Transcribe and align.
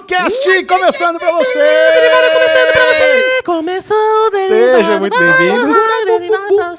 Cast 0.00 0.64
começando 0.64 1.18
pra 1.18 1.30
você! 1.32 1.58
Derivado 1.58 2.32
começando 2.32 2.72
pra 2.72 2.84
você! 2.84 3.42
Começou 3.44 3.96
o 3.96 4.30
Derivado! 4.30 4.76
Sejam 4.76 5.00
muito 5.00 5.18
bem-vindos! 5.18 5.76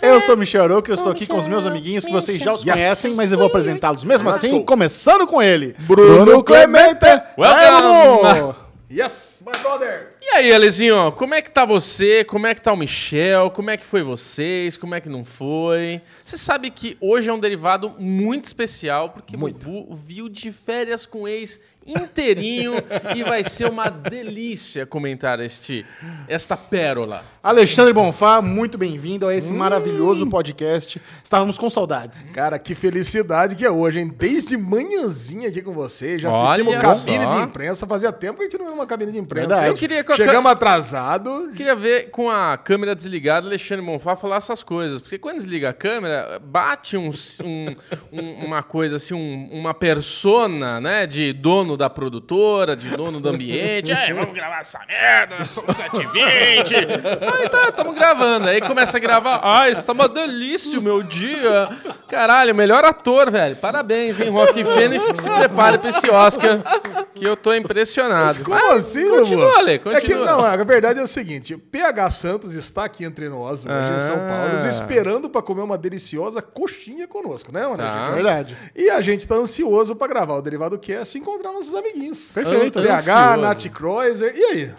Eu 0.01 0.19
sou 0.19 0.35
o 0.35 0.37
Michel 0.37 0.63
Arouca, 0.63 0.91
eu 0.91 0.95
estou 0.95 1.11
aqui 1.11 1.25
com 1.25 1.37
os 1.37 1.47
meus 1.47 1.65
amiguinhos 1.65 2.05
que 2.05 2.11
vocês 2.11 2.39
já 2.39 2.53
os 2.53 2.63
conhecem, 2.63 3.15
mas 3.15 3.31
eu 3.31 3.37
vou 3.37 3.47
apresentá-los 3.47 4.03
mesmo 4.03 4.29
assim, 4.29 4.63
começando 4.63 5.25
com 5.25 5.41
ele, 5.41 5.75
Bruno 5.79 6.43
Clemente. 6.43 7.05
Welcome. 7.37 8.55
Yes, 8.91 9.43
my 9.45 9.51
brother! 9.63 10.15
E 10.21 10.29
aí, 10.37 10.53
Alezinho, 10.53 11.11
como 11.13 11.33
é 11.33 11.41
que 11.41 11.49
tá 11.49 11.65
você? 11.65 12.23
Como 12.23 12.45
é 12.45 12.53
que 12.53 12.61
tá 12.61 12.71
o 12.71 12.77
Michel? 12.77 13.49
Como 13.49 13.69
é 13.69 13.77
que 13.77 13.85
foi 13.85 14.03
vocês? 14.03 14.77
Como 14.77 14.93
é 14.93 15.01
que 15.01 15.09
não 15.09 15.25
foi? 15.25 16.01
Você 16.23 16.37
sabe 16.37 16.69
que 16.69 16.95
hoje 17.01 17.29
é 17.29 17.33
um 17.33 17.39
derivado 17.39 17.95
muito 17.97 18.45
especial, 18.45 19.09
porque 19.09 19.35
o 19.35 19.39
Bubu 19.39 19.87
viu 19.91 20.29
de 20.29 20.51
férias 20.51 21.05
com 21.05 21.23
o 21.23 21.27
ex 21.27 21.59
inteirinho 21.85 22.73
e 23.15 23.23
vai 23.23 23.43
ser 23.43 23.69
uma 23.69 23.89
delícia 23.89 24.85
comentar 24.85 25.39
este, 25.39 25.85
esta 26.27 26.57
pérola. 26.57 27.23
Alexandre 27.43 27.93
Bonfá, 27.93 28.41
muito 28.41 28.75
bem-vindo 28.77 29.27
a 29.27 29.35
esse 29.35 29.53
Hum. 29.53 29.57
maravilhoso 29.57 30.27
podcast. 30.27 30.99
Estávamos 31.23 31.57
com 31.59 31.69
saudades. 31.69 32.25
Cara, 32.33 32.57
que 32.57 32.73
felicidade 32.73 33.55
que 33.55 33.63
é 33.63 33.69
hoje, 33.69 33.99
hein? 33.99 34.11
Desde 34.17 34.57
manhãzinha 34.57 35.49
aqui 35.49 35.61
com 35.61 35.73
você, 35.73 36.17
já 36.17 36.29
Olha 36.31 36.45
assistimos 36.53 36.75
cabine 36.77 37.29
só. 37.29 37.37
de 37.37 37.43
imprensa. 37.43 37.85
Fazia 37.85 38.11
tempo 38.11 38.37
que 38.37 38.43
a 38.43 38.45
gente 38.45 38.57
não 38.57 38.65
ia 38.65 38.71
numa 38.71 38.87
cabine 38.87 39.11
de 39.11 39.19
imprensa. 39.19 39.47
Verdade. 39.47 39.67
Eu 39.67 39.75
queria 39.75 40.03
Chegamos 40.15 40.51
atrasado. 40.51 41.51
Queria 41.55 41.75
ver 41.75 42.09
com 42.09 42.29
a 42.31 42.57
câmera 42.57 42.95
desligada, 42.95 43.45
Alexandre 43.45 43.85
Monfá 43.85 44.15
falar 44.15 44.37
essas 44.37 44.63
coisas. 44.63 45.01
Porque 45.01 45.19
quando 45.19 45.35
desliga 45.37 45.69
a 45.69 45.73
câmera, 45.73 46.39
bate 46.43 46.97
um, 46.97 47.11
um- 47.43 47.75
um- 48.11 48.45
uma 48.45 48.63
coisa 48.63 48.95
assim, 48.95 49.13
um- 49.13 49.49
uma 49.51 49.73
persona, 49.73 50.81
né? 50.81 51.05
De 51.05 51.31
dono 51.31 51.74
da 51.77 51.89
produtora, 51.89 52.75
de 52.75 52.89
dono 52.95 53.19
do 53.19 53.29
ambiente. 53.29 53.91
É, 53.91 54.13
vamos 54.13 54.33
gravar 54.33 54.59
essa 54.59 54.79
merda, 54.87 55.43
são 55.45 55.63
7h20. 55.63 56.75
Aí 57.39 57.49
tá, 57.49 57.69
estamos 57.69 57.95
gravando. 57.95 58.47
Aí 58.47 58.61
começa 58.61 58.97
a 58.97 58.99
gravar. 58.99 59.39
Ai, 59.43 59.71
está 59.71 59.93
uma 59.93 60.07
delícia 60.07 60.79
o 60.79 60.81
meu 60.81 61.01
dia. 61.03 61.69
Caralho, 62.07 62.53
melhor 62.55 62.83
ator, 62.83 63.31
velho. 63.31 63.55
Parabéns, 63.55 64.19
hein, 64.19 64.29
Rock 64.29 64.63
Fênix, 64.63 65.07
que 65.09 65.21
se 65.21 65.29
prepare 65.29 65.77
pra 65.77 65.89
esse 65.89 66.09
Oscar. 66.09 66.59
Que 67.13 67.25
eu 67.25 67.35
tô 67.37 67.53
impressionado. 67.53 68.43
Como 68.43 68.55
Mas 68.59 68.77
assim, 68.77 69.05
meu 69.05 69.19
Continua, 69.19 69.45
amor? 69.45 69.57
Ale, 69.59 69.71
É 69.71 69.77
que, 69.77 69.83
continua. 69.89 70.25
não, 70.25 70.43
a 70.43 70.55
verdade 70.57 70.99
é 70.99 71.03
o 71.03 71.07
seguinte: 71.07 71.55
PH 71.57 72.09
Santos 72.11 72.53
está 72.55 72.83
aqui 72.85 73.05
entre 73.05 73.29
nós, 73.29 73.65
hoje 73.65 73.93
em 73.95 73.99
São 74.01 74.15
Ah. 74.15 74.27
Paulo, 74.27 74.67
esperando 74.67 75.29
para 75.29 75.41
comer 75.41 75.61
uma 75.61 75.77
deliciosa 75.77 76.41
coxinha 76.41 77.07
conosco, 77.07 77.51
né, 77.51 77.63
mano? 77.63 77.77
Tá. 77.77 78.09
É 78.11 78.13
verdade. 78.13 78.57
E 78.75 78.89
a 78.89 78.99
gente 79.01 79.25
tá 79.27 79.35
ansioso 79.35 79.95
para 79.95 80.07
gravar 80.07 80.35
o 80.35 80.41
Derivado 80.41 80.77
Cast 80.77 81.17
e 81.17 81.21
encontrar 81.21 81.51
nossos 81.67 81.75
amiguinhos. 81.75 82.31
Perfeito. 82.33 82.79
Ansioso. 82.79 83.41
Nath 83.41 83.65
Kreuzer. 83.69 84.33
E 84.35 84.43
aí? 84.43 84.71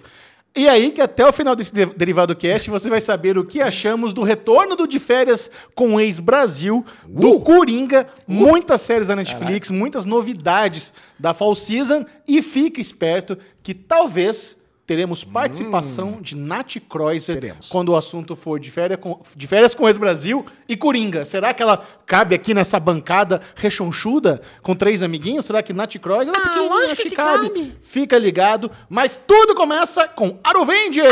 E 0.59 0.67
aí 0.69 0.91
que 0.91 1.03
até 1.03 1.27
o 1.27 1.33
final 1.35 1.55
desse 1.55 1.73
de- 1.73 1.85
Derivado 1.85 2.35
Cast 2.35 2.71
você 2.71 2.89
vai 2.89 3.01
saber 3.01 3.37
o 3.37 3.45
que 3.45 3.61
achamos 3.61 4.15
do 4.15 4.23
retorno 4.23 4.75
do 4.75 4.87
De 4.89 4.99
Férias 4.99 5.51
com 5.75 5.95
o 5.97 6.01
Ex-Brasil, 6.01 6.83
do 7.07 7.39
Coringa, 7.41 8.09
muitas 8.27 8.81
séries 8.81 9.09
da 9.09 9.15
Netflix, 9.17 9.71
muitas 9.71 10.07
novidades 10.07 10.95
da 11.19 11.35
Fall 11.35 11.55
Season 11.55 12.07
e 12.27 12.41
fique 12.41 12.81
esperto 12.81 13.37
que 13.63 13.75
talvez 13.75 14.57
teremos 14.87 15.25
participação 15.25 16.19
de 16.21 16.37
Nath 16.37 16.77
Kreuzer 16.89 17.41
Teremos. 17.41 17.69
quando 17.69 17.91
o 17.91 17.97
assunto 17.97 18.37
for 18.37 18.61
de 18.61 18.71
férias 18.71 19.01
com, 19.01 19.21
de 19.35 19.47
férias 19.47 19.75
com 19.75 19.85
o 19.85 19.89
Ex-Brasil 19.89 20.47
e 20.69 20.77
Coringa. 20.77 21.25
Será 21.25 21.53
que 21.53 21.63
ela 21.63 21.85
cabe 22.07 22.35
aqui 22.35 22.55
nessa 22.55 22.79
bancada 22.79 23.41
rechonchuda 23.57 24.41
com 24.63 24.77
três 24.77 25.03
amiguinhos? 25.03 25.45
Será 25.45 25.63
que 25.63 25.73
Nath 25.73 25.97
Kreuzer... 25.99 26.33
Ah, 26.37 26.41
pequenininha, 26.41 26.71
lógico 26.71 27.03
que 27.03 27.11
cabe. 27.11 27.77
Fica 27.83 28.17
ligado, 28.17 28.71
mas 28.89 29.17
tudo 29.17 29.55
começa 29.55 30.07
com 30.07 30.39
Aruvengers! 30.45 31.09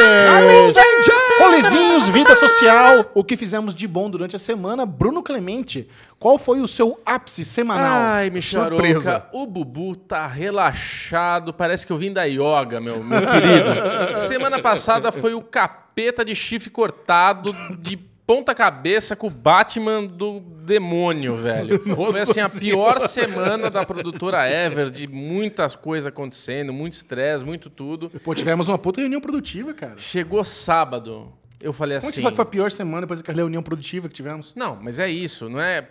Rolezinhos, 1.40 2.08
vida 2.08 2.34
social, 2.36 3.10
o 3.12 3.24
que 3.24 3.36
fizemos 3.36 3.74
de 3.74 3.88
bom 3.88 4.08
durante 4.08 4.36
a 4.36 4.38
semana. 4.38 4.86
Bruno 4.86 5.22
Clemente, 5.22 5.88
qual 6.24 6.38
foi 6.38 6.62
o 6.62 6.66
seu 6.66 6.98
ápice 7.04 7.44
semanal? 7.44 7.98
Ai. 8.00 8.32
Arouca, 8.58 9.28
o 9.30 9.46
Bubu 9.46 9.94
tá 9.94 10.26
relaxado, 10.26 11.52
parece 11.52 11.86
que 11.86 11.92
eu 11.92 11.98
vim 11.98 12.14
da 12.14 12.24
yoga, 12.24 12.80
meu, 12.80 13.04
meu 13.04 13.20
querido. 13.20 14.16
Semana 14.16 14.58
passada 14.58 15.12
foi 15.12 15.34
o 15.34 15.42
capeta 15.42 16.24
de 16.24 16.34
chifre 16.34 16.70
cortado 16.70 17.54
de 17.78 17.98
ponta 18.26 18.54
cabeça 18.54 19.14
com 19.14 19.26
o 19.26 19.30
Batman 19.30 20.06
do 20.06 20.40
demônio, 20.40 21.36
velho. 21.36 21.78
foi 21.94 22.20
assim 22.22 22.40
a 22.40 22.48
pior 22.48 23.00
semana 23.00 23.68
da 23.68 23.84
produtora 23.84 24.48
Ever, 24.48 24.88
de 24.88 25.06
muitas 25.06 25.76
coisas 25.76 26.06
acontecendo, 26.06 26.72
muito 26.72 26.94
estresse, 26.94 27.44
muito 27.44 27.68
tudo. 27.68 28.08
Pô, 28.24 28.34
tivemos 28.34 28.68
uma 28.68 28.78
puta 28.78 29.02
reunião 29.02 29.20
produtiva, 29.20 29.74
cara. 29.74 29.98
Chegou 29.98 30.42
sábado, 30.42 31.34
eu 31.64 31.72
falei 31.72 31.98
Como 31.98 32.08
assim... 32.10 32.16
você 32.16 32.22
fala 32.22 32.32
que 32.32 32.36
foi 32.36 32.42
a 32.44 32.46
pior 32.46 32.70
semana 32.70 33.00
depois 33.00 33.20
daquela 33.20 33.36
reunião 33.38 33.62
produtiva 33.62 34.08
que 34.08 34.14
tivemos? 34.14 34.52
Não, 34.54 34.76
mas 34.80 34.98
é 34.98 35.08
isso, 35.08 35.48
não 35.48 35.60
é. 35.60 35.88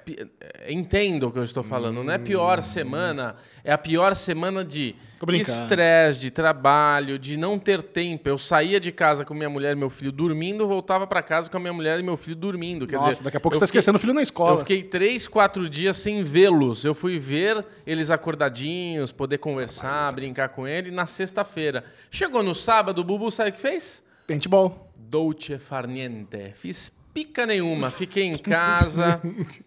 é, 0.61 0.71
Entenda 0.71 1.27
o 1.27 1.31
que 1.31 1.39
eu 1.39 1.43
estou 1.43 1.63
falando. 1.63 2.03
Não 2.03 2.13
é 2.13 2.17
pior 2.17 2.61
semana, 2.61 3.35
é 3.63 3.73
a 3.73 3.77
pior 3.77 4.15
semana 4.15 4.63
de 4.63 4.95
estresse, 5.39 6.19
de 6.19 6.31
trabalho, 6.31 7.17
de 7.19 7.35
não 7.37 7.57
ter 7.59 7.81
tempo. 7.81 8.27
Eu 8.29 8.37
saía 8.37 8.79
de 8.79 8.91
casa 8.91 9.25
com 9.25 9.33
minha 9.33 9.49
mulher 9.49 9.73
e 9.73 9.75
meu 9.75 9.89
filho 9.89 10.11
dormindo, 10.11 10.67
voltava 10.67 11.05
para 11.07 11.21
casa 11.21 11.49
com 11.49 11.57
a 11.57 11.59
minha 11.59 11.73
mulher 11.73 11.99
e 11.99 12.03
meu 12.03 12.15
filho 12.17 12.35
dormindo. 12.35 12.85
Quer 12.87 12.97
Nossa, 12.97 13.09
dizer, 13.09 13.23
daqui 13.23 13.37
a 13.37 13.39
pouco 13.39 13.55
eu 13.55 13.59
você 13.59 13.63
tá 13.63 13.67
fiquei- 13.67 13.79
esquecendo 13.79 13.97
o 13.97 13.99
filho 13.99 14.13
na 14.13 14.21
Eu 14.21 14.23
escola. 14.23 14.59
fiquei 14.59 14.83
três, 14.83 15.27
quatro 15.27 15.69
dias 15.69 15.97
sem 15.97 16.23
vê-los. 16.23 16.85
Eu 16.85 16.93
fui 16.93 17.17
ver 17.19 17.65
eles 17.85 18.11
acordadinhos, 18.11 19.11
poder 19.11 19.37
conversar, 19.39 20.11
brincar 20.13 20.49
com 20.49 20.67
ele 20.67 20.91
na 20.91 21.05
sexta-feira. 21.07 21.83
Chegou 22.11 22.43
no 22.43 22.53
sábado, 22.53 22.99
o 22.99 23.03
Bubu 23.03 23.31
sabe 23.31 23.49
o 23.49 23.53
que 23.53 23.59
fez? 23.61 24.03
Paintball. 24.27 24.82
Dolce 25.13 25.59
far 25.59 25.85
niente. 25.87 26.51
Fiz 26.55 26.91
pica 27.13 27.45
nenhuma. 27.45 27.91
Fiquei 27.91 28.23
em 28.23 28.35
casa, 28.35 29.21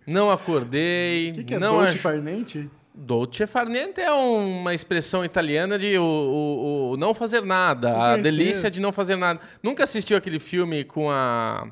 não 0.05 0.29
acordei. 0.29 1.31
O 1.31 1.35
que, 1.35 1.45
que 1.45 1.55
é 1.55 1.59
não 1.61 1.75
Dolce 1.79 1.95
ach- 1.95 2.03
Farnente? 2.03 2.69
Dolce 2.93 3.47
far 3.47 3.69
niente 3.69 4.01
é 4.01 4.11
uma 4.11 4.75
expressão 4.75 5.25
italiana 5.25 5.79
de 5.79 5.97
o, 5.99 6.03
o- 6.03 6.91
o 6.93 6.97
não 6.97 7.15
fazer 7.15 7.43
nada. 7.43 7.93
Não 7.93 8.01
a 8.01 8.17
delícia 8.17 8.69
de 8.71 8.81
não 8.81 8.91
fazer 8.91 9.15
nada. 9.15 9.39
Nunca 9.63 9.85
assistiu 9.85 10.17
aquele 10.17 10.41
filme 10.41 10.83
com 10.83 11.09
a. 11.11 11.69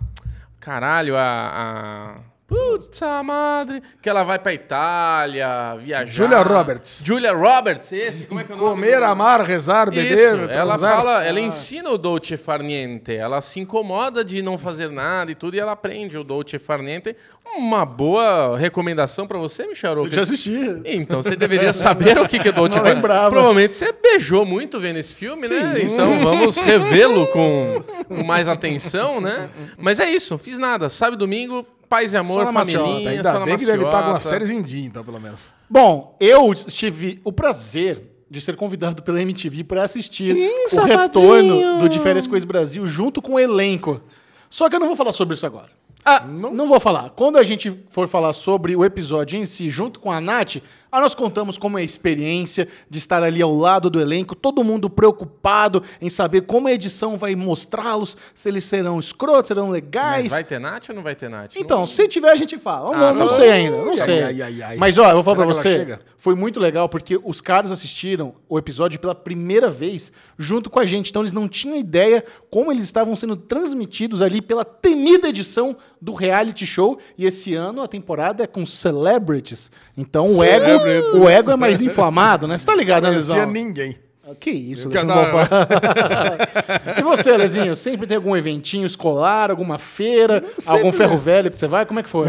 Caralho, 0.61 1.17
a. 1.17 1.23
a... 1.23 2.34
Putz, 2.55 3.03
a 3.03 3.23
madre. 3.23 3.83
Que 4.01 4.09
ela 4.09 4.23
vai 4.23 4.39
pra 4.39 4.53
Itália, 4.55 5.77
viajar. 5.77 6.13
Julia 6.13 6.43
Roberts. 6.43 7.03
Julia 7.05 7.33
Roberts, 7.33 7.93
esse, 7.93 8.27
como 8.27 8.41
é 8.41 8.45
que 8.45 8.53
é 8.53 8.55
o 8.55 8.59
nome? 8.59 8.71
Comer, 8.71 8.99
do- 8.99 9.05
amar, 9.05 9.41
rezar, 9.43 9.91
beber. 9.91 10.13
isso, 10.13 10.51
ela 10.51 10.77
transar. 10.79 10.97
fala, 10.97 11.25
ela 11.25 11.41
ensina 11.41 11.91
o 11.91 11.99
dolce 11.99 12.37
far 12.37 12.63
niente. 12.63 13.13
Ela 13.15 13.41
se 13.41 13.61
incomoda 13.61 14.25
de 14.25 14.43
não 14.43 14.57
fazer 14.57 14.91
nada 14.91 15.31
e 15.31 15.35
tudo, 15.35 15.55
e 15.57 15.61
ela 15.61 15.73
aprende 15.73 16.17
o 16.17 16.25
dolce 16.25 16.59
far 16.59 16.81
niente. 16.81 17.17
Uma 17.57 17.85
boa 17.85 18.57
recomendação 18.57 19.27
pra 19.27 19.39
você, 19.39 19.67
Michel 19.67 20.05
Eu 20.05 20.09
já 20.11 20.23
assisti. 20.23 20.57
Então 20.85 21.23
você 21.23 21.37
deveria 21.37 21.73
saber 21.73 22.19
o 22.19 22.27
que 22.27 22.39
que 22.39 22.49
é 22.49 22.53
dolce 22.53 22.77
Não 22.77 22.85
far 22.85 22.95
lembrava. 22.95 23.31
Provavelmente 23.31 23.75
você 23.75 23.93
beijou 23.93 24.47
muito 24.47 24.81
vendo 24.81 24.99
esse 24.99 25.13
filme, 25.15 25.47
né? 25.47 25.79
isso? 25.79 25.97
Então 25.97 26.19
vamos 26.21 26.57
revê-lo 26.57 27.27
com, 27.29 27.83
com 28.09 28.25
mais 28.25 28.49
atenção, 28.49 29.21
né? 29.21 29.51
Mas 29.77 30.01
é 30.01 30.09
isso, 30.11 30.33
não 30.33 30.39
fiz 30.39 30.57
nada. 30.59 30.89
Sábado 30.89 31.17
e 31.17 31.19
domingo, 31.19 31.67
paz 31.95 32.13
e 32.13 32.17
amor, 32.17 32.53
família, 32.53 33.11
Ainda 33.11 33.33
só 33.33 33.39
na 33.39 33.45
bem 33.45 33.57
que 33.57 33.65
deve 33.65 33.85
estar 33.85 34.03
com 34.03 34.11
maciota. 34.11 34.17
as 34.19 34.25
séries 34.25 34.51
em 34.51 34.61
dia, 34.61 34.85
então, 34.85 35.05
pelo 35.05 35.21
menos. 35.21 35.53
Bom, 35.71 36.17
eu 36.19 36.53
tive 36.53 37.21
o 37.23 37.33
prazer 37.33 38.03
de 38.29 38.41
ser 38.41 38.57
convidado 38.57 39.03
pela 39.05 39.23
MTV 39.23 39.63
para 39.63 39.85
assistir 39.85 40.35
o 40.35 40.69
safadinho. 40.69 40.99
retorno 40.99 41.79
do 41.79 41.89
De 41.89 42.01
Férias 42.01 42.27
com 42.27 42.33
o 42.33 42.37
Ex-Brasil 42.37 42.85
junto 42.85 43.23
com 43.23 43.35
o 43.35 43.39
elenco. 43.39 44.01
Só 44.51 44.69
que 44.69 44.75
eu 44.75 44.81
não 44.81 44.89
vou 44.89 44.97
falar 44.97 45.13
sobre 45.13 45.37
isso 45.37 45.47
agora. 45.47 45.69
Ah, 46.05 46.21
não? 46.27 46.67
vou 46.67 46.81
falar. 46.81 47.11
Quando 47.11 47.39
a 47.39 47.43
gente 47.45 47.71
for 47.89 48.09
falar 48.09 48.33
sobre 48.33 48.75
o 48.75 48.85
episódio 48.85 49.39
em 49.39 49.47
si, 49.47 49.71
junto 49.71 50.01
com 50.01 50.11
a 50.11 50.21
Nath, 50.21 50.57
aí 50.95 51.01
nós 51.03 51.15
contamos 51.15 51.59
como 51.59 51.79
é 51.79 51.83
a 51.83 51.85
experiência 51.85 52.69
de 52.89 52.99
estar 52.99 53.23
ali 53.23 53.43
ao 53.43 53.55
lado 53.55 53.91
do 53.91 54.01
elenco, 54.01 54.35
todo 54.35 54.63
mundo 54.63 54.89
preocupado 54.91 55.83
em 56.01 56.09
saber 56.09 56.43
como 56.43 56.69
a 56.69 56.73
edição 56.73 57.17
vai 57.17 57.35
mostrá-los, 57.35 58.17
se 58.35 58.49
eles 58.49 58.65
serão 58.65 58.99
escrotos, 58.99 59.49
serão 59.49 59.71
legais. 59.71 60.25
Mas 60.25 60.33
vai 60.33 60.45
ter 60.45 60.59
Nath 60.59 60.89
ou 60.91 60.95
não 60.95 61.03
vai 61.03 61.15
ter 61.15 61.29
Nath? 61.29 61.57
Então, 61.57 61.85
se 61.87 62.07
tiver, 62.09 62.31
a 62.31 62.37
gente 62.37 62.59
fala. 62.59 62.97
Não, 62.97 63.05
Ah, 63.09 63.13
não 63.15 63.27
tá 63.27 63.35
sei 63.35 63.51
ainda, 63.51 63.77
não 63.77 63.91
Ai, 63.91 63.97
sei. 63.97 64.23
ai, 64.23 64.63
ai. 64.63 64.77
Mas, 64.77 64.99
ó, 64.99 65.09
eu 65.09 65.15
vou 65.15 65.23
falar 65.23 65.37
pra 65.37 65.47
você, 65.47 65.99
foi 66.17 66.35
muito 66.35 66.59
legal, 66.61 66.89
porque 66.89 67.19
os 67.23 67.41
caras 67.41 67.71
assistiram 67.71 68.35
o 68.49 68.59
episódio 68.59 68.99
pela 68.99 69.15
primeira 69.15 69.69
vez 69.69 70.13
junto 70.39 70.71
com 70.71 70.79
a 70.81 70.87
gente. 70.87 71.11
Então, 71.11 71.23
eles 71.23 71.33
não 71.33 71.49
tinham 71.49 71.77
ideia 71.77 72.25
como 72.51 72.71
eles 72.73 72.85
estavam 72.85 73.15
sendo 73.15 73.37
transmitidos 73.37 74.23
ali 74.23 74.41
pela 74.41 74.65
temida 74.65 75.29
edição 75.29 75.77
do 76.05 76.13
reality 76.13 76.67
show. 76.67 76.99
E 77.17 77.25
esse 77.25 77.55
ano 77.55 77.81
a 77.81 77.89
temporada 77.89 78.45
é 78.45 78.47
com 78.47 78.67
celebrities. 78.67 79.71
Então, 79.97 80.37
o 80.37 80.45
ego, 80.45 81.19
o 81.19 81.29
ego 81.29 81.51
é 81.51 81.57
mais 81.57 81.81
inflamado, 81.81 82.47
né? 82.47 82.59
Você 82.59 82.67
tá 82.67 82.77
ligado, 82.77 83.05
né, 83.05 83.19
Não 83.19 83.51
ninguém. 83.51 83.97
Que 84.41 84.51
isso, 84.51 84.89
Alexandre 84.89 85.15
não. 85.15 85.25
Bonfá. 85.25 85.49
E 86.99 87.03
você, 87.03 87.37
Lezinho? 87.37 87.77
Sempre 87.77 88.07
tem 88.07 88.17
algum 88.17 88.35
eventinho 88.35 88.87
escolar, 88.87 89.51
alguma 89.51 89.79
feira, 89.79 90.43
Sempre, 90.59 90.79
algum 90.79 90.93
ferro 90.93 91.19
velho 91.19 91.51
que 91.51 91.59
você 91.59 91.67
vai? 91.67 91.85
Como 91.85 92.01
é 92.01 92.03
que 92.03 92.09
foi? 92.09 92.27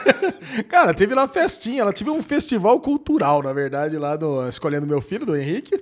Cara, 0.68 0.94
teve 0.94 1.14
lá 1.14 1.28
festinha, 1.28 1.82
ela 1.82 1.92
teve 1.92 2.08
um 2.08 2.22
festival 2.22 2.80
cultural, 2.80 3.42
na 3.42 3.52
verdade, 3.52 3.98
lá 3.98 4.16
do 4.16 4.48
Escolhendo 4.48 4.86
Meu 4.86 5.02
Filho, 5.02 5.26
do 5.26 5.36
Henrique. 5.36 5.78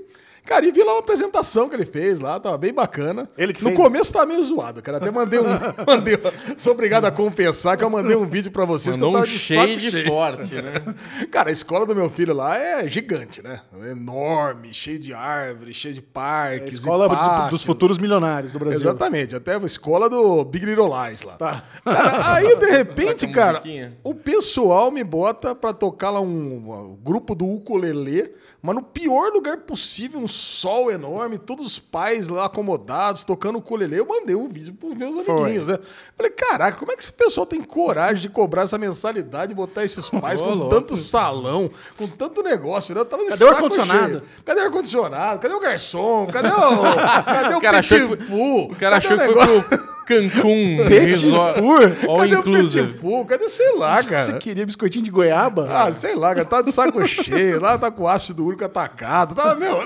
Cara, 0.47 0.65
e 0.65 0.71
vi 0.73 0.83
lá 0.83 0.93
uma 0.93 1.01
apresentação 1.01 1.69
que 1.69 1.75
ele 1.75 1.85
fez 1.85 2.21
lá, 2.21 2.39
tava 2.41 2.57
bem 2.57 2.73
bacana. 2.73 3.29
Ele 3.37 3.53
que 3.53 3.63
no 3.63 3.71
fez? 3.71 3.79
começo 3.81 4.13
tava 4.13 4.27
meio 4.27 4.43
zoado, 4.43 4.81
cara. 4.81 4.99
Até 4.99 5.11
mandei 5.11 5.39
um. 5.41 5.45
mandei, 5.87 6.17
sou 6.57 6.73
obrigado 6.73 7.05
a 7.05 7.11
confessar 7.11 7.77
que 7.77 7.83
eu 7.85 7.91
mandei 7.91 8.15
um 8.17 8.25
vídeo 8.27 8.51
pra 8.53 8.65
vocês 8.65 8.97
Mandou 8.97 9.11
que 9.11 9.17
eu 9.17 9.21
um 9.21 9.25
tava 9.25 9.33
de 9.33 9.39
saco 9.39 9.69
shade 9.69 9.91
cheio. 9.91 10.07
forte, 10.09 10.55
né? 10.55 10.73
Cara, 11.31 11.49
a 11.49 11.53
escola 11.53 11.85
do 11.85 11.95
meu 11.95 12.09
filho 12.09 12.33
lá 12.33 12.57
é 12.57 12.89
gigante, 12.89 13.43
né? 13.43 13.61
É 13.83 13.91
enorme, 13.91 14.73
cheio 14.73 14.99
de 14.99 15.13
árvores, 15.13 15.75
cheio 15.77 15.95
de 15.95 16.01
É 16.01 16.03
a 16.03 16.13
parques. 16.13 16.75
escola 16.75 17.07
e 17.07 17.09
do- 17.09 17.15
pátios. 17.17 17.51
dos 17.51 17.65
futuros 17.65 17.99
milionários 17.99 18.53
do 18.53 18.59
Brasil. 18.59 18.81
Exatamente, 18.81 19.35
até 19.35 19.57
a 19.57 19.59
escola 19.59 20.09
do 20.09 20.45
Big 20.45 20.65
Little 20.65 20.89
Lies 20.89 21.23
lá. 21.23 21.35
Tá. 21.35 21.63
Cara, 21.85 22.35
aí, 22.35 22.57
de 22.57 22.67
repente, 22.71 23.27
cara, 23.29 23.63
o 24.05 24.15
pessoal 24.15 24.91
me 24.91 25.03
bota 25.03 25.55
pra 25.55 25.73
tocar 25.73 26.11
lá 26.11 26.21
um, 26.21 26.27
um 26.71 26.99
grupo 27.03 27.35
do 27.35 27.47
ukulele, 27.47 28.33
mas 28.63 28.75
no 28.77 28.83
pior 28.83 29.33
lugar 29.33 29.59
possível, 29.59 30.21
um 30.21 30.29
sol 30.37 30.91
enorme, 30.91 31.39
todos 31.39 31.67
os 31.67 31.79
pais 31.79 32.29
lá 32.29 32.47
acomodados, 32.47 33.25
tocando 33.25 33.59
ukulele. 33.59 33.99
Eu 33.99 34.07
mandei 34.07 34.37
um 34.37 34.49
vídeo 34.49 34.75
pros 34.75 34.95
meus 34.95 35.29
amiguinhos, 35.29 35.67
né? 35.67 35.79
Falei, 36.17 36.33
caraca, 36.33 36.79
como 36.79 36.93
é 36.93 36.97
que 36.97 37.03
esse 37.03 37.13
pessoal 37.13 37.47
tem 37.47 37.63
coragem 37.63 38.23
de 38.23 38.29
cobrar 38.29 38.63
essa 38.63 38.79
mensalidade 38.79 39.53
e 39.53 39.55
botar 39.55 39.85
esses 39.85 40.09
pais 40.09 40.41
Ô, 40.41 40.45
com 40.45 40.55
louco. 40.55 40.75
tanto 40.75 40.97
salão, 40.97 41.71
com 41.97 42.07
tanto 42.07 42.43
negócio? 42.43 42.95
né? 42.95 43.01
Eu 43.01 43.05
tava 43.05 43.27
Cadê 43.27 43.45
o 43.45 43.49
ar-condicionado? 43.49 44.23
Cadê 44.45 44.61
o 44.61 44.65
ar-condicionado? 44.65 45.41
Cadê 45.41 45.55
o 45.55 45.61
garçom? 45.61 46.27
Cadê 46.27 46.49
o, 46.49 46.53
cadê 47.25 47.55
o, 47.55 47.59
O 47.59 47.61
cara 47.61 47.79
achou 47.79 47.99
que 47.99 48.25
foi, 48.25 48.37
o 48.39 48.77
cara 48.77 49.01
Cadê 49.01 49.15
achou 49.15 49.19
que 49.19 49.35
foi 49.35 49.65
pro 49.65 49.96
Cancún 50.07 50.77
Petit 50.89 51.07
Resort 51.27 51.59
four? 51.59 51.83
All 52.09 52.19
Cadê 52.21 52.37
o 52.37 52.39
Inclusive. 52.41 52.87
petit 52.87 53.01
four? 53.01 53.25
Cadê, 53.27 53.49
sei 53.49 53.77
lá, 53.77 54.01
Você 54.03 54.09
cara? 54.09 54.39
queria 54.39 54.65
biscoitinho 54.65 55.05
de 55.05 55.11
goiaba? 55.11 55.69
Ah, 55.71 55.93
sei 55.93 56.15
lá, 56.15 56.35
cara, 56.35 56.45
tá 56.47 56.63
de 56.63 56.73
saco 56.73 57.07
cheio, 57.07 57.61
lá 57.61 57.77
tá 57.77 57.91
com 57.91 58.07
ácido 58.07 58.45
úrico 58.45 58.65
atacado, 58.65 59.35
tá, 59.35 59.55
meu, 59.57 59.79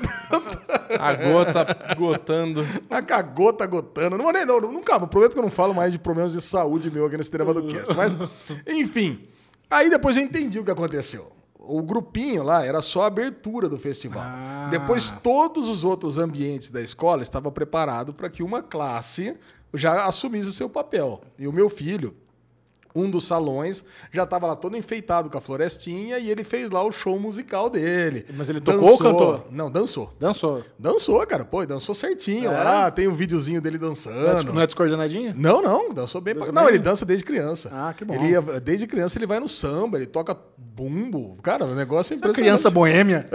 A 0.99 1.14
gota 1.14 1.94
gotando. 1.96 2.67
a 2.90 3.22
gota 3.22 3.67
gotando. 3.67 4.17
Não 4.17 4.25
vou 4.25 4.32
nem, 4.32 4.44
não, 4.44 4.61
nunca, 4.61 4.99
prometo 5.06 5.32
que 5.32 5.38
eu 5.38 5.43
não 5.43 5.50
falo 5.50 5.75
mais 5.75 5.93
de 5.93 5.99
problemas 5.99 6.32
de 6.32 6.40
saúde 6.40 6.90
meu 6.90 7.06
aqui 7.06 7.16
nesse 7.16 7.31
Tereva 7.31 7.55
do 7.55 7.62
Cast, 7.66 7.96
mas, 7.96 8.16
enfim. 8.66 9.20
Aí 9.70 9.88
depois 9.88 10.16
eu 10.16 10.23
entendi 10.23 10.58
o 10.58 10.64
que 10.64 10.70
aconteceu. 10.70 11.31
O 11.70 11.82
grupinho 11.82 12.43
lá 12.43 12.64
era 12.64 12.82
só 12.82 13.02
a 13.02 13.06
abertura 13.06 13.69
do 13.69 13.78
festival. 13.78 14.22
Ah. 14.25 14.69
Depois 14.70 15.11
todos 15.11 15.69
os 15.69 15.84
outros 15.84 16.19
ambientes 16.19 16.69
da 16.69 16.81
escola 16.81 17.22
estavam 17.22 17.52
preparados 17.52 18.14
para 18.14 18.28
que 18.28 18.43
uma 18.43 18.62
classe 18.62 19.37
já 19.72 20.06
assumisse 20.06 20.49
o 20.49 20.52
seu 20.52 20.69
papel. 20.69 21.20
E 21.38 21.46
o 21.46 21.52
meu 21.52 21.70
filho, 21.70 22.14
um 22.94 23.08
dos 23.10 23.25
salões 23.25 23.84
já 24.12 24.25
estava 24.25 24.46
lá 24.46 24.56
todo 24.56 24.76
enfeitado 24.76 25.31
com 25.31 25.38
a 25.38 25.40
florestinha 25.40 26.19
e 26.19 26.31
ele 26.31 26.42
fez 26.44 26.70
lá 26.70 26.82
o 26.82 26.90
show 26.92 27.19
musical 27.19 27.70
dele. 27.70 28.26
Mas 28.37 28.48
ele 28.50 28.60
tocou 28.60 28.90
ou 28.90 28.98
cantou? 28.98 29.46
Não, 29.50 29.70
dançou. 29.70 30.12
Dançou. 30.19 30.64
Dançou, 30.78 31.26
cara. 31.26 31.44
Pô, 31.44 31.64
dançou 31.64 31.94
certinho 31.94 32.50
É? 32.50 32.54
lá. 32.64 32.90
Tem 32.90 33.06
um 33.08 33.12
videozinho 33.14 33.60
dele 33.60 33.76
é 33.76 33.78
dançando. 33.81 34.52
Não 34.52 34.60
é 34.60 34.66
descoordenadinho? 34.66 35.34
Não, 35.37 35.62
não, 35.62 35.88
dançou 35.90 36.20
bem. 36.20 36.34
pra- 36.34 36.52
Não, 36.52 36.62
bem? 36.64 36.75
ele 36.75 36.78
dança 36.78 37.04
desde 37.04 37.25
criança. 37.25 37.70
Ah, 37.72 37.94
que 37.96 38.04
bom. 38.04 38.14
Ele 38.14 38.28
ia- 38.31 38.40
desde 38.60 38.87
criança 38.87 39.19
ele 39.19 39.26
vai 39.26 39.38
no 39.40 39.48
samba, 39.48 39.96
ele 39.96 40.06
toca 40.06 40.37
bumbo. 40.56 41.37
Cara, 41.42 41.64
o 41.64 41.75
negócio 41.75 42.12
é 42.12 42.16
Essa 42.16 42.20
impressionante. 42.26 42.37
criança 42.40 42.70
boêmia. 42.70 43.28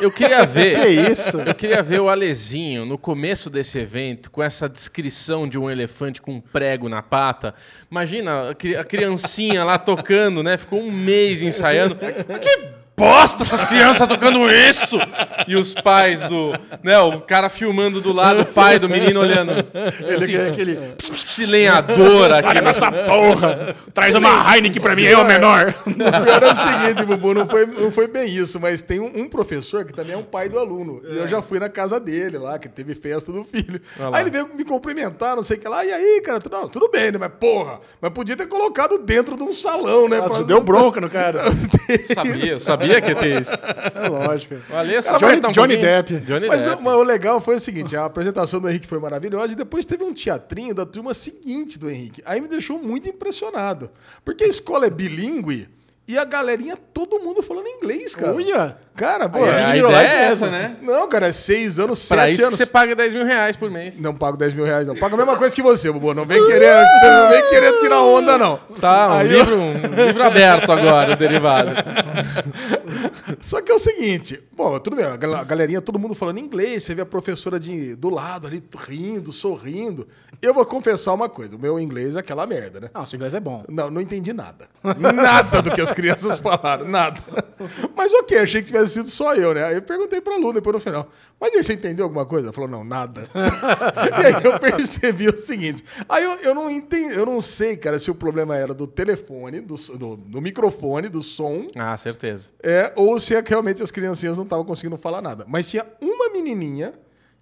Eu 0.00 0.10
queria 0.10 0.44
ver. 0.44 0.80
que 0.82 0.88
isso? 1.10 1.38
Eu 1.40 1.54
queria 1.54 1.82
ver 1.82 2.00
o 2.00 2.08
Alezinho 2.08 2.84
no 2.84 2.98
começo 2.98 3.48
desse 3.48 3.78
evento, 3.78 4.30
com 4.30 4.42
essa 4.42 4.68
descrição 4.68 5.48
de 5.48 5.58
um 5.58 5.70
elefante 5.70 6.20
com 6.20 6.34
um 6.34 6.40
prego 6.40 6.88
na 6.88 7.02
pata. 7.02 7.54
Imagina 7.92 8.48
a 8.48 8.54
cri- 8.54 8.74
a 8.74 8.82
criancinha 8.82 9.62
lá 9.64 9.76
tocando, 9.76 10.42
né? 10.42 10.56
Ficou 10.56 10.80
um 10.80 10.90
mês 10.90 11.42
ensaiando. 11.42 11.94
Mas 12.26 12.38
Que 12.38 12.58
bosta 12.96 13.42
essas 13.42 13.64
crianças 13.64 14.06
tocando 14.08 14.50
isso! 14.50 14.96
E 15.48 15.56
os 15.56 15.74
pais 15.74 16.22
do. 16.22 16.52
Né, 16.82 16.98
o 17.00 17.20
cara 17.20 17.48
filmando 17.48 18.00
do 18.00 18.12
lado, 18.12 18.42
o 18.42 18.46
pai 18.46 18.78
do 18.78 18.88
menino 18.88 19.20
olhando. 19.20 19.52
Ele 20.00 20.14
Assim, 20.14 20.36
é 20.36 20.48
aquele. 20.50 20.78
se 21.00 21.46
lenhador 21.46 22.32
aqui. 22.32 22.48
Olha 22.48 22.62
com 22.62 22.68
essa 22.68 22.92
porra! 22.92 23.74
Traz 23.92 24.14
uma 24.14 24.54
Heineken 24.54 24.80
pra 24.82 24.94
mim, 24.94 25.02
eu 25.04 25.24
menor! 25.24 25.74
O 25.86 25.92
pior 26.24 26.42
é 26.42 26.52
o 26.52 26.56
seguinte, 26.56 27.04
Bubu, 27.04 27.34
não 27.34 27.48
foi, 27.48 27.66
não 27.66 27.90
foi 27.90 28.06
bem 28.06 28.28
isso, 28.28 28.60
mas 28.60 28.82
tem 28.82 29.00
um, 29.00 29.22
um 29.22 29.28
professor 29.28 29.84
que 29.84 29.92
também 29.92 30.14
é 30.14 30.16
um 30.18 30.22
pai 30.22 30.48
do 30.48 30.58
aluno. 30.58 31.00
E 31.08 31.16
eu 31.16 31.26
já 31.26 31.42
fui 31.42 31.58
na 31.58 31.68
casa 31.68 31.98
dele 31.98 32.38
lá, 32.38 32.58
que 32.58 32.68
teve 32.68 32.94
festa 32.94 33.32
do 33.32 33.44
filho. 33.44 33.80
Aí 34.12 34.22
ele 34.22 34.30
veio 34.30 34.48
me 34.54 34.64
cumprimentar, 34.64 35.34
não 35.36 35.42
sei 35.42 35.56
o 35.56 35.60
que 35.60 35.68
lá. 35.68 35.84
E 35.84 35.92
aí, 35.92 36.20
cara, 36.24 36.40
tu- 36.40 36.50
não, 36.50 36.68
tudo 36.68 36.88
bem, 36.90 37.10
né? 37.12 37.18
Mas 37.18 37.30
porra, 37.40 37.80
mas 38.00 38.12
podia 38.12 38.36
ter 38.36 38.46
colocado 38.46 38.98
dentro 38.98 39.36
de 39.36 39.42
um 39.42 39.52
salão, 39.52 40.08
né? 40.08 40.18
Nossa, 40.18 40.34
pra- 40.36 40.42
deu 40.44 40.62
bronca 40.62 41.00
no 41.00 41.10
cara. 41.10 41.42
Sabia, 42.14 42.58
sabia 42.58 42.81
que 43.00 43.08
ia 43.10 43.14
ter 43.16 43.40
isso. 43.40 43.52
É 43.94 44.08
lógico. 44.08 44.54
O 44.70 44.76
Ale 44.76 45.00
só 45.02 45.16
Johnny- 45.18 45.40
um 45.46 45.52
Johnny. 45.52 45.76
Depp. 45.76 46.20
Johnny 46.20 46.48
Mas, 46.48 46.64
Depp. 46.64 46.76
o- 46.80 46.82
mas 46.82 46.94
o 46.94 47.02
legal 47.02 47.40
foi 47.40 47.56
o 47.56 47.60
seguinte: 47.60 47.96
a 47.96 48.04
apresentação 48.04 48.60
do 48.60 48.68
Henrique 48.68 48.86
foi 48.86 48.98
maravilhosa 48.98 49.52
e 49.52 49.56
depois 49.56 49.84
teve 49.84 50.02
um 50.04 50.12
teatrinho 50.12 50.74
da 50.74 50.84
turma 50.86 51.14
seguinte 51.14 51.78
do 51.78 51.88
Henrique. 51.90 52.22
Aí 52.24 52.40
me 52.40 52.48
deixou 52.48 52.78
muito 52.82 53.08
impressionado. 53.08 53.90
Porque 54.24 54.44
a 54.44 54.48
escola 54.48 54.86
é 54.86 54.90
bilíngue 54.90 55.68
e 56.08 56.18
a 56.18 56.24
galerinha, 56.24 56.76
todo 56.92 57.18
mundo 57.20 57.42
falando 57.42 57.66
inglês, 57.68 58.14
cara. 58.14 58.34
Uia! 58.34 58.76
Cara, 58.94 59.28
pô. 59.28 59.38
É, 59.46 59.48
é- 59.48 59.64
a 59.64 59.74
Little 59.74 59.90
ideia 59.90 60.06
é 60.08 60.24
essa, 60.24 60.50
né? 60.50 60.76
Não, 60.82 61.08
cara, 61.08 61.28
é 61.28 61.32
seis 61.32 61.78
anos, 61.78 62.06
Pra 62.08 62.18
sete 62.24 62.30
isso 62.30 62.38
que 62.40 62.44
anos. 62.44 62.58
você 62.58 62.66
paga 62.66 62.94
10 62.94 63.14
mil 63.14 63.24
reais 63.24 63.56
por 63.56 63.70
mês. 63.70 63.98
Não 63.98 64.14
pago 64.14 64.36
10 64.36 64.52
mil 64.52 64.64
reais, 64.66 64.86
não. 64.86 64.94
Pago 64.94 65.14
a 65.14 65.18
mesma 65.18 65.36
coisa 65.36 65.54
que 65.54 65.62
você, 65.62 65.90
Bubu. 65.90 66.12
Não 66.12 66.26
vem 66.26 66.44
querer, 66.46 66.74
não 67.02 67.28
vem 67.30 67.48
querer 67.48 67.72
tirar 67.78 68.02
onda, 68.02 68.36
não. 68.36 68.56
Tá, 68.80 69.08
um 69.08 69.12
Aí 69.12 69.32
eu- 69.32 69.38
livro, 69.38 69.56
um 69.56 70.06
livro 70.06 70.22
aberto 70.24 70.70
agora, 70.72 71.12
o 71.12 71.16
derivado. 71.16 71.70
Só 73.40 73.60
que 73.60 73.70
é 73.70 73.74
o 73.74 73.78
seguinte, 73.78 74.42
bom, 74.56 74.78
tudo 74.78 74.96
bem, 74.96 75.04
a 75.04 75.16
gal- 75.16 75.34
a 75.36 75.44
galerinha, 75.44 75.80
todo 75.80 75.98
mundo 75.98 76.14
falando 76.14 76.38
inglês, 76.38 76.82
você 76.84 76.94
vê 76.94 77.02
a 77.02 77.06
professora 77.06 77.58
de, 77.58 77.94
do 77.96 78.10
lado 78.10 78.46
ali 78.46 78.62
rindo, 78.88 79.32
sorrindo. 79.32 80.06
Eu 80.40 80.52
vou 80.54 80.64
confessar 80.64 81.12
uma 81.12 81.28
coisa, 81.28 81.56
o 81.56 81.58
meu 81.58 81.78
inglês 81.78 82.16
é 82.16 82.18
aquela 82.20 82.46
merda, 82.46 82.80
né? 82.80 82.90
Não, 82.94 83.06
seu 83.06 83.16
inglês 83.16 83.34
é 83.34 83.40
bom. 83.40 83.64
Não, 83.68 83.90
não 83.90 84.00
entendi 84.00 84.32
nada. 84.32 84.68
Nada 84.98 85.62
do 85.62 85.70
que 85.70 85.80
as 85.80 85.92
crianças 85.92 86.38
falaram, 86.38 86.86
nada. 86.88 87.20
Mas 87.96 88.12
ok, 88.14 88.38
achei 88.38 88.60
que 88.62 88.66
tivesse 88.68 88.94
sido 88.94 89.08
só 89.08 89.34
eu, 89.34 89.54
né? 89.54 89.64
Aí 89.64 89.74
eu 89.76 89.82
perguntei 89.82 90.20
pra 90.20 90.36
Lu 90.36 90.52
depois 90.52 90.74
no 90.74 90.80
final, 90.80 91.08
mas 91.40 91.54
aí 91.54 91.62
você 91.62 91.74
entendeu 91.74 92.04
alguma 92.04 92.26
coisa? 92.26 92.46
Ela 92.48 92.52
falou, 92.52 92.68
não, 92.68 92.82
nada. 92.84 93.24
e 94.20 94.26
aí 94.26 94.44
eu 94.44 94.58
percebi 94.58 95.28
o 95.28 95.36
seguinte, 95.38 95.84
aí 96.08 96.24
eu, 96.24 96.32
eu 96.42 96.54
não 96.54 96.70
entendi, 96.70 97.14
eu 97.14 97.24
não 97.26 97.40
sei, 97.40 97.76
cara, 97.76 97.98
se 97.98 98.10
o 98.10 98.14
problema 98.14 98.56
era 98.56 98.74
do 98.74 98.86
telefone, 98.86 99.60
do, 99.60 99.76
do, 99.76 100.16
do 100.16 100.40
microfone, 100.40 101.08
do 101.08 101.22
som, 101.22 101.66
Ah, 101.76 101.96
certeza. 101.96 102.48
é, 102.62 102.92
ou 102.96 103.18
se 103.22 103.34
é 103.34 103.42
que 103.42 103.50
realmente 103.50 103.82
as 103.82 103.90
criancinhas 103.90 104.36
não 104.36 104.44
estavam 104.44 104.64
conseguindo 104.64 104.96
falar 104.96 105.22
nada. 105.22 105.44
Mas 105.48 105.70
tinha 105.70 105.86
uma 106.00 106.30
menininha 106.30 106.92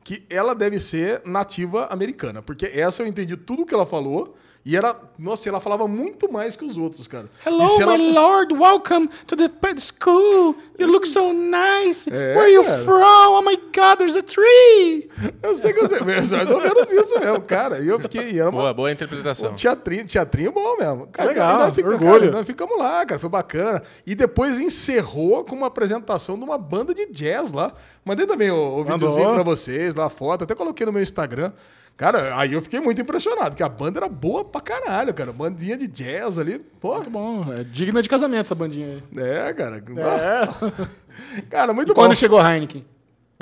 que 0.02 0.24
ela 0.30 0.54
deve 0.54 0.78
ser 0.78 1.22
nativa 1.24 1.86
americana, 1.86 2.42
porque 2.42 2.66
essa 2.66 3.02
eu 3.02 3.06
entendi 3.06 3.36
tudo 3.36 3.66
que 3.66 3.74
ela 3.74 3.86
falou 3.86 4.34
e 4.64 4.76
era, 4.76 4.94
nossa, 5.18 5.48
ela 5.48 5.58
falava 5.60 5.88
muito 5.88 6.30
mais 6.30 6.54
que 6.54 6.64
os 6.64 6.76
outros, 6.76 7.06
cara. 7.06 7.30
Hello, 7.46 7.66
ela, 7.80 7.96
my 7.96 8.12
lord, 8.12 8.52
welcome 8.54 9.08
to 9.26 9.34
the 9.34 9.48
pet 9.48 9.80
school. 9.80 10.54
You 10.78 10.86
look 10.86 11.06
so 11.08 11.32
nice. 11.32 12.08
É, 12.10 12.34
Where 12.36 12.40
are 12.40 12.52
you 12.52 12.64
cara. 12.64 12.78
from? 12.84 13.38
Oh 13.38 13.42
my 13.42 13.56
god, 13.56 13.98
there's 13.98 14.16
a 14.16 14.22
tree. 14.22 15.08
Eu 15.42 15.54
sei 15.54 15.72
que 15.72 15.80
eu 15.80 15.88
sei, 15.88 16.00
mas 16.00 16.30
mais 16.30 16.50
ou 16.50 16.60
menos 16.60 16.90
isso 16.90 17.18
mesmo, 17.18 17.40
cara. 17.42 17.80
E 17.80 17.88
eu 17.88 17.98
fiquei, 18.00 18.32
e 18.32 18.38
era 18.38 18.50
uma, 18.50 18.60
Boa, 18.62 18.74
boa 18.74 18.92
interpretação. 18.92 19.54
Teatrinho, 19.54 20.04
teatrinho 20.06 20.52
bom 20.52 20.76
mesmo. 20.76 21.06
Cara, 21.08 21.28
Legal, 21.30 21.58
nós 21.60 21.74
fica- 21.74 21.88
orgulho. 21.88 22.20
cara, 22.20 22.30
nós 22.30 22.46
ficamos 22.46 22.78
lá, 22.78 23.06
cara, 23.06 23.18
foi 23.18 23.30
bacana. 23.30 23.82
E 24.06 24.14
depois 24.14 24.60
encerrou 24.60 25.42
com 25.44 25.54
uma 25.56 25.68
apresentação 25.68 26.36
de 26.38 26.44
uma 26.44 26.58
banda 26.58 26.92
de 26.94 27.06
jazz 27.06 27.50
lá. 27.52 27.72
Mandei 28.04 28.26
também 28.26 28.50
o, 28.50 28.78
o 28.80 28.84
videozinho 28.84 29.32
pra 29.34 29.42
vocês, 29.42 29.94
lá 29.94 30.06
a 30.06 30.10
foto, 30.10 30.44
até 30.44 30.54
coloquei 30.54 30.84
no 30.84 30.92
meu 30.92 31.02
Instagram. 31.02 31.50
Cara, 31.96 32.38
aí 32.38 32.54
eu 32.54 32.62
fiquei 32.62 32.80
muito 32.80 33.00
impressionado, 33.00 33.54
que 33.54 33.62
a 33.62 33.68
banda 33.68 34.00
era 34.00 34.08
boa 34.08 34.44
pra 34.44 34.60
caralho, 34.60 35.12
cara. 35.12 35.32
Bandinha 35.32 35.76
de 35.76 35.86
jazz 35.86 36.38
ali, 36.38 36.58
pô. 36.80 36.94
Muito 36.94 37.10
bom, 37.10 37.52
é 37.52 37.62
digna 37.62 38.00
de 38.02 38.08
casamento 38.08 38.46
essa 38.46 38.54
bandinha 38.54 39.02
aí. 39.14 39.22
É, 39.22 39.52
cara. 39.52 39.76
É. 39.76 40.90
Cara, 41.50 41.74
muito 41.74 41.88
bom. 41.94 42.00
Quando 42.02 42.16
chegou 42.16 42.40
Heineken? 42.40 42.84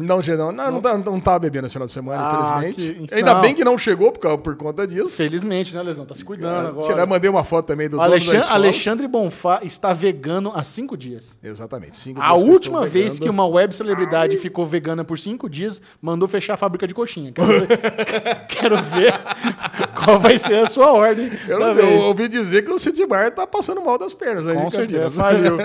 Não, 0.01 0.21
não, 0.21 0.53
não, 0.53 0.71
não, 0.73 0.81
tá- 0.81 0.97
não 0.99 1.21
tava 1.21 1.41
bebendo 1.41 1.67
esse 1.67 1.73
final 1.73 1.87
de 1.87 1.93
semana, 1.93 2.23
Ah, 2.23 2.61
infelizmente. 2.69 3.07
que- 3.09 3.15
Ainda 3.17 3.35
bem 3.37 3.53
que 3.55 3.65
não 3.65 3.77
chegou 3.77 4.13
por, 4.13 4.21
causa- 4.21 4.39
por 4.39 4.55
conta 4.57 4.87
disso. 4.87 5.09
Felizmente, 5.09 5.75
né, 5.75 5.83
Lesão? 5.83 6.07
Tá 6.07 6.15
se 6.15 6.25
cuidando 6.25 6.69
agora. 6.69 6.87
Tirar, 6.87 7.05
mandei 7.07 7.29
uma 7.29 7.43
foto 7.43 7.67
também 7.67 7.89
do 7.89 8.01
Alexandre. 8.01 8.47
Alexandre 8.49 9.09
Bonfá 9.09 9.61
está 9.65 9.93
vegano 9.93 10.53
há 10.55 10.63
cinco 10.63 10.97
dias. 10.97 11.37
Exatamente. 11.43 11.97
cinco 11.97 12.21
A 12.21 12.29
dias 12.29 12.43
que 12.43 12.47
eu 12.49 12.53
última 12.53 12.79
estou 12.79 12.91
vez 12.93 13.19
que 13.19 13.29
uma 13.29 13.47
web 13.47 13.75
celebridade 13.75 14.37
ficou 14.37 14.65
vegana 14.65 15.05
por 15.05 15.19
cinco 15.19 15.49
dias, 15.51 15.81
mandou 16.01 16.29
fechar 16.29 16.55
a 16.55 16.57
fábrica 16.57 16.87
de 16.87 16.95
coxinha. 16.95 17.33
Quero 17.33 17.49
ver, 17.49 17.67
quero 18.49 18.77
ver 18.77 19.13
qual 20.05 20.19
vai 20.19 20.39
ser 20.39 20.55
a 20.55 20.67
sua 20.67 20.93
ordem. 20.93 21.31
Eu, 21.47 21.61
eu 21.61 22.01
ouvi 22.03 22.29
dizer 22.29 22.63
que 22.63 22.71
o 22.71 22.79
City 22.79 23.07
Bar 23.07 23.31
tá 23.33 23.47
passando 23.47 23.81
mal 23.81 23.99
das 23.99 24.15
pernas 24.15 24.47
aí 24.47 24.57
Com 24.57 24.71
certeza, 24.71 25.11
valeu. 25.11 25.59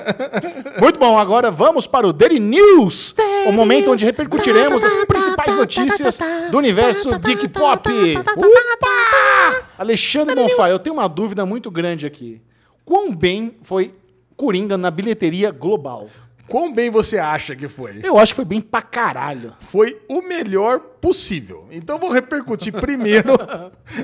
Muito 0.80 1.00
bom, 1.00 1.18
agora 1.18 1.52
vamos 1.52 1.86
para 1.88 2.08
o 2.08 2.13
Daily 2.13 2.40
News, 2.40 3.16
o 3.46 3.52
momento 3.52 3.92
onde 3.92 4.04
repercutiremos 4.06 4.84
as 4.84 4.96
principais 5.06 5.56
notícias 5.56 6.20
do 6.52 6.58
universo 6.58 7.10
Geek 7.20 7.48
Pop. 7.50 7.90
Opa! 7.90 9.68
Alexandre 9.78 10.36
Bonfá, 10.36 10.70
eu 10.70 10.80
tenho 10.80 10.96
uma 10.96 11.08
dúvida 11.08 11.46
muito 11.46 11.70
grande 11.70 12.06
aqui. 12.06 12.42
Quão 12.86 13.13
bem 13.13 13.58
foi 13.62 13.94
Coringa 14.36 14.78
na 14.78 14.92
bilheteria 14.92 15.52
global? 15.52 16.10
Quão 16.47 16.73
bem 16.73 16.89
você 16.89 17.17
acha 17.17 17.55
que 17.55 17.67
foi? 17.67 18.00
Eu 18.03 18.17
acho 18.17 18.33
que 18.33 18.38
foi 18.38 18.45
bem 18.45 18.62
pra 18.62 18.81
caralho. 18.81 19.53
Foi 19.59 20.00
o 20.09 20.21
melhor 20.21 20.79
possível. 20.79 21.67
Então 21.71 21.97
vou 21.97 22.12
repercutir 22.12 22.73
primeiro. 22.79 23.33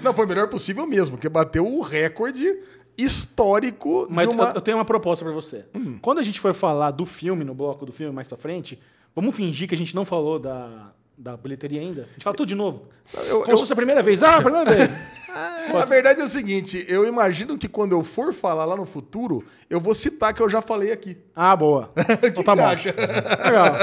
Não, 0.02 0.14
foi 0.14 0.26
o 0.26 0.28
melhor 0.28 0.48
possível 0.48 0.88
mesmo, 0.88 1.16
porque 1.16 1.30
bateu 1.30 1.66
o 1.66 1.82
recorde 1.82 2.60
histórico 2.98 4.08
Mas 4.10 4.28
de 4.28 4.34
uma. 4.34 4.50
eu, 4.50 4.56
eu 4.56 4.62
tenho 4.62 4.78
uma 4.78 4.86
proposta 4.86 5.24
pra 5.24 5.34
você. 5.34 5.66
Quando 6.02 6.20
a 6.20 6.24
gente 6.24 6.40
for 6.40 6.54
falar 6.54 6.92
do 6.92 7.06
filme, 7.06 7.44
no 7.44 7.54
bloco 7.54 7.86
do 7.86 7.92
filme 7.92 8.14
mais 8.14 8.28
pra 8.28 8.38
frente, 8.38 8.80
vamos 9.16 9.36
fingir 9.36 9.68
que 9.68 9.76
a 9.76 9.78
gente 9.78 9.96
não 9.96 10.06
falou 10.06 10.40
da, 10.40 10.92
da 11.20 11.36
bilheteria 11.36 11.82
ainda? 11.82 12.04
A 12.04 12.14
gente 12.14 12.24
fala 12.24 12.36
tudo 12.36 12.48
de 12.48 12.56
novo. 12.56 12.88
Eu- 13.14 13.42
Como 13.42 13.52
eu- 13.52 13.58
se 13.58 13.62
fosse 13.64 13.74
a 13.74 13.76
primeira 13.76 14.02
vez. 14.02 14.24
Ah, 14.24 14.38
a 14.38 14.42
primeira 14.42 14.70
vez. 14.74 14.90
A 15.30 15.86
verdade 15.86 16.20
é 16.20 16.24
o 16.24 16.28
seguinte, 16.28 16.84
eu 16.90 17.06
imagino 17.06 17.56
que 17.56 17.68
quando 17.68 17.92
eu 17.92 18.04
for 18.04 18.34
falar 18.34 18.66
lá 18.66 18.76
no 18.76 18.84
futuro, 18.84 19.44
eu 19.70 19.80
vou 19.80 19.94
citar 19.94 20.34
que 20.34 20.42
eu 20.42 20.50
já 20.50 20.60
falei 20.60 20.92
aqui. 20.92 21.16
Ah, 21.36 21.56
boa. 21.56 21.92
Então 22.26 22.44
tá 22.44 22.56
você 22.56 22.62
bom. 22.62 22.68
acha? 22.68 22.96
Legal. 23.46 23.76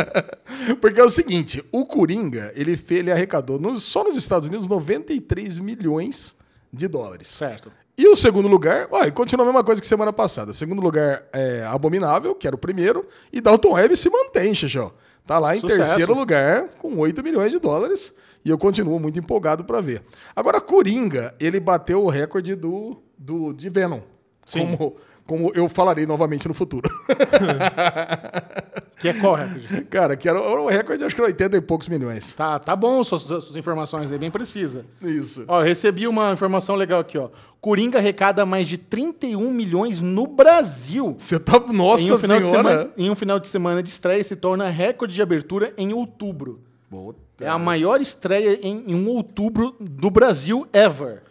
Porque 0.80 0.98
é 0.98 1.04
o 1.04 1.10
seguinte, 1.10 1.62
o 1.70 1.84
Coringa, 1.84 2.50
ele, 2.56 2.80
ele 2.90 3.12
arrecadou 3.12 3.58
nos- 3.58 3.82
só 3.82 4.02
nos 4.04 4.16
Estados 4.16 4.48
Unidos 4.48 4.68
93 4.68 5.58
milhões 5.58 6.34
de 6.72 6.88
dólares. 6.88 7.28
Certo. 7.28 7.70
E 7.98 8.08
o 8.08 8.16
segundo 8.16 8.48
lugar, 8.48 8.88
ó, 8.90 9.04
e 9.04 9.10
continua 9.12 9.44
a 9.44 9.48
mesma 9.48 9.62
coisa 9.64 9.80
que 9.82 9.86
semana 9.86 10.14
passada. 10.14 10.54
Segundo 10.54 10.80
lugar 10.80 11.26
é 11.32 11.62
Abominável, 11.64 12.34
que 12.34 12.46
era 12.46 12.56
o 12.56 12.58
primeiro, 12.58 13.06
e 13.30 13.40
Dalton 13.40 13.72
Web 13.74 13.94
se 13.96 14.08
mantém, 14.08 14.54
Xixó. 14.54 14.94
Tá 15.26 15.38
lá 15.38 15.56
em 15.56 15.60
Sucesso. 15.60 15.82
terceiro 15.82 16.14
lugar, 16.14 16.68
com 16.78 16.96
8 16.96 17.22
milhões 17.22 17.50
de 17.50 17.58
dólares, 17.58 18.14
e 18.44 18.50
eu 18.50 18.56
continuo 18.56 19.00
muito 19.00 19.18
empolgado 19.18 19.64
para 19.64 19.80
ver. 19.80 20.02
Agora, 20.34 20.60
Coringa, 20.60 21.34
ele 21.40 21.58
bateu 21.58 22.04
o 22.04 22.08
recorde 22.08 22.54
do, 22.54 23.02
do 23.18 23.52
de 23.52 23.68
Venom. 23.68 24.00
Sim. 24.44 24.60
Como, 24.76 24.96
como 25.26 25.52
eu 25.54 25.68
falarei 25.68 26.06
novamente 26.06 26.46
no 26.48 26.54
futuro. 26.54 26.88
Que 28.98 29.08
é 29.08 29.12
qual 29.12 29.34
recorde? 29.34 29.84
Cara, 29.84 30.16
que 30.16 30.28
era 30.28 30.40
o 30.40 30.66
recorde, 30.68 31.04
acho 31.04 31.14
que 31.14 31.20
era 31.20 31.28
80 31.28 31.56
e 31.58 31.60
poucos 31.60 31.88
milhões. 31.88 32.34
Tá, 32.34 32.58
tá 32.58 32.74
bom 32.74 33.04
suas, 33.04 33.22
suas 33.22 33.54
informações 33.54 34.10
aí, 34.10 34.18
bem 34.18 34.30
precisa. 34.30 34.86
Isso. 35.02 35.44
Ó, 35.46 35.60
eu 35.60 35.64
recebi 35.64 36.08
uma 36.08 36.32
informação 36.32 36.74
legal 36.74 37.00
aqui, 37.00 37.18
ó. 37.18 37.28
Coringa 37.60 37.98
arrecada 37.98 38.46
mais 38.46 38.66
de 38.66 38.78
31 38.78 39.50
milhões 39.52 40.00
no 40.00 40.26
Brasil. 40.26 41.14
Você 41.18 41.38
tá. 41.38 41.60
Nossa 41.60 42.04
em, 42.04 42.12
um 42.12 42.18
final 42.18 42.40
de 42.40 42.46
senhora! 42.46 42.68
semana, 42.68 42.90
em 42.96 43.10
um 43.10 43.14
final 43.14 43.38
de 43.38 43.48
semana 43.48 43.82
de 43.82 43.90
estreia, 43.90 44.24
se 44.24 44.36
torna 44.36 44.68
recorde 44.70 45.14
de 45.14 45.20
abertura 45.20 45.74
em 45.76 45.92
outubro. 45.92 46.60
Puta. 46.88 47.44
É 47.44 47.48
a 47.48 47.58
maior 47.58 48.00
estreia 48.00 48.58
em, 48.62 48.84
em 48.86 48.94
um 48.94 49.08
outubro 49.08 49.76
do 49.78 50.08
Brasil 50.10 50.66
ever. 50.72 51.22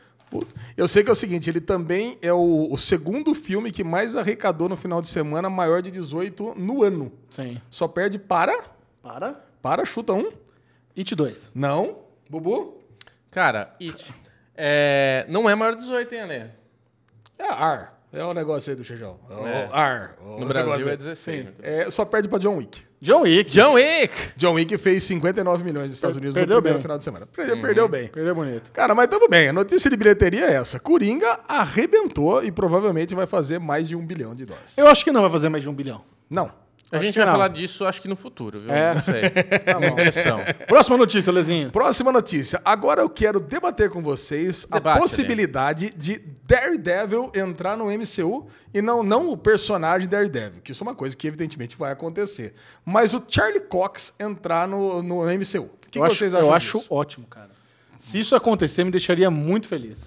Eu 0.76 0.88
sei 0.88 1.04
que 1.04 1.10
é 1.10 1.14
o 1.14 1.16
seguinte, 1.16 1.50
ele 1.50 1.62
também 1.62 2.18
é 2.22 2.34
o, 2.34 2.72
o 2.72 2.78
segundo 2.78 3.34
filme 3.36 3.72
que 3.72 3.84
mais 3.84 4.16
arrecadou 4.16 4.68
no 4.70 4.76
final 4.76 5.02
de 5.02 5.08
semana, 5.08 5.50
maior 5.50 5.82
de 5.82 5.92
18 5.92 6.54
no 6.58 6.84
ano. 6.84 7.12
Sim. 7.30 7.62
Só 7.70 7.88
perde 7.88 8.18
para. 8.18 8.58
Para. 9.02 9.34
Para, 9.62 9.86
chuta 9.86 10.14
um. 10.14 10.32
It 10.98 11.16
2. 11.16 11.52
Não. 11.54 12.00
Bubu? 12.30 12.82
Cara, 13.32 13.76
It. 13.82 14.14
É, 14.56 15.26
não 15.28 15.50
é 15.50 15.56
maior 15.56 15.76
de 15.76 15.82
18, 15.82 16.16
hein, 16.16 16.22
Ale? 16.22 16.34
É 17.38 17.48
Ar. 17.48 17.96
É 18.14 18.24
o 18.24 18.34
negócio 18.34 18.70
aí 18.72 18.78
do 18.78 18.84
Xejão. 18.84 19.20
É 19.30 19.34
o 19.34 19.48
É. 19.48 19.70
Ar. 19.74 20.18
o 20.26 20.40
No 20.40 20.46
Brasil 20.46 20.90
é 20.90 20.96
16. 20.96 21.48
É, 21.62 21.92
só 21.92 22.06
perde 22.06 22.30
para 22.30 22.40
John 22.40 22.56
Wick. 22.58 22.82
John 23.06 23.22
Wick. 23.22 23.52
John 23.52 23.74
Wick! 23.74 24.14
John 24.36 24.54
Wick 24.54 24.78
fez 24.80 25.04
59 25.04 25.64
milhões 25.64 25.84
nos 25.86 25.94
Estados 25.94 26.18
Unidos 26.18 26.34
perdeu 26.34 26.56
no 26.56 26.62
primeiro 26.62 26.80
bem. 26.80 26.82
final 26.82 26.98
de 26.98 27.04
semana. 27.04 27.28
Perdeu, 27.28 27.62
perdeu 27.62 27.88
bem. 27.88 28.08
Perdeu 28.08 28.34
bonito. 28.34 28.72
Cara, 28.72 28.96
mas 28.96 29.08
tudo 29.08 29.28
bem. 29.30 29.50
A 29.50 29.54
notícia 29.54 29.92
de 29.92 29.96
bilheteria 29.96 30.46
é 30.46 30.54
essa. 30.56 30.80
Coringa 30.80 31.40
arrebentou 31.48 32.44
e 32.44 32.52
provavelmente 32.52 33.14
vai 33.14 33.28
fazer 33.28 33.60
mais 33.60 33.88
de 33.88 33.96
um 33.96 34.04
bilhão 34.04 34.34
de 34.34 34.44
dólares. 34.46 34.74
Eu 34.76 34.88
acho 34.88 35.04
que 35.06 35.12
não 35.12 35.22
vai 35.22 35.30
fazer 35.30 35.50
mais 35.50 35.62
de 35.62 35.70
um 35.70 35.74
bilhão. 35.74 36.02
Não. 36.28 36.52
A 36.92 36.98
Acho 36.98 37.06
gente 37.06 37.16
vai 37.18 37.26
não. 37.26 37.34
falar 37.34 37.48
disso, 37.48 37.84
acho 37.84 38.00
que 38.02 38.08
no 38.08 38.16
futuro, 38.16 38.60
viu? 38.60 38.72
É. 38.72 38.94
Não 38.94 39.04
sei. 39.04 39.22
Tá 39.66 39.80
bom. 39.80 39.88
Impressão. 39.88 40.40
Próxima 40.68 40.98
notícia, 40.98 41.32
Lezinho. 41.32 41.72
Próxima 41.72 42.12
notícia. 42.12 42.62
Agora 42.64 43.02
eu 43.02 43.10
quero 43.10 43.40
debater 43.40 43.90
com 43.90 44.02
vocês 44.04 44.66
Debate, 44.72 44.98
a 44.98 45.02
possibilidade 45.02 45.92
de 45.98 46.22
Daredevil 46.46 47.32
entrar 47.36 47.76
no 47.76 47.86
MCU 47.86 48.48
e 48.74 48.82
não, 48.82 49.02
não 49.04 49.30
o 49.30 49.36
personagem 49.36 50.08
Daredevil, 50.08 50.62
que 50.62 50.72
isso 50.74 50.84
é 50.84 50.88
uma 50.88 50.94
coisa 50.96 51.18
que 51.18 51.28
evidentemente 51.28 51.76
vai 51.76 51.92
acontecer. 51.92 52.54
Mas 52.86 53.14
o 53.16 53.24
Charlie 53.28 53.62
Cox 53.62 54.14
entrar 54.20 54.68
no, 54.68 55.02
no 55.02 55.24
MCU. 55.26 55.64
O 55.64 55.70
que, 55.90 55.98
eu 55.98 56.04
que 56.04 56.08
acho, 56.08 56.16
vocês 56.18 56.34
acham 56.36 56.48
eu 56.48 56.54
acho 56.54 56.78
disso? 56.78 56.94
ótimo, 56.94 57.26
cara. 57.28 57.50
Se 57.98 58.20
isso 58.20 58.36
acontecer, 58.36 58.84
me 58.84 58.92
deixaria 58.92 59.32
muito 59.32 59.68
feliz. 59.68 60.04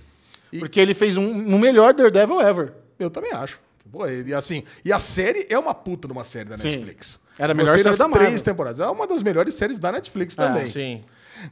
E- 0.52 0.60
Porque 0.60 0.78
ele 0.78 0.94
fez 0.94 1.16
um, 1.16 1.24
um 1.28 1.58
melhor 1.58 1.92
Daredevil 1.92 2.40
ever. 2.40 2.72
Eu 2.98 3.10
também 3.10 3.32
acho. 3.32 3.60
Pô, 3.90 4.06
e 4.08 4.32
assim, 4.34 4.62
e 4.84 4.92
a 4.92 4.98
série 4.98 5.46
é 5.48 5.58
uma 5.58 5.74
puta 5.74 6.06
numa 6.08 6.24
série 6.24 6.48
da 6.48 6.56
Sim. 6.58 6.68
Netflix. 6.70 7.20
Era 7.38 7.52
a 7.52 7.54
melhor 7.54 7.68
Gostei 7.70 7.82
série 7.84 7.90
das 7.92 7.98
da 7.98 8.08
Marvel. 8.08 8.26
três 8.28 8.42
temporadas. 8.42 8.80
É 8.80 8.86
uma 8.86 9.06
das 9.06 9.22
melhores 9.22 9.54
séries 9.54 9.78
da 9.78 9.92
Netflix 9.92 10.36
É, 10.36 10.42
também. 10.46 10.70
Sim. 10.70 11.00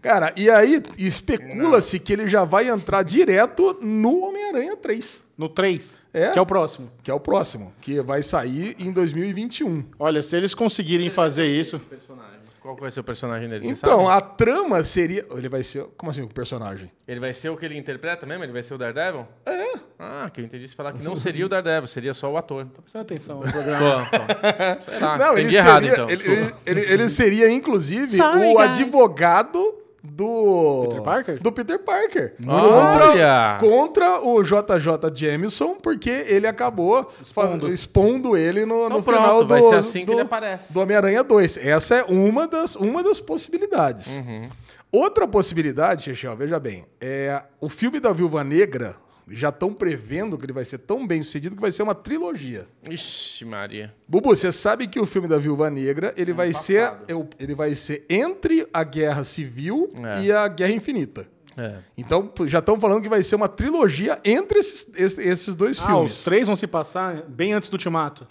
Cara, 0.02 0.33
e 0.37 0.50
aí 0.50 0.83
especula-se 0.99 1.99
que 2.00 2.12
ele 2.12 2.26
já 2.26 2.45
vai 2.45 2.69
entrar 2.69 3.02
direto 3.05 3.78
no 3.81 4.21
Homem-Aranha 4.26 4.76
3, 4.76 5.21
No 5.38 5.49
3, 5.49 5.97
É? 6.12 6.31
que 6.31 6.38
é 6.38 6.43
o 6.43 6.47
próximo. 6.47 6.90
que 7.02 7.11
é 7.11 7.14
o 7.14 7.21
próximo, 7.21 7.73
que 7.81 8.00
vai 8.02 8.23
sair 8.23 8.75
em 8.81 8.90
2021. 8.90 9.85
Olha, 9.99 10.23
se 10.23 10.37
eles 10.37 10.55
conseguirem 10.55 11.09
fazer 11.11 11.47
isso. 11.47 11.78
Personagem. 11.78 12.37
Qual 12.61 12.75
que 12.75 12.81
vai 12.81 12.90
ser 12.90 12.99
o 12.99 13.05
personagem 13.05 13.49
dele? 13.49 13.69
Então, 13.69 14.07
sabe? 14.07 14.19
a 14.19 14.21
trama 14.21 14.83
seria. 14.83 15.25
Ele 15.31 15.49
vai 15.49 15.62
ser. 15.62 15.85
Como 15.97 16.11
assim, 16.11 16.23
o 16.23 16.26
personagem? 16.28 16.90
Ele 17.07 17.21
vai 17.21 17.33
ser 17.33 17.49
o 17.49 17.57
que 17.57 17.64
ele 17.64 17.78
interpreta 17.78 18.26
mesmo? 18.26 18.43
Ele 18.43 18.52
vai 18.52 18.61
ser 18.64 18.75
o 18.75 18.78
Daredevil? 18.78 19.25
É. 19.47 19.65
Ah, 19.99 20.31
que 20.33 20.41
eu 20.41 20.45
entendi 20.45 20.69
você 20.69 20.75
falar 20.75 20.93
que 20.93 21.03
não 21.03 21.17
seria 21.17 21.47
o 21.47 21.49
Daredevil, 21.49 21.87
seria 21.87 22.12
só 22.15 22.31
o 22.31 22.37
ator. 22.37 22.67
Presta 22.83 23.00
atenção 23.00 23.38
no 23.41 23.50
programa. 23.50 24.07
Pô. 24.11 24.91
Sei 24.91 24.99
lá, 25.00 25.17
Não, 25.19 25.33
ele 25.38 25.43
entendi 25.49 25.55
seria, 25.57 25.59
errado 25.59 25.87
então. 25.87 26.09
ele, 26.11 26.23
ele- 26.33 26.53
ele- 26.67 26.93
ele 26.93 27.09
seria, 27.09 27.50
inclusive, 27.50 28.09
Sorry, 28.17 28.50
o 28.53 28.57
guys. 28.57 28.59
advogado 28.79 29.75
do. 30.03 30.87
Peter 30.88 31.03
Parker? 31.03 31.43
Do 31.43 31.50
Peter 31.53 31.79
Parker. 31.81 32.35
Olha! 32.47 33.57
Contra, 33.59 34.19
contra 34.19 34.21
o 34.29 34.43
JJ 34.43 35.11
Jameson, 35.15 35.76
porque 35.83 36.11
ele 36.29 36.47
acabou 36.47 37.11
expondo, 37.23 37.73
expondo 37.73 38.37
ele 38.37 38.65
no, 38.65 38.87
Então 38.87 38.99
no 38.99 39.03
pronto, 39.03 39.19
final 39.19 39.43
do, 39.45 39.49
vai 39.49 39.62
ser 39.62 39.75
assim 39.76 40.00
que 40.00 40.07
do- 40.07 40.12
ele 40.12 40.21
aparece. 40.23 40.73
do 40.73 40.81
Homem-Aranha 40.81 41.25
2. 41.25 41.57
Essa 41.67 41.97
é 41.97 42.05
uma 42.05 42.47
das, 42.47 42.76
uma 42.76 43.03
das 43.03 43.21
possibilidades. 43.21 44.17
Uhum. 44.19 44.49
Outra 44.93 45.26
possibilidade, 45.26 46.05
Chechel, 46.05 46.37
veja 46.37 46.61
bem, 46.61 46.87
é 47.00 47.43
o 47.61 47.69
filme 47.69 47.99
da 47.99 48.12
Viúva 48.12 48.45
Negra. 48.45 48.95
Já 49.28 49.49
estão 49.49 49.73
prevendo 49.73 50.38
que 50.38 50.45
ele 50.47 50.52
vai 50.52 50.64
ser 50.64 50.78
tão 50.78 51.04
bem 51.06 51.21
sucedido 51.23 51.56
que 51.56 51.61
vai 51.61 51.73
ser 51.73 51.83
uma 51.83 51.95
trilogia. 51.97 52.66
Ixi, 52.88 53.45
Maria. 53.45 53.92
Bubu, 54.09 54.28
você 54.28 54.52
sabe 54.52 54.87
que 54.87 55.00
o 55.00 55.06
filme 55.06 55.26
da 55.26 55.37
Viúva 55.37 55.68
Negra 55.68 56.14
ele 56.16 56.33
vai 56.33 56.52
ser 56.54 56.83
passado. 56.90 57.04
eu- 57.09 57.28
ele 57.38 57.54
vai 57.54 57.75
ser 57.75 58.04
entre 58.09 58.68
a 58.73 58.85
Guerra 58.85 59.25
Civil 59.25 59.90
É. 59.97 60.23
e 60.23 60.33
a 60.33 60.47
Guerra 60.47 60.73
Infinita. 60.73 61.26
É. 61.56 61.76
Então 61.99 62.30
já 62.45 62.59
estão 62.61 62.78
falando 62.78 63.02
que 63.02 63.09
vai 63.09 63.23
ser 63.23 63.35
uma 63.35 63.49
trilogia 63.49 64.21
entre 64.25 64.59
esses, 64.61 64.87
esses, 64.97 65.18
esses 65.18 65.54
dois 65.54 65.80
Ah, 65.80 65.87
filmes. 65.87 66.12
os 66.12 66.23
três 66.25 66.47
vão 66.47 66.54
se 66.54 66.66
passar 66.66 67.23
bem 67.26 67.52
antes 67.52 67.68
do 67.68 67.73
Ultimato. 67.75 68.26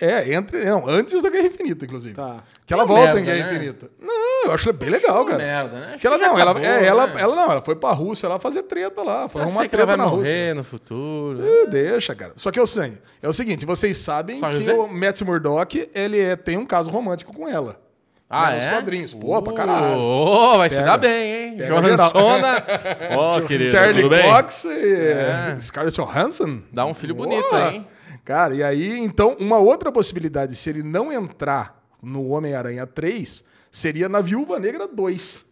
É, 0.00 0.34
entre 0.34 0.64
não, 0.64 0.88
antes 0.88 1.22
da 1.22 1.30
Guerra 1.30 1.46
Infinita, 1.46 1.84
inclusive. 1.84 2.14
Tá. 2.14 2.42
Que 2.66 2.72
ela 2.74 2.82
Que 2.82 2.88
volta 2.88 3.14
merda, 3.14 3.20
em 3.20 3.24
Guerra 3.24 3.38
né? 3.50 3.54
Infinita. 3.56 3.90
Não, 4.00 4.21
eu 4.46 4.52
acho 4.52 4.68
ela 4.68 4.72
bem 4.72 4.90
legal, 4.90 5.24
cara. 5.24 5.38
merda, 5.38 5.78
né? 5.80 5.86
Acho 5.90 5.98
Que 5.98 6.06
ela 6.06 6.18
não, 6.18 6.38
ela, 6.38 6.50
acabou, 6.52 6.68
é, 6.68 6.86
ela, 6.86 7.06
né? 7.06 7.14
ela 7.20 7.36
não, 7.36 7.50
ela 7.52 7.62
foi 7.62 7.74
pra 7.76 7.92
Rússia 7.92 8.28
lá 8.28 8.38
fazer 8.38 8.62
treta 8.64 9.02
lá, 9.02 9.28
foi 9.28 9.42
arrumar 9.42 9.60
ela 9.62 9.68
treta 9.70 9.86
vai 9.86 9.96
na 9.96 10.04
morrer 10.04 10.16
Rússia. 10.18 10.54
no 10.54 10.64
futuro. 10.64 11.40
Eh, 11.46 11.66
Deixa, 11.66 12.14
cara. 12.14 12.32
Só 12.36 12.50
que 12.50 12.58
é 12.58 12.62
o 12.62 12.66
é 13.22 13.28
o 13.28 13.32
seguinte, 13.32 13.64
vocês 13.66 13.96
sabem 13.98 14.38
Só 14.40 14.50
que 14.50 14.70
o 14.70 14.86
Matt 14.88 15.20
Murdock, 15.22 15.88
ele 15.94 16.18
é- 16.20 16.36
tem 16.36 16.56
um 16.56 16.66
caso 16.66 16.90
romântico 16.90 17.34
com 17.34 17.48
ela. 17.48 17.80
Ah, 18.34 18.48
Né, 18.50 18.56
nos 18.56 18.66
é? 18.66 18.70
quadrinhos. 18.70 19.12
Pô, 19.14 19.42
pra 19.42 19.52
caralho. 19.52 19.98
Ô, 19.98 20.56
vai 20.56 20.70
se 20.70 20.76
Pega. 20.76 20.88
dar 20.92 20.96
bem, 20.96 21.50
hein? 21.50 21.56
Johansona. 21.66 22.64
Ó, 23.14 23.40
querido, 23.46 23.70
Charlie? 23.70 24.08
Cox 24.08 24.64
e 24.64 25.60
Scarlett 25.60 25.94
Johansson. 26.00 26.62
Dá 26.72 26.86
um 26.86 26.94
filho 26.94 27.14
bonito, 27.14 27.54
hein? 27.54 27.86
Cara, 28.24 28.54
e 28.54 28.62
aí, 28.62 28.98
então, 28.98 29.36
uma 29.38 29.58
outra 29.58 29.92
possibilidade, 29.92 30.54
se 30.56 30.70
ele 30.70 30.82
não 30.82 31.12
entrar 31.12 31.82
no 32.02 32.28
Homem-Aranha 32.30 32.86
3, 32.86 33.44
seria 33.72 34.06
na 34.06 34.20
Viúva 34.20 34.60
Negra 34.60 34.86
2. 34.86 35.46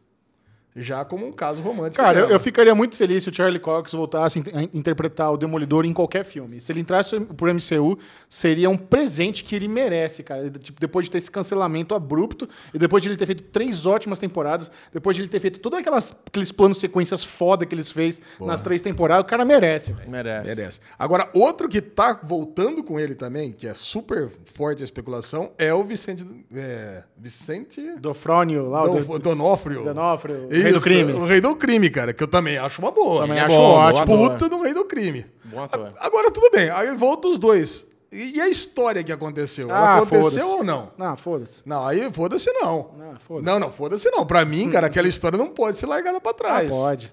Já 0.77 1.05
como 1.05 1.27
um 1.27 1.33
caso 1.33 1.61
romântico. 1.62 1.97
Cara, 2.05 2.21
eu, 2.21 2.29
eu 2.31 2.39
ficaria 2.39 2.75
muito 2.75 2.97
feliz 2.97 3.25
se 3.25 3.29
o 3.31 3.35
Charlie 3.35 3.59
Cox 3.59 3.93
voltasse 3.93 4.39
a 4.39 4.61
in- 4.62 4.67
a 4.73 4.77
interpretar 4.77 5.33
o 5.33 5.37
Demolidor 5.37 5.85
em 5.85 5.93
qualquer 5.93 6.25
filme. 6.25 6.61
Se 6.61 6.71
ele 6.71 6.79
entrasse 6.81 7.19
pro 7.21 7.53
MCU, 7.53 7.99
seria 8.29 8.71
um 8.71 8.77
presente 8.77 9.43
que 9.43 9.57
ele 9.57 9.67
merece, 9.67 10.23
cara. 10.23 10.49
Tipo, 10.50 10.81
depois 10.81 11.07
de 11.07 11.11
ter 11.11 11.19
esse 11.19 11.31
cancelamento 11.31 11.95
abrupto, 11.95 12.49
e 12.73 12.79
depois 12.79 13.03
de 13.03 13.09
ele 13.09 13.17
ter 13.17 13.27
feito 13.27 13.43
três 13.43 13.85
ótimas 13.85 14.19
temporadas, 14.21 14.71
depois 14.93 15.17
de 15.17 15.23
ele 15.23 15.29
ter 15.29 15.41
feito 15.41 15.59
todos 15.59 15.79
aquelas, 15.79 16.15
aqueles 16.27 16.53
planos 16.53 16.79
sequências 16.79 17.25
foda 17.25 17.67
que 17.67 17.75
eles 17.75 17.91
fez 17.91 18.21
nas 18.41 18.61
três 18.61 18.81
temporadas, 18.81 19.25
o 19.25 19.27
cara 19.27 19.45
merece, 19.45 19.93
velho. 19.93 20.09
Merece. 20.11 20.49
Merece. 20.49 20.81
Agora, 20.99 21.29
outro 21.35 21.69
que 21.69 21.81
tá 21.81 22.19
voltando 22.23 22.85
com 22.85 22.99
ele 23.00 23.15
também, 23.17 23.50
que 23.50 23.67
é 23.67 23.75
super 23.75 24.29
forte 24.45 24.83
a 24.83 24.85
especulação, 24.85 25.50
é 25.59 25.75
o 25.75 25.83
Vicente. 25.83 26.25
É, 26.55 27.03
Vicente. 27.17 27.95
Dofrônio 27.99 28.69
lá, 28.69 28.85
o 28.85 29.00
Don- 29.00 29.19
Donofrio. 29.19 29.83
Donofrio, 29.85 30.49
rei 30.71 30.79
do 30.79 30.81
crime. 30.81 31.12
O 31.12 31.27
rei 31.27 31.41
do 31.41 31.57
crime, 31.57 31.91
cara, 31.91 32.12
que 32.12 32.23
eu 32.23 32.29
também 32.29 32.57
acho 32.59 32.81
uma 32.81 32.91
boa. 32.91 33.23
Também 33.23 33.39
É 33.39 33.43
acho 33.43 33.57
bom 33.57 33.62
ótimo. 33.75 34.07
Puta 34.29 34.49
do 34.49 34.62
rei 34.62 34.73
do 34.75 34.85
crime. 34.85 35.27
Bom 35.45 35.62
ator. 35.62 35.93
Agora 35.99 36.31
tudo 36.31 36.50
bem, 36.50 36.71
aí 36.71 36.95
volta 36.97 37.29
os 37.29 37.39
dois. 37.39 37.87
E 38.12 38.41
a 38.41 38.49
história 38.49 39.05
que 39.05 39.12
aconteceu? 39.12 39.71
Ah, 39.71 39.77
Ela 39.77 39.97
aconteceu 39.99 40.49
ou 40.49 40.65
não? 40.65 40.91
Não, 40.99 41.17
foda-se. 41.17 41.62
Não, 41.65 41.87
aí 41.87 42.12
foda-se 42.12 42.50
não. 42.55 42.91
Não, 42.99 43.15
foda-se. 43.21 43.47
Não, 43.47 43.61
não, 43.61 43.71
foda-se 43.71 44.11
não. 44.11 44.27
Pra 44.27 44.45
mim, 44.45 44.69
cara, 44.69 44.89
aquela 44.89 45.07
história 45.07 45.39
não 45.39 45.47
pode 45.47 45.77
ser 45.77 45.87
largada 45.87 46.21
pra 46.21 46.33
Ah, 46.33 46.35
trás. 46.35 46.69
pode. 46.69 47.12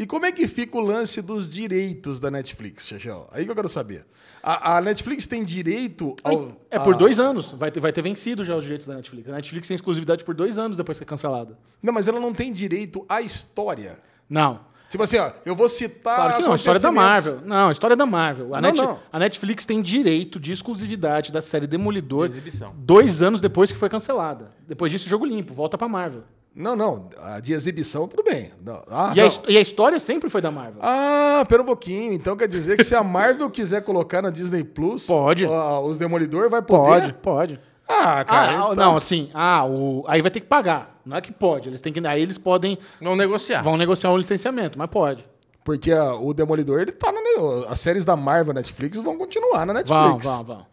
E 0.00 0.06
como 0.06 0.24
é 0.24 0.30
que 0.30 0.46
fica 0.46 0.76
o 0.76 0.80
lance 0.80 1.20
dos 1.20 1.50
direitos 1.50 2.20
da 2.20 2.30
Netflix, 2.30 2.86
Xexão? 2.86 3.26
Aí 3.32 3.44
que 3.44 3.50
eu 3.50 3.54
quero 3.54 3.68
saber. 3.68 4.06
A, 4.40 4.76
a 4.76 4.80
Netflix 4.80 5.26
tem 5.26 5.42
direito 5.42 6.14
ao. 6.22 6.52
É 6.70 6.78
por 6.78 6.94
a- 6.94 6.96
dois 6.96 7.18
anos. 7.18 7.50
Vai 7.52 7.70
ter, 7.72 7.80
vai 7.80 7.92
ter 7.92 8.00
vencido 8.02 8.44
já 8.44 8.54
os 8.56 8.62
direitos 8.62 8.86
da 8.86 8.94
Netflix. 8.94 9.28
A 9.28 9.32
Netflix 9.32 9.66
tem 9.66 9.74
exclusividade 9.74 10.24
por 10.24 10.34
dois 10.36 10.56
anos 10.56 10.76
depois 10.76 10.96
que 10.98 11.02
é 11.02 11.06
cancelada. 11.06 11.58
Não, 11.82 11.92
mas 11.92 12.06
ela 12.06 12.20
não 12.20 12.32
tem 12.32 12.52
direito 12.52 13.04
à 13.08 13.20
história. 13.20 13.98
Não. 14.30 14.60
Tipo 14.88 15.02
assim, 15.02 15.18
ó, 15.18 15.32
eu 15.44 15.54
vou 15.56 15.68
citar. 15.68 16.14
Claro 16.16 16.36
que 16.36 16.42
não, 16.42 16.52
a 16.52 16.56
história 16.56 16.78
é 16.78 16.80
da 16.80 16.92
Marvel. 16.92 17.40
Não, 17.44 17.68
a 17.68 17.72
história 17.72 17.92
é 17.94 17.96
da 17.96 18.06
Marvel. 18.06 18.54
A, 18.54 18.60
Não, 18.60 18.70
Net- 18.70 18.80
não. 18.82 19.00
a 19.12 19.18
Netflix 19.18 19.66
tem 19.66 19.82
direito 19.82 20.38
de 20.40 20.52
exclusividade 20.52 21.30
da 21.32 21.42
série 21.42 21.66
Demolidor 21.66 22.26
De 22.28 22.34
exibição. 22.34 22.72
dois 22.78 23.22
anos 23.22 23.40
depois 23.40 23.70
que 23.72 23.76
foi 23.76 23.88
cancelada. 23.90 24.52
Depois 24.66 24.90
disso, 24.92 25.08
jogo 25.08 25.26
limpo, 25.26 25.52
volta 25.52 25.76
pra 25.76 25.88
Marvel. 25.88 26.22
Não, 26.58 26.74
não. 26.74 27.08
A 27.22 27.40
de 27.40 27.52
exibição, 27.52 28.08
tudo 28.08 28.22
bem. 28.24 28.50
Não. 28.64 28.82
Ah, 28.90 29.12
E 29.14 29.20
a, 29.20 29.28
e 29.48 29.56
a 29.56 29.60
história 29.60 29.98
sempre 30.00 30.28
foi 30.28 30.40
da 30.40 30.50
Marvel. 30.50 30.80
Ah, 30.82 31.44
pera 31.48 31.62
um 31.62 31.66
pouquinho. 31.66 32.12
Então 32.12 32.36
quer 32.36 32.48
dizer 32.48 32.76
que 32.76 32.84
se 32.84 32.94
a 32.94 33.04
Marvel 33.04 33.48
quiser 33.48 33.82
colocar 33.82 34.20
na 34.20 34.30
Disney 34.30 34.64
Plus, 34.64 35.06
Pode. 35.06 35.46
os 35.46 35.96
Demolidor 35.98 36.50
vai 36.50 36.60
poder? 36.60 37.12
pode, 37.12 37.12
pode. 37.14 37.60
Ah, 37.88 38.24
cara. 38.24 38.50
Ah, 38.50 38.54
então- 38.72 38.74
Não, 38.74 38.96
assim, 38.96 39.30
ah, 39.32 39.64
o, 39.64 40.04
aí 40.08 40.20
vai 40.20 40.30
ter 40.30 40.40
que 40.40 40.46
pagar. 40.46 41.00
Não 41.06 41.16
é 41.16 41.20
que 41.20 41.32
pode. 41.32 41.68
Eles 41.70 41.80
têm 41.80 41.92
que, 41.92 42.06
aí 42.06 42.20
eles 42.20 42.36
podem. 42.36 42.76
Vão 43.00 43.16
negociar. 43.16 43.62
Vão 43.62 43.76
negociar 43.76 44.10
um 44.12 44.16
licenciamento, 44.18 44.78
mas 44.78 44.88
pode. 44.90 45.24
Porque 45.64 45.90
a- 45.92 46.14
o 46.14 46.34
Demolidor, 46.34 46.80
ele 46.80 46.92
tá 46.92 47.10
na. 47.12 47.18
As 47.70 47.78
séries 47.80 48.04
da 48.04 48.16
Marvel 48.16 48.52
Netflix 48.52 48.98
vão 48.98 49.16
continuar 49.16 49.64
na 49.64 49.72
Vão, 49.72 50.08
Netflix. 50.12 50.24
vão, 50.26 50.44
vão. 50.44 50.66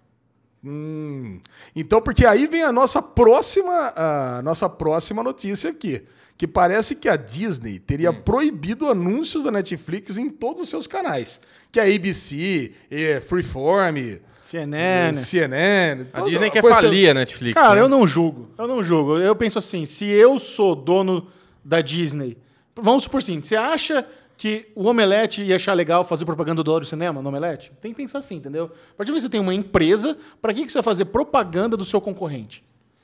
Hum. 0.64 1.40
Então, 1.76 2.02
porque 2.02 2.26
aí 2.26 2.48
vem 2.48 2.64
a 2.64 2.72
nossa 2.72 3.02
próxima, 3.02 3.94
a 3.96 4.42
nossa 4.44 4.68
próxima 4.70 5.22
notícia 5.24 5.70
aqui. 5.70 6.04
Que 6.38 6.46
parece 6.48 6.96
que 6.96 7.08
a 7.08 7.16
Disney 7.16 7.80
teria 7.80 8.12
Hum. 8.12 8.22
proibido 8.22 8.90
anúncios 8.90 9.44
da 9.44 9.52
Netflix 9.52 10.18
em 10.18 10.30
todos 10.30 10.64
os 10.64 10.70
seus 10.70 10.86
canais. 10.86 11.40
Que 11.72 11.80
é 11.80 11.84
a 11.84 11.96
ABC, 11.96 12.74
é 12.92 13.22
Freeform, 13.22 14.20
CNN. 14.40 15.14
CNN. 15.18 16.08
A 16.14 16.22
Disney 16.22 16.52
quer 16.52 16.62
falir 16.62 17.10
a 17.10 17.14
Netflix. 17.14 17.54
Cara, 17.56 17.76
né? 17.76 17.82
eu 17.82 17.90
não 17.90 18.06
julgo. 18.06 18.50
Eu 18.58 18.68
não 18.68 18.84
julgo. 18.84 19.18
Eu 19.18 19.36
penso 19.36 19.58
assim, 19.58 19.86
se 19.86 20.06
eu 20.06 20.38
sou 20.38 20.76
dono 20.76 21.28
da 21.64 21.82
Disney, 21.82 22.38
vamos 22.76 23.04
supor 23.06 23.20
assim, 23.20 23.42
você 23.42 23.56
acha 23.56 24.06
que 24.38 24.68
o 24.76 24.86
Omelete 24.88 25.44
ia 25.44 25.56
achar 25.56 25.74
legal 25.74 26.04
fazer 26.04 26.26
propaganda 26.26 26.56
do 26.62 26.64
Dório 26.64 26.86
Cinema 26.86 27.22
no 27.22 27.30
Omelete? 27.30 27.72
Tem 27.82 27.92
que 27.92 27.98
pensar 27.98 28.20
assim, 28.20 28.36
entendeu? 28.36 28.66
A 28.66 28.98
partir 28.98 29.12
do 29.12 29.14
momento 29.14 29.16
que 29.16 29.22
você 29.22 29.30
tem 29.30 29.40
uma 29.42 29.54
empresa, 29.54 30.18
para 30.42 30.54
que, 30.54 30.66
que 30.66 30.72
você 30.72 30.78
vai 30.80 30.84
fazer 30.84 31.06
propaganda 31.06 31.78
do 31.78 31.86
seu 31.86 32.02
concorrente? 32.02 32.64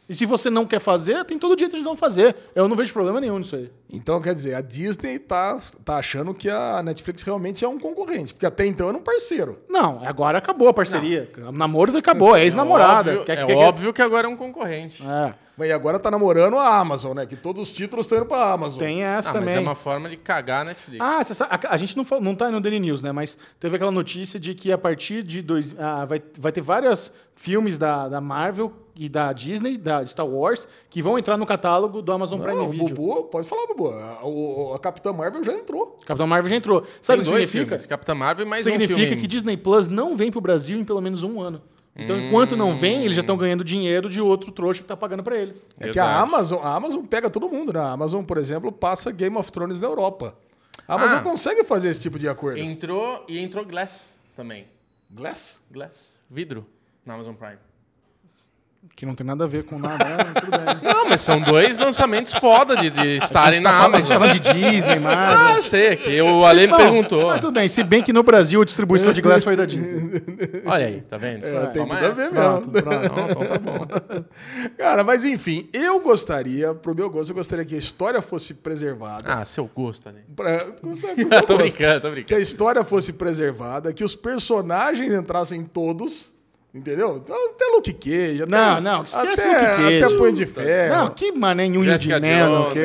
E 0.09 0.13
se 0.15 0.25
você 0.25 0.50
não 0.50 0.65
quer 0.65 0.79
fazer, 0.81 1.23
tem 1.23 1.39
todo 1.39 1.53
o 1.53 1.55
direito 1.55 1.77
de 1.77 1.83
não 1.83 1.95
fazer. 1.95 2.35
Eu 2.53 2.67
não 2.67 2.75
vejo 2.75 2.91
problema 2.91 3.21
nenhum 3.21 3.39
nisso 3.39 3.55
aí. 3.55 3.71
Então, 3.89 4.19
quer 4.19 4.33
dizer, 4.33 4.55
a 4.55 4.59
Disney 4.59 5.17
tá, 5.17 5.57
tá 5.85 5.95
achando 5.95 6.33
que 6.33 6.50
a 6.50 6.83
Netflix 6.83 7.23
realmente 7.23 7.63
é 7.63 7.67
um 7.67 7.79
concorrente. 7.79 8.33
Porque 8.33 8.45
até 8.45 8.65
então 8.65 8.89
era 8.89 8.97
um 8.97 9.01
parceiro. 9.01 9.59
Não, 9.69 10.05
agora 10.05 10.38
acabou 10.39 10.67
a 10.67 10.73
parceria. 10.73 11.31
O 11.47 11.53
namoro 11.53 11.95
acabou, 11.97 12.35
é 12.35 12.43
ex-namorada. 12.43 13.11
óbvio, 13.11 13.25
Quer- 13.25 13.38
é 13.38 13.45
quer- 13.45 13.55
óbvio 13.55 13.93
que 13.93 14.01
agora 14.01 14.27
é 14.27 14.29
um 14.29 14.35
concorrente. 14.35 15.01
É, 15.01 15.33
e 15.60 15.72
agora 15.72 16.00
tá 16.00 16.10
namorando 16.10 16.58
a 16.58 16.77
Amazon, 16.79 17.15
né? 17.15 17.25
Que 17.25 17.36
todos 17.36 17.62
os 17.70 17.75
títulos 17.75 18.05
estão 18.05 18.17
indo 18.17 18.25
pra 18.27 18.51
Amazon. 18.53 18.79
tem 18.79 19.03
essa 19.03 19.29
Ah, 19.29 19.34
também. 19.34 19.50
mas 19.50 19.58
é 19.58 19.60
uma 19.60 19.75
forma 19.75 20.10
de 20.10 20.17
cagar 20.17 20.62
a 20.62 20.65
Netflix. 20.65 21.00
Ah, 21.03 21.24
você 21.24 21.36
sabe, 21.36 21.51
a, 21.67 21.74
a 21.74 21.77
gente 21.77 21.96
não, 21.96 22.05
não 22.20 22.34
tá 22.36 22.50
no 22.50 22.60
Daily 22.60 22.79
News, 22.79 23.01
né? 23.01 23.12
Mas 23.12 23.38
teve 23.60 23.75
aquela 23.75 23.91
notícia 23.91 24.39
de 24.39 24.55
que 24.55 24.72
a 24.72 24.77
partir 24.77 25.22
de 25.24 25.41
dois. 25.41 25.75
ah, 25.77 26.05
vai, 26.05 26.22
vai 26.39 26.51
ter 26.51 26.62
vários 26.62 27.12
filmes 27.36 27.77
da, 27.77 28.08
da 28.08 28.19
Marvel 28.21 28.71
e 28.95 29.08
da 29.08 29.32
Disney, 29.34 29.78
da 29.78 30.06
Star 30.06 30.28
Wars, 30.28 30.67
que 30.89 31.02
vão 31.02 31.17
entrar 31.17 31.38
no 31.38 31.45
catálogo 31.45 32.02
do 32.02 32.12
Amazon 32.12 32.39
Prime 32.39 32.58
Não, 32.58 32.65
o 32.67 32.69
Video. 32.69 32.88
Bubu, 32.95 33.23
pode 33.25 33.47
falar, 33.47 33.65
Bubu. 33.67 33.89
A, 33.89 34.25
o- 34.25 34.73
a 34.75 34.80
Capitã 34.80 35.13
Marvel 35.13 35.43
já 35.43 35.54
entrou. 35.54 35.95
Capitão 36.06 36.28
Marvel 36.28 36.49
já 36.49 36.56
entrou. 36.56 36.86
Sabe 37.02 37.19
o 37.19 37.23
que 37.23 37.30
significa? 37.30 37.65
filmes, 37.65 37.86
Capitã 37.86 38.13
Marvel 38.15 38.45
mais 38.45 38.63
significa 38.63 38.95
um 38.97 39.04
filme. 39.04 39.21
que 39.21 39.28
Disney 39.28 39.58
Plus 39.58 39.88
não 39.88 40.15
vem 40.15 40.30
pro 40.32 40.41
Brasil 40.41 40.78
em 40.80 40.84
pelo 40.84 41.02
menos 41.02 41.23
um 41.23 41.39
ano. 41.41 41.62
Então, 41.95 42.17
enquanto 42.17 42.56
não 42.56 42.73
vem, 42.73 43.04
eles 43.04 43.15
já 43.15 43.21
estão 43.21 43.36
ganhando 43.36 43.63
dinheiro 43.63 44.10
de 44.10 44.21
outro 44.21 44.51
trouxa 44.51 44.82
que 44.82 44.88
tá 44.88 44.95
pagando 44.95 45.21
pra 45.23 45.36
eles. 45.36 45.65
É 45.80 45.89
que 45.89 45.99
a 45.99 46.06
Verdade. 46.06 46.23
Amazon, 46.23 46.60
a 46.63 46.75
Amazon 46.75 47.06
pega 47.06 47.30
todo 47.30 47.49
mundo, 47.49 47.73
né? 47.73 47.80
A 47.80 47.91
Amazon, 47.91 48.23
por 48.23 48.38
exemplo, 48.38 48.71
passa 48.71 49.12
Game 49.12 49.36
of 49.38 49.51
Thrones 49.51 49.80
na 49.80 49.88
Europa. 49.88 50.36
A 50.88 50.95
Amazon 50.95 51.17
Ah. 51.19 51.21
consegue 51.21 51.63
fazer 51.65 51.89
esse 51.89 52.01
tipo 52.01 52.17
de 52.17 52.30
acordo. 52.30 52.60
Entrou 52.60 53.25
e 53.27 53.38
entrou 53.39 53.65
Glass 53.65 54.15
também. 54.36 54.67
Glass? 55.10 55.60
Glass. 55.69 56.13
Vidro 56.30 56.65
na 57.06 57.13
Amazon 57.15 57.34
Prime. 57.36 57.58
Que 58.96 59.06
não 59.06 59.15
tem 59.15 59.26
nada 59.26 59.46
a 59.46 59.48
ver 59.48 59.63
com 59.63 59.80
nada. 59.80 60.04
né? 60.04 60.17
Tudo 60.39 60.52
bem. 60.52 60.62
Não, 60.94 61.10
mas 61.10 61.22
são 61.22 61.39
dois 61.39 61.78
lançamentos 61.78 62.34
foda 62.34 62.76
de, 62.78 62.89
de 62.89 63.15
estarem 63.17 63.60
na 63.60 63.70
A 63.70 63.74
gente 63.74 64.08
tá 64.08 64.15
Amazon. 64.15 64.17
falando 64.20 64.39
de 64.39 64.54
Disney, 64.54 65.00
Marvel. 65.00 65.38
Ah, 65.48 65.54
eu 65.58 65.63
sei, 65.63 65.88
é 65.88 65.96
que 65.96 66.22
o 66.22 66.46
Ale 66.46 66.67
me 66.67 66.76
perguntou. 66.76 67.28
mas 67.28 67.39
tudo 67.39 67.54
bem, 67.54 67.67
se 67.67 67.84
bem 67.84 68.04
que 68.04 68.12
no 68.13 68.22
Brasil 68.22 68.62
a 68.62 68.65
distribuição 68.65 69.12
de 69.13 69.22
Glass 69.22 69.44
foi 69.44 69.56
da 69.56 69.65
Disney. 69.65 70.22
Olha 70.65 70.86
aí, 70.86 71.02
tá 71.02 71.17
vendo? 71.17 71.46
É, 71.46 71.65
tem 71.67 71.82
Toma 71.84 71.96
tudo 71.98 72.06
a 72.06 72.10
ver 72.13 72.30
Pronto, 72.32 72.72
mesmo. 72.72 72.89
pronto. 72.89 73.08
Não, 73.15 73.26
então 73.26 73.46
tá 73.48 73.60
bom. 73.60 74.24
Cara, 74.78 75.04
mas 75.04 75.26
enfim, 75.26 75.70
eu 75.74 76.00
gostaria, 76.02 76.74
pro 76.74 76.94
meu 76.96 77.10
gosto, 77.10 77.30
eu 77.32 77.36
gostaria 77.36 77.65
que 77.65 77.76
a 77.76 77.80
história 77.80 78.22
fosse 78.22 78.54
preservada. 78.54 79.24
Ah, 79.34 79.46
seu 79.46 79.65
gosto, 79.74 80.10
Ale. 80.10 80.20
Pra- 80.36 80.65
meu 80.84 81.28
tô 81.44 81.56
gosto. 81.58 81.58
brincando, 81.58 82.02
tô 82.02 82.08
Que 82.08 82.10
a 82.10 82.12
brincando. 82.12 82.41
história 82.41 82.84
fosse 82.84 83.13
preservada, 83.13 83.94
que 83.94 84.04
os 84.04 84.15
personagens 84.15 85.12
entrassem 85.12 85.63
todos. 85.63 86.32
Entendeu? 86.73 87.17
Então, 87.21 87.36
Até 87.49 87.65
Luke 87.75 87.91
Cage. 87.91 88.43
Até, 88.43 88.51
Não, 88.55 88.79
não, 88.79 89.03
esquece 89.03 89.41
até, 89.45 89.60
Luke 89.71 89.84
Cage. 89.84 90.03
Até 90.03 90.15
Punho 90.17 90.31
de 90.31 90.45
Ferro. 90.45 90.95
Não, 90.95 91.07
que 91.10 91.31
mané 91.34 91.65
unha 91.65 91.79
de 91.97 92.05
Jessica 92.05 92.19
Neno. 92.19 92.49
Jones. 92.63 92.73
que- 92.73 92.79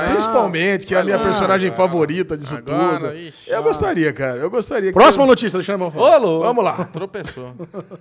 principalmente, 0.00 0.86
que 0.88 0.92
é 0.94 0.98
a 0.98 1.04
minha 1.04 1.16
lá, 1.16 1.22
personagem 1.22 1.70
cara. 1.70 1.82
favorita 1.82 2.36
disso 2.36 2.56
Agora, 2.56 3.10
tudo. 3.10 3.16
ixi. 3.16 3.48
eu 3.48 3.62
gostaria, 3.62 4.12
cara. 4.12 4.38
Eu 4.40 4.50
gostaria. 4.50 4.88
que- 4.90 4.98
Próxima 4.98 5.24
notícia, 5.24 5.56
deixa 5.56 5.72
eu 5.74 5.90
falar. 5.92 6.16
Ô, 6.16 6.18
louco. 6.18 6.44
Vamos 6.46 6.64
lá. 6.64 6.84
Tropeçou. 6.86 7.52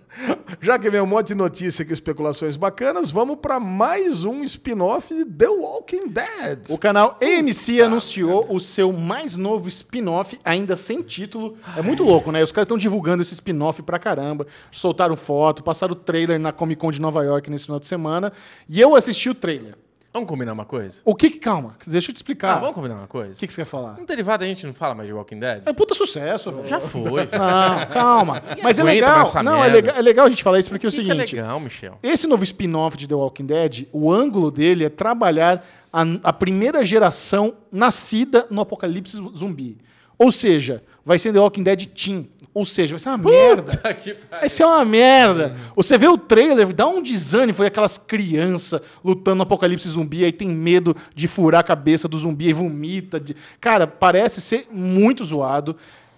Já 0.60 0.80
que 0.80 0.90
vem 0.90 1.02
um 1.02 1.06
monte 1.06 1.28
de 1.28 1.36
notícia 1.36 1.84
aqui, 1.84 1.94
especulações 1.94 2.56
bacanas, 2.56 3.12
vamos 3.12 3.38
para 3.40 3.60
mais 3.60 4.26
um 4.26 4.42
spin-off 4.44 5.14
de 5.14 5.24
The 5.26 5.50
Walking 5.50 6.08
Dead. 6.08 6.70
O 6.70 6.80
canal 6.80 7.20
AMC 7.22 7.80
anunciou 7.82 8.48
o 8.50 8.60
seu 8.60 8.92
mais 8.92 9.36
novo 9.36 9.68
spin-off, 9.70 10.40
ainda 10.44 10.76
sem 10.76 11.04
título. 11.04 11.56
É 11.78 11.82
muito 11.84 12.04
louco, 12.04 12.32
né? 12.32 12.44
Os 12.44 12.52
caras 12.52 12.66
estão 12.66 12.78
divulgando 12.78 13.22
esse 13.22 13.34
spin-off 13.36 13.84
pra 13.84 14.00
caramba. 14.00 14.48
Soltaram 14.96 15.18
foto, 15.18 15.62
passaram 15.62 15.92
o 15.92 15.96
trailer 15.96 16.40
na 16.40 16.54
Comic 16.54 16.80
Con 16.80 16.90
de 16.90 17.02
Nova 17.02 17.22
York 17.22 17.50
nesse 17.50 17.66
final 17.66 17.80
de 17.82 17.86
semana. 17.86 18.32
E 18.70 18.80
eu 18.80 18.96
assisti 18.96 19.30
o 19.30 19.36
trailer. 19.36 19.76
Vamos 20.14 20.30
combinar 20.30 20.54
uma 20.54 20.64
coisa? 20.64 21.00
O 21.04 21.14
que 21.14 21.30
que... 21.30 21.38
Calma, 21.40 21.76
deixa 21.86 22.10
eu 22.10 22.14
te 22.14 22.18
Ah, 22.18 22.20
explicar. 22.20 22.60
vamos 22.62 22.74
combinar 22.74 22.96
uma 22.96 23.08
coisa? 23.08 23.34
o 23.34 23.36
que 23.36 23.46
que 23.46 23.52
você 23.52 23.64
quer 23.64 23.68
falar? 23.68 24.00
Um 24.00 24.06
derivado 24.06 24.46
a 24.46 24.48
gente 24.48 24.66
não 24.66 24.74
fala 24.74 24.96
mais 24.96 25.10
de 25.10 25.14
Walking 25.14 25.38
Dead? 25.40 25.64
É 25.66 25.74
puta 25.74 25.94
sucesso, 25.94 26.50
velho. 26.54 26.66
Já 26.66 26.80
foi. 26.80 27.28
Não, 27.34 27.86
calma. 27.94 28.42
Mas 28.64 28.80
é 28.80 28.84
legal. 28.84 29.26
Não, 29.44 29.62
é 29.62 29.68
legal, 29.68 29.96
é 29.98 30.02
legal 30.02 30.26
a 30.28 30.30
gente 30.30 30.42
falar 30.42 30.58
isso 30.60 30.70
porque 30.70 30.86
é 30.86 30.90
o 30.90 30.92
Que 30.94 31.00
que 31.02 31.06
seguinte. 31.06 31.38
é 31.38 31.42
legal, 31.42 31.60
Michel. 31.60 32.00
Esse 32.02 32.28
novo 32.28 32.46
spin-off 32.46 32.96
de 32.96 33.10
The 33.10 33.16
Walking 33.16 33.46
Dead, 33.46 33.88
o 33.92 34.10
ângulo 34.10 34.50
dele 34.50 34.86
é 34.86 34.90
trabalhar 34.90 35.68
a, 35.92 36.04
a 36.24 36.32
primeira 36.32 36.86
geração 36.86 37.54
nascida 37.70 38.48
no 38.50 38.62
apocalipse 38.62 39.18
zumbi. 39.36 39.78
Ou 40.18 40.32
seja, 40.32 40.82
vai 41.04 41.20
ser 41.20 41.34
The 41.34 41.40
Walking 41.42 41.64
Dead 41.64 41.88
Teen. 41.88 42.30
Ou 42.56 42.64
seja, 42.66 42.94
vai 42.94 43.00
ser 43.00 43.10
uma 43.10 43.18
merda. 43.18 43.64
Puta 43.64 43.94
que 43.94 44.14
pariu. 44.14 44.40
Vai 44.40 44.50
ser 44.50 44.64
uma 44.64 44.86
merda. 44.86 45.54
Você 45.76 45.98
vê 45.98 46.08
o 46.08 46.18
trailer, 46.18 46.74
dá 46.74 46.88
um 46.88 47.04
desânimo. 47.04 47.54
Foi 47.54 47.68
aquelas 47.68 47.98
crianças 47.98 48.80
lutando 49.04 49.36
no 49.36 49.44
apocalipse 49.44 49.90
zumbi, 49.90 50.24
aí 50.24 50.32
tem 50.32 50.48
medo 50.48 50.96
de 51.14 51.28
furar 51.28 51.60
a 51.60 51.64
cabeça 51.64 52.08
do 52.08 52.18
zumbi 52.18 52.48
e 52.48 52.54
vomita. 52.54 53.20
de- 53.20 53.36
Cara, 53.60 53.86
parece 53.86 54.40
ser 54.40 54.68
muito 54.72 55.24
zoado. 55.26 55.76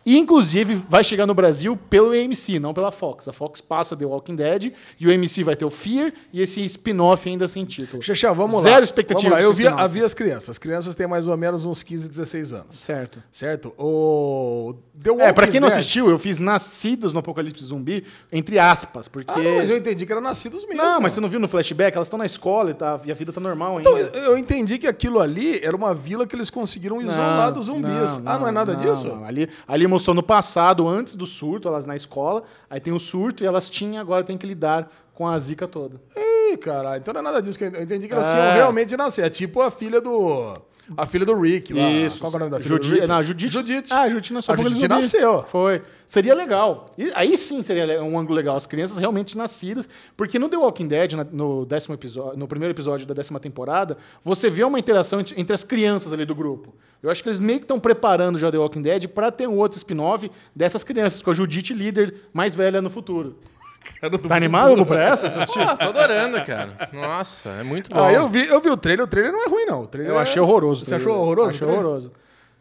E, 0.07 0.17
inclusive, 0.17 0.73
vai 0.73 1.03
chegar 1.03 1.25
no 1.25 1.33
Brasil 1.33 1.75
pelo 1.89 2.11
AMC, 2.11 2.59
não 2.61 2.73
pela 2.73 2.93
Fox. 2.93 3.27
A 3.27 3.33
Fox 3.33 3.59
passa 3.59 3.93
The 3.93 4.05
Walking 4.05 4.37
Dead 4.37 4.71
e 4.97 5.05
o 5.05 5.11
AMC 5.13 5.43
vai 5.43 5.53
ter 5.53 5.65
o 5.65 5.69
Fear 5.69 6.13
e 6.31 6.41
esse 6.41 6.63
spin-off 6.63 7.27
ainda 7.27 7.45
sem 7.45 7.65
título. 7.65 8.01
Xexá, 8.01 8.31
vamos 8.31 8.55
lá. 8.55 8.61
Zero 8.61 8.83
expectativa 8.85 9.35
Vamos 9.35 9.43
lá. 9.43 9.43
Eu 9.43 9.53
vi, 9.53 9.67
havia 9.67 10.05
as 10.05 10.13
crianças. 10.13 10.51
As 10.51 10.57
crianças 10.57 10.95
têm 10.95 11.07
mais 11.07 11.27
ou 11.27 11.35
menos 11.35 11.65
uns 11.65 11.83
15, 11.83 12.07
16 12.07 12.53
anos. 12.53 12.75
Certo. 12.77 13.21
Certo? 13.29 13.73
O 13.77 14.75
The 15.03 15.09
Walking 15.11 15.23
É, 15.25 15.33
pra 15.33 15.47
quem 15.47 15.59
não 15.59 15.67
Dead- 15.67 15.77
assistiu, 15.79 16.09
eu 16.09 16.17
fiz 16.17 16.39
Nascidas 16.39 17.11
no 17.11 17.19
Apocalipse 17.19 17.63
Zumbi, 17.65 18.05
entre 18.31 18.57
aspas, 18.57 19.09
porque... 19.09 19.29
Ah, 19.29 19.39
não, 19.43 19.55
mas 19.55 19.69
eu 19.69 19.75
entendi 19.75 20.05
que 20.05 20.11
eram 20.13 20.21
nascidos 20.21 20.65
mesmo. 20.65 20.81
Não, 20.81 21.01
mas 21.01 21.11
você 21.13 21.19
não 21.19 21.27
viu 21.27 21.39
no 21.39 21.49
flashback? 21.49 21.95
Elas 21.97 22.07
estão 22.07 22.17
na 22.17 22.25
escola 22.25 22.71
e, 22.71 22.73
tá, 22.73 22.97
e 23.03 23.11
a 23.11 23.13
vida 23.13 23.33
tá 23.33 23.41
normal 23.41 23.77
ainda. 23.77 23.89
Então, 23.89 23.97
eu 24.23 24.37
entendi 24.37 24.77
que 24.77 24.87
aquilo 24.87 25.19
ali 25.19 25.59
era 25.61 25.75
uma 25.75 25.93
vila 25.93 26.25
que 26.25 26.33
eles 26.33 26.49
conseguiram 26.49 27.01
isolar 27.01 27.51
dos 27.51 27.65
zumbis. 27.65 28.21
ah, 28.25 28.37
não 28.39 28.47
é 28.47 28.51
nada 28.51 28.73
disso? 28.73 29.07
não. 29.07 29.25
Ali, 29.25 29.49
ali 29.67 29.85
mostrou 29.97 30.13
no 30.15 30.23
passado, 30.23 30.87
antes 30.87 31.15
do 31.15 31.25
surto, 31.25 31.67
elas 31.67 31.85
na 31.85 31.95
escola, 31.95 32.43
aí 32.69 32.79
tem 32.79 32.93
o 32.93 32.99
surto 32.99 33.43
e 33.43 33.47
elas 33.47 33.69
tinham, 33.69 33.99
agora 33.99 34.23
tem 34.23 34.37
que 34.37 34.45
lidar 34.45 34.89
com 35.13 35.27
a 35.27 35.37
zica 35.39 35.67
toda. 35.67 35.99
Ih, 36.15 36.55
caralho, 36.57 36.99
então 36.99 37.13
não 37.13 37.21
é 37.21 37.23
nada 37.23 37.41
disso 37.41 37.57
que 37.57 37.63
eu 37.65 37.67
entendi. 37.81 38.07
Que 38.07 38.13
elas 38.13 38.33
É. 38.33 38.37
iam 38.37 38.55
realmente 38.55 38.95
nascer. 38.95 39.25
É 39.25 39.29
tipo 39.29 39.59
a 39.61 39.71
filha 39.71 39.99
do. 39.99 40.53
A 40.95 41.05
filha 41.05 41.25
do 41.25 41.39
Rick 41.39 41.73
lá. 41.73 41.89
Isso. 41.89 42.19
Qual 42.19 42.31
é 42.31 42.35
o 42.35 42.39
nome 42.39 42.51
da 42.51 42.59
filha 42.59 42.69
Judi... 42.69 42.89
do 42.89 42.95
Rick? 42.95 43.07
Não, 43.07 43.23
Judite. 43.23 43.53
Judite. 43.53 43.93
Ah, 43.93 44.01
a 44.01 44.09
Judite 44.09 44.33
nasceu. 44.33 44.53
A 44.53 44.57
Judite 44.57 44.87
nasceu. 44.87 45.43
Foi. 45.43 45.81
Seria 46.05 46.33
legal. 46.33 46.91
E 46.97 47.11
aí 47.13 47.35
sim 47.35 47.61
seria 47.61 48.01
um 48.01 48.17
ângulo 48.17 48.35
legal. 48.35 48.55
As 48.55 48.65
crianças 48.65 48.97
realmente 48.97 49.37
nascidas. 49.37 49.89
Porque 50.15 50.39
no 50.39 50.47
The 50.47 50.57
Walking 50.57 50.87
Dead, 50.87 51.13
no, 51.31 51.65
décimo 51.65 51.95
episódio, 51.95 52.37
no 52.37 52.47
primeiro 52.47 52.73
episódio 52.73 53.05
da 53.05 53.13
décima 53.13 53.39
temporada, 53.39 53.97
você 54.23 54.49
vê 54.49 54.63
uma 54.63 54.79
interação 54.79 55.19
entre, 55.19 55.39
entre 55.39 55.53
as 55.53 55.63
crianças 55.63 56.13
ali 56.13 56.25
do 56.25 56.35
grupo. 56.35 56.73
Eu 57.01 57.09
acho 57.09 57.21
que 57.21 57.29
eles 57.29 57.39
meio 57.39 57.59
que 57.59 57.65
estão 57.65 57.79
preparando 57.79 58.39
já 58.39 58.51
The 58.51 58.57
Walking 58.57 58.81
Dead 58.81 59.07
para 59.07 59.31
ter 59.31 59.47
um 59.47 59.57
outro 59.57 59.77
spin-off 59.77 60.31
dessas 60.55 60.83
crianças, 60.83 61.21
com 61.21 61.29
a 61.29 61.33
Judite 61.33 61.73
líder 61.73 62.13
mais 62.33 62.55
velha 62.55 62.81
no 62.81 62.89
futuro. 62.89 63.37
Cara 63.99 64.09
do- 64.11 64.17
Tá 64.19 64.35
animado 64.35 64.85
pra 64.85 65.01
essa? 65.03 65.29
Você 65.29 65.39
assistiu? 65.39 65.65
Pô, 65.65 65.75
tô 65.77 65.83
adorando, 65.89 66.43
cara. 66.45 66.89
Nossa, 66.93 67.49
é 67.49 67.63
muito 67.63 67.89
bom. 67.93 68.03
Ah, 68.03 68.11
eu 68.11 68.27
vi, 68.29 68.47
eu 68.47 68.61
vi 68.61 68.69
o 68.69 68.77
trailer. 68.77 69.05
O 69.05 69.07
trailer 69.07 69.31
não 69.31 69.43
é 69.45 69.49
ruim, 69.49 69.65
não. 69.65 69.81
O 69.83 69.87
trailer 69.87 70.13
Eu 70.13 70.19
é- 70.19 70.21
achei 70.23 70.41
horroroso. 70.41 70.83
o 70.83 70.85
Você 70.85 70.91
trailer. 70.91 71.07
achou 71.09 71.21
horroroso? 71.23 71.49
Achei 71.49 71.57
o 71.67 71.69
trailer? 71.69 71.85
horroroso. 71.85 72.11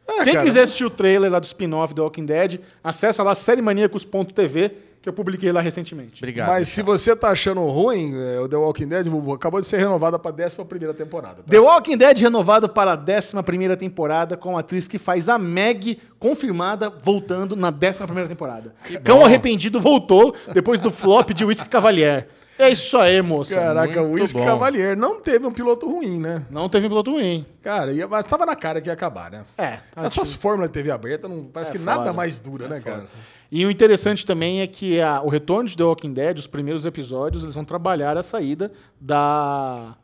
Ah, 0.09 0.23
Quem 0.25 0.35
cara, 0.35 0.45
quiser 0.45 0.63
assistir 0.63 0.85
o 0.85 0.91
trailer 0.91 1.31
lá 1.31 1.39
do 1.41 1.45
spin-off 1.45 1.93
do 1.93 2.03
Walking 2.03 2.25
Dead, 2.25 2.61
acessa 2.83 3.23
lá 3.25 3.35
sériemaníacos.tv, 3.35 4.73
que 5.07 5.11
eu 5.11 5.13
publiquei 5.13 5.53
lá 5.53 5.61
recentemente. 5.61 6.21
Obrigado. 6.21 6.49
Mas 6.49 6.67
se 6.67 6.83
você 6.83 7.15
tá 7.15 7.29
achando 7.31 7.65
ruim, 7.67 8.13
é, 8.21 8.41
o 8.41 8.49
The 8.49 8.57
Walking 8.57 8.89
Dead 8.89 9.07
Bubu, 9.09 9.35
acabou 9.35 9.61
de 9.61 9.67
ser 9.69 9.79
renovada 9.79 10.19
pra 10.19 10.33
11 10.33 10.57
primeira 10.65 10.93
temporada. 10.93 11.37
Tá? 11.37 11.49
The 11.49 11.61
Walking 11.61 11.97
Dead 11.97 12.19
renovado 12.19 12.69
para 12.69 12.93
a 12.93 12.97
11 12.99 13.77
temporada 13.77 14.37
com 14.37 14.57
a 14.57 14.61
atriz 14.61 14.89
que 14.89 14.99
faz 14.99 15.29
a 15.29 15.39
Meg, 15.39 16.01
confirmada, 16.19 16.91
voltando 16.91 17.55
na 17.55 17.69
11 17.69 18.27
temporada. 18.27 18.75
Cão 19.05 19.25
Arrependido 19.25 19.79
voltou 19.79 20.35
depois 20.53 20.81
do 20.81 20.91
flop 20.91 21.31
de 21.31 21.45
Whisky 21.45 21.69
Cavalier. 21.69 22.27
É 22.59 22.71
isso 22.71 22.97
aí, 22.97 23.21
moça. 23.23 23.55
Caraca, 23.55 24.03
o 24.03 24.13
Whisky 24.13 24.39
bom. 24.41 24.45
Cavalier 24.47 24.97
não 24.97 25.21
teve 25.21 25.47
um 25.47 25.53
piloto 25.53 25.87
ruim, 25.89 26.19
né? 26.19 26.43
Não 26.51 26.69
teve 26.69 26.89
piloto 26.89 27.13
ruim. 27.13 27.45
Cara, 27.63 27.93
ia- 27.93 28.09
mas 28.09 28.25
tava 28.25 28.47
na 28.47 28.57
cara 28.57 28.81
que 28.81 28.89
ia 28.89 28.95
acabar, 28.95 29.31
né? 29.31 29.45
É. 29.59 29.79
Essas 29.97 30.35
fórmulas 30.35 30.71
de 30.71 30.73
TV 30.75 30.91
aberta, 30.91 31.29
não, 31.29 31.45
parece 31.45 31.71
É 31.71 31.73
que 31.73 31.79
foda. 31.79 31.97
nada 31.99 32.13
mais 32.15 32.41
dura, 32.41 32.67
né, 32.67 32.81
cara? 32.81 33.07
E 33.51 33.65
o 33.65 33.71
interessante 33.71 34.27
também 34.27 34.61
é 34.61 34.67
que 34.67 35.01
a- 35.01 35.21
o 35.23 35.29
retorno 35.29 35.69
de 35.69 35.77
The 35.77 35.85
Walking 35.85 36.13
Dead, 36.13 36.39
os 36.39 36.47
primeiros 36.47 36.85
episódios, 36.85 37.43
eles 37.43 37.55
vão 37.55 37.65
trabalhar 37.65 38.17
a 38.17 38.23
saída 38.23 38.73
da. 39.01 39.95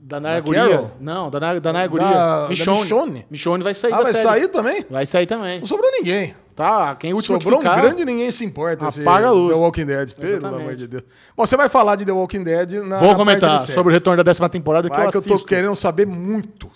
Da 0.00 0.20
Naya 0.20 0.38
Guria. 0.40 0.92
Não, 1.00 1.28
da, 1.28 1.58
da 1.58 1.72
Naya 1.72 1.88
Guria. 1.88 2.04
Da- 2.06 2.42
da 2.44 2.48
Michonne. 2.48 2.80
Michonne? 2.82 3.26
Michonne 3.28 3.64
vai 3.64 3.74
sair 3.74 3.92
Ah, 3.92 4.02
vai 4.02 4.12
série. 4.14 4.22
sair 4.24 4.48
também? 4.48 4.84
Vai 4.88 5.04
sair 5.04 5.26
também. 5.26 5.58
Não 5.58 5.66
sobrou 5.66 5.90
ninguém. 5.90 6.32
Tá, 6.54 6.94
quem 6.94 7.12
o 7.12 7.16
último 7.16 7.36
Sobrou 7.42 7.60
que 7.60 7.66
um 7.66 7.70
ficar... 7.70 7.82
grande 7.82 8.04
ninguém 8.04 8.30
se 8.30 8.42
importa. 8.44 8.86
Apaga 8.88 9.26
a 9.26 9.30
luz. 9.32 9.52
The 9.52 9.58
Walking 9.58 9.84
Dead, 9.84 10.14
pelo 10.14 10.46
amor 10.46 10.74
de 10.76 10.86
Deus. 10.86 11.02
Bom, 11.36 11.44
você 11.44 11.54
vai 11.56 11.68
falar 11.68 11.96
de 11.96 12.04
The 12.06 12.12
Walking 12.12 12.44
Dead 12.44 12.72
na 12.84 12.98
Vou 12.98 13.14
comentar 13.16 13.58
sobre 13.60 13.92
o 13.92 13.94
retorno 13.94 14.16
da 14.16 14.22
décima 14.22 14.48
temporada 14.48 14.88
que 14.88 14.96
Vai 14.96 15.06
eu 15.06 15.10
que 15.10 15.16
eu 15.16 15.20
assisto. 15.20 15.38
tô 15.40 15.44
querendo 15.44 15.74
saber 15.76 16.06
muito. 16.06 16.70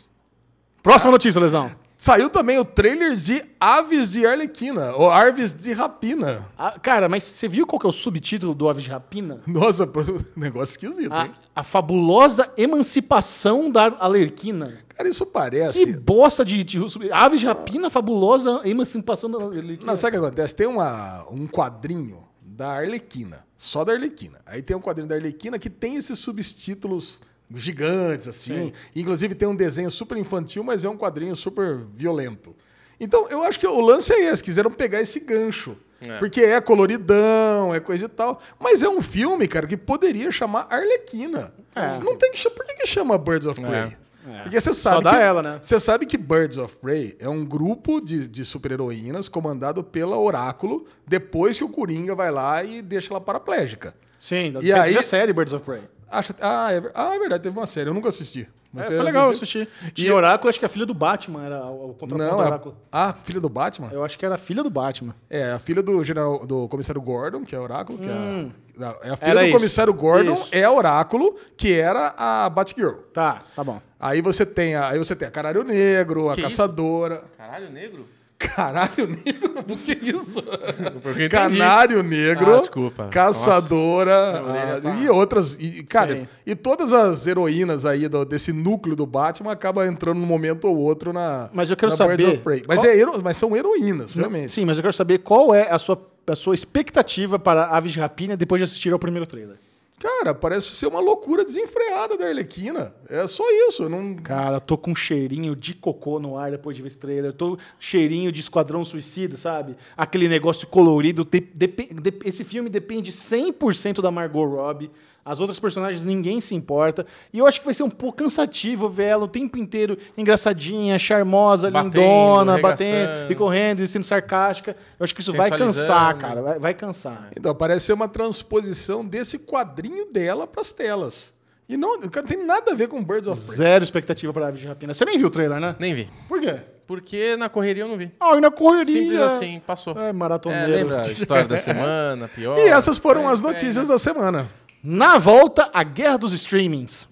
Próxima 0.83 1.13
notícia, 1.13 1.41
Lesão. 1.41 1.71
Saiu 2.01 2.31
também 2.31 2.59
o 2.59 2.65
trailer 2.65 3.15
de 3.15 3.45
Aves 3.61 4.11
de 4.11 4.25
Arlequina, 4.25 4.95
ou 4.97 5.11
Aves 5.11 5.53
de 5.53 5.75
Rapina. 5.75 6.49
Ah, 6.57 6.79
cara, 6.81 7.11
mas 7.11 7.23
você 7.23 7.47
viu 7.47 7.67
qual 7.67 7.79
que 7.79 7.85
é 7.85 7.91
o 7.91 7.93
subtítulo 7.93 8.55
do 8.55 8.71
Aves 8.71 8.85
de 8.85 8.91
Rapina? 8.91 9.39
Nossa, 9.47 9.87
negócio 10.35 10.73
esquisito, 10.73 11.13
A, 11.13 11.27
hein? 11.27 11.35
a 11.55 11.63
fabulosa 11.63 12.51
emancipação 12.57 13.71
da 13.71 13.95
Alerquina. 13.99 14.79
Cara, 14.89 15.11
isso 15.11 15.27
Que 15.27 15.33
parece... 15.33 15.93
bosta 15.99 16.43
de, 16.43 16.65
de 16.65 16.81
Aves 17.13 17.41
de 17.41 17.47
Rapina, 17.47 17.91
fabulosa 17.91 18.63
emancipação 18.65 19.31
da 19.31 19.37
Alerquina. 19.37 19.85
Não, 19.85 19.95
sabe 19.95 20.17
o 20.17 20.21
que 20.21 20.27
acontece? 20.27 20.57
Tem 20.57 20.67
uma, 20.67 21.27
um 21.31 21.47
quadrinho 21.47 22.27
da 22.41 22.79
Arlequina, 22.79 23.45
só 23.59 23.85
da 23.85 23.93
Arlequina. 23.93 24.41
Aí 24.47 24.63
tem 24.63 24.75
um 24.75 24.81
quadrinho 24.81 25.07
da 25.07 25.17
Arlequina 25.17 25.59
que 25.59 25.69
tem 25.69 25.97
esses 25.97 26.19
subtítulos 26.19 27.19
gigantes, 27.55 28.29
assim. 28.29 28.73
Inclusive 28.95 29.35
tem 29.35 29.49
um 29.49 29.57
desenho 29.57 29.91
super 29.91 30.17
infantil, 30.17 30.63
mas 30.63 30.85
é 30.85 30.89
um 30.89 30.97
quadrinho 30.97 31.35
super 31.35 31.79
violento. 31.95 32.55
Então, 32.99 33.29
eu 33.31 33.43
acho 33.43 33.59
que 33.59 33.67
o 33.67 33.81
lance 33.81 34.13
é 34.13 34.25
esse, 34.31 34.45
quiseram 34.45 34.71
pegar 34.71 35.01
esse 35.01 35.21
gancho. 35.21 35.77
É. 36.07 36.19
Porque 36.19 36.41
é 36.41 36.61
coloridão, 36.61 37.75
é 37.75 37.81
coisa 37.81 38.07
e 38.07 38.09
tal. 38.09 38.41
Mas 38.59 38.83
é 38.83 38.89
um 38.89 39.03
filme, 39.03 39.47
cara, 39.47 39.67
que 39.67 39.77
poderia 39.77 40.31
chamar 40.31 40.67
Arlequina. 40.71 41.53
É. 41.75 41.99
Não 41.99 42.17
tem 42.17 42.31
que 42.33 42.39
chamar. 42.39 42.55
Por 42.57 42.67
que, 42.67 42.75
que 42.75 42.87
chama 42.87 43.19
Birds 43.19 43.47
of 43.47 43.61
Prey? 43.61 43.97
É. 44.29 44.43
Porque 44.43 44.61
você 44.61 44.73
sabe 44.75 45.05
dá 45.05 45.11
que, 45.11 45.17
ela, 45.17 45.43
né? 45.43 45.59
Você 45.63 45.81
sabe 45.81 46.05
que 46.07 46.17
Birds 46.19 46.59
of 46.59 46.77
Prey 46.77 47.17
é 47.19 47.29
um 47.29 47.45
grupo 47.45 48.01
de, 48.01 48.29
de 48.29 48.45
super-heroínas 48.45 49.29
comandado 49.29 49.83
pela 49.83 50.19
Oráculo 50.19 50.85
depois 51.07 51.57
que 51.59 51.65
o 51.65 51.69
Coringa 51.69 52.15
vai 52.15 52.31
lá 52.31 52.63
e 52.63 52.83
deixa 52.83 53.13
ela 53.13 53.21
paraplégica. 53.21 53.95
Sim, 54.19 54.55
E 54.61 54.73
aí- 54.73 54.97
a 54.99 55.03
série 55.03 55.33
Birds 55.33 55.55
of 55.55 55.65
Prey. 55.65 55.81
Acha, 56.11 56.35
ah, 56.41 56.73
é, 56.73 56.91
ah, 56.95 57.15
é 57.15 57.19
verdade, 57.19 57.43
teve 57.43 57.57
uma 57.59 57.67
série. 57.67 57.89
Eu 57.89 57.95
nunca 57.95 58.09
assisti. 58.09 58.49
É, 58.77 58.83
foi 58.85 59.03
legal 59.03 59.31
assistir. 59.31 59.69
Tinha 59.95 60.15
Oráculo, 60.15 60.49
acho 60.49 60.59
que 60.61 60.65
a 60.65 60.69
filha 60.69 60.87
do 60.87 60.95
Batman 60.95 61.45
era 61.45 61.65
o 61.67 61.95
contraponto 61.95 62.19
Não, 62.19 62.37
do 62.37 62.43
é, 62.43 62.47
Oráculo. 62.47 62.77
ah, 62.93 63.15
filha 63.25 63.41
do 63.41 63.49
Batman? 63.49 63.89
Eu 63.93 64.05
acho 64.05 64.17
que 64.17 64.25
era 64.25 64.37
a 64.37 64.39
filha 64.39 64.63
do 64.63 64.71
Batman. 64.71 65.15
É, 65.29 65.51
a 65.53 65.59
filha 65.59 65.83
do 65.83 66.05
general, 66.05 66.47
do 66.47 66.69
comissário 66.69 67.01
Gordon, 67.01 67.43
que 67.45 67.55
é 67.55 67.59
Oráculo, 67.59 67.99
que 67.99 68.09
é, 68.09 68.13
a, 68.13 68.49
não, 68.79 68.89
é 69.03 69.11
a 69.11 69.17
filha 69.17 69.31
Era 69.31 69.41
do 69.41 69.47
isso. 69.47 69.57
comissário 69.57 69.93
Gordon, 69.93 70.35
Isso. 70.35 70.49
é 70.53 70.69
Oráculo, 70.69 71.35
que 71.57 71.75
era 71.79 72.15
a 72.17 72.49
Batgirl. 72.49 72.95
Tá, 73.13 73.43
tá 73.57 73.65
bom. 73.65 73.81
Aí 73.99 74.23
você 74.23 74.47
tem 74.47 74.77
a, 74.77 74.89
aí 74.91 74.99
você 74.99 75.17
tem 75.17 75.27
a 75.27 75.31
Canário 75.33 75.65
Negro, 75.65 76.31
a 76.31 76.35
Que 76.35 76.41
isso? 76.41 76.51
Caçadora. 76.51 77.25
Caralho, 77.37 77.71
negro? 77.71 78.07
Caralho 78.39 79.07
negro? 79.07 79.50
O 79.69 79.77
que 79.77 79.93
é 79.93 79.99
isso? 80.11 80.43
Canário 81.31 82.03
negro, 82.03 82.55
Ah, 82.57 82.59
desculpa. 82.61 83.09
caçadora 83.09 84.41
Nossa, 84.43 84.77
ah, 84.77 84.81
tá- 84.81 84.97
e 84.97 85.09
outras. 85.09 85.59
E, 85.61 85.83
cara, 85.83 86.13
Sim. 86.15 86.27
e 86.47 86.55
todas 86.55 86.93
as 86.93 87.27
heroínas 87.27 87.85
aí 87.85 88.09
do- 88.09 88.25
desse 88.25 88.53
núcleo 88.53 88.97
do 88.97 89.07
Batman 89.07 89.53
acabam 89.53 89.87
entrando 89.87 90.19
num 90.19 90.27
momento 90.27 90.67
ou 90.69 90.77
outro 90.77 91.13
na. 91.13 91.49
Mas 91.53 91.71
eu 91.71 91.77
quero 91.77 91.97
saber 91.97 92.27
of 92.29 92.39
Prey. 92.39 92.63
Mas, 92.67 92.81
qual- 92.81 92.91
é 92.91 92.97
hero- 92.97 93.21
mas 93.23 93.37
são 93.37 93.57
heroínas, 93.57 94.15
realmente. 94.15 94.53
Sim, 94.53 94.65
mas 94.65 94.77
eu 94.77 94.83
quero 94.83 94.93
saber 94.95 95.19
qual 95.19 95.55
é 95.55 95.71
a 95.71 95.79
sua, 95.79 96.01
a 96.27 96.35
sua 96.37 96.55
expectativa 96.55 97.39
para 97.39 97.67
Aves 97.67 97.93
de 97.93 98.01
Rapina 98.01 98.37
depois 98.37 98.61
de 98.61 98.65
assistir 98.65 98.93
ao 98.93 98.99
primeiro 98.99 99.27
trailer. 99.27 99.57
Cara, 100.01 100.35
parece 100.35 100.69
ser 100.69 100.87
uma 100.87 100.99
loucura 100.99 101.45
desenfreada 101.45 102.17
da 102.17 102.27
Arlequina. 102.27 102.95
É 103.09 103.27
só 103.27 103.45
isso. 103.69 103.87
Não... 103.87 104.15
Cara, 104.17 104.59
tô 104.59 104.79
com 104.79 104.93
um 104.93 104.95
cheirinho 104.97 105.55
de 105.55 105.75
cocô 105.75 106.19
no 106.19 106.39
ar 106.39 106.51
depois 106.51 106.75
de 106.75 106.81
ver 106.83 106.89
esse 106.89 106.97
trailer. 106.99 107.35
Tô 107.35 107.59
cheirinho 107.79 108.33
de 108.33 108.41
Esquadrão 108.41 108.83
Suicida, 108.83 109.37
sabe? 109.37 109.77
Aquele 109.95 110.27
negócio 110.27 110.67
colorido. 110.67 111.23
Te- 111.23 111.41
depe- 111.55 111.93
de- 111.93 112.19
esse 112.25 112.45
filme 112.45 112.71
depende 112.71 113.13
100% 113.13 114.01
da 114.01 114.11
Margot 114.11 114.45
Robbie. 114.47 114.91
As 115.31 115.39
outras 115.39 115.61
personagens 115.61 116.03
ninguém 116.03 116.41
se 116.41 116.57
importa. 116.57 117.07
E 117.33 117.39
eu 117.39 117.47
acho 117.47 117.61
que 117.61 117.65
vai 117.65 117.73
ser 117.73 117.85
um 117.85 117.89
pouco 117.89 118.19
cansativo 118.19 118.89
ver 118.89 119.05
ela 119.05 119.25
o 119.25 119.29
tempo 119.29 119.57
inteiro 119.57 119.97
engraçadinha, 120.19 120.99
charmosa, 120.99 121.71
Batendo, 121.71 121.99
lindona, 121.99 122.59
batendo 122.59 123.31
e 123.31 123.35
correndo 123.37 123.81
e 123.81 123.87
sendo 123.87 124.03
sarcástica. 124.03 124.77
Eu 124.99 125.05
acho 125.05 125.15
que 125.15 125.21
isso 125.21 125.33
vai 125.33 125.49
cansar, 125.51 126.17
cara. 126.19 126.43
Vai, 126.43 126.59
vai 126.59 126.75
cansar. 126.75 127.29
Então, 127.37 127.55
parece 127.55 127.87
ser 127.87 127.93
uma 127.93 128.09
transposição 128.09 129.05
desse 129.05 129.39
quadrinho 129.39 130.11
dela 130.11 130.49
pras 130.49 130.73
telas. 130.73 131.33
E 131.69 131.77
não, 131.77 132.01
cara, 132.01 132.27
não 132.27 132.35
tem 132.35 132.45
nada 132.45 132.73
a 132.73 132.75
ver 132.75 132.89
com 132.89 133.01
Birds 133.05 133.29
of 133.29 133.41
Prey. 133.47 133.57
Zero 133.57 133.85
expectativa 133.85 134.33
para 134.33 134.49
Aves 134.49 134.59
de 134.59 134.67
Rapina. 134.67 134.93
Você 134.93 135.05
nem 135.05 135.17
viu 135.17 135.29
o 135.29 135.31
trailer, 135.31 135.61
né? 135.61 135.77
Nem 135.79 135.95
vi. 135.95 136.09
Por 136.29 136.41
quê? 136.41 136.59
Porque 136.85 137.37
na 137.37 137.49
correria 137.49 137.85
eu 137.85 137.89
não 137.89 137.97
vi. 137.97 138.11
Ah, 138.19 138.37
e 138.37 138.41
na 138.41 138.51
correria. 138.51 138.93
Simples 139.01 139.21
assim, 139.21 139.63
passou. 139.65 139.97
É, 139.97 140.09
É, 140.09 140.13
maratoneiro. 140.13 140.73
lembra 140.73 141.05
a 141.05 141.13
história 141.13 141.45
da 141.45 141.57
semana, 141.57 142.27
pior. 142.27 142.59
E 142.59 142.63
essas 142.63 142.99
foram 142.99 143.23
É, 143.23 143.33
as 143.33 143.41
é, 143.41 143.47
notícias 143.47 143.87
da 143.87 143.97
semana. 143.97 144.51
Na 144.83 145.19
volta, 145.19 145.69
a 145.75 145.83
guerra 145.83 146.17
dos 146.17 146.33
streamings. 146.33 147.07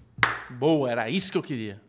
Boa, 0.49 0.89
era 0.89 1.07
isso 1.07 1.31
que 1.31 1.37
eu 1.37 1.43
queria. 1.43 1.79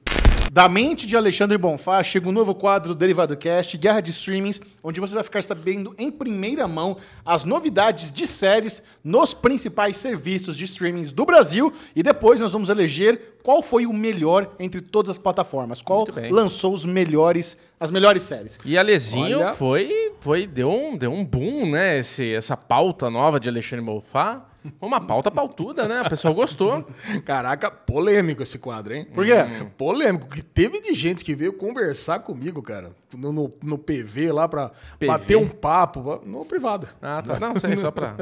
Da 0.52 0.68
mente 0.68 1.06
de 1.06 1.16
Alexandre 1.16 1.56
Bonfá 1.56 2.02
chega 2.02 2.28
um 2.28 2.32
novo 2.32 2.54
quadro 2.54 2.92
do 2.92 2.98
Derivado 2.98 3.34
Cast, 3.34 3.78
Guerra 3.78 4.02
de 4.02 4.10
Streamings, 4.10 4.60
onde 4.82 5.00
você 5.00 5.14
vai 5.14 5.24
ficar 5.24 5.42
sabendo 5.42 5.94
em 5.96 6.10
primeira 6.10 6.68
mão 6.68 6.98
as 7.24 7.44
novidades 7.44 8.12
de 8.12 8.26
séries 8.26 8.82
nos 9.02 9.32
principais 9.32 9.96
serviços 9.96 10.54
de 10.54 10.66
streamings 10.66 11.12
do 11.12 11.24
Brasil 11.24 11.72
e 11.96 12.02
depois 12.02 12.38
nós 12.40 12.52
vamos 12.52 12.68
eleger 12.68 13.38
qual 13.42 13.62
foi 13.62 13.86
o 13.86 13.92
melhor 13.92 14.54
entre 14.58 14.82
todas 14.82 15.08
as 15.08 15.18
plataformas, 15.18 15.80
qual 15.80 16.04
lançou 16.30 16.74
os 16.74 16.84
melhores, 16.84 17.56
as 17.80 17.90
melhores 17.90 18.22
séries. 18.22 18.58
E 18.64 18.76
Alezinho 18.76 19.38
Olha- 19.38 19.54
foi, 19.54 20.12
foi 20.20 20.46
deu, 20.46 20.70
um, 20.70 20.96
deu 20.96 21.10
um 21.12 21.24
boom, 21.24 21.70
né? 21.70 21.98
Esse, 21.98 22.32
essa 22.34 22.56
pauta 22.56 23.08
nova 23.10 23.40
de 23.40 23.48
Alexandre 23.48 23.84
Bonfá. 23.84 24.46
Uma 24.78 25.00
pauta 25.00 25.30
pautuda, 25.30 25.88
né? 25.88 26.02
O 26.02 26.10
pessoal 26.10 26.34
gostou. 26.34 26.84
Caraca, 27.24 27.70
polêmico 27.70 28.42
esse 28.42 28.58
quadro, 28.58 28.92
hein? 28.94 29.06
Por 29.14 29.24
quê? 29.24 29.32
Polêmico, 29.78 30.28
que 30.28 30.42
teve 30.42 30.82
de 30.82 30.92
gente 30.92 31.24
que 31.24 31.34
veio 31.34 31.54
conversar 31.54 32.18
comigo, 32.18 32.60
cara, 32.60 32.90
no, 33.16 33.32
no, 33.32 33.50
no 33.64 33.78
PV 33.78 34.30
lá 34.30 34.46
pra 34.46 34.68
PV? 34.98 35.06
bater 35.06 35.36
um 35.36 35.48
papo, 35.48 36.20
no 36.26 36.44
privado. 36.44 36.86
Ah, 37.00 37.22
tá. 37.26 37.40
Não, 37.40 37.56
sei, 37.56 37.74
só 37.74 37.90
pra. 37.90 38.14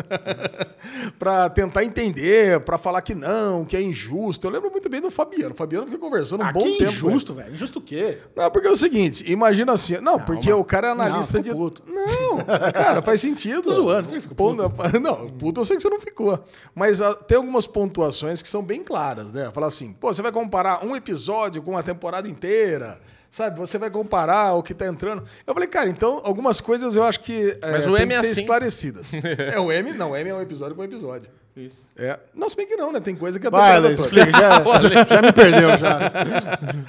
pra 1.19 1.51
tentar 1.51 1.83
entender, 1.83 2.61
pra 2.61 2.79
falar 2.79 3.03
que 3.03 3.17
não, 3.17 3.65
que 3.65 3.77
é 3.77 3.83
injusto. 3.83 4.47
Eu 4.47 4.53
lembro 4.53 4.71
muito 4.71 4.89
bem 4.89 5.01
do 5.01 5.11
Fabiano. 5.11 5.55
O 5.55 5.57
Fabiano 5.57 5.87
fica 5.87 5.99
conversando 5.99 6.45
um 6.45 6.47
Ah, 6.47 6.53
bom 6.53 6.61
que 6.63 6.79
tempo. 6.79 6.91
injusto, 6.93 7.35
velho. 7.35 7.53
Injusto 7.53 7.81
o 7.81 7.83
quê? 7.83 8.19
Não, 8.37 8.49
porque 8.49 8.69
é 8.69 8.71
o 8.71 8.77
seguinte, 8.77 9.25
imagina 9.27 9.48
assim. 9.73 9.99
Não, 10.01 10.19
porque 10.19 10.53
o 10.53 10.65
cara 10.65 10.89
é 10.89 10.91
analista 10.91 11.39
Não, 11.39 11.43
de. 11.43 11.51
puto. 11.51 11.83
Não, 11.87 12.39
cara, 12.73 13.03
faz 13.03 13.21
sentido. 13.21 13.63
Tô 13.63 13.75
zoando, 13.75 14.09
você 14.09 14.21
fica 14.21 14.35
Pô, 14.35 14.55
Não, 14.55 14.69
não, 15.01 15.29
puto 15.31 15.61
eu 15.61 15.65
sei 15.65 15.77
que 15.77 15.83
você 15.83 15.89
não 15.89 16.01
ficou. 16.01 16.39
Mas 16.75 17.01
ah, 17.01 17.15
tem 17.15 17.37
algumas 17.37 17.67
pontuações 17.67 18.43
que 18.43 18.49
são 18.49 18.63
bem 18.63 18.83
claras, 18.83 19.33
né? 19.33 19.51
Falar 19.53 19.69
assim, 19.69 19.93
pô, 19.93 20.13
você 20.13 20.23
vai 20.23 20.33
comparar 20.33 20.85
um 20.85 20.95
episódio 20.95 21.63
com 21.63 21.73
uma 21.73 21.83
temporada 21.83 22.29
inteira. 22.29 23.01
Sabe, 23.31 23.59
você 23.59 23.77
vai 23.77 23.91
comparar 23.91 24.55
o 24.55 24.63
que 24.63 24.73
tá 24.73 24.87
entrando. 24.87 25.23
Eu 25.47 25.53
falei, 25.53 25.69
cara, 25.69 25.91
então 25.91 26.23
algumas 26.25 26.61
coisas 26.61 26.97
eu 26.97 27.05
acho 27.05 27.21
que 27.21 27.59
é, 27.61 27.73
Mas 27.73 27.87
o 27.87 27.95
tem 27.95 28.03
M 28.05 28.13
que 28.13 28.17
é 28.17 28.21
ser 28.21 28.31
assim. 28.31 28.41
esclarecidas. 28.41 29.11
é 29.55 29.61
o 29.61 29.71
M, 29.71 29.93
não, 29.93 30.13
o 30.13 30.17
M 30.17 30.31
é 30.31 30.35
um 30.35 30.41
episódio 30.41 30.75
com 30.75 30.83
episódio. 30.83 31.31
Isso. 31.59 31.85
É. 31.97 32.19
Não, 32.33 32.49
se 32.49 32.55
bem 32.55 32.67
que 32.67 32.77
não, 32.77 32.93
né? 32.93 33.01
Tem 33.01 33.17
coisa 33.17 33.41
que 33.41 33.47
é 33.47 33.49
a 33.49 33.51
Vai, 33.51 33.77
Ale, 33.77 33.93
explica. 33.95 34.31
Já, 34.39 35.05
já 35.05 35.23
me 35.23 35.33
perdeu, 35.33 35.77
já. 35.77 36.13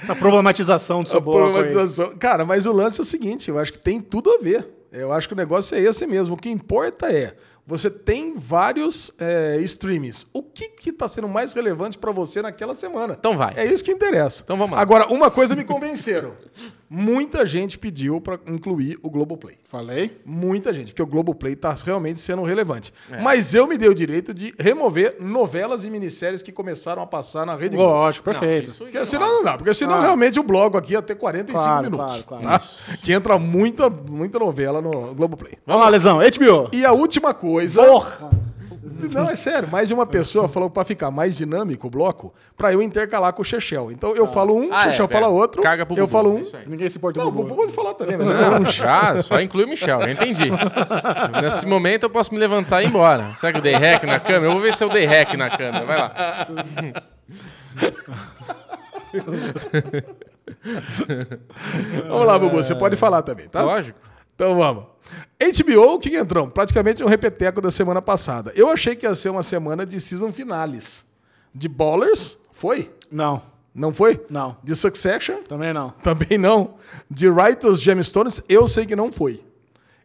Essa 0.00 0.14
problematização 0.14 1.02
do 1.02 1.08
seu 1.08 1.18
aí. 1.18 1.24
problematização. 1.24 2.16
Cara, 2.16 2.44
mas 2.44 2.66
o 2.66 2.72
lance 2.72 3.00
é 3.00 3.02
o 3.02 3.04
seguinte, 3.04 3.48
eu 3.48 3.58
acho 3.58 3.72
que 3.72 3.78
tem 3.78 4.00
tudo 4.00 4.30
a 4.30 4.38
ver. 4.38 4.68
Eu 4.92 5.12
acho 5.12 5.26
que 5.28 5.34
o 5.34 5.36
negócio 5.36 5.76
é 5.76 5.80
esse 5.80 6.06
mesmo. 6.06 6.34
O 6.34 6.38
que 6.38 6.48
importa 6.48 7.10
é, 7.12 7.34
você 7.70 7.88
tem 7.88 8.34
vários 8.36 9.12
é, 9.18 9.56
streams. 9.62 10.26
O 10.32 10.42
que 10.42 10.68
que 10.68 10.92
tá 10.92 11.06
sendo 11.08 11.28
mais 11.28 11.54
relevante 11.54 11.96
pra 11.96 12.12
você 12.12 12.42
naquela 12.42 12.74
semana? 12.74 13.16
Então 13.18 13.36
vai. 13.36 13.54
É 13.56 13.64
isso 13.64 13.82
que 13.84 13.90
interessa. 13.92 14.42
Então 14.44 14.56
vamos 14.56 14.76
lá. 14.76 14.82
Agora, 14.82 15.06
uma 15.06 15.30
coisa 15.30 15.54
me 15.56 15.64
convenceram. 15.64 16.32
Muita 16.92 17.46
gente 17.46 17.78
pediu 17.78 18.20
pra 18.20 18.36
incluir 18.48 18.98
o 19.00 19.08
Globoplay. 19.08 19.56
Falei? 19.68 20.20
Muita 20.26 20.72
gente, 20.72 20.88
porque 20.88 21.02
o 21.02 21.06
Globoplay 21.06 21.54
tá 21.54 21.72
realmente 21.86 22.18
sendo 22.18 22.42
relevante. 22.42 22.92
É. 23.12 23.22
Mas 23.22 23.54
eu 23.54 23.64
me 23.68 23.78
dei 23.78 23.88
o 23.88 23.94
direito 23.94 24.34
de 24.34 24.52
remover 24.58 25.16
novelas 25.20 25.84
e 25.84 25.90
minisséries 25.90 26.42
que 26.42 26.50
começaram 26.50 27.00
a 27.00 27.06
passar 27.06 27.46
na 27.46 27.54
Rede 27.54 27.76
Globo. 27.76 27.92
Lógico, 27.92 28.24
perfeito. 28.24 28.70
Não, 28.70 28.76
Porque 28.76 29.06
senão 29.06 29.28
não 29.36 29.44
dá, 29.44 29.56
porque 29.56 29.72
senão 29.72 29.94
Ah. 29.94 30.00
realmente 30.00 30.40
o 30.40 30.42
blog 30.42 30.76
aqui 30.76 30.94
ia 30.94 31.00
ter 31.02 31.14
45 31.14 31.62
Claro, 31.64 31.84
minutos. 31.84 32.22
claro, 32.22 32.42
claro. 32.42 32.58
tá? 32.64 32.96
Que 33.04 33.12
entra 33.12 33.38
muita, 33.38 33.88
muita 33.88 34.40
novela 34.40 34.82
no 34.82 35.14
Globoplay. 35.14 35.58
Vamos 35.64 35.82
lá, 35.84 35.88
Lesão. 35.88 36.18
HBO. 36.18 36.70
E 36.72 36.84
a 36.84 36.90
última 36.90 37.32
coisa. 37.32 37.59
Porra! 37.74 38.30
Não, 39.12 39.30
é 39.30 39.34
sério, 39.34 39.66
mais 39.66 39.88
de 39.88 39.94
uma 39.94 40.04
pessoa 40.04 40.46
falou 40.46 40.68
pra 40.68 40.84
ficar 40.84 41.10
mais 41.10 41.34
dinâmico 41.34 41.86
o 41.86 41.90
bloco, 41.90 42.34
pra 42.54 42.70
eu 42.70 42.82
intercalar 42.82 43.32
com 43.32 43.40
o 43.40 43.44
Chechel. 43.44 43.90
Então 43.90 44.14
eu 44.14 44.26
falo 44.26 44.54
um, 44.54 44.68
o 44.68 44.72
Ah, 44.74 44.80
é, 44.88 44.90
Chechel 44.90 45.08
fala 45.08 45.24
é. 45.26 45.28
outro, 45.30 45.62
Caga 45.62 45.86
pro 45.86 45.96
eu 45.96 46.06
Bubu, 46.06 46.12
falo 46.12 46.34
um. 46.36 46.46
Ninguém 46.66 46.88
se 46.90 46.98
importa 46.98 47.18
Não, 47.18 47.28
o 47.28 47.32
com 47.32 47.40
o 47.40 47.44
Bubu 47.44 47.56
pode 47.62 47.72
falar 47.72 47.94
também, 47.94 48.18
mas 48.18 48.26
não. 48.26 48.60
Não, 48.60 48.70
já, 48.70 49.22
só 49.22 49.40
inclui 49.40 49.64
o 49.64 49.68
Michel, 49.68 50.02
eu 50.02 50.10
entendi. 50.10 50.50
Nesse 51.42 51.64
momento 51.64 52.02
eu 52.04 52.10
posso 52.10 52.32
me 52.34 52.38
levantar 52.38 52.82
e 52.82 52.84
ir 52.84 52.88
embora. 52.88 53.24
Será 53.36 53.52
que 53.52 53.58
eu 53.58 53.62
dei 53.62 53.72
hack 53.74 54.04
na 54.04 54.20
câmera? 54.20 54.46
Eu 54.48 54.52
vou 54.52 54.60
ver 54.60 54.74
se 54.74 54.84
eu 54.84 54.90
dei 54.90 55.06
hack 55.06 55.32
na 55.34 55.48
câmera. 55.48 55.84
Vai 55.86 55.96
lá. 55.98 56.12
Vamos 62.08 62.26
lá, 62.26 62.38
Bubu, 62.38 62.56
você 62.56 62.74
pode 62.74 62.96
falar 62.96 63.22
também, 63.22 63.48
tá? 63.48 63.62
Lógico. 63.62 63.98
Então 64.40 64.56
vamos. 64.56 64.84
HBO, 65.38 65.96
o 65.96 65.98
que 65.98 66.08
que 66.08 66.16
entrou? 66.16 66.48
Praticamente 66.48 67.04
um 67.04 67.06
repeteco 67.06 67.60
da 67.60 67.70
semana 67.70 68.00
passada. 68.00 68.50
Eu 68.56 68.70
achei 68.70 68.96
que 68.96 69.04
ia 69.04 69.14
ser 69.14 69.28
uma 69.28 69.42
semana 69.42 69.84
de 69.84 70.00
season 70.00 70.32
finales. 70.32 71.04
De 71.54 71.68
Ballers, 71.68 72.38
foi? 72.50 72.90
Não, 73.12 73.42
Não 73.74 73.92
foi? 73.92 74.24
não. 74.30 74.56
De 74.64 74.74
Succession, 74.74 75.42
Também 75.42 75.74
não. 75.74 75.90
também 76.02 76.38
não. 76.38 76.76
De 77.10 77.28
Righteous 77.28 77.82
Gemstones, 77.82 78.40
eu 78.48 78.66
sei 78.66 78.86
que 78.86 78.96
não 78.96 79.12
foi. 79.12 79.44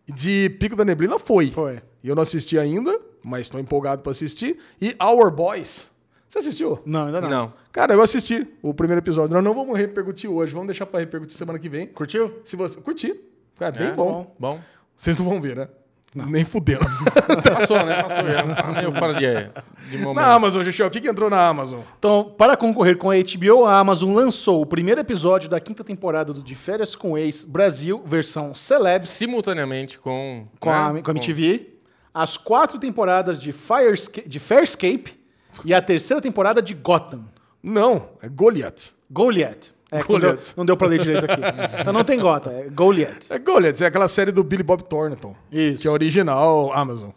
De 0.06 0.50
Pico 0.60 0.76
da 0.76 0.84
Neblina, 0.84 1.17
foi. 1.17 1.50
Foi. 1.52 1.82
E 2.04 2.10
eu 2.10 2.13
não 2.15 2.24
assisti 2.24 2.60
ainda, 2.60 3.00
mas 3.24 3.43
estou 3.43 3.62
empolgado 3.62 4.02
para 4.02 4.12
assistir. 4.12 4.58
E 4.82 4.93
Our 5.02 5.32
Boys. 5.32 5.88
Você 6.28 6.39
assistiu? 6.39 6.78
Não, 6.86 7.06
ainda 7.06 7.21
não. 7.21 7.30
Não. 7.30 7.54
Cara, 7.71 7.93
eu 7.93 8.02
assisti 8.02 8.45
o 8.62 8.74
primeiro 8.74 9.00
episódio. 9.00 9.34
Nós 9.34 9.43
não 9.45 9.54
vamos 9.54 9.78
repercutir 9.78 10.30
hoje, 10.30 10.52
vamos 10.52 10.67
deixar 10.67 10.86
para 10.88 11.00
repercutir 11.00 11.38
semana 11.38 11.58
que 11.58 11.69
vem. 11.69 11.88
Curtiu? 11.88 12.41
Se 12.43 12.58
você 12.58 12.82
curtir, 12.82 13.17
cara, 13.58 13.72
bem 13.72 13.88
É? 13.89 13.91
bom. 13.91 14.36
Bom. 14.39 14.60
Vocês 14.96 15.18
não 15.20 15.26
vão 15.30 15.41
ver, 15.41 15.56
né? 15.56 15.68
Nem 16.15 16.46
fudendo. 16.46 16.80
Passou, 17.54 17.86
né? 17.86 18.02
Passou 18.02 18.26
já. 18.30 18.56
Tá 18.56 18.72
meio 18.72 18.91
fora 18.94 19.13
de, 19.15 19.89
de 19.91 19.98
momento. 19.98 20.15
na 20.15 20.34
Amazon, 20.34 20.63
gente, 20.63 20.82
o 20.82 20.89
que, 20.89 21.02
que 21.02 21.10
entrou 21.10 21.30
na 21.30 21.46
Amazon? 21.46 21.82
Então, 22.00 22.34
para 22.38 22.56
concorrer 22.56 22.98
com 22.98 23.12
a 23.12 23.15
HBO, 23.15 23.65
a 23.65 23.78
Amazon 23.80 24.13
lançou 24.13 24.62
o 24.62 24.65
primeiro 24.65 25.02
episódio 25.02 25.50
da 25.50 25.60
quinta 25.60 25.84
temporada 25.84 26.32
do 26.32 26.41
De 26.41 26.56
Férias 26.56 26.96
com 26.96 27.18
Ex 27.18 27.44
Brasil, 27.44 28.02
versão 28.06 28.56
Celebs, 28.56 29.10
Simultaneamente 29.10 30.00
com. 30.00 30.48
com, 30.58 30.70
a, 30.70 30.94
né? 30.94 31.02
com 31.02 31.12
a 31.12 31.13
MTV, 31.13 31.74
as 32.13 32.38
quatro 32.38 32.80
temporadas 32.80 33.38
de, 33.38 33.52
Firesca- 33.52 34.24
de 34.26 34.39
Fairscape 34.39 35.20
e 35.65 35.74
a 35.74 35.82
terceira 35.82 36.22
temporada 36.22 36.62
de 36.62 36.74
Gotham. 36.74 37.26
Não, 37.62 38.08
é 38.22 38.30
Goliath. 38.30 38.94
Goliath. 39.12 39.74
É, 39.96 40.00
não 40.00 40.20
deu, 40.20 40.30
Goliath. 40.30 40.54
não 40.58 40.66
deu 40.66 40.78
pra 40.78 40.88
ler 40.88 41.00
direito 41.00 41.26
aqui. 41.26 41.42
então 41.82 41.94
não 41.94 42.04
tem 42.04 42.20
Gotham, 42.20 42.52
é 42.52 42.70
Goliath. 42.70 43.26
É 43.30 43.40
Goliath, 43.40 43.82
é 43.82 43.86
aquela 43.86 44.08
série 44.08 44.32
do 44.32 44.44
Billy 44.44 44.64
Bob 44.64 44.84
Thornton. 44.84 45.36
Isso. 45.52 45.82
Que 45.82 45.88
é 45.88 45.92
original 45.92 46.72
Amazon. 46.74 47.10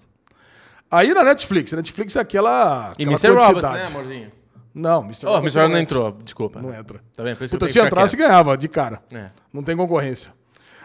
Aí 0.91 1.13
na 1.13 1.23
Netflix, 1.23 1.73
a 1.75 1.77
Netflix 1.77 2.17
é 2.17 2.21
aquela, 2.21 2.95
E 2.99 3.03
aquela 3.03 3.11
Mr. 3.11 3.29
Robot, 3.29 3.47
quantidade. 3.47 3.81
né, 3.81 3.87
amorzinho? 3.87 4.33
Não, 4.75 5.03
Mr. 5.03 5.27
Oh, 5.27 5.31
o 5.35 5.39
Mr. 5.39 5.59
Robot 5.61 5.73
não 5.73 5.79
entrou, 5.81 6.13
desculpa. 6.25 6.63
Não 6.63 6.73
entra. 6.75 7.01
Tá 7.15 7.23
vendo? 7.23 7.37
Por 7.37 7.45
isso 7.45 7.55
Puta, 7.55 7.67
se 7.67 7.79
entrasse, 7.81 8.17
ficar 8.17 8.29
ganhava 8.29 8.57
de 8.57 8.69
cara. 8.69 9.03
quieto. 9.09 9.23
É. 9.23 9.31
Não 9.53 9.63
tem 9.63 9.77
concorrência. 9.77 10.33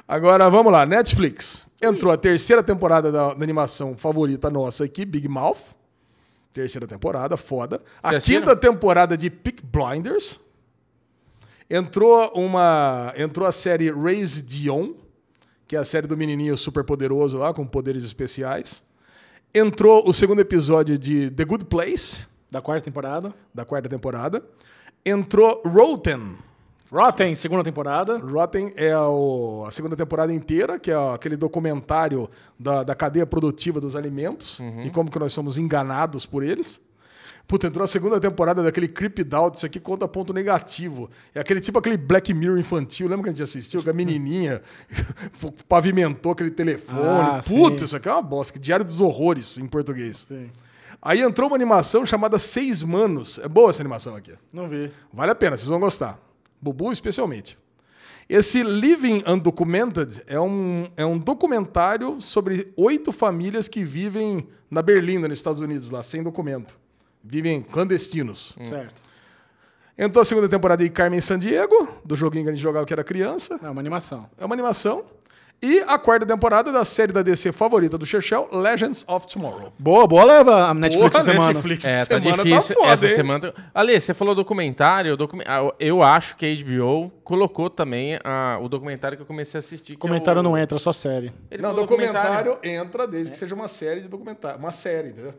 Agora, 0.07 0.49
vamos 0.49 0.71
lá. 0.71 0.85
Netflix. 0.85 1.67
Entrou 1.81 2.11
a 2.11 2.17
terceira 2.17 2.61
temporada 2.61 3.11
da, 3.11 3.33
da 3.33 3.43
animação 3.43 3.95
favorita 3.95 4.49
nossa 4.49 4.83
aqui, 4.83 5.05
Big 5.05 5.27
Mouth. 5.27 5.75
Terceira 6.51 6.85
temporada, 6.85 7.35
foda. 7.37 7.81
A 8.01 8.11
Você 8.11 8.19
quinta 8.33 8.55
temporada 8.55 9.17
de 9.17 9.29
Peak 9.29 9.63
Blinders. 9.65 10.39
Entrou 11.69 12.31
uma, 12.35 13.13
entrou 13.17 13.47
a 13.47 13.51
série 13.51 13.91
Raise 13.91 14.41
Dion, 14.41 14.93
que 15.67 15.75
é 15.75 15.79
a 15.79 15.85
série 15.85 16.07
do 16.07 16.15
menininho 16.17 16.57
super 16.57 16.83
poderoso 16.83 17.37
lá, 17.37 17.53
com 17.53 17.65
poderes 17.65 18.03
especiais. 18.03 18.83
Entrou 19.53 20.07
o 20.07 20.13
segundo 20.13 20.39
episódio 20.39 20.97
de 20.97 21.29
The 21.31 21.45
Good 21.45 21.65
Place, 21.65 22.25
Da 22.51 22.61
quarta 22.61 22.83
temporada. 22.85 23.33
da 23.53 23.65
quarta 23.65 23.87
temporada. 23.89 24.43
Entrou 25.05 25.61
Roten, 25.65 26.35
Rotten, 26.91 27.35
segunda 27.35 27.63
temporada. 27.63 28.19
Rotten 28.19 28.71
é 28.75 28.95
o- 28.97 29.63
a 29.67 29.71
segunda 29.71 29.95
temporada 29.95 30.31
inteira, 30.33 30.77
que 30.77 30.91
é 30.91 30.95
aquele 31.13 31.35
documentário 31.35 32.29
da, 32.59 32.83
da 32.83 32.93
cadeia 32.93 33.25
produtiva 33.25 33.81
dos 33.81 33.95
alimentos 33.95 34.59
e 34.85 34.89
como 34.91 35.09
que 35.09 35.17
nós 35.17 35.33
somos 35.33 35.57
enganados 35.57 36.25
por 36.25 36.43
eles. 36.43 36.79
Puta, 37.47 37.67
entrou 37.67 37.83
a 37.83 37.87
segunda 37.87 38.19
temporada 38.19 38.63
daquele 38.63 38.87
Creeped 38.87 39.33
Out, 39.35 39.57
isso 39.57 39.65
aqui 39.65 39.79
conta 39.79 40.07
ponto 40.07 40.33
negativo. 40.33 41.09
É 41.35 41.39
aquele 41.41 41.59
tipo 41.59 41.77
aquele 41.77 41.97
Black 41.97 42.33
Mirror 42.33 42.57
infantil, 42.57 43.07
lembra 43.07 43.23
que 43.23 43.29
a 43.29 43.31
gente 43.33 43.43
assistiu? 43.43 43.83
Que 43.83 43.89
a 43.89 43.93
menininha 43.93 44.61
pavimentou 45.67 46.31
aquele 46.31 46.51
telefone. 46.51 47.01
Ah, 47.03 47.41
Puta, 47.45 47.79
sim. 47.79 47.85
isso 47.85 47.95
aqui 47.95 48.07
é 48.07 48.11
uma 48.11 48.21
bosta. 48.21 48.57
Diário 48.57 48.85
dos 48.85 49.01
Horrores 49.01 49.57
em 49.57 49.67
português. 49.67 50.25
Sim. 50.27 50.49
Aí 51.01 51.21
entrou 51.21 51.49
uma 51.49 51.55
animação 51.57 52.05
chamada 52.05 52.39
Seis 52.39 52.81
Manos. 52.81 53.37
É 53.39 53.47
boa 53.47 53.69
essa 53.69 53.81
animação 53.81 54.15
aqui. 54.15 54.31
Não 54.53 54.69
vi. 54.69 54.89
Vale 55.11 55.31
a 55.31 55.35
pena, 55.35 55.57
vocês 55.57 55.67
vão 55.67 55.79
gostar. 55.79 56.17
Bubu, 56.61 56.93
especialmente. 56.93 57.57
Esse 58.29 58.63
Living 58.63 59.21
Undocumented 59.27 60.23
é 60.27 60.39
um, 60.39 60.87
é 60.95 61.05
um 61.05 61.19
documentário 61.19 62.21
sobre 62.21 62.71
oito 62.77 63.11
famílias 63.11 63.67
que 63.67 63.83
vivem 63.83 64.47
na 64.71 64.81
Berlinda, 64.81 65.27
nos 65.27 65.37
Estados 65.37 65.59
Unidos, 65.59 65.89
lá, 65.89 66.01
sem 66.01 66.23
documento. 66.23 66.81
Vivem 67.23 67.61
clandestinos. 67.61 68.55
Certo. 68.67 69.01
Entrou 69.97 70.21
a 70.21 70.25
segunda 70.25 70.49
temporada 70.49 70.83
de 70.83 70.89
Carmen 70.89 71.21
Sandiego, 71.21 71.87
do 72.03 72.15
joguinho 72.15 72.43
que 72.45 72.49
a 72.49 72.53
gente 72.53 72.61
jogava 72.63 72.85
que 72.85 72.91
era 72.93 73.03
criança. 73.03 73.59
É 73.63 73.69
uma 73.69 73.79
animação. 73.79 74.27
É 74.39 74.43
uma 74.45 74.55
animação. 74.55 75.05
E 75.61 75.79
a 75.87 75.97
quarta 75.97 76.25
temporada 76.25 76.73
da 76.73 76.83
série 76.83 77.13
da 77.13 77.21
DC 77.21 77.53
favorita 77.53 77.97
do 77.97 78.05
Chechel, 78.05 78.49
Legends 78.51 79.05
of 79.07 79.25
Tomorrow. 79.27 79.71
Boa, 79.79 80.05
boa 80.05 80.25
leva 80.25 80.65
a 80.67 80.73
Netflix 80.73 81.15
essa 81.15 81.31
semana. 81.31 81.53
Netflix 81.53 81.85
É, 81.85 81.99
tá 82.05 82.15
semana 82.19 82.43
difícil. 82.43 82.75
foda, 82.75 82.87
Essa 82.91 83.05
hein? 83.07 83.15
semana. 83.15 83.53
Ale, 83.73 84.01
você 84.01 84.13
falou 84.13 84.35
documentário. 84.35 85.15
docu- 85.15 85.37
ah, 85.47 85.73
Eu 85.79 86.03
acho 86.03 86.35
que 86.35 86.45
a 86.45 86.53
HBO 86.53 87.09
colocou 87.23 87.69
também 87.69 88.19
ah, 88.25 88.59
o 88.61 88.67
documentário 88.67 89.15
que 89.15 89.21
eu 89.21 89.27
comecei 89.27 89.57
a 89.57 89.59
assistir. 89.59 89.93
que 89.93 89.99
Comentário 89.99 90.39
é 90.39 90.41
o... 90.41 90.43
não 90.43 90.57
entra, 90.57 90.77
só 90.77 90.91
série. 90.91 91.31
Ele 91.49 91.61
Não, 91.61 91.69
falou 91.69 91.85
documentário 91.85 92.57
entra 92.61 93.07
desde 93.07 93.31
que 93.31 93.37
seja 93.37 93.55
uma 93.55 93.69
série 93.69 94.01
de 94.01 94.09
documentário. 94.09 94.59
Uma 94.59 94.71
série, 94.73 95.09
entendeu? 95.11 95.33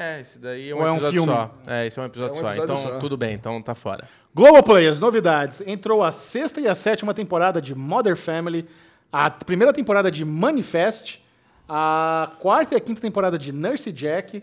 É, 0.00 0.20
esse 0.20 0.38
daí 0.38 0.70
é 0.70 0.74
um 0.74 0.78
Ou 0.78 0.86
é 0.86 0.90
um 0.92 0.94
episódio 0.94 1.22
filme? 1.24 1.36
só. 1.36 1.54
É, 1.66 1.86
esse 1.86 1.98
é 1.98 2.02
um 2.02 2.06
episódio, 2.06 2.34
É 2.34 2.38
um 2.38 2.40
só. 2.40 2.48
episódio 2.50 2.64
Então, 2.72 2.76
só. 2.76 2.98
tudo 3.00 3.16
bem, 3.16 3.34
então 3.34 3.60
tá 3.60 3.74
fora. 3.74 4.04
Globoplay, 4.32 4.86
as 4.86 5.00
novidades. 5.00 5.60
Entrou 5.66 6.04
a 6.04 6.12
sexta 6.12 6.60
e 6.60 6.68
a 6.68 6.74
sétima 6.74 7.12
temporada 7.12 7.60
de 7.60 7.74
Mother 7.74 8.16
Family, 8.16 8.64
a 9.12 9.28
primeira 9.30 9.72
temporada 9.72 10.08
de 10.10 10.24
Manifest, 10.24 11.20
a 11.68 12.30
quarta 12.38 12.74
e 12.74 12.76
a 12.76 12.80
quinta 12.80 13.00
temporada 13.00 13.36
de 13.36 13.50
Nurse 13.52 13.90
Jack, 13.90 14.42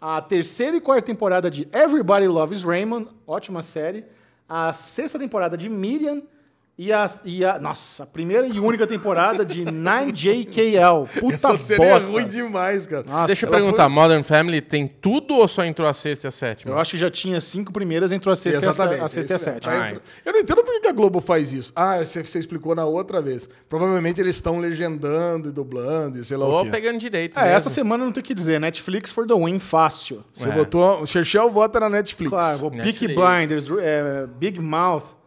a 0.00 0.20
terceira 0.20 0.76
e 0.76 0.80
quarta 0.80 1.02
temporada 1.06 1.48
de 1.50 1.68
Everybody 1.72 2.26
Loves 2.26 2.64
Raymond, 2.64 3.08
ótima 3.26 3.62
série, 3.62 4.04
a 4.48 4.72
sexta 4.72 5.18
temporada 5.20 5.56
de 5.56 5.68
Miriam 5.68 6.22
E 6.82 6.90
a, 6.94 7.10
e 7.26 7.44
a. 7.44 7.58
Nossa, 7.58 8.04
a 8.04 8.06
primeira 8.06 8.46
e 8.46 8.58
única 8.58 8.86
temporada 8.86 9.44
de 9.44 9.66
9JKL. 9.66 11.06
Puta 11.20 11.34
Essa 11.34 11.56
série 11.58 11.78
bosta. 11.90 12.08
é 12.08 12.12
ruim 12.12 12.26
demais, 12.26 12.86
cara. 12.86 13.04
Nossa, 13.06 13.26
Deixa 13.26 13.44
eu 13.44 13.50
perguntar, 13.50 13.86
Modern 13.90 14.22
Family 14.22 14.62
tem 14.62 14.88
tudo 14.88 15.34
ou 15.34 15.46
só 15.46 15.62
entrou 15.62 15.86
a 15.86 15.92
sexta 15.92 16.26
e 16.26 16.28
a 16.28 16.30
sétima? 16.30 16.72
Eu 16.72 16.78
acho 16.78 16.92
que 16.92 16.96
já 16.96 17.10
tinha 17.10 17.38
cinco 17.38 17.70
primeiras, 17.70 18.12
entrou 18.12 18.32
a 18.32 18.36
sexta, 18.36 18.64
e 18.64 18.66
a, 18.66 18.70
Exatamente. 18.70 19.02
a 19.04 19.08
sexta 19.08 19.32
e 19.32 19.34
a 19.34 19.36
Esse- 19.36 19.44
sétima. 19.44 20.00
Eu 20.24 20.32
não 20.32 20.40
entendo 20.40 20.64
por 20.64 20.80
que 20.80 20.88
a 20.88 20.92
Globo 20.92 21.20
faz 21.20 21.52
isso. 21.52 21.70
Ah, 21.76 21.98
você, 21.98 22.24
você 22.24 22.38
explicou 22.38 22.74
na 22.74 22.86
outra 22.86 23.20
vez. 23.20 23.46
Provavelmente 23.68 24.18
eles 24.18 24.36
estão 24.36 24.58
legendando 24.58 25.50
e 25.50 25.52
dublando 25.52 26.16
e 26.18 26.24
sei 26.24 26.38
lá 26.38 26.46
o 26.46 26.50
Ou 26.50 26.64
quê. 26.64 26.70
pegando 26.70 26.98
direito 26.98 27.38
É, 27.38 27.42
mesmo. 27.42 27.56
essa 27.58 27.68
semana 27.68 28.06
não 28.06 28.10
tem 28.12 28.22
o 28.22 28.24
que 28.24 28.32
dizer. 28.34 28.58
Netflix 28.58 29.12
for 29.12 29.26
the 29.26 29.34
win 29.34 29.58
fácil. 29.58 30.24
Você 30.32 30.48
É. 30.48 30.52
votou. 30.52 31.02
O 31.02 31.06
Churchill 31.06 31.50
vota 31.50 31.78
na 31.78 31.90
Netflix. 31.90 32.30
Claro, 32.30 32.66
o 32.66 32.70
Peaky 32.70 32.86
Netflix. 32.86 33.14
Blinders, 33.14 33.66
é, 33.82 34.26
Big 34.38 34.58
Mouth. 34.58 35.19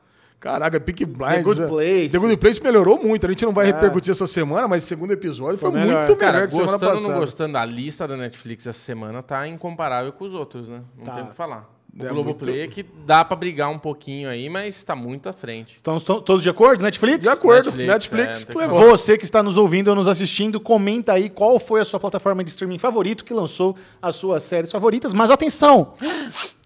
Caraca, 0.43 0.77
Peaky 0.77 1.05
Blinders. 1.05 1.43
Good 1.43 1.63
é- 1.63 1.67
Place. 1.67 2.09
The 2.09 2.17
Good 2.17 2.35
Place 2.37 2.61
melhorou 2.61 3.01
muito. 3.01 3.25
A 3.25 3.29
gente 3.29 3.45
não 3.45 3.53
vai 3.53 3.65
repercutir 3.65 4.11
essa 4.11 4.27
semana, 4.27 4.67
mas 4.67 4.83
o 4.83 4.87
segundo 4.87 5.11
episódio 5.13 5.57
foi, 5.57 5.71
Foi 5.71 5.79
melhor. 5.79 6.05
muito 6.05 6.17
Cara, 6.17 6.33
melhor 6.33 6.47
que 6.49 6.53
semana 6.55 6.77
passada. 6.77 6.99
não 6.99 7.19
gostando, 7.19 7.57
a 7.57 7.63
lista 7.65 8.05
da 8.05 8.17
Netflix 8.17 8.67
essa 8.67 8.77
semana 8.77 9.23
tá 9.23 9.47
incomparável 9.47 10.11
com 10.11 10.25
os 10.25 10.33
outros, 10.33 10.67
né? 10.67 10.81
Não 10.97 11.05
Tá. 11.05 11.13
tem 11.13 11.23
o 11.23 11.27
que 11.27 11.33
falar. 11.35 11.71
O 11.97 12.03
É 12.05 12.09
Globoplay 12.09 12.57
muito- 12.61 12.71
é 12.71 12.73
que 12.73 12.83
dá 13.05 13.23
pra 13.23 13.37
brigar 13.37 13.69
um 13.69 13.77
pouquinho 13.79 14.27
aí, 14.27 14.49
mas 14.49 14.83
tá 14.83 14.95
muito 14.95 15.29
à 15.29 15.31
frente. 15.31 15.75
Estão 15.75 15.97
to- 15.99 16.21
todos 16.21 16.41
de 16.43 16.49
acordo, 16.49 16.81
Netflix? 16.83 17.19
De 17.21 17.29
acordo. 17.29 17.71
Netflix, 17.71 17.87
Netflix, 18.11 18.49
é, 18.49 18.53
levou. 18.59 18.89
Você 18.89 19.15
que 19.17 19.23
está 19.23 19.41
nos 19.43 19.57
ouvindo 19.57 19.89
ou 19.89 19.95
nos 19.95 20.07
assistindo, 20.09 20.59
comenta 20.59 21.13
aí 21.13 21.29
qual 21.29 21.57
foi 21.59 21.79
a 21.79 21.85
sua 21.85 21.99
plataforma 22.01 22.43
de 22.43 22.49
streaming 22.49 22.79
favorito 22.79 23.23
que 23.23 23.33
lançou 23.33 23.77
as 24.01 24.15
suas 24.17 24.41
séries 24.43 24.71
favoritas. 24.71 25.13
Mas 25.13 25.29
atenção! 25.31 25.93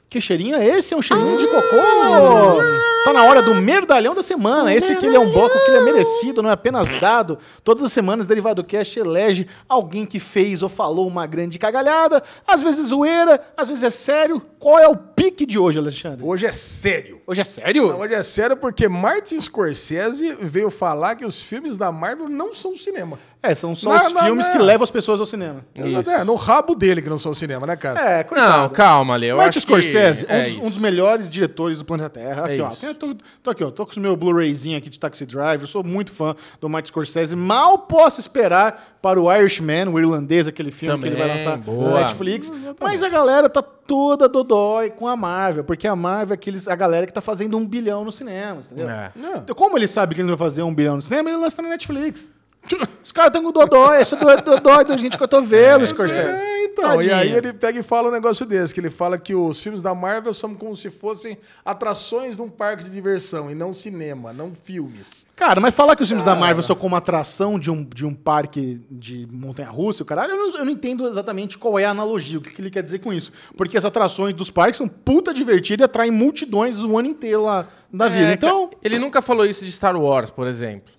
Que 0.09 0.21
cheirinho 0.21 0.55
é 0.55 0.65
esse? 0.65 0.93
É 0.93 0.97
um 0.97 1.01
cheirinho 1.01 1.37
de 1.37 1.47
cocô! 1.47 2.61
Está 2.97 3.11
na 3.11 3.25
hora 3.25 3.41
do 3.41 3.53
merdalhão 3.53 4.15
da 4.15 4.23
semana. 4.23 4.73
Esse 4.73 4.93
aqui 4.93 5.05
é 5.05 5.19
um 5.19 5.29
bloco 5.29 5.53
que 5.65 5.71
ele 5.71 5.77
é 5.77 5.83
merecido, 5.83 6.41
não 6.41 6.49
é 6.49 6.53
apenas 6.53 6.99
dado. 6.99 7.37
Todas 7.61 7.83
as 7.83 7.91
semanas, 7.91 8.25
Derivado 8.25 8.63
Cast 8.63 8.97
elege 8.97 9.47
alguém 9.67 10.05
que 10.05 10.17
fez 10.19 10.63
ou 10.63 10.69
falou 10.69 11.07
uma 11.07 11.25
grande 11.25 11.59
cagalhada. 11.59 12.23
Às 12.47 12.63
vezes 12.63 12.87
zoeira, 12.87 13.41
às 13.55 13.67
vezes 13.67 13.83
é 13.83 13.91
sério. 13.91 14.41
Qual 14.57 14.79
é 14.79 14.87
o 14.87 14.95
pique 14.95 15.45
de 15.45 15.59
hoje, 15.59 15.77
Alexandre? 15.77 16.23
Hoje 16.25 16.45
é 16.45 16.53
sério. 16.53 17.21
Hoje 17.27 17.41
é 17.41 17.45
sério? 17.45 17.87
Não, 17.87 17.99
hoje 17.99 18.13
é 18.13 18.23
sério 18.23 18.55
porque 18.55 18.87
Martin 18.87 19.39
Scorsese 19.41 20.37
veio 20.39 20.69
falar 20.69 21.15
que 21.15 21.25
os 21.25 21.39
filmes 21.39 21.77
da 21.77 21.91
Marvel 21.91 22.29
não 22.29 22.53
são 22.53 22.75
cinema. 22.75 23.19
É, 23.47 23.55
são 23.55 23.75
só 23.75 23.89
Não, 23.89 24.07
os 24.07 24.13
não, 24.13 24.23
filmes 24.23 24.45
não. 24.47 24.51
que 24.53 24.61
levam 24.61 24.83
as 24.83 24.91
pessoas 24.91 25.19
ao 25.19 25.25
cinema. 25.25 25.65
É, 25.75 26.23
no 26.23 26.35
rabo 26.35 26.75
dele 26.75 27.01
que 27.01 27.09
não 27.09 27.17
são 27.17 27.33
cinema, 27.33 27.65
né, 27.65 27.75
cara? 27.75 27.99
É, 28.19 28.23
coitado. 28.23 28.51
Não, 28.63 28.69
calma, 28.69 29.13
ali. 29.13 29.27
Eu 29.27 29.37
Martin 29.37 29.59
Scorsese, 29.59 30.25
que 30.25 30.31
um, 30.31 30.35
é 30.35 30.47
um 30.61 30.69
dos 30.69 30.77
melhores 30.77 31.29
diretores 31.29 31.77
do 31.79 31.85
planeta 31.85 32.09
Terra. 32.09 32.45
Aqui, 32.45 32.59
É 32.59 32.63
ó. 32.63 32.69
isso. 32.69 32.85
Eu 32.85 32.95
tô, 32.95 33.15
tô 33.43 33.49
aqui, 33.51 33.63
ó. 33.63 33.71
Tô 33.71 33.85
com 33.85 33.97
o 33.97 33.99
meu 33.99 34.15
Blu-rayzinho 34.15 34.77
aqui 34.77 34.89
de 34.89 34.99
Taxi 34.99 35.25
Driver. 35.25 35.61
Eu 35.61 35.67
sou 35.67 35.83
muito 35.83 36.11
fã 36.11 36.35
do 36.59 36.67
Martin 36.69 36.89
Scorsese. 36.89 37.35
Mal 37.35 37.79
posso 37.79 38.19
esperar 38.19 38.95
para 39.01 39.21
o 39.21 39.31
Irishman, 39.33 39.87
o 39.89 39.99
irlandês, 39.99 40.47
aquele 40.47 40.71
filme 40.71 40.99
que 41.01 41.07
ele 41.07 41.15
vai 41.15 41.27
Também, 41.27 41.45
lançar 41.45 41.57
boa. 41.57 41.91
na 41.91 41.99
Netflix. 42.01 42.51
Mas 42.81 43.01
a 43.03 43.09
galera 43.09 43.47
tá 43.47 43.61
toda 43.61 44.27
dodói 44.27 44.89
com 44.89 45.07
a 45.07 45.15
Marvel, 45.15 45.63
porque 45.63 45.87
a 45.87 45.95
Marvel 45.95 46.33
é 46.33 46.35
aqueles, 46.35 46.67
a 46.67 46.75
galera 46.75 47.05
que 47.05 47.13
tá 47.13 47.21
fazendo 47.21 47.55
um 47.57 47.65
bilhão 47.65 48.03
no 48.03 48.11
cinema, 48.11 48.59
entendeu? 48.65 48.89
É. 48.89 49.11
Então, 49.15 49.55
como 49.55 49.77
ele 49.77 49.87
sabe 49.87 50.13
que 50.15 50.21
ele 50.21 50.29
não 50.29 50.35
vai 50.35 50.49
fazer 50.49 50.61
um 50.63 50.73
bilhão 50.73 50.95
no 50.95 51.01
cinema, 51.01 51.29
ele 51.29 51.37
lança 51.37 51.61
na 51.61 51.69
Netflix. 51.69 52.31
Os 53.03 53.11
caras 53.11 53.29
estão 53.29 53.41
com 53.43 53.51
dodói, 53.51 54.01
esse 54.01 54.13
é 54.15 54.41
dodói 54.41 54.83
do 54.83 54.97
gente 54.97 55.17
cotovelo, 55.17 55.85
Scorsese. 55.87 56.19
É, 56.19 56.65
então, 56.65 57.01
e 57.01 57.07
Tadinho. 57.07 57.15
aí 57.15 57.31
ele 57.31 57.53
pega 57.53 57.79
e 57.79 57.83
fala 57.83 58.09
um 58.09 58.11
negócio 58.11 58.45
desse, 58.45 58.73
que 58.73 58.79
ele 58.81 58.89
fala 58.89 59.17
que 59.17 59.33
os 59.33 59.59
filmes 59.61 59.81
da 59.81 59.95
Marvel 59.95 60.33
são 60.33 60.53
como 60.53 60.75
se 60.75 60.89
fossem 60.91 61.37
atrações 61.63 62.35
de 62.35 62.41
um 62.41 62.49
parque 62.49 62.83
de 62.83 62.89
diversão, 62.91 63.49
e 63.49 63.55
não 63.55 63.71
cinema, 63.73 64.33
não 64.33 64.51
filmes. 64.53 65.25
Cara, 65.35 65.61
mas 65.61 65.73
falar 65.73 65.95
que 65.95 66.03
os 66.03 66.09
filmes 66.09 66.25
da 66.25 66.35
Marvel 66.35 66.61
são 66.63 66.75
como 66.75 66.95
atração 66.95 67.57
de 67.57 67.71
um, 67.71 67.83
de 67.83 68.05
um 68.05 68.13
parque 68.13 68.81
de 68.91 69.25
montanha-russa, 69.31 70.03
o 70.03 70.05
caralho, 70.05 70.31
eu 70.33 70.37
não, 70.37 70.57
eu 70.57 70.65
não 70.65 70.71
entendo 70.71 71.07
exatamente 71.07 71.57
qual 71.57 71.79
é 71.79 71.85
a 71.85 71.91
analogia, 71.91 72.37
o 72.39 72.41
que, 72.41 72.51
que 72.53 72.61
ele 72.61 72.69
quer 72.69 72.83
dizer 72.83 72.99
com 72.99 73.13
isso. 73.13 73.31
Porque 73.55 73.77
as 73.77 73.85
atrações 73.85 74.33
dos 74.33 74.51
parques 74.51 74.77
são 74.77 74.87
puta 74.87 75.33
divertidas 75.33 75.83
e 75.83 75.85
atraem 75.85 76.11
multidões 76.11 76.77
o 76.77 76.97
ano 76.97 77.07
inteiro 77.07 77.43
lá 77.43 77.67
da 77.91 78.09
vida. 78.09 78.29
É, 78.29 78.33
Então, 78.33 78.67
ca- 78.67 78.77
Ele 78.83 78.99
nunca 78.99 79.21
falou 79.21 79.45
isso 79.45 79.63
de 79.63 79.71
Star 79.71 79.95
Wars, 79.99 80.29
por 80.29 80.45
exemplo. 80.47 80.93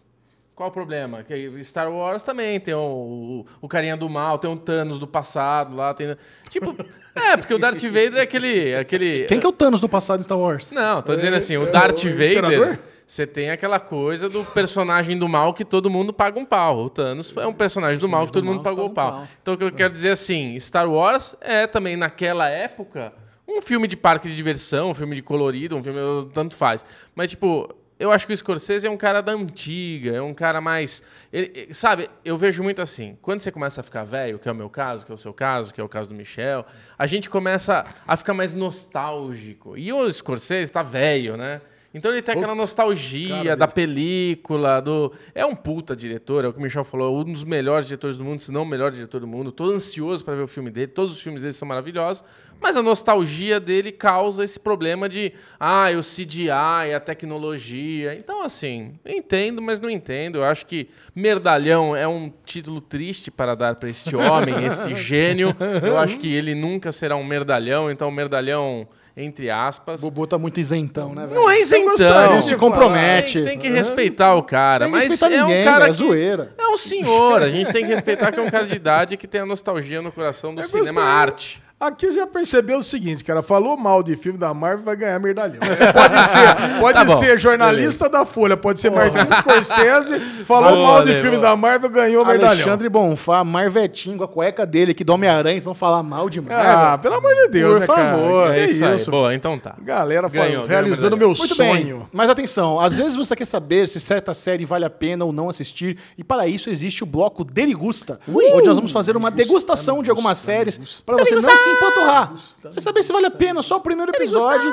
Qual 0.59 0.71
o 0.71 0.73
problema? 0.73 1.23
Que 1.23 1.63
Star 1.63 1.89
Wars 1.89 2.21
também 2.21 2.59
tem 2.59 2.75
o, 2.75 2.81
o, 2.81 3.47
o 3.61 3.69
carinha 3.69 3.97
do 3.97 4.09
mal, 4.09 4.39
tem 4.39 4.51
o 4.51 4.57
Thanos 4.57 4.99
do 4.99 5.07
passado 5.07 5.77
lá, 5.77 5.95
tem... 5.95 6.17
Tipo, 6.51 6.75
é, 7.15 7.37
porque 7.37 7.55
o 7.55 7.61
Darth 7.61 7.81
Vader 7.81 8.17
é 8.17 8.23
aquele... 8.23 8.75
aquele 8.75 9.27
quem 9.27 9.39
que 9.39 9.47
é 9.47 9.49
o 9.49 9.53
Thanos 9.53 9.81
do 9.81 9.89
passado 9.89 10.19
de 10.19 10.25
Star 10.25 10.37
Wars? 10.37 10.73
Não, 10.73 11.01
tô 11.01 11.15
dizendo 11.15 11.37
assim, 11.37 11.57
o 11.57 11.63
é 11.63 11.71
Darth 11.71 12.03
o 12.03 12.09
Imperador? 12.09 12.59
Vader... 12.59 12.81
Você 13.07 13.25
tem 13.25 13.51
aquela 13.51 13.79
coisa 13.79 14.29
do 14.29 14.45
personagem 14.47 15.17
do 15.17 15.29
mal 15.29 15.55
que 15.55 15.65
todo 15.65 15.89
mundo 15.89 16.13
paga 16.13 16.41
um 16.41 16.45
pau. 16.45 16.87
O 16.87 16.91
Thanos 16.91 17.37
é 17.37 17.47
um 17.47 17.55
personagem 17.55 18.01
do 18.01 18.09
mal 18.09 18.27
que 18.27 18.33
todo 18.33 18.45
do 18.45 18.51
mundo 18.51 18.65
pagou 18.65 18.87
um 18.87 18.93
pau. 18.93 19.13
pau. 19.13 19.29
Então 19.41 19.55
o 19.55 19.57
que 19.57 19.63
eu 19.63 19.71
quero 19.71 19.93
dizer 19.93 20.11
assim, 20.11 20.59
Star 20.59 20.91
Wars 20.91 21.37
é 21.41 21.69
também 21.69 21.97
naquela 21.97 22.49
época 22.49 23.13
um 23.49 23.63
filme 23.63 23.87
de 23.87 23.97
parque 23.97 24.29
de 24.29 24.35
diversão, 24.35 24.91
um 24.91 24.95
filme 24.95 25.15
de 25.15 25.23
colorido, 25.23 25.77
um 25.77 25.83
filme 25.83 26.01
tanto 26.35 26.57
faz. 26.57 26.85
Mas 27.15 27.31
tipo, 27.31 27.73
eu 27.99 28.13
acho 28.13 28.27
que 28.27 28.33
o 28.33 28.37
Scorsese 28.37 28.87
é 28.87 28.91
um 28.91 28.97
cara 28.97 29.21
da 29.21 29.33
antiga, 29.33 30.17
é 30.17 30.23
um 30.23 30.33
cara 30.35 30.61
mais, 30.61 31.03
ele- 31.33 31.69
sabe? 31.75 32.09
Eu 32.25 32.39
vejo 32.39 32.63
muito 32.63 32.81
assim, 32.81 33.19
quando 33.21 33.41
você 33.41 33.51
começa 33.51 33.81
a 33.81 33.85
ficar 33.85 34.05
velho, 34.05 34.39
que 34.39 34.49
é 34.49 34.53
o 34.53 34.55
meu 34.55 34.71
caso, 34.71 35.05
que 35.05 35.13
é 35.13 35.15
o 35.15 35.19
seu 35.19 35.33
caso, 35.35 35.73
que 35.75 35.81
é 35.81 35.85
o 35.85 35.89
caso 35.89 36.09
do 36.11 36.15
Michel, 36.15 36.65
a 36.99 37.07
gente 37.07 37.29
começa 37.29 37.85
a 38.07 38.17
ficar 38.17 38.35
mais 38.35 38.55
nostálgico. 38.55 39.77
E 39.77 39.93
o 39.93 40.11
Scorsese 40.13 40.71
tá 40.71 40.83
velho, 40.83 41.37
né? 41.37 41.61
Então 41.93 42.13
ele 42.13 42.21
tem 42.21 42.35
aquela 42.35 42.55
nostalgia 42.55 43.57
da 43.57 43.67
película, 43.67 44.79
do. 44.81 45.11
É 45.35 45.47
um 45.47 45.55
puta 45.55 45.97
diretor, 45.97 46.45
é 46.45 46.49
o 46.49 46.53
que 46.53 46.59
o 46.59 46.63
Michel 46.63 46.85
falou, 46.85 47.19
um 47.19 47.33
dos 47.33 47.45
melhores 47.45 47.87
diretores 47.87 48.19
do 48.19 48.25
mundo, 48.25 48.41
se 48.41 48.53
não 48.53 48.63
o 48.63 48.67
melhor 48.67 48.93
diretor 48.93 49.21
do 49.21 49.27
mundo. 49.27 49.51
Tô 49.51 49.65
ansioso 49.65 50.23
para 50.23 50.35
ver 50.35 50.43
o 50.43 50.49
filme 50.49 50.71
dele, 50.71 50.89
todos 50.89 51.15
os 51.15 51.23
filmes 51.23 51.41
dele 51.41 51.55
são 51.55 51.67
maravilhosos, 51.67 52.23
mas 52.61 52.77
a 52.77 52.83
nostalgia 52.83 53.59
dele 53.59 53.91
causa 53.91 54.45
esse 54.45 54.61
problema 54.61 55.09
de, 55.09 55.33
ah, 55.59 55.87
o 55.97 56.01
CGI, 56.01 56.51
a 56.95 57.01
tecnologia. 57.01 58.15
Então, 58.15 58.43
assim, 58.43 58.99
entendo, 59.07 59.63
mas 59.63 59.81
não 59.81 59.89
entendo. 59.89 60.39
Eu 60.39 60.45
acho 60.45 60.67
que 60.67 60.91
Merdalhão 61.15 61.97
é 61.97 62.07
um 62.07 62.31
título 62.45 62.83
triste 62.83 63.31
para 63.31 63.55
dar 63.55 63.77
para 63.77 63.89
este 63.89 64.15
homem, 64.15 64.67
esse 64.67 64.93
gênio. 64.97 65.57
Eu 65.83 65.97
acho 65.97 66.19
que 66.19 66.31
ele 66.31 66.55
nunca 66.55 66.93
será 66.93 67.17
um 67.17 67.25
merdalhão, 67.25 67.91
então, 67.91 68.11
Merdalhão, 68.11 68.87
entre 69.21 69.51
aspas. 69.51 70.01
O 70.01 70.05
Bobo 70.05 70.27
tá 70.29 70.39
muito 70.39 70.61
isentão, 70.61 71.13
né, 71.13 71.27
velho? 71.27 71.35
Não 71.41 71.51
é 71.51 71.61
isentão. 71.61 72.37
Não 72.37 72.43
se 72.43 72.55
compromete. 72.57 73.39
Tem, 73.43 73.45
tem 73.45 73.59
que 73.59 73.69
respeitar 73.69 74.35
o 74.35 74.43
cara. 74.45 74.85
Tem 74.85 74.93
que 74.95 74.99
mas 75.01 75.11
respeitar 75.11 75.35
é 75.35 75.41
ninguém, 75.43 75.63
um 75.63 75.65
cara 75.65 75.85
é 75.85 75.89
que 75.89 75.93
zoeira. 75.93 76.55
É 76.57 76.69
um 76.69 76.77
senhor. 76.79 77.43
A 77.43 77.51
gente 77.51 77.73
tem 77.73 77.85
que 77.85 77.91
respeitar 77.91 78.31
que 78.31 78.39
é 78.39 78.43
um 78.43 78.51
cara 78.51 78.65
de 78.65 78.77
idade 78.77 79.17
que 79.17 79.27
tem 79.27 79.41
a 79.41 79.47
nostalgia 79.47 80.01
no 80.01 80.13
coração 80.13 80.55
do 80.55 80.61
Eu 80.61 80.65
cinema 80.69 80.93
gostaria- 81.01 81.11
arte. 81.21 81.63
Aqui 81.81 82.11
já 82.11 82.27
percebeu 82.27 82.79
o 82.79 82.83
seguinte, 82.83 83.23
cara, 83.25 83.41
falou 83.41 83.77
mal 83.77 84.03
de 84.03 84.17
filme 84.17 84.37
da 84.37 84.53
Marvel, 84.53 84.85
vai 84.85 84.97
ganhar 84.97 85.17
merdalhão. 85.21 85.61
É, 85.63 85.93
Pode 85.93 86.29
ser, 86.29 86.81
pode 86.81 86.95
Tá 86.99 87.05
bom, 87.05 87.17
ser 87.17 87.39
jornalista 87.39 88.09
da 88.09 88.27
Folha, 88.27 88.57
pode 88.57 88.81
ser 88.81 88.91
Martin 88.91 89.21
Scorsese, 89.33 90.19
falou 90.45 90.73
Boa, 90.73 90.83
mal 90.89 91.03
de 91.05 91.13
Leo. 91.13 91.23
filme 91.23 91.39
da 91.39 91.55
Marvel, 91.57 91.89
ganhou 91.89 92.25
merdalhão. 92.27 92.51
Alexandre 92.65 92.89
Bonfá, 92.89 93.45
Marvetinho, 93.45 94.21
a 94.25 94.27
cueca 94.27 94.67
dele 94.67 94.91
aqui 94.91 95.05
do 95.05 95.13
Homem-Aranha, 95.13 95.61
vão 95.61 95.73
falar 95.73 96.03
mal 96.03 96.29
de 96.29 96.41
Marvel? 96.41 96.69
Ah, 96.69 96.99
pelo 96.99 97.15
amor 97.15 97.33
de 97.37 97.49
Deus, 97.49 97.73
Por 97.75 97.81
né, 97.81 97.87
favor. 97.87 98.47
cara? 98.49 98.59
É 98.61 98.67
Que 98.67 98.73
isso, 98.73 98.85
aí. 98.85 98.95
isso? 98.97 99.11
Boa, 99.13 99.35
então 99.35 99.57
tá. 99.57 99.77
Galera 99.81 100.29
falando, 100.29 100.33
Ganhou, 100.49 100.67
ganhou 100.67 100.67
realizando 100.67 101.17
medalha. 101.17 101.29
meu 101.33 101.39
Muito 101.39 101.55
sonho. 101.55 101.99
bem, 101.99 102.07
mas 102.13 102.29
atenção, 102.29 102.81
às 102.81 102.97
vezes 102.97 103.15
você 103.15 103.37
quer 103.37 103.45
saber 103.47 103.87
se 103.87 104.01
certa 104.01 104.35
série 104.35 104.65
vale 104.65 104.85
a 104.85 104.91
pena 104.91 105.25
ou 105.25 105.33
não 105.33 105.49
assistir, 105.49 105.97
e 106.19 106.25
para 106.25 106.49
isso 106.49 106.71
existe 106.71 107.05
o 107.05 107.07
bloco 107.07 107.45
Derigusta, 107.45 108.19
onde 108.29 108.67
nós 108.67 108.77
vamos 108.77 108.91
fazer 108.91 109.17
uma 109.17 109.31
degustação 109.31 110.03
de 110.03 110.11
algumas 110.11 110.39
séries 110.39 111.05
para 111.05 111.19
você 111.19 111.37
não 111.37 111.57
se 111.57 111.68
empanturrar. 111.77 112.35
Quer 112.75 112.81
saber 112.81 113.03
se 113.03 113.13
vale 113.13 113.27
a 113.27 113.31
pena 113.31 113.63
só 113.63 113.77
o 113.77 113.81
primeiro 113.81 114.13
episódio. 114.15 114.73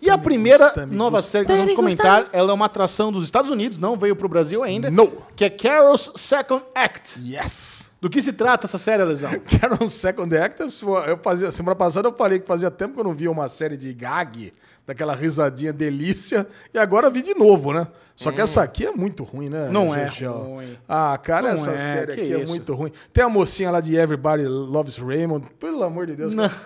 E 0.00 0.10
a 0.10 0.16
me 0.16 0.22
primeira 0.22 0.72
nova 0.86 1.20
série 1.22 1.44
que 1.46 1.52
nós 1.52 1.60
vamos 1.60 1.74
comentar, 1.74 2.28
ela 2.32 2.50
é 2.50 2.54
uma 2.54 2.66
atração 2.66 3.12
dos 3.12 3.24
Estados 3.24 3.50
Unidos, 3.50 3.78
não 3.78 3.96
veio 3.96 4.16
pro 4.16 4.28
Brasil 4.28 4.62
ainda, 4.62 4.90
No. 4.90 5.12
que 5.36 5.44
é 5.44 5.50
Carol's 5.50 6.10
Second 6.16 6.64
Act. 6.74 7.18
Yes! 7.24 7.90
Do 8.00 8.10
que 8.10 8.20
se 8.20 8.32
trata 8.32 8.66
essa 8.66 8.78
série, 8.78 9.04
Lesão? 9.04 9.30
Um 9.80 9.86
Second 9.86 10.36
Act. 10.36 10.60
Eu 11.06 11.18
fazia, 11.22 11.52
semana 11.52 11.76
passada 11.76 12.08
eu 12.08 12.12
falei 12.12 12.40
que 12.40 12.46
fazia 12.48 12.68
tempo 12.68 12.94
que 12.94 13.00
eu 13.00 13.04
não 13.04 13.14
via 13.14 13.30
uma 13.30 13.48
série 13.48 13.76
de 13.76 13.92
gag, 13.94 14.52
daquela 14.86 15.14
risadinha 15.14 15.72
delícia, 15.72 16.46
e 16.74 16.78
agora 16.78 17.08
vi 17.10 17.22
de 17.22 17.34
novo, 17.34 17.72
né? 17.72 17.86
Só 18.16 18.30
que 18.30 18.40
essa 18.40 18.62
aqui 18.62 18.86
é 18.86 18.92
muito 18.92 19.24
ruim, 19.24 19.48
né? 19.48 19.68
Não 19.70 19.94
é 19.94 20.06
ruim. 20.06 20.78
Ah, 20.88 21.18
cara, 21.22 21.48
Não 21.48 21.54
essa 21.54 21.72
é, 21.72 21.78
série 21.78 22.14
que 22.14 22.20
aqui 22.20 22.34
é 22.34 22.38
isso. 22.40 22.48
muito 22.48 22.74
ruim. 22.74 22.92
Tem 23.12 23.24
a 23.24 23.28
mocinha 23.28 23.70
lá 23.70 23.80
de 23.80 23.96
Everybody 23.96 24.44
Loves 24.44 24.96
Raymond, 24.96 25.46
pelo 25.58 25.82
amor 25.82 26.06
de 26.06 26.16
Deus. 26.16 26.34
Não. 26.34 26.48
cara. 26.48 26.60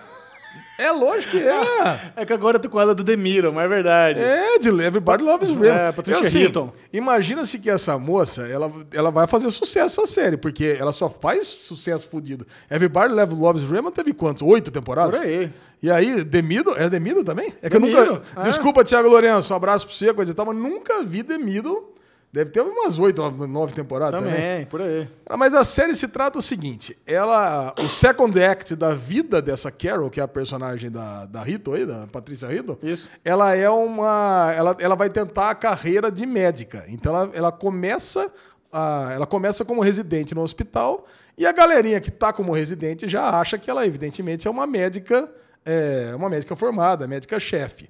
É 0.77 0.91
lógico 0.91 1.31
que 1.31 1.39
é. 1.39 2.11
É 2.15 2.25
que 2.25 2.33
agora 2.33 2.57
eu 2.57 2.61
tô 2.61 2.69
com 2.69 2.79
ela 2.79 2.93
do 2.93 3.03
Demiro, 3.03 3.51
mas 3.51 3.65
é 3.65 3.67
verdade. 3.67 4.19
É, 4.19 4.59
de 4.59 4.69
Everybody 4.69 5.23
Loves 5.23 5.49
Raymond. 5.49 5.69
É, 5.69 5.91
Patricia 5.91 6.21
Eu, 6.21 6.27
assim, 6.27 6.39
Hilton. 6.41 6.71
Imagina-se 6.93 7.57
que 7.57 7.69
essa 7.69 7.97
moça, 7.97 8.43
ela, 8.47 8.71
ela 8.93 9.09
vai 9.09 9.25
fazer 9.25 9.49
sucesso 9.49 10.01
essa 10.01 10.11
série, 10.11 10.37
porque 10.37 10.77
ela 10.79 10.91
só 10.91 11.09
faz 11.09 11.47
sucesso 11.47 12.07
fodido. 12.07 12.45
Everybody 12.69 13.13
Loves 13.13 13.63
Raymond 13.63 13.93
teve 13.93 14.13
quantos? 14.13 14.43
Oito 14.43 14.69
temporadas? 14.69 15.19
Por 15.19 15.25
aí. 15.27 15.51
E 15.81 15.91
aí, 15.91 16.23
Demido, 16.23 16.75
é 16.77 16.89
Demido 16.89 17.23
também? 17.23 17.53
É 17.61 17.69
que 17.69 17.75
eu 17.75 17.79
Demido, 17.81 18.05
nunca... 18.05 18.21
é. 18.37 18.41
Desculpa, 18.43 18.83
Thiago 18.83 19.09
Lourenço, 19.09 19.53
um 19.53 19.57
abraço 19.57 19.85
pra 19.85 19.95
você, 19.95 20.13
coisa 20.13 20.31
e 20.31 20.35
tal, 20.35 20.45
mas 20.45 20.55
nunca 20.55 21.03
vi 21.03 21.21
Demido. 21.23 21.96
Deve 22.31 22.51
ter 22.51 22.61
umas 22.61 22.99
oito, 22.99 23.21
nove, 23.47 23.73
temporadas 23.73 24.19
também. 24.19 24.35
Também, 24.35 24.65
por 24.65 24.81
aí. 24.81 25.09
Ah, 25.25 25.37
Mas 25.37 25.53
a 25.53 25.63
série 25.63 25.95
se 25.95 26.07
trata 26.09 26.37
o 26.37 26.41
seguinte: 26.41 26.97
ela. 27.05 27.73
O 27.79 27.87
second 27.87 28.37
act 28.43 28.75
da 28.75 28.93
vida 28.93 29.41
dessa 29.41 29.71
Carol, 29.71 30.09
que 30.09 30.19
é 30.19 30.23
a 30.23 30.27
personagem 30.27 30.91
da, 30.91 31.25
da 31.25 31.41
Rito 31.41 31.73
aí, 31.73 31.85
da 31.85 32.05
Patrícia 32.07 32.47
Rito, 32.49 32.77
Isso. 32.83 33.09
ela 33.23 33.55
é 33.55 33.69
uma. 33.69 34.53
Ela, 34.55 34.75
ela 34.79 34.95
vai 34.95 35.09
tentar 35.09 35.49
a 35.51 35.55
carreira 35.55 36.11
de 36.11 36.25
médica. 36.25 36.83
Então 36.89 37.15
ela, 37.15 37.29
ela 37.33 37.51
começa. 37.51 38.31
a- 38.71 39.11
ela 39.13 39.25
começa 39.25 39.63
como 39.63 39.81
residente 39.81 40.35
no 40.35 40.41
hospital 40.41 41.05
e 41.37 41.45
a 41.45 41.53
galerinha 41.53 42.01
que 42.01 42.09
está 42.09 42.33
como 42.33 42.51
residente 42.51 43.07
já 43.07 43.39
acha 43.39 43.57
que 43.57 43.69
ela, 43.71 43.85
evidentemente, 43.87 44.45
é 44.47 44.51
uma 44.51 44.67
médica, 44.67 45.31
é, 45.65 46.11
uma 46.13 46.29
médica 46.29 46.55
formada, 46.57 47.07
médica 47.07 47.39
chefe. 47.39 47.89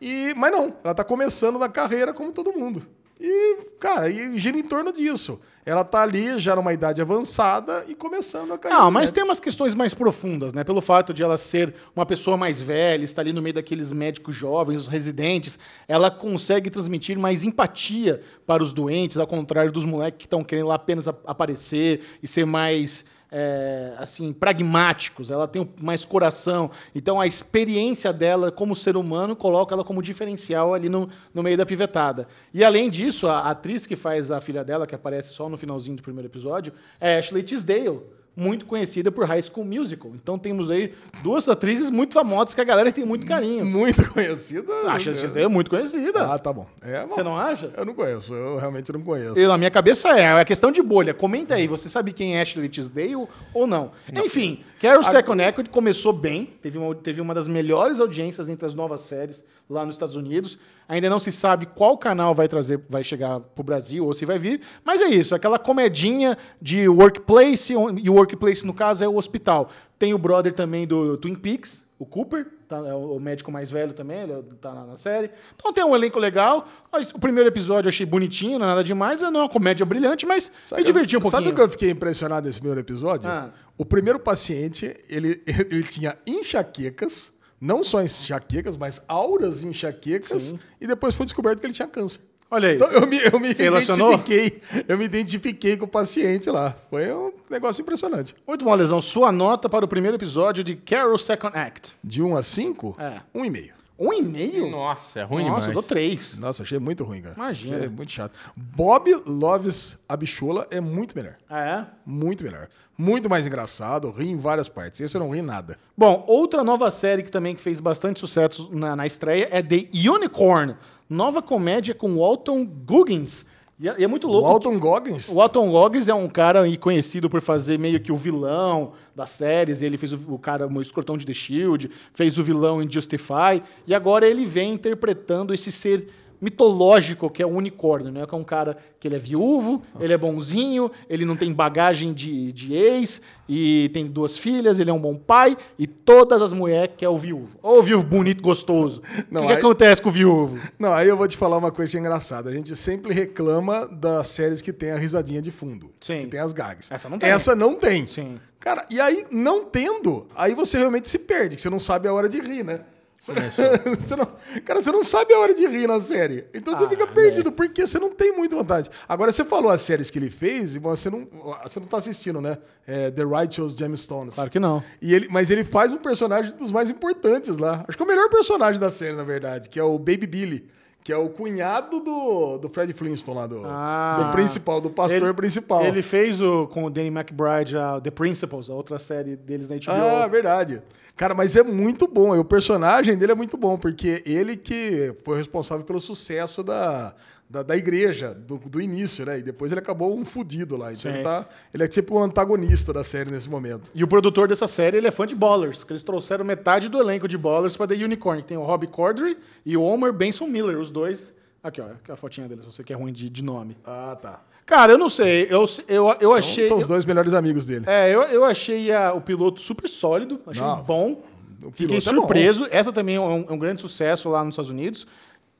E, 0.00 0.32
mas 0.36 0.52
não, 0.52 0.76
ela 0.84 0.94
tá 0.94 1.02
começando 1.02 1.58
na 1.58 1.68
carreira 1.68 2.12
como 2.12 2.30
todo 2.30 2.52
mundo. 2.52 2.86
E, 3.20 3.56
cara, 3.80 4.08
e 4.08 4.38
gira 4.38 4.56
em 4.56 4.62
torno 4.62 4.92
disso. 4.92 5.40
Ela 5.66 5.84
tá 5.84 6.02
ali 6.02 6.38
já 6.38 6.54
numa 6.54 6.72
idade 6.72 7.02
avançada 7.02 7.84
e 7.88 7.94
começando 7.94 8.52
a 8.52 8.58
carreira. 8.58 8.84
Não, 8.84 8.90
mas 8.90 9.02
médica. 9.02 9.14
tem 9.16 9.24
umas 9.24 9.40
questões 9.40 9.74
mais 9.74 9.92
profundas, 9.92 10.52
né? 10.52 10.62
Pelo 10.62 10.80
fato 10.80 11.12
de 11.12 11.22
ela 11.22 11.36
ser 11.36 11.74
uma 11.96 12.06
pessoa 12.06 12.36
mais 12.36 12.60
velha, 12.60 13.04
estar 13.04 13.22
ali 13.22 13.32
no 13.32 13.42
meio 13.42 13.54
daqueles 13.54 13.90
médicos 13.90 14.36
jovens, 14.36 14.76
os 14.76 14.88
residentes, 14.88 15.58
ela 15.88 16.10
consegue 16.10 16.70
transmitir 16.70 17.18
mais 17.18 17.44
empatia 17.44 18.22
para 18.46 18.62
os 18.62 18.72
doentes, 18.72 19.18
ao 19.18 19.26
contrário 19.26 19.72
dos 19.72 19.84
moleques 19.84 20.18
que 20.18 20.26
estão 20.26 20.44
querendo 20.44 20.68
lá 20.68 20.76
apenas 20.76 21.08
aparecer 21.08 22.02
e 22.22 22.28
ser 22.28 22.46
mais. 22.46 23.04
É, 23.30 23.94
assim, 23.98 24.32
pragmáticos, 24.32 25.30
ela 25.30 25.46
tem 25.46 25.68
mais 25.80 26.04
coração. 26.04 26.70
Então 26.94 27.20
a 27.20 27.26
experiência 27.26 28.12
dela 28.12 28.50
como 28.50 28.74
ser 28.74 28.96
humano 28.96 29.36
coloca 29.36 29.74
ela 29.74 29.84
como 29.84 30.02
diferencial 30.02 30.74
ali 30.74 30.88
no, 30.88 31.08
no 31.34 31.42
meio 31.42 31.56
da 31.56 31.66
pivetada. 31.66 32.26
E 32.52 32.64
além 32.64 32.88
disso, 32.88 33.28
a 33.28 33.50
atriz 33.50 33.86
que 33.86 33.96
faz 33.96 34.30
a 34.30 34.40
filha 34.40 34.64
dela, 34.64 34.86
que 34.86 34.94
aparece 34.94 35.32
só 35.32 35.48
no 35.48 35.58
finalzinho 35.58 35.96
do 35.96 36.02
primeiro 36.02 36.28
episódio, 36.28 36.72
é 37.00 37.18
Ashley 37.18 37.42
Tisdale 37.42 38.00
muito 38.38 38.66
conhecida 38.66 39.10
por 39.10 39.26
High 39.26 39.42
School 39.42 39.66
Musical. 39.66 40.12
Então 40.14 40.38
temos 40.38 40.70
aí 40.70 40.94
duas 41.24 41.48
atrizes 41.48 41.90
muito 41.90 42.14
famosas 42.14 42.54
que 42.54 42.60
a 42.60 42.64
galera 42.64 42.92
tem 42.92 43.04
muito 43.04 43.26
carinho. 43.26 43.66
Muito 43.66 44.08
conhecida. 44.12 44.72
A 44.86 44.92
Ashley 44.92 45.16
Tisdale 45.16 45.46
é 45.46 45.48
muito 45.48 45.68
conhecida. 45.68 46.32
Ah, 46.32 46.38
tá 46.38 46.52
bom. 46.52 46.64
É, 46.80 47.00
bom. 47.00 47.08
Você 47.08 47.22
não 47.24 47.36
acha? 47.36 47.68
Eu 47.76 47.84
não 47.84 47.94
conheço, 47.94 48.32
eu 48.32 48.56
realmente 48.56 48.92
não 48.92 49.00
conheço. 49.00 49.36
Eu, 49.36 49.48
na 49.48 49.58
minha 49.58 49.70
cabeça 49.72 50.16
é, 50.16 50.22
é 50.22 50.44
questão 50.44 50.70
de 50.70 50.80
bolha. 50.80 51.12
Comenta 51.12 51.56
aí, 51.56 51.66
você 51.66 51.88
sabe 51.88 52.12
quem 52.12 52.36
é 52.36 52.42
Ashley 52.42 52.68
Tisdale 52.68 53.26
ou 53.52 53.66
não? 53.66 53.90
Enfim, 54.24 54.62
Carol 54.80 55.02
Second 55.02 55.42
Equity 55.42 55.68
começou 55.68 56.12
bem, 56.12 56.48
teve 56.62 56.78
uma, 56.78 56.94
teve 56.94 57.20
uma 57.20 57.34
das 57.34 57.48
melhores 57.48 57.98
audiências 57.98 58.48
entre 58.48 58.64
as 58.64 58.72
novas 58.72 59.00
séries 59.00 59.44
lá 59.68 59.84
nos 59.84 59.96
Estados 59.96 60.14
Unidos. 60.14 60.58
Ainda 60.88 61.10
não 61.10 61.18
se 61.18 61.30
sabe 61.30 61.66
qual 61.66 61.98
canal 61.98 62.34
vai 62.34 62.48
trazer, 62.48 62.80
vai 62.88 63.04
chegar 63.04 63.40
pro 63.40 63.62
Brasil 63.62 64.06
ou 64.06 64.14
se 64.14 64.24
vai 64.24 64.38
vir, 64.38 64.62
mas 64.82 65.02
é 65.02 65.08
isso, 65.08 65.34
aquela 65.34 65.58
comedinha 65.58 66.36
de 66.62 66.88
workplace, 66.88 67.74
e 67.74 68.08
o 68.08 68.14
workplace 68.14 68.64
no 68.64 68.72
caso 68.72 69.04
é 69.04 69.08
o 69.08 69.16
hospital. 69.16 69.68
Tem 69.98 70.14
o 70.14 70.18
brother 70.18 70.54
também 70.54 70.86
do 70.86 71.18
Twin 71.18 71.34
Peaks, 71.34 71.86
o 71.98 72.06
Cooper, 72.06 72.46
tá, 72.68 72.76
é 72.76 72.94
o 72.94 73.18
médico 73.18 73.50
mais 73.50 73.70
velho 73.70 73.92
também, 73.92 74.20
ele 74.20 74.42
tá 74.60 74.72
na, 74.72 74.96
série. 74.96 75.30
Então 75.56 75.72
tem 75.72 75.84
um 75.84 75.96
elenco 75.96 76.18
legal. 76.18 76.68
O 77.12 77.18
primeiro 77.18 77.48
episódio 77.48 77.88
eu 77.88 77.90
achei 77.90 78.06
bonitinho, 78.06 78.58
não 78.58 78.66
é 78.66 78.68
nada 78.68 78.84
demais, 78.84 79.20
não 79.20 79.40
é 79.40 79.42
uma 79.42 79.48
comédia 79.48 79.84
brilhante, 79.84 80.24
mas 80.24 80.50
me 80.76 80.84
diverti 80.84 81.16
um 81.16 81.20
pouquinho. 81.20 81.42
Sabe 81.42 81.52
o 81.52 81.54
que 81.56 81.60
eu 81.60 81.68
fiquei 81.68 81.90
impressionado 81.90 82.46
nesse 82.46 82.60
primeiro 82.60 82.80
episódio? 82.80 83.28
Ah. 83.28 83.50
O 83.76 83.84
primeiro 83.84 84.20
paciente, 84.20 84.96
ele, 85.08 85.42
ele 85.46 85.82
tinha 85.82 86.16
enxaquecas, 86.24 87.32
não 87.60 87.82
só 87.84 88.02
enxaquecas, 88.02 88.76
mas 88.76 89.02
auras 89.08 89.62
enxaquecas, 89.62 90.42
Sim. 90.42 90.58
e 90.80 90.86
depois 90.86 91.14
foi 91.14 91.26
descoberto 91.26 91.60
que 91.60 91.66
ele 91.66 91.72
tinha 91.72 91.88
câncer. 91.88 92.20
Olha 92.50 92.72
isso. 92.74 92.84
Então 92.84 92.98
eu 93.02 93.06
me, 93.06 93.18
eu 93.18 93.38
me 93.38 93.50
identifiquei. 93.50 94.60
Eu 94.88 94.96
me 94.96 95.04
identifiquei 95.04 95.76
com 95.76 95.84
o 95.84 95.88
paciente 95.88 96.48
lá. 96.50 96.74
Foi 96.88 97.12
um 97.12 97.30
negócio 97.50 97.82
impressionante. 97.82 98.34
Muito 98.46 98.64
bom, 98.64 98.74
Lesão. 98.74 99.02
Sua 99.02 99.30
nota 99.30 99.68
para 99.68 99.84
o 99.84 99.88
primeiro 99.88 100.16
episódio 100.16 100.64
de 100.64 100.74
Carol 100.74 101.18
Second 101.18 101.54
Act. 101.56 101.94
De 102.02 102.22
1 102.22 102.36
a 102.36 102.42
5, 102.42 102.96
É. 102.98 103.20
um 103.34 103.44
e 103.44 103.50
meio. 103.50 103.74
Um 103.98 104.12
e 104.12 104.22
meio? 104.22 104.70
Nossa, 104.70 105.20
é 105.20 105.22
ruim 105.24 105.42
Nossa, 105.42 105.66
eu 105.66 105.70
demais. 105.70 105.74
dou 105.74 105.82
três. 105.82 106.36
Nossa, 106.38 106.62
achei 106.62 106.78
muito 106.78 107.02
ruim, 107.02 107.20
cara. 107.20 107.34
Imagina. 107.34 107.76
Achei 107.78 107.88
muito 107.88 108.12
chato. 108.12 108.38
Bob 108.56 109.10
Loves 109.26 109.98
Abichola 110.08 110.68
é 110.70 110.80
muito 110.80 111.16
melhor. 111.16 111.34
Ah, 111.50 111.60
é? 111.60 111.86
Muito 112.06 112.44
melhor. 112.44 112.68
Muito 112.96 113.28
mais 113.28 113.46
engraçado, 113.46 114.10
ri 114.10 114.28
em 114.28 114.36
várias 114.36 114.68
partes. 114.68 115.00
Esse 115.00 115.16
eu 115.16 115.20
não 115.20 115.30
ri 115.30 115.40
em 115.40 115.42
nada. 115.42 115.76
Bom, 115.96 116.24
outra 116.28 116.62
nova 116.62 116.90
série 116.92 117.24
que 117.24 117.30
também 117.30 117.56
que 117.56 117.60
fez 117.60 117.80
bastante 117.80 118.20
sucesso 118.20 118.68
na, 118.72 118.94
na 118.94 119.06
estreia 119.06 119.48
é 119.50 119.60
The 119.62 119.88
Unicorn. 120.08 120.76
Nova 121.10 121.42
comédia 121.42 121.94
com 121.94 122.16
Walton 122.18 122.64
Goggins. 122.64 123.44
E 123.80 123.88
é, 123.88 123.94
e 123.98 124.04
é 124.04 124.06
muito 124.06 124.26
O 124.26 124.32
louco. 124.32 124.48
Alton 124.48 124.78
Goggins, 124.78 125.28
O 125.28 125.36
Walton 125.36 125.70
Goggins 125.70 126.08
é 126.08 126.14
um 126.14 126.28
cara 126.28 126.64
conhecido 126.78 127.30
por 127.30 127.40
fazer 127.40 127.78
meio 127.78 128.00
que 128.00 128.10
o 128.10 128.16
vilão 128.16 128.92
das 129.14 129.30
séries. 129.30 129.82
Ele 129.82 129.96
fez 129.96 130.12
o, 130.12 130.18
o 130.28 130.38
cara, 130.38 130.66
o 130.66 130.82
escortão 130.82 131.16
de 131.16 131.24
The 131.24 131.34
Shield, 131.34 131.90
fez 132.12 132.36
o 132.38 132.42
vilão 132.42 132.82
em 132.82 132.90
Justify. 132.90 133.62
E 133.86 133.94
agora 133.94 134.26
ele 134.28 134.44
vem 134.44 134.72
interpretando 134.72 135.54
esse 135.54 135.70
ser 135.70 136.08
mitológico 136.40 137.30
que 137.30 137.42
é 137.42 137.46
o 137.46 137.50
unicórnio, 137.50 138.10
né? 138.12 138.26
Que 138.26 138.34
é 138.34 138.38
um 138.38 138.44
cara 138.44 138.76
que 139.00 139.06
ele 139.06 139.14
é 139.16 139.18
viúvo, 139.18 139.82
ele 140.00 140.12
é 140.12 140.16
bonzinho, 140.18 140.90
ele 141.08 141.24
não 141.24 141.36
tem 141.36 141.52
bagagem 141.52 142.12
de, 142.12 142.52
de 142.52 142.74
ex 142.74 143.22
e 143.48 143.90
tem 143.92 144.06
duas 144.06 144.36
filhas, 144.36 144.80
ele 144.80 144.90
é 144.90 144.92
um 144.92 144.98
bom 144.98 145.14
pai 145.16 145.56
e 145.78 145.86
todas 145.86 146.42
as 146.42 146.52
mulheres 146.52 146.94
quer 146.96 147.08
o 147.08 147.16
viúvo. 147.16 147.48
Ô, 147.62 147.80
viúvo 147.82 148.04
bonito, 148.04 148.42
gostoso. 148.42 149.00
Não, 149.30 149.42
o 149.42 149.46
que, 149.46 149.48
que 149.48 149.52
aí- 149.54 149.58
acontece 149.60 150.02
com 150.02 150.08
o 150.08 150.12
viúvo? 150.12 150.58
Não, 150.78 150.92
aí 150.92 151.08
eu 151.08 151.16
vou 151.16 151.28
te 151.28 151.36
falar 151.36 151.56
uma 151.56 151.70
coisa 151.70 151.90
que 151.90 151.96
é 151.96 152.00
engraçada. 152.00 152.50
A 152.50 152.52
gente 152.52 152.74
sempre 152.76 153.14
reclama 153.14 153.86
das 153.86 154.28
séries 154.28 154.60
que 154.60 154.72
tem 154.72 154.90
a 154.90 154.96
risadinha 154.96 155.40
de 155.40 155.50
fundo. 155.50 155.90
Sim. 156.00 156.20
Que 156.20 156.26
tem 156.26 156.40
as 156.40 156.52
gags. 156.52 156.90
Essa 156.90 157.08
não 157.08 157.18
tem. 157.18 157.30
Essa 157.30 157.54
não 157.54 157.74
tem. 157.76 158.08
Sim. 158.08 158.38
Cara, 158.58 158.84
e 158.90 159.00
aí, 159.00 159.24
não 159.30 159.64
tendo, 159.64 160.26
aí 160.34 160.52
você 160.54 160.76
realmente 160.78 161.06
se 161.08 161.18
perde, 161.18 161.54
que 161.54 161.62
você 161.62 161.70
não 161.70 161.78
sabe 161.78 162.08
a 162.08 162.12
hora 162.12 162.28
de 162.28 162.40
rir, 162.40 162.64
né? 162.64 162.80
Você 163.98 164.16
não, 164.16 164.26
cara, 164.64 164.80
você 164.80 164.90
não 164.92 165.02
sabe 165.04 165.34
a 165.34 165.38
hora 165.38 165.52
de 165.52 165.66
rir 165.66 165.86
na 165.86 166.00
série. 166.00 166.46
Então 166.54 166.76
você 166.76 166.84
Ah, 166.84 166.88
fica 166.88 167.06
perdido, 167.06 167.50
porque 167.52 167.86
você 167.86 167.98
não 167.98 168.10
tem 168.10 168.32
muita 168.34 168.56
vontade. 168.56 168.88
Agora, 169.08 169.30
você 169.32 169.44
falou 169.44 169.70
as 169.70 169.80
séries 169.80 170.10
que 170.10 170.18
ele 170.18 170.30
fez, 170.30 170.76
e 170.76 170.78
você 170.78 171.10
não, 171.10 171.26
você 171.62 171.78
não 171.80 171.86
tá 171.86 171.98
assistindo, 171.98 172.40
né? 172.40 172.56
É, 172.86 173.10
The 173.10 173.24
Righteous 173.24 173.74
Gemstones. 173.74 174.34
Claro 174.34 174.50
que 174.50 174.58
não. 174.60 174.82
E 175.02 175.12
ele, 175.14 175.28
mas 175.30 175.50
ele 175.50 175.64
faz 175.64 175.92
um 175.92 175.98
personagem 175.98 176.52
dos 176.56 176.72
mais 176.72 176.88
importantes 176.88 177.58
lá. 177.58 177.84
Acho 177.88 177.96
que 177.98 178.02
é 178.02 178.06
o 178.06 178.08
melhor 178.08 178.28
personagem 178.30 178.80
da 178.80 178.90
série, 178.90 179.14
na 179.16 179.24
verdade, 179.24 179.68
que 179.68 179.78
é 179.78 179.82
o 179.82 179.98
Baby 179.98 180.26
Billy. 180.26 180.68
Que 181.08 181.12
é 181.14 181.16
o 181.16 181.30
cunhado 181.30 182.00
do, 182.00 182.58
do 182.58 182.68
Fred 182.68 182.92
Flintstone 182.92 183.34
lá, 183.38 183.46
do, 183.46 183.62
Ah. 183.64 184.24
do 184.26 184.30
principal, 184.30 184.78
do 184.78 184.90
pastor 184.90 185.22
Ele- 185.22 185.32
principal. 185.32 185.82
Ele 185.82 186.02
fez 186.02 186.38
o, 186.38 186.66
com 186.66 186.84
o 186.84 186.90
Danny 186.90 187.08
McBride 187.08 187.78
a 187.78 187.98
The 187.98 188.10
Principals, 188.10 188.68
a 188.68 188.74
outra 188.74 188.98
série 188.98 189.34
deles 189.34 189.70
na 189.70 189.76
HBO. 189.76 189.90
Ah, 189.90 190.26
verdade. 190.26 190.82
Cara, 191.16 191.34
mas 191.34 191.56
é 191.56 191.62
muito 191.62 192.06
bom. 192.06 192.36
E 192.36 192.38
o 192.38 192.44
personagem 192.44 193.16
dele 193.16 193.32
é 193.32 193.34
muito 193.34 193.56
bom, 193.56 193.78
porque 193.78 194.22
ele 194.26 194.54
que 194.54 195.16
foi 195.24 195.38
responsável 195.38 195.82
pelo 195.86 195.98
sucesso 195.98 196.62
da, 196.62 197.14
da, 197.50 197.62
da 197.62 197.76
igreja, 197.76 198.34
do, 198.34 198.58
do 198.58 198.80
início, 198.80 199.24
né? 199.24 199.38
E 199.38 199.42
depois 199.42 199.72
ele 199.72 199.78
acabou 199.80 200.14
um 200.18 200.24
fudido 200.24 200.76
lá. 200.76 200.92
Então 200.92 201.10
Sim. 201.10 201.16
ele, 201.18 201.24
tá, 201.24 201.46
ele 201.72 201.82
é 201.82 201.88
tipo 201.88 202.14
o 202.14 202.18
antagonista 202.22 202.92
da 202.92 203.02
série 203.02 203.30
nesse 203.30 203.48
momento. 203.48 203.90
E 203.94 204.04
o 204.04 204.08
produtor 204.08 204.48
dessa 204.48 204.66
série, 204.68 204.98
ele 204.98 205.06
é 205.06 205.10
fã 205.10 205.26
de 205.26 205.34
Ballers, 205.34 205.82
que 205.84 205.92
eles 205.92 206.02
trouxeram 206.02 206.44
metade 206.44 206.88
do 206.88 207.00
elenco 207.00 207.26
de 207.26 207.38
Ballers 207.38 207.76
para 207.76 207.86
The 207.88 207.94
Unicorn. 208.04 208.42
que 208.42 208.48
Tem 208.48 208.56
o 208.58 208.62
Robbie 208.64 208.86
Corddry 208.88 209.38
e 209.64 209.76
o 209.76 209.82
Homer 209.82 210.12
Benson 210.12 210.46
Miller, 210.46 210.78
os 210.78 210.90
dois. 210.90 211.32
Aqui, 211.62 211.80
ó, 211.80 211.86
a 212.12 212.16
fotinha 212.16 212.46
deles, 212.46 212.64
você 212.64 212.84
que 212.84 212.92
é 212.92 212.96
ruim 212.96 213.12
de, 213.12 213.28
de 213.28 213.42
nome. 213.42 213.76
Ah, 213.84 214.16
tá. 214.20 214.42
Cara, 214.64 214.92
eu 214.92 214.98
não 214.98 215.08
sei, 215.08 215.44
eu, 215.50 215.64
eu, 215.88 216.06
eu 216.20 216.28
São, 216.28 216.34
achei... 216.34 216.64
são 216.68 216.76
os 216.76 216.86
dois 216.86 217.04
melhores 217.06 217.32
amigos 217.32 217.64
dele. 217.64 217.84
É, 217.88 218.14
eu, 218.14 218.20
eu 218.24 218.44
achei 218.44 218.92
a- 218.92 219.14
o 219.14 219.20
piloto 219.20 219.60
super 219.60 219.88
sólido, 219.88 220.38
achei 220.46 220.62
Não, 220.62 220.82
bom. 220.82 221.24
o 221.62 221.70
Fiquei 221.70 221.86
piloto 221.98 222.10
é 222.10 222.12
bom. 222.12 222.20
surpreso. 222.20 222.68
Essa 222.70 222.92
também 222.92 223.16
é 223.16 223.20
um, 223.20 223.46
é 223.48 223.52
um 223.52 223.58
grande 223.58 223.80
sucesso 223.80 224.28
lá 224.28 224.44
nos 224.44 224.52
Estados 224.52 224.70
Unidos. 224.70 225.06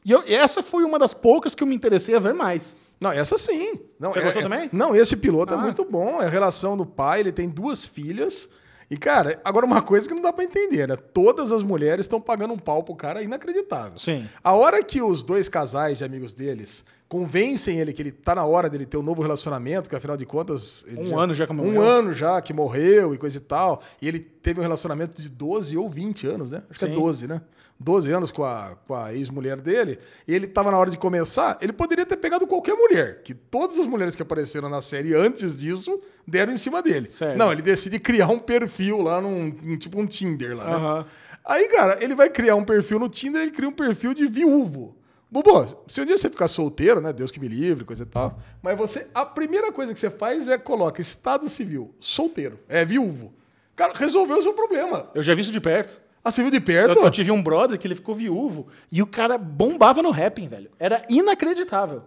E 0.05 0.11
eu- 0.12 0.22
essa 0.26 0.62
foi 0.62 0.84
uma 0.84 0.99
das 0.99 1.12
poucas 1.14 1.55
que 1.55 1.62
eu 1.62 1.66
me 1.66 1.74
interessei 1.74 2.14
a 2.14 2.18
ver 2.18 2.34
mais. 2.34 2.64
Não, 3.01 3.12
essa 3.12 3.38
sim. 3.38 3.74
Não, 3.99 4.12
Você 4.12 4.18
é- 4.18 4.22
gostou 4.22 4.40
é- 4.40 4.44
também? 4.44 4.70
Não, 4.72 4.94
esse 4.96 5.16
piloto 5.16 5.55
Ah. 5.55 5.57
é 5.59 5.61
muito 5.61 5.84
bom. 5.84 6.20
É 6.20 6.26
a 6.26 6.28
relação 6.30 6.76
do 6.76 6.84
pai, 6.86 7.20
ele 7.20 7.32
tem 7.32 7.49
duas 7.49 7.84
filhas. 7.84 8.49
E, 8.90 8.96
cara, 8.96 9.38
agora 9.44 9.66
uma 9.66 9.82
coisa 9.82 10.09
que 10.09 10.14
não 10.14 10.22
dá 10.22 10.32
pra 10.32 10.42
entender, 10.44 10.88
né? 10.88 10.96
Todas 10.96 11.53
as 11.53 11.62
mulheres 11.62 12.05
estão 12.05 12.20
pagando 12.20 12.55
um 12.55 12.59
pau 12.59 12.82
pro 12.82 12.96
cara 12.96 13.22
inacreditável. 13.22 13.99
Sim. 13.99 14.26
A 14.42 14.55
hora 14.55 14.82
que 14.82 15.03
os 15.03 15.22
dois 15.22 15.49
casais 15.49 15.99
de 15.99 16.05
amigos 16.05 16.32
deles 16.32 16.84
convencem 17.09 17.81
ele 17.81 17.93
que 17.93 18.03
ele 18.03 18.11
tá 18.13 18.35
na 18.35 18.45
hora 18.45 18.69
dele 18.69 18.85
ter 18.85 18.97
um 18.97 19.03
novo 19.03 19.23
relacionamento, 19.23 19.89
que 19.89 19.97
afinal 19.97 20.17
de 20.17 20.27
contas. 20.27 20.85
Um 20.97 21.19
ano 21.19 21.33
já 21.35 21.47
que 21.47 21.53
Um 21.53 21.57
morreu. 21.57 21.83
ano 21.83 22.13
já 22.13 22.41
que 22.43 22.53
morreu 22.53 23.15
e 23.15 23.19
coisa 23.19 23.39
e 23.39 23.41
tal. 23.41 23.81
E 24.01 24.07
ele 24.07 24.21
teve 24.21 24.61
um 24.61 24.63
relacionamento 24.63 25.21
de 25.23 25.29
12 25.29 25.77
ou 25.77 25.89
20 25.89 26.27
anos, 26.27 26.51
né? 26.51 26.63
Acho 26.71 26.81
que 26.81 26.87
Sim. 26.87 26.93
é 26.93 26.95
12, 26.95 27.27
né? 27.27 27.41
12 27.81 28.11
anos 28.11 28.31
com 28.33 28.45
a, 28.45 28.77
com 28.87 28.95
a 28.95 29.15
ex-mulher 29.15 29.61
dele. 29.61 29.99
E 30.27 30.35
ele 30.35 30.47
tava 30.49 30.71
na 30.71 30.77
hora 30.79 30.91
de 30.91 30.99
começar. 30.99 31.57
Ele 31.63 31.73
poderia 31.73 32.05
ter 32.05 32.17
pegado 32.17 32.45
qualquer 32.47 32.75
mulher, 32.75 33.23
que 33.23 33.33
todas 33.33 33.79
as 33.79 33.87
mulheres 33.87 34.17
que 34.17 34.23
apareceram 34.23 34.69
na 34.69 34.81
série 34.81 35.15
antes 35.15 35.61
disso 35.61 36.01
deram 36.27 36.53
em 36.53 36.59
cima 36.59 36.83
dele. 36.83 37.09
Não, 37.37 37.53
ele 37.53 37.63
decide 37.63 37.99
criar 38.01 38.29
um 38.29 38.39
perfil 38.39 39.01
lá 39.01 39.21
num, 39.21 39.51
tipo 39.79 39.99
um 40.01 40.07
Tinder 40.07 40.57
lá, 40.57 40.65
né? 40.69 40.75
Aham. 40.77 41.05
Aí, 41.45 41.67
cara, 41.69 42.03
ele 42.05 42.15
vai 42.15 42.29
criar 42.29 42.57
um 42.57 42.65
perfil 42.65 42.99
no 42.99 43.09
Tinder, 43.09 43.41
ele 43.41 43.53
cria 43.53 43.69
um 43.69 43.73
perfil 43.73 44.13
de 44.13 44.27
viúvo. 44.27 44.97
Bobo, 45.31 45.85
se 45.87 46.01
um 46.01 46.07
dia 46.07 46.16
você 46.16 46.31
ficar 46.31 46.49
solteiro, 46.49 47.01
né? 47.01 47.12
Deus 47.12 47.31
que 47.31 47.39
me 47.39 47.49
livre, 47.49 47.85
coisa 47.85 48.03
e 48.03 48.07
tal. 48.07 48.39
Mas 48.62 48.76
você, 48.79 49.07
a 49.14 49.26
primeira 49.26 49.70
coisa 49.70 49.93
que 49.93 50.01
você 50.01 50.09
faz 50.09 50.49
é 50.49 50.57
coloca 50.57 51.03
estado 51.03 51.49
civil, 51.49 51.95
solteiro, 52.01 52.59
é 52.68 52.85
viúvo. 52.85 53.35
Cara, 53.76 53.93
resolveu 53.95 54.39
o 54.39 54.43
seu 54.43 54.55
problema. 54.55 55.11
Eu 55.14 55.22
já 55.22 55.35
vi 55.35 55.43
isso 55.43 55.53
de 55.53 55.61
perto. 55.61 56.01
Ah, 56.24 56.31
você 56.31 56.43
viu 56.43 56.51
de 56.51 56.57
Eu, 56.57 56.62
perto? 56.62 56.99
eu 57.01 57.11
tive 57.11 57.31
um 57.31 57.43
brother 57.43 57.79
que 57.79 57.87
ele 57.87 57.95
ficou 57.95 58.14
viúvo 58.14 58.66
e 58.91 59.01
o 59.01 59.07
cara 59.07 59.39
bombava 59.39 60.03
no 60.03 60.11
rapping, 60.11 60.49
velho. 60.49 60.68
Era 60.79 61.05
inacreditável. 61.09 62.03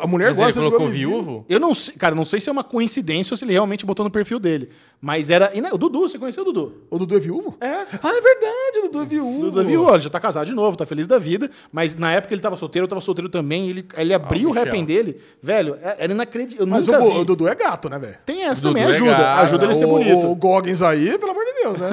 A 0.00 0.06
mulher 0.06 0.30
Mas 0.30 0.38
ele 0.38 0.46
gosta 0.46 0.60
de 0.60 0.66
colocou 0.66 0.88
viúvo? 0.88 1.44
Eu 1.48 1.60
não 1.60 1.74
sei, 1.74 1.94
cara, 1.94 2.14
não 2.14 2.24
sei 2.24 2.40
se 2.40 2.48
é 2.48 2.52
uma 2.52 2.64
coincidência 2.64 3.34
ou 3.34 3.36
se 3.36 3.44
ele 3.44 3.52
realmente 3.52 3.84
botou 3.84 4.04
no 4.04 4.10
perfil 4.10 4.40
dele. 4.40 4.70
Mas 5.04 5.30
era. 5.30 5.50
ina- 5.52 5.74
O 5.74 5.78
Dudu, 5.78 6.02
você 6.02 6.16
conheceu 6.16 6.42
o 6.42 6.46
Dudu? 6.46 6.74
O 6.88 6.96
Dudu 6.96 7.16
é 7.16 7.18
viúvo? 7.18 7.56
É. 7.60 7.66
Ah, 7.66 8.16
é 8.16 8.20
verdade, 8.20 8.78
o 8.78 8.82
Dudu 8.82 9.02
é 9.02 9.04
viúvo. 9.04 9.38
O 9.38 9.42
Dudu 9.46 9.60
é 9.60 9.64
viúvo, 9.64 9.90
ele 9.90 10.00
já 10.00 10.08
tá 10.08 10.20
casado 10.20 10.46
de 10.46 10.52
novo, 10.54 10.76
tá 10.76 10.86
feliz 10.86 11.08
da 11.08 11.18
vida. 11.18 11.50
Mas 11.72 11.96
na 11.96 12.12
época 12.12 12.32
ele 12.32 12.40
tava 12.40 12.56
solteiro, 12.56 12.84
eu 12.84 12.88
tava 12.88 13.00
solteiro 13.00 13.28
também. 13.28 13.68
Ele, 13.68 13.84
ele 13.96 14.14
abriu 14.14 14.48
o 14.50 14.52
Michel. 14.52 14.64
rapping 14.64 14.84
dele, 14.84 15.20
velho, 15.42 15.76
é- 15.82 15.96
era 16.04 16.12
inacreditável. 16.12 16.68
Mas 16.68 16.86
o, 16.86 16.92
nunca 16.92 17.04
Bo- 17.04 17.10
vi. 17.14 17.18
o 17.18 17.24
Dudu 17.24 17.48
é 17.48 17.54
gato, 17.56 17.90
né, 17.90 17.98
velho? 17.98 18.14
Tem 18.24 18.44
essa 18.44 18.62
também, 18.62 18.84
é 18.84 18.86
ajuda. 18.86 19.10
gato. 19.10 19.40
ajuda 19.42 19.64
ele 19.64 19.72
a 19.72 19.74
ser 19.74 19.84
o, 19.86 19.88
bonito. 19.88 20.30
O 20.30 20.34
Goggins 20.36 20.80
aí, 20.82 21.18
pelo 21.18 21.32
amor 21.32 21.44
de 21.46 21.52
Deus, 21.62 21.78
né? 21.78 21.88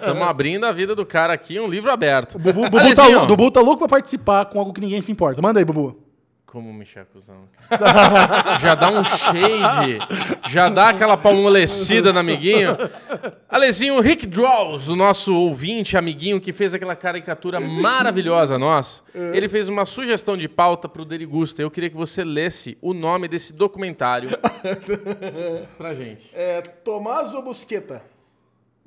Estamos 0.00 0.22
abrindo 0.22 0.64
a 0.64 0.72
vida 0.72 0.94
do 0.94 1.04
cara 1.04 1.34
aqui, 1.34 1.60
um 1.60 1.68
livro 1.68 1.92
aberto. 1.92 2.36
O 2.36 2.38
Bubu, 2.38 2.62
Bubu 2.70 2.94
tá, 2.94 3.26
Bubu 3.26 3.50
tá 3.50 3.60
louco 3.60 3.80
pra 3.80 3.88
participar 3.88 4.46
com 4.46 4.58
algo 4.58 4.72
que 4.72 4.80
ninguém 4.80 5.02
se 5.02 5.12
importa. 5.12 5.42
Manda 5.42 5.60
aí, 5.60 5.66
Bubu. 5.66 6.07
Como 6.50 6.72
Michel 6.72 7.04
Cusão. 7.12 7.46
já 8.58 8.74
dá 8.74 8.90
um 8.90 9.04
shade, 9.04 9.98
já 10.48 10.70
dá 10.70 10.88
aquela 10.88 11.14
palmolecida 11.14 12.10
no 12.10 12.18
amiguinho. 12.20 12.74
Alezinho, 13.46 13.96
o 13.96 14.00
Rick 14.00 14.26
Draws, 14.26 14.88
o 14.88 14.96
nosso 14.96 15.34
ouvinte, 15.36 15.94
amiguinho, 15.94 16.40
que 16.40 16.50
fez 16.50 16.72
aquela 16.72 16.96
caricatura 16.96 17.60
maravilhosa 17.60 18.58
nossa, 18.58 19.02
ele 19.14 19.46
fez 19.46 19.68
uma 19.68 19.84
sugestão 19.84 20.38
de 20.38 20.48
pauta 20.48 20.88
pro 20.88 21.04
Derigusta. 21.04 21.60
Eu 21.60 21.70
queria 21.70 21.90
que 21.90 21.96
você 21.96 22.24
lesse 22.24 22.78
o 22.80 22.94
nome 22.94 23.28
desse 23.28 23.52
documentário 23.52 24.30
pra 25.76 25.92
gente. 25.92 26.30
É 26.32 26.62
Tomaso 26.62 27.42
Busqueta. 27.42 28.02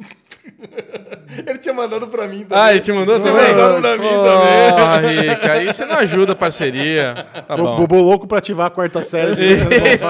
ele 1.48 1.58
tinha 1.58 1.74
mandado 1.74 2.08
pra 2.08 2.28
mim 2.28 2.44
também. 2.46 2.64
Ah, 2.64 2.72
ele 2.72 2.82
te 2.82 2.92
mandou 2.92 3.20
Tinha 3.20 3.34
também? 3.34 3.56
mandado 3.56 3.82
pra 3.82 3.98
mim 3.98 4.10
também. 4.10 5.30
Rick, 5.30 5.50
aí 5.50 5.66
você 5.68 5.86
não 5.86 5.96
ajuda 5.98 6.34
a 6.34 6.36
parceria. 6.36 7.26
Tá 7.48 7.56
O 7.56 7.58
bom. 7.58 7.76
Bubu 7.76 7.96
louco 8.02 8.28
pra 8.28 8.40
ativar 8.40 8.68
a 8.68 8.70
quarta 8.70 9.02
série. 9.02 9.58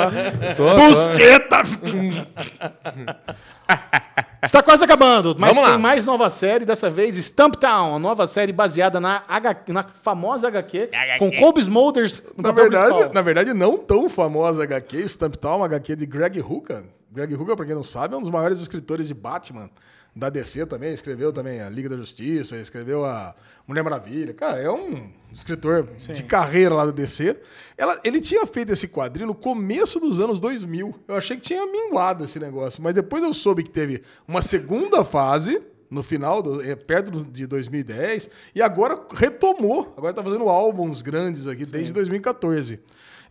tô. 0.56 0.76
Busqueta! 0.76 1.62
Está 4.44 4.64
quase 4.64 4.84
acabando, 4.84 5.36
mas 5.38 5.54
Vamos 5.54 5.70
lá. 5.70 5.76
tem 5.76 5.82
mais 5.82 6.04
nova 6.04 6.28
série, 6.30 6.66
dessa 6.66 6.90
vez 6.90 7.16
Stumptown, 7.16 7.96
a 7.96 8.00
nova 8.00 8.26
série 8.26 8.52
baseada 8.52 9.00
na, 9.00 9.24
HQ, 9.28 9.72
na 9.72 9.84
famosa 10.02 10.48
HQ, 10.48 10.90
com 11.20 11.32
Colby 11.34 11.60
Smulders 11.62 12.24
no 12.36 12.42
Na 12.44 12.50
papel 12.50 12.64
verdade, 12.64 12.88
principal. 12.94 13.14
na 13.14 13.22
verdade, 13.22 13.54
não 13.54 13.78
tão 13.78 14.10
famosa 14.10 14.64
HQ, 14.64 15.08
Stamp 15.10 15.36
Town, 15.36 15.58
uma 15.58 15.66
HQ 15.68 15.96
de 15.96 16.06
Greg 16.08 16.40
Hooker. 16.42 16.84
Greg 17.12 17.36
Hooker, 17.36 17.56
pra 17.56 17.66
quem 17.66 17.76
não 17.76 17.84
sabe, 17.84 18.16
é 18.16 18.18
um 18.18 18.22
dos 18.22 18.30
maiores 18.30 18.60
escritores 18.60 19.08
de 19.08 19.14
Batman 19.14 19.70
da 20.16 20.30
DC 20.30 20.66
também. 20.66 20.94
Escreveu 20.94 21.32
também 21.32 21.62
a 21.62 21.70
Liga 21.70 21.90
da 21.90 21.98
Justiça, 21.98 22.58
escreveu 22.58 23.06
a 23.06 23.36
Mulher 23.68 23.84
Maravilha. 23.84 24.34
Cara, 24.34 24.60
é 24.60 24.70
um 24.70 25.10
escritor 25.32 25.84
de 25.84 26.24
carreira 26.24 26.76
lá 26.76 26.86
da 26.86 26.92
DC. 26.92 27.38
Ela, 27.78 28.00
ele 28.04 28.20
tinha 28.20 28.46
feito 28.46 28.72
esse 28.74 28.88
quadrinho 28.88 29.28
no 29.28 29.36
começo 29.36 30.00
dos 30.00 30.20
anos 30.20 30.40
2000. 30.40 30.94
Eu 31.08 31.16
achei 31.16 31.36
que 31.36 31.42
tinha 31.42 31.66
minguado 31.66 32.24
esse 32.24 32.40
negócio, 32.40 32.82
mas 32.84 32.94
depois 32.94 33.24
eu 33.24 33.34
soube 33.34 33.64
que 33.64 33.70
teve 33.70 34.02
uma 34.28 34.42
segunda 34.42 35.04
fase 35.04 35.62
no 35.90 36.02
final, 36.02 36.42
do, 36.42 36.62
é, 36.64 36.74
perto 36.74 37.26
de 37.26 37.46
2010, 37.46 38.30
e 38.56 38.62
agora 38.62 38.98
retomou. 39.14 39.94
Agora 39.98 40.14
tá 40.14 40.24
fazendo 40.24 40.48
álbuns 40.48 41.02
grandes 41.02 41.48
aqui 41.48 41.66
desde 41.66 41.92
2014. 41.92 42.80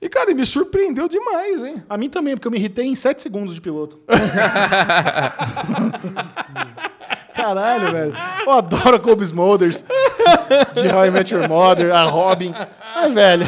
E, 0.02 0.08
cara, 0.08 0.34
me 0.34 0.46
surpreendeu 0.46 1.06
demais, 1.08 1.62
hein? 1.62 1.82
A 1.88 1.98
mim 1.98 2.08
também, 2.08 2.34
porque 2.34 2.48
eu 2.48 2.50
me 2.50 2.58
irritei 2.58 2.86
em 2.86 2.96
7 2.96 3.20
segundos 3.20 3.54
de 3.54 3.60
piloto. 3.60 4.00
Caralho, 7.34 7.92
velho. 7.92 8.16
Eu 8.44 8.52
adoro 8.52 8.96
a 8.96 8.98
Colby 8.98 9.24
Smulders, 9.24 9.84
de 10.74 10.88
How 10.94 11.06
I 11.06 11.10
Met 11.10 11.34
Your 11.34 11.48
Mother, 11.48 11.94
a 11.94 12.04
Robin. 12.04 12.54
Ai, 12.94 13.10
velho. 13.10 13.46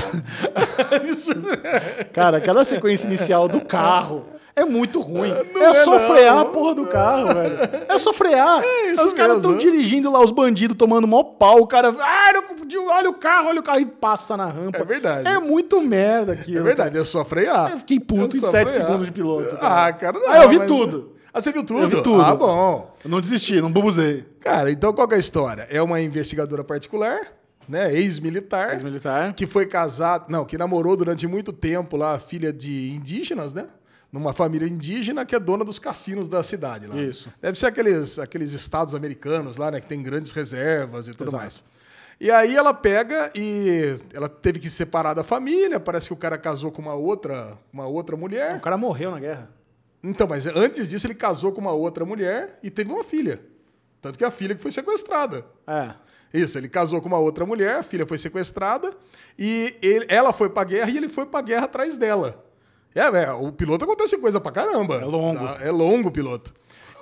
Cara, 2.12 2.36
aquela 2.38 2.64
sequência 2.64 3.06
inicial 3.06 3.48
do 3.48 3.60
carro 3.60 4.26
é 4.54 4.64
muito 4.64 5.00
ruim. 5.00 5.30
é 5.32 5.58
é 5.62 5.74
só 5.84 5.98
não. 5.98 6.06
frear 6.14 6.38
a 6.38 6.44
porra 6.44 6.74
do 6.74 6.86
carro, 6.86 7.32
velho. 7.34 7.56
É 7.88 7.98
só 7.98 8.12
frear. 8.12 8.62
isso 8.92 9.06
os 9.06 9.12
caras 9.12 9.36
estão 9.36 9.56
dirigindo 9.56 10.10
lá, 10.10 10.20
os 10.22 10.30
bandidos 10.30 10.76
tomando 10.76 11.06
mó 11.06 11.22
pau. 11.22 11.60
O 11.60 11.66
cara, 11.66 11.88
ah, 11.88 12.32
não- 12.32 12.86
olha 12.88 13.10
o 13.10 13.14
carro, 13.14 13.48
olha 13.48 13.60
o 13.60 13.62
carro, 13.62 13.80
e 13.80 13.86
passa 13.86 14.36
na 14.36 14.46
rampa. 14.46 14.78
É 14.78 14.84
verdade. 14.84 15.28
É 15.28 15.38
muito 15.38 15.80
merda 15.80 16.32
aquilo. 16.32 16.58
É 16.60 16.62
verdade, 16.62 16.98
é 16.98 17.04
só 17.04 17.24
frear. 17.24 17.72
Eu 17.72 17.78
fiquei 17.78 17.98
puto 18.00 18.34
É 18.34 18.38
em 18.38 18.40
só 18.40 18.50
7 18.50 18.68
frear. 18.70 18.86
segundos 18.86 19.06
de 19.06 19.12
piloto. 19.12 19.56
Ah, 19.60 19.92
cara, 19.92 20.18
não. 20.18 20.30
Ah, 20.30 20.42
eu 20.44 20.48
vi 20.48 20.58
mas- 20.58 20.68
tudo. 20.68 21.12
Ah, 21.34 21.40
você 21.40 21.50
viu 21.50 21.64
tudo? 21.64 21.80
Eu 21.80 21.88
vi 21.88 22.02
tudo. 22.02 22.20
Ah, 22.20 22.34
bom. 22.34 22.94
Eu 23.02 23.10
não 23.10 23.18
desisti, 23.18 23.58
não 23.58 23.72
bubuzei. 23.72 24.22
Cara, 24.38 24.70
então 24.70 24.92
qual 24.92 25.08
que 25.08 25.14
é 25.14 25.16
a 25.16 25.20
história? 25.20 25.66
É 25.70 25.80
uma 25.80 25.98
investigadora 25.98 26.62
particular, 26.62 27.20
né? 27.66 27.90
Ex-militar. 27.94 28.72
Ex-militar. 28.74 29.32
Que 29.32 29.46
foi 29.46 29.64
casado. 29.64 30.26
Não, 30.28 30.44
que 30.44 30.58
namorou 30.58 30.94
durante 30.94 31.26
muito 31.26 31.50
tempo 31.50 31.96
lá 31.96 32.18
filha 32.18 32.52
de 32.52 32.92
indígenas, 32.92 33.54
né? 33.54 33.64
Numa 34.12 34.34
família 34.34 34.68
indígena 34.68 35.24
que 35.24 35.34
é 35.34 35.40
dona 35.40 35.64
dos 35.64 35.78
cassinos 35.78 36.28
da 36.28 36.42
cidade 36.42 36.86
lá. 36.86 36.96
Isso. 36.96 37.32
Deve 37.40 37.58
ser 37.58 37.66
aqueles, 37.66 38.18
aqueles 38.18 38.52
estados 38.52 38.94
americanos 38.94 39.56
lá, 39.56 39.70
né? 39.70 39.80
Que 39.80 39.86
tem 39.86 40.02
grandes 40.02 40.32
reservas 40.32 41.08
e 41.08 41.12
tudo 41.12 41.28
Exato. 41.30 41.42
mais. 41.42 41.64
E 42.20 42.30
aí 42.30 42.54
ela 42.54 42.74
pega 42.74 43.32
e 43.34 43.96
ela 44.12 44.28
teve 44.28 44.58
que 44.60 44.68
se 44.68 44.76
separar 44.76 45.14
da 45.14 45.24
família. 45.24 45.80
Parece 45.80 46.08
que 46.08 46.12
o 46.12 46.16
cara 46.16 46.36
casou 46.36 46.70
com 46.70 46.82
uma 46.82 46.92
outra, 46.94 47.56
uma 47.72 47.86
outra 47.86 48.14
mulher. 48.14 48.56
O 48.56 48.60
cara 48.60 48.76
morreu 48.76 49.10
na 49.10 49.18
guerra. 49.18 49.50
Então, 50.04 50.26
mas 50.28 50.46
antes 50.46 50.88
disso 50.90 51.06
ele 51.06 51.14
casou 51.14 51.50
com 51.52 51.60
uma 51.60 51.72
outra 51.72 52.04
mulher 52.04 52.58
e 52.62 52.70
teve 52.70 52.92
uma 52.92 53.02
filha. 53.02 53.40
Tanto 54.00 54.18
que 54.18 54.24
a 54.24 54.30
filha 54.30 54.54
que 54.54 54.60
foi 54.60 54.70
sequestrada. 54.70 55.46
É. 55.66 55.94
Isso, 56.34 56.58
ele 56.58 56.68
casou 56.68 57.00
com 57.00 57.08
uma 57.08 57.18
outra 57.18 57.46
mulher, 57.46 57.76
a 57.78 57.82
filha 57.82 58.06
foi 58.06 58.18
sequestrada 58.18 58.92
e 59.38 59.74
ele- 59.82 60.06
ela 60.08 60.32
foi 60.32 60.50
pra 60.50 60.64
guerra 60.64 60.90
e 60.90 60.96
ele 60.96 61.08
foi 61.08 61.24
pra 61.26 61.40
guerra 61.40 61.64
atrás 61.64 61.96
dela. 61.96 62.44
É, 62.94 63.00
é, 63.24 63.32
o 63.32 63.50
piloto 63.52 63.84
acontece 63.84 64.16
coisa 64.18 64.40
pra 64.40 64.52
caramba. 64.52 64.96
É 64.96 65.04
longo. 65.04 65.38
Tá? 65.38 65.58
É 65.60 65.70
longo 65.70 66.08
o 66.08 66.12
piloto. 66.12 66.52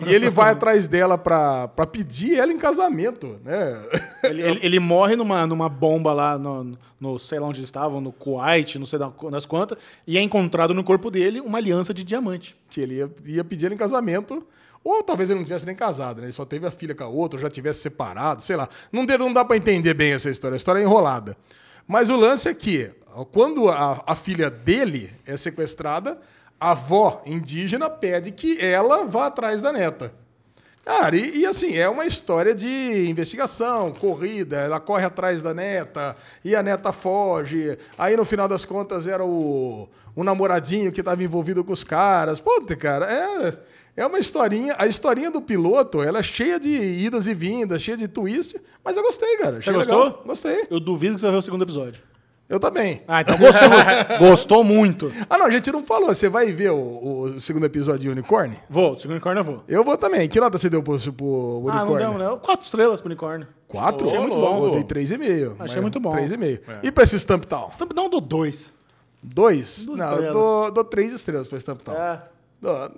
E 0.06 0.14
ele 0.14 0.30
vai 0.30 0.52
atrás 0.52 0.88
dela 0.88 1.18
pra, 1.18 1.68
pra 1.68 1.86
pedir 1.86 2.36
ela 2.38 2.52
em 2.52 2.56
casamento, 2.58 3.38
né? 3.44 3.82
Ele, 4.24 4.40
ele- 4.42 4.60
ele 4.62 4.80
morre 4.80 5.14
numa, 5.16 5.46
numa 5.46 5.68
bomba 5.68 6.12
lá 6.12 6.38
no, 6.38 6.78
no, 6.98 7.18
sei 7.18 7.38
lá 7.38 7.46
onde 7.46 7.58
eles 7.60 7.68
estavam, 7.68 8.00
no 8.00 8.10
Kuwait, 8.12 8.78
não 8.78 8.86
sei 8.86 8.98
da- 8.98 9.12
das 9.30 9.44
quantas, 9.44 9.76
e 10.06 10.16
é 10.16 10.22
encontrado 10.22 10.72
no 10.72 10.82
corpo 10.82 11.10
dele 11.10 11.40
uma 11.40 11.58
aliança 11.58 11.92
de 11.92 12.02
diamante. 12.02 12.56
que 12.70 12.80
ele 12.80 12.94
ia, 12.94 13.10
ia 13.26 13.44
pedir 13.44 13.66
ela 13.66 13.74
em 13.74 13.78
casamento. 13.78 14.42
Ou 14.82 15.02
talvez 15.02 15.28
ele 15.28 15.38
não 15.40 15.44
tivesse 15.44 15.66
nem 15.66 15.76
casado, 15.76 16.20
né? 16.20 16.24
Ele 16.28 16.32
só 16.32 16.46
teve 16.46 16.66
a 16.66 16.70
filha 16.70 16.94
com 16.94 17.04
a 17.04 17.06
outra, 17.06 17.36
ou 17.38 17.42
já 17.42 17.50
tivesse 17.50 17.80
separado, 17.82 18.42
sei 18.42 18.56
lá. 18.56 18.66
Não, 18.90 19.04
deve, 19.04 19.22
não 19.22 19.30
dá 19.30 19.44
pra 19.44 19.54
entender 19.58 19.92
bem 19.92 20.12
essa 20.14 20.30
história. 20.30 20.54
A 20.54 20.56
história 20.56 20.80
é 20.80 20.82
enrolada. 20.82 21.36
Mas 21.90 22.08
o 22.08 22.14
lance 22.14 22.48
é 22.48 22.54
que, 22.54 22.88
quando 23.32 23.68
a, 23.68 24.00
a 24.06 24.14
filha 24.14 24.48
dele 24.48 25.12
é 25.26 25.36
sequestrada, 25.36 26.20
a 26.60 26.70
avó 26.70 27.20
indígena 27.26 27.90
pede 27.90 28.30
que 28.30 28.64
ela 28.64 29.04
vá 29.04 29.26
atrás 29.26 29.60
da 29.60 29.72
neta. 29.72 30.14
Cara, 30.84 31.16
e, 31.16 31.38
e 31.38 31.46
assim, 31.46 31.76
é 31.76 31.88
uma 31.88 32.06
história 32.06 32.54
de 32.54 33.08
investigação, 33.10 33.92
corrida, 33.92 34.58
ela 34.58 34.78
corre 34.78 35.04
atrás 35.04 35.42
da 35.42 35.52
neta, 35.52 36.16
e 36.44 36.54
a 36.54 36.62
neta 36.62 36.92
foge. 36.92 37.76
Aí 37.98 38.16
no 38.16 38.24
final 38.24 38.46
das 38.46 38.64
contas 38.64 39.08
era 39.08 39.24
o, 39.24 39.88
o 40.14 40.22
namoradinho 40.22 40.92
que 40.92 41.00
estava 41.00 41.20
envolvido 41.24 41.64
com 41.64 41.72
os 41.72 41.82
caras. 41.82 42.38
Puta, 42.38 42.76
cara, 42.76 43.06
é, 43.12 43.58
é 43.96 44.06
uma 44.06 44.18
historinha. 44.18 44.74
A 44.78 44.86
historinha 44.86 45.30
do 45.30 45.40
piloto, 45.40 46.02
ela 46.02 46.18
é 46.18 46.22
cheia 46.22 46.58
de 46.58 46.70
idas 46.70 47.26
e 47.26 47.34
vindas, 47.34 47.82
cheia 47.82 47.96
de 47.96 48.08
twist, 48.08 48.60
mas 48.84 48.96
eu 48.96 49.02
gostei, 49.02 49.36
cara. 49.38 49.58
Achei 49.58 49.72
gostou? 49.72 50.04
legal. 50.04 50.22
Gostei. 50.26 50.66
Eu 50.70 50.80
duvido 50.80 51.14
que 51.14 51.20
você 51.20 51.26
vai 51.26 51.32
ver 51.32 51.38
o 51.38 51.42
segundo 51.42 51.62
episódio. 51.62 52.02
Eu 52.48 52.58
também. 52.58 53.00
Ah, 53.06 53.20
então 53.20 53.38
gostou. 53.38 53.68
gostou 54.18 54.64
muito. 54.64 55.12
Ah, 55.28 55.38
não, 55.38 55.46
a 55.46 55.50
gente 55.50 55.70
não 55.70 55.84
falou. 55.84 56.08
Você 56.12 56.28
vai 56.28 56.50
ver 56.50 56.70
o, 56.72 57.20
o 57.36 57.40
segundo 57.40 57.64
episódio 57.64 58.00
de 58.00 58.08
Unicorn? 58.08 58.56
Vou, 58.68 58.96
segundo 58.98 59.12
unicórnio 59.12 59.40
eu 59.40 59.44
vou. 59.44 59.62
Eu 59.68 59.84
vou 59.84 59.96
também. 59.96 60.28
Que 60.28 60.40
nota 60.40 60.58
você 60.58 60.68
deu 60.68 60.82
pro, 60.82 60.98
pro 61.12 61.68
Ah, 61.70 61.76
não 61.76 61.92
Unicórnio? 61.92 62.18
deu, 62.18 62.18
né? 62.32 62.38
Quatro 62.42 62.66
estrelas 62.66 63.00
pro 63.00 63.06
unicórnio. 63.08 63.46
Quatro? 63.68 64.04
Achei 64.04 64.18
muito 64.18 64.34
bom. 64.34 64.64
Eu 64.66 64.70
dei 64.72 64.82
3,5. 64.82 65.20
Achei 65.20 65.56
mas 65.58 65.76
muito 65.76 66.00
bom. 66.00 66.10
3,5. 66.12 66.60
E 66.82 66.90
pra 66.90 67.04
esse 67.04 67.20
Stamp 67.20 67.44
Town? 67.44 67.68
Você 67.70 67.78
também 67.78 67.94
dá 67.94 68.02
um 68.02 68.10
do 68.10 68.20
dois. 68.20 68.72
Dois? 69.22 69.86
Duas 69.86 69.96
não, 69.98 70.06
eu 70.06 70.12
estrelas. 70.14 70.32
dou, 70.34 70.70
dou 70.72 70.84
três 70.84 71.12
estrelas 71.12 71.46
pra 71.46 71.56
Stamp 71.60 71.78
Town. 71.82 71.94
É. 71.94 72.20
Dou- 72.60 72.90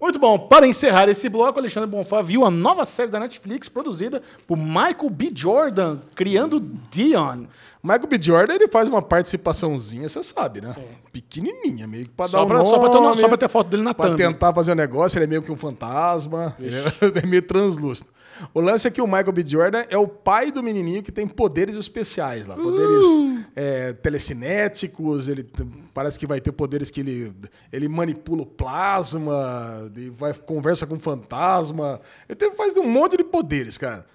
Muito 0.00 0.18
bom. 0.18 0.38
Para 0.38 0.66
encerrar 0.66 1.10
esse 1.10 1.28
bloco, 1.28 1.58
Alexandre 1.58 1.88
Bonfá 1.88 2.22
viu 2.22 2.46
a 2.46 2.50
nova 2.50 2.86
série 2.86 3.10
da 3.10 3.20
Netflix 3.20 3.68
produzida 3.68 4.22
por 4.46 4.56
Michael 4.56 5.10
B. 5.10 5.30
Jordan, 5.34 5.98
criando 6.14 6.58
Dion. 6.90 7.44
Michael 7.82 8.06
B. 8.08 8.18
Jordan, 8.20 8.54
ele 8.54 8.68
faz 8.68 8.88
uma 8.88 9.00
participaçãozinha, 9.00 10.08
você 10.08 10.22
sabe, 10.22 10.60
né? 10.60 10.74
Pequenininha, 11.12 11.86
meio 11.86 12.04
que 12.04 12.10
pra 12.10 12.26
dar 12.26 12.32
Só 12.32 12.44
um 12.44 12.46
pra, 12.46 12.58
nome, 12.58 12.68
só, 12.68 12.78
pra 12.78 12.90
ter, 12.90 13.20
só 13.20 13.28
pra 13.28 13.36
ter 13.38 13.48
foto 13.48 13.68
dele 13.70 13.82
na 13.82 13.94
pra 13.94 14.06
thumb. 14.06 14.16
tentar 14.18 14.52
fazer 14.52 14.72
um 14.72 14.74
negócio, 14.74 15.16
ele 15.16 15.24
é 15.24 15.28
meio 15.28 15.42
que 15.42 15.50
um 15.50 15.56
fantasma, 15.56 16.54
ele 16.60 17.18
é 17.22 17.26
meio 17.26 17.42
translúcido. 17.42 18.10
O 18.52 18.60
lance 18.60 18.86
é 18.86 18.90
que 18.90 19.00
o 19.00 19.06
Michael 19.06 19.32
B. 19.32 19.44
Jordan 19.46 19.84
é 19.88 19.96
o 19.96 20.06
pai 20.06 20.50
do 20.50 20.62
menininho 20.62 21.02
que 21.02 21.10
tem 21.10 21.26
poderes 21.26 21.76
especiais 21.76 22.46
lá, 22.46 22.54
poderes 22.54 23.06
Uh! 23.06 23.44
é, 23.56 23.92
telecinéticos, 23.94 25.28
ele 25.28 25.46
parece 25.92 26.18
que 26.18 26.26
vai 26.26 26.40
ter 26.40 26.52
poderes 26.52 26.90
que 26.90 27.00
ele, 27.00 27.34
ele 27.72 27.88
manipula 27.88 28.42
o 28.42 28.46
plasma, 28.46 29.90
e 29.96 30.10
vai, 30.10 30.32
conversa 30.34 30.86
com 30.86 30.98
fantasma, 30.98 32.00
ele 32.28 32.36
tem, 32.36 32.54
faz 32.54 32.76
um 32.76 32.86
monte 32.86 33.16
de 33.16 33.24
poderes, 33.24 33.76
cara. 33.78 34.06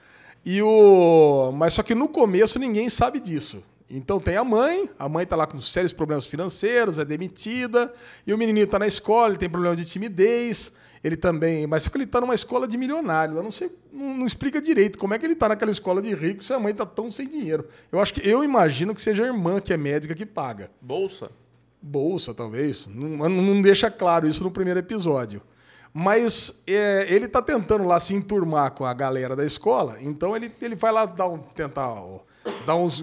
E 0.46 0.62
o, 0.62 1.52
mas 1.54 1.74
só 1.74 1.82
que 1.82 1.96
no 1.96 2.08
começo 2.08 2.60
ninguém 2.60 2.88
sabe 2.88 3.20
disso. 3.20 3.64
Então 3.90 4.20
tem 4.20 4.38
a 4.38 4.44
mãe, 4.44 4.90
a 4.98 5.10
mãe 5.10 5.26
tá 5.26 5.36
lá 5.36 5.48
com 5.48 5.60
sérios 5.60 5.92
problemas 5.92 6.26
financeiros, 6.26 7.00
é 7.00 7.06
demitida, 7.06 7.92
e 8.26 8.34
o 8.34 8.38
menininho 8.38 8.68
tá 8.68 8.78
na 8.78 8.88
escola, 8.88 9.30
ele 9.30 9.38
tem 9.38 9.50
problema 9.50 9.76
de 9.76 9.86
timidez, 9.86 10.72
ele 11.04 11.16
também, 11.16 11.68
mas 11.68 11.84
só 11.84 11.90
que 11.92 11.98
ele 11.98 12.08
tá 12.08 12.20
numa 12.20 12.34
escola 12.34 12.68
de 12.68 12.78
milionário, 12.78 13.42
não 13.44 13.52
sei, 13.52 13.72
não, 13.94 14.18
não 14.18 14.26
explica 14.26 14.60
direito 14.60 14.98
como 14.98 15.14
é 15.14 15.20
que 15.20 15.26
ele 15.26 15.36
tá 15.36 15.50
naquela 15.50 15.70
escola 15.70 16.02
de 16.02 16.14
rico 16.16 16.44
se 16.44 16.52
a 16.52 16.60
mãe 16.60 16.74
tá 16.74 16.86
tão 16.86 17.12
sem 17.12 17.28
dinheiro. 17.28 17.68
Eu 17.92 18.00
acho 18.00 18.14
que 18.14 18.28
eu 18.28 18.44
imagino 18.44 18.94
que 18.94 19.02
seja 19.02 19.24
a 19.24 19.28
irmã 19.28 19.60
que 19.60 19.72
é 19.72 19.78
médica 19.78 20.16
que 20.16 20.26
paga. 20.26 20.72
Bolsa. 20.82 21.30
Bolsa, 21.80 22.34
talvez. 22.34 22.88
Não, 22.88 23.30
não 23.30 23.62
deixa 23.62 23.92
claro 23.92 24.28
isso 24.28 24.44
no 24.44 24.50
primeiro 24.50 24.80
episódio. 24.80 25.44
Mas 25.98 26.54
é, 26.68 27.06
ele 27.08 27.26
tá 27.26 27.42
tentando 27.42 27.86
lá 27.86 27.98
se 28.02 28.14
enturmar 28.14 28.72
com 28.72 28.84
a 28.84 28.94
galera 28.94 29.34
da 29.34 29.46
escola, 29.46 29.96
então 30.02 30.36
ele, 30.36 30.52
ele 30.62 30.76
vai 30.76 30.92
lá 30.92 31.06
dar 31.06 31.30
um, 31.30 31.38
tentar 31.38 31.90
ó, 31.90 32.20
dar 32.66 32.76
uns, 32.76 33.02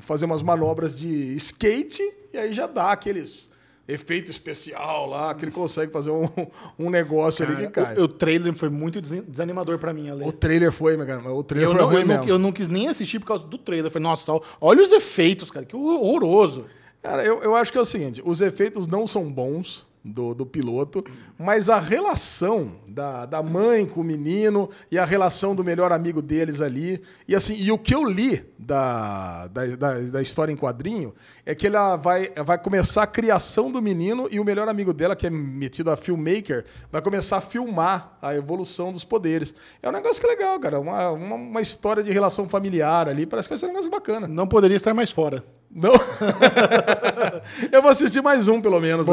fazer 0.00 0.24
umas 0.24 0.42
manobras 0.42 0.98
de 0.98 1.36
skate 1.36 2.02
e 2.32 2.36
aí 2.36 2.52
já 2.52 2.66
dá 2.66 2.90
aqueles 2.90 3.48
efeito 3.86 4.28
especial 4.28 5.08
lá 5.08 5.32
que 5.36 5.44
ele 5.44 5.52
consegue 5.52 5.92
fazer 5.92 6.10
um, 6.10 6.28
um 6.76 6.90
negócio 6.90 7.46
ali 7.46 7.54
que 7.54 7.68
cai. 7.68 7.96
o, 7.96 8.02
o 8.02 8.08
trailer 8.08 8.52
foi 8.56 8.68
muito 8.68 9.00
desanimador 9.00 9.78
pra 9.78 9.94
mim, 9.94 10.10
Ale. 10.10 10.24
O 10.24 10.32
trailer 10.32 10.72
foi, 10.72 10.96
meu 10.96 11.06
cara, 11.06 11.32
o 11.32 11.44
trailer 11.44 11.68
Eu 11.68 11.72
foi 11.72 11.80
não, 11.80 11.88
ruim 11.88 12.00
eu, 12.00 12.06
não, 12.06 12.28
eu 12.28 12.38
não 12.40 12.50
quis 12.50 12.66
nem 12.66 12.88
assistir 12.88 13.20
por 13.20 13.26
causa 13.26 13.46
do 13.46 13.56
trailer. 13.56 13.86
Eu 13.86 13.90
falei, 13.92 14.08
nossa, 14.08 14.32
olha 14.60 14.82
os 14.82 14.90
efeitos, 14.90 15.48
cara, 15.48 15.64
que 15.64 15.76
horroroso. 15.76 16.66
Cara, 17.00 17.24
eu, 17.24 17.40
eu 17.40 17.54
acho 17.54 17.70
que 17.70 17.78
é 17.78 17.80
o 17.80 17.84
seguinte: 17.84 18.20
os 18.24 18.40
efeitos 18.40 18.88
não 18.88 19.06
são 19.06 19.32
bons 19.32 19.86
do, 20.04 20.34
do 20.34 20.44
piloto, 20.44 21.04
mas 21.38 21.68
a 21.68 21.78
relação 21.78 22.72
da, 22.88 23.24
da 23.24 23.42
mãe 23.42 23.86
com 23.86 24.00
o 24.00 24.04
menino 24.04 24.68
e 24.90 24.98
a 24.98 25.04
relação 25.04 25.54
do 25.54 25.62
melhor 25.62 25.92
amigo 25.92 26.20
deles 26.20 26.60
ali. 26.60 27.00
E 27.28 27.36
assim, 27.36 27.54
e 27.54 27.70
o 27.70 27.78
que 27.78 27.94
eu 27.94 28.04
li 28.04 28.44
da, 28.58 29.46
da, 29.48 29.66
da, 29.76 29.98
da 30.00 30.22
história 30.22 30.52
em 30.52 30.56
quadrinho 30.56 31.14
é 31.46 31.54
que 31.54 31.68
ela 31.68 31.96
vai, 31.96 32.30
vai 32.44 32.58
começar 32.58 33.04
a 33.04 33.06
criação 33.06 33.70
do 33.70 33.80
menino 33.80 34.28
e 34.30 34.40
o 34.40 34.44
melhor 34.44 34.68
amigo 34.68 34.92
dela, 34.92 35.14
que 35.14 35.26
é 35.26 35.30
metido 35.30 35.90
a 35.90 35.96
filmmaker, 35.96 36.64
vai 36.90 37.00
começar 37.00 37.36
a 37.36 37.40
filmar 37.40 38.18
a 38.20 38.34
evolução 38.34 38.92
dos 38.92 39.04
poderes. 39.04 39.54
É 39.82 39.88
um 39.88 39.92
negócio 39.92 40.20
que 40.20 40.26
é 40.26 40.30
legal, 40.30 40.58
cara. 40.58 40.80
Uma, 40.80 41.10
uma, 41.10 41.36
uma 41.36 41.60
história 41.60 42.02
de 42.02 42.10
relação 42.10 42.48
familiar 42.48 43.08
ali. 43.08 43.24
Parece 43.24 43.48
que 43.48 43.54
vai 43.54 43.58
ser 43.58 43.66
um 43.66 43.68
negócio 43.68 43.90
bacana. 43.90 44.26
Não 44.26 44.46
poderia 44.46 44.76
estar 44.76 44.92
mais 44.94 45.10
fora. 45.10 45.44
Não. 45.74 45.92
eu 47.72 47.80
vou 47.80 47.90
assistir 47.90 48.22
mais 48.22 48.46
um, 48.46 48.60
pelo 48.60 48.78
menos. 48.78 49.06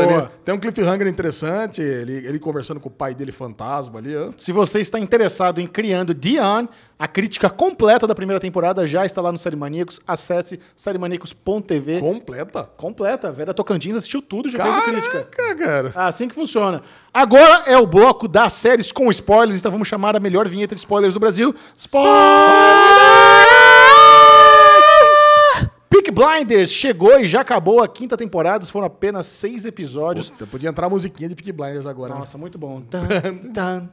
Tem 0.44 0.54
um 0.54 0.60
cliffhanger 0.60 1.08
interessante, 1.08 1.82
ele, 1.82 2.18
ele 2.28 2.38
conversando 2.38 2.82
com 2.82 2.90
o 2.90 2.92
pai 2.92 3.16
dele 3.16 3.32
fantasma 3.32 4.00
ali. 4.00 4.14
Se 4.38 4.52
você 4.52 4.82
está 4.82 5.00
interessado 5.00 5.62
em 5.62 5.68
criando 5.68 6.14
Dion, 6.14 6.68
a 6.98 7.08
crítica 7.08 7.50
completa 7.50 8.06
da 8.06 8.14
primeira 8.14 8.42
temporada 8.42 8.86
já 8.86 9.06
está 9.06 9.22
lá 9.22 9.32
no 9.32 9.38
Série 9.38 9.56
Maníacos. 9.56 10.02
Acesse 10.06 10.60
sériemanecos.tv. 10.76 12.02
Completa. 12.02 12.64
Completa. 12.76 13.30
A 13.30 13.32
Vera 13.32 13.54
Tocantins 13.54 13.96
assistiu 13.96 14.22
tudo, 14.22 14.50
já 14.50 14.62
fez 14.62 14.76
a 14.76 14.82
crítica. 14.82 15.24
Caraca, 15.32 15.64
cara. 15.64 15.92
Ah, 15.96 16.08
Assim 16.08 16.28
que 16.28 16.36
funciona. 16.36 16.82
Agora 17.14 17.64
é 17.68 17.78
o 17.78 17.88
bloco 17.88 18.28
das 18.28 18.52
séries 18.52 18.92
com 18.92 19.10
spoilers, 19.10 19.60
então 19.60 19.72
vamos 19.72 19.88
chamar 19.88 20.16
a 20.16 20.20
melhor 20.20 20.46
vinheta 20.48 20.76
de 20.76 20.80
spoilers 20.80 21.14
do 21.14 21.20
Brasil. 21.22 21.56
Spoilers! 21.78 22.10
Peak 26.20 26.38
Blinders 26.40 26.72
chegou 26.72 27.20
e 27.20 27.26
já 27.26 27.42
acabou 27.42 27.82
a 27.82 27.88
quinta 27.88 28.18
temporada, 28.18 28.66
foram 28.66 28.88
apenas 28.88 29.26
seis 29.26 29.66
episódios. 29.66 30.30
Puta, 30.30 30.48
podia 30.48 30.70
entrar 30.70 30.88
a 30.88 30.90
musiquinha 30.90 31.30
de 31.30 31.36
Peaky 31.36 31.52
Blinders 31.52 31.86
agora. 31.86 32.14
né? 32.14 32.20
Nossa, 32.20 32.38
muito 32.38 32.58
bom. 32.58 32.82
Tan, 32.90 33.08
tan. 33.54 33.90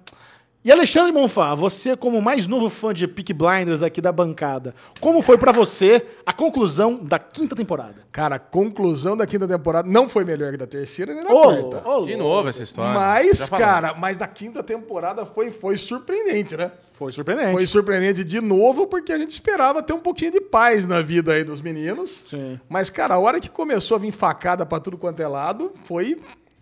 E 0.66 0.72
Alexandre 0.72 1.12
Monfá, 1.12 1.54
você 1.54 1.96
como 1.96 2.20
mais 2.20 2.48
novo 2.48 2.68
fã 2.68 2.92
de 2.92 3.06
Peak 3.06 3.32
Blinders 3.32 3.84
aqui 3.84 4.00
da 4.00 4.10
bancada, 4.10 4.74
como 4.98 5.22
foi 5.22 5.38
pra 5.38 5.52
você 5.52 6.04
a 6.26 6.32
conclusão 6.32 6.96
da 6.96 7.20
quinta 7.20 7.54
temporada? 7.54 7.94
Cara, 8.10 8.34
a 8.34 8.38
conclusão 8.40 9.16
da 9.16 9.24
quinta 9.28 9.46
temporada 9.46 9.88
não 9.88 10.08
foi 10.08 10.24
melhor 10.24 10.50
que 10.50 10.56
da 10.56 10.66
terceira 10.66 11.14
nem 11.14 11.22
da 11.22 11.32
Ô, 11.32 11.42
quarta. 11.44 11.88
ô, 11.88 12.04
De 12.04 12.16
novo 12.16 12.48
essa 12.48 12.64
história. 12.64 12.92
Mas, 12.92 13.48
cara, 13.48 13.94
mas 13.94 14.18
da 14.18 14.26
quinta 14.26 14.60
temporada 14.60 15.24
foi, 15.24 15.52
foi 15.52 15.76
surpreendente, 15.76 16.56
né? 16.56 16.72
Foi 16.94 17.12
surpreendente. 17.12 17.52
Foi 17.52 17.64
surpreendente 17.68 18.24
de 18.24 18.40
novo, 18.40 18.88
porque 18.88 19.12
a 19.12 19.18
gente 19.20 19.30
esperava 19.30 19.84
ter 19.84 19.92
um 19.92 20.00
pouquinho 20.00 20.32
de 20.32 20.40
paz 20.40 20.84
na 20.84 21.00
vida 21.00 21.32
aí 21.34 21.44
dos 21.44 21.60
meninos. 21.60 22.24
Sim. 22.28 22.58
Mas, 22.68 22.90
cara, 22.90 23.14
a 23.14 23.18
hora 23.20 23.38
que 23.38 23.48
começou 23.48 23.94
a 23.94 24.00
vir 24.00 24.10
facada 24.10 24.66
pra 24.66 24.80
tudo 24.80 24.98
quanto 24.98 25.20
é 25.20 25.28
lado, 25.28 25.70
foi, 25.84 26.16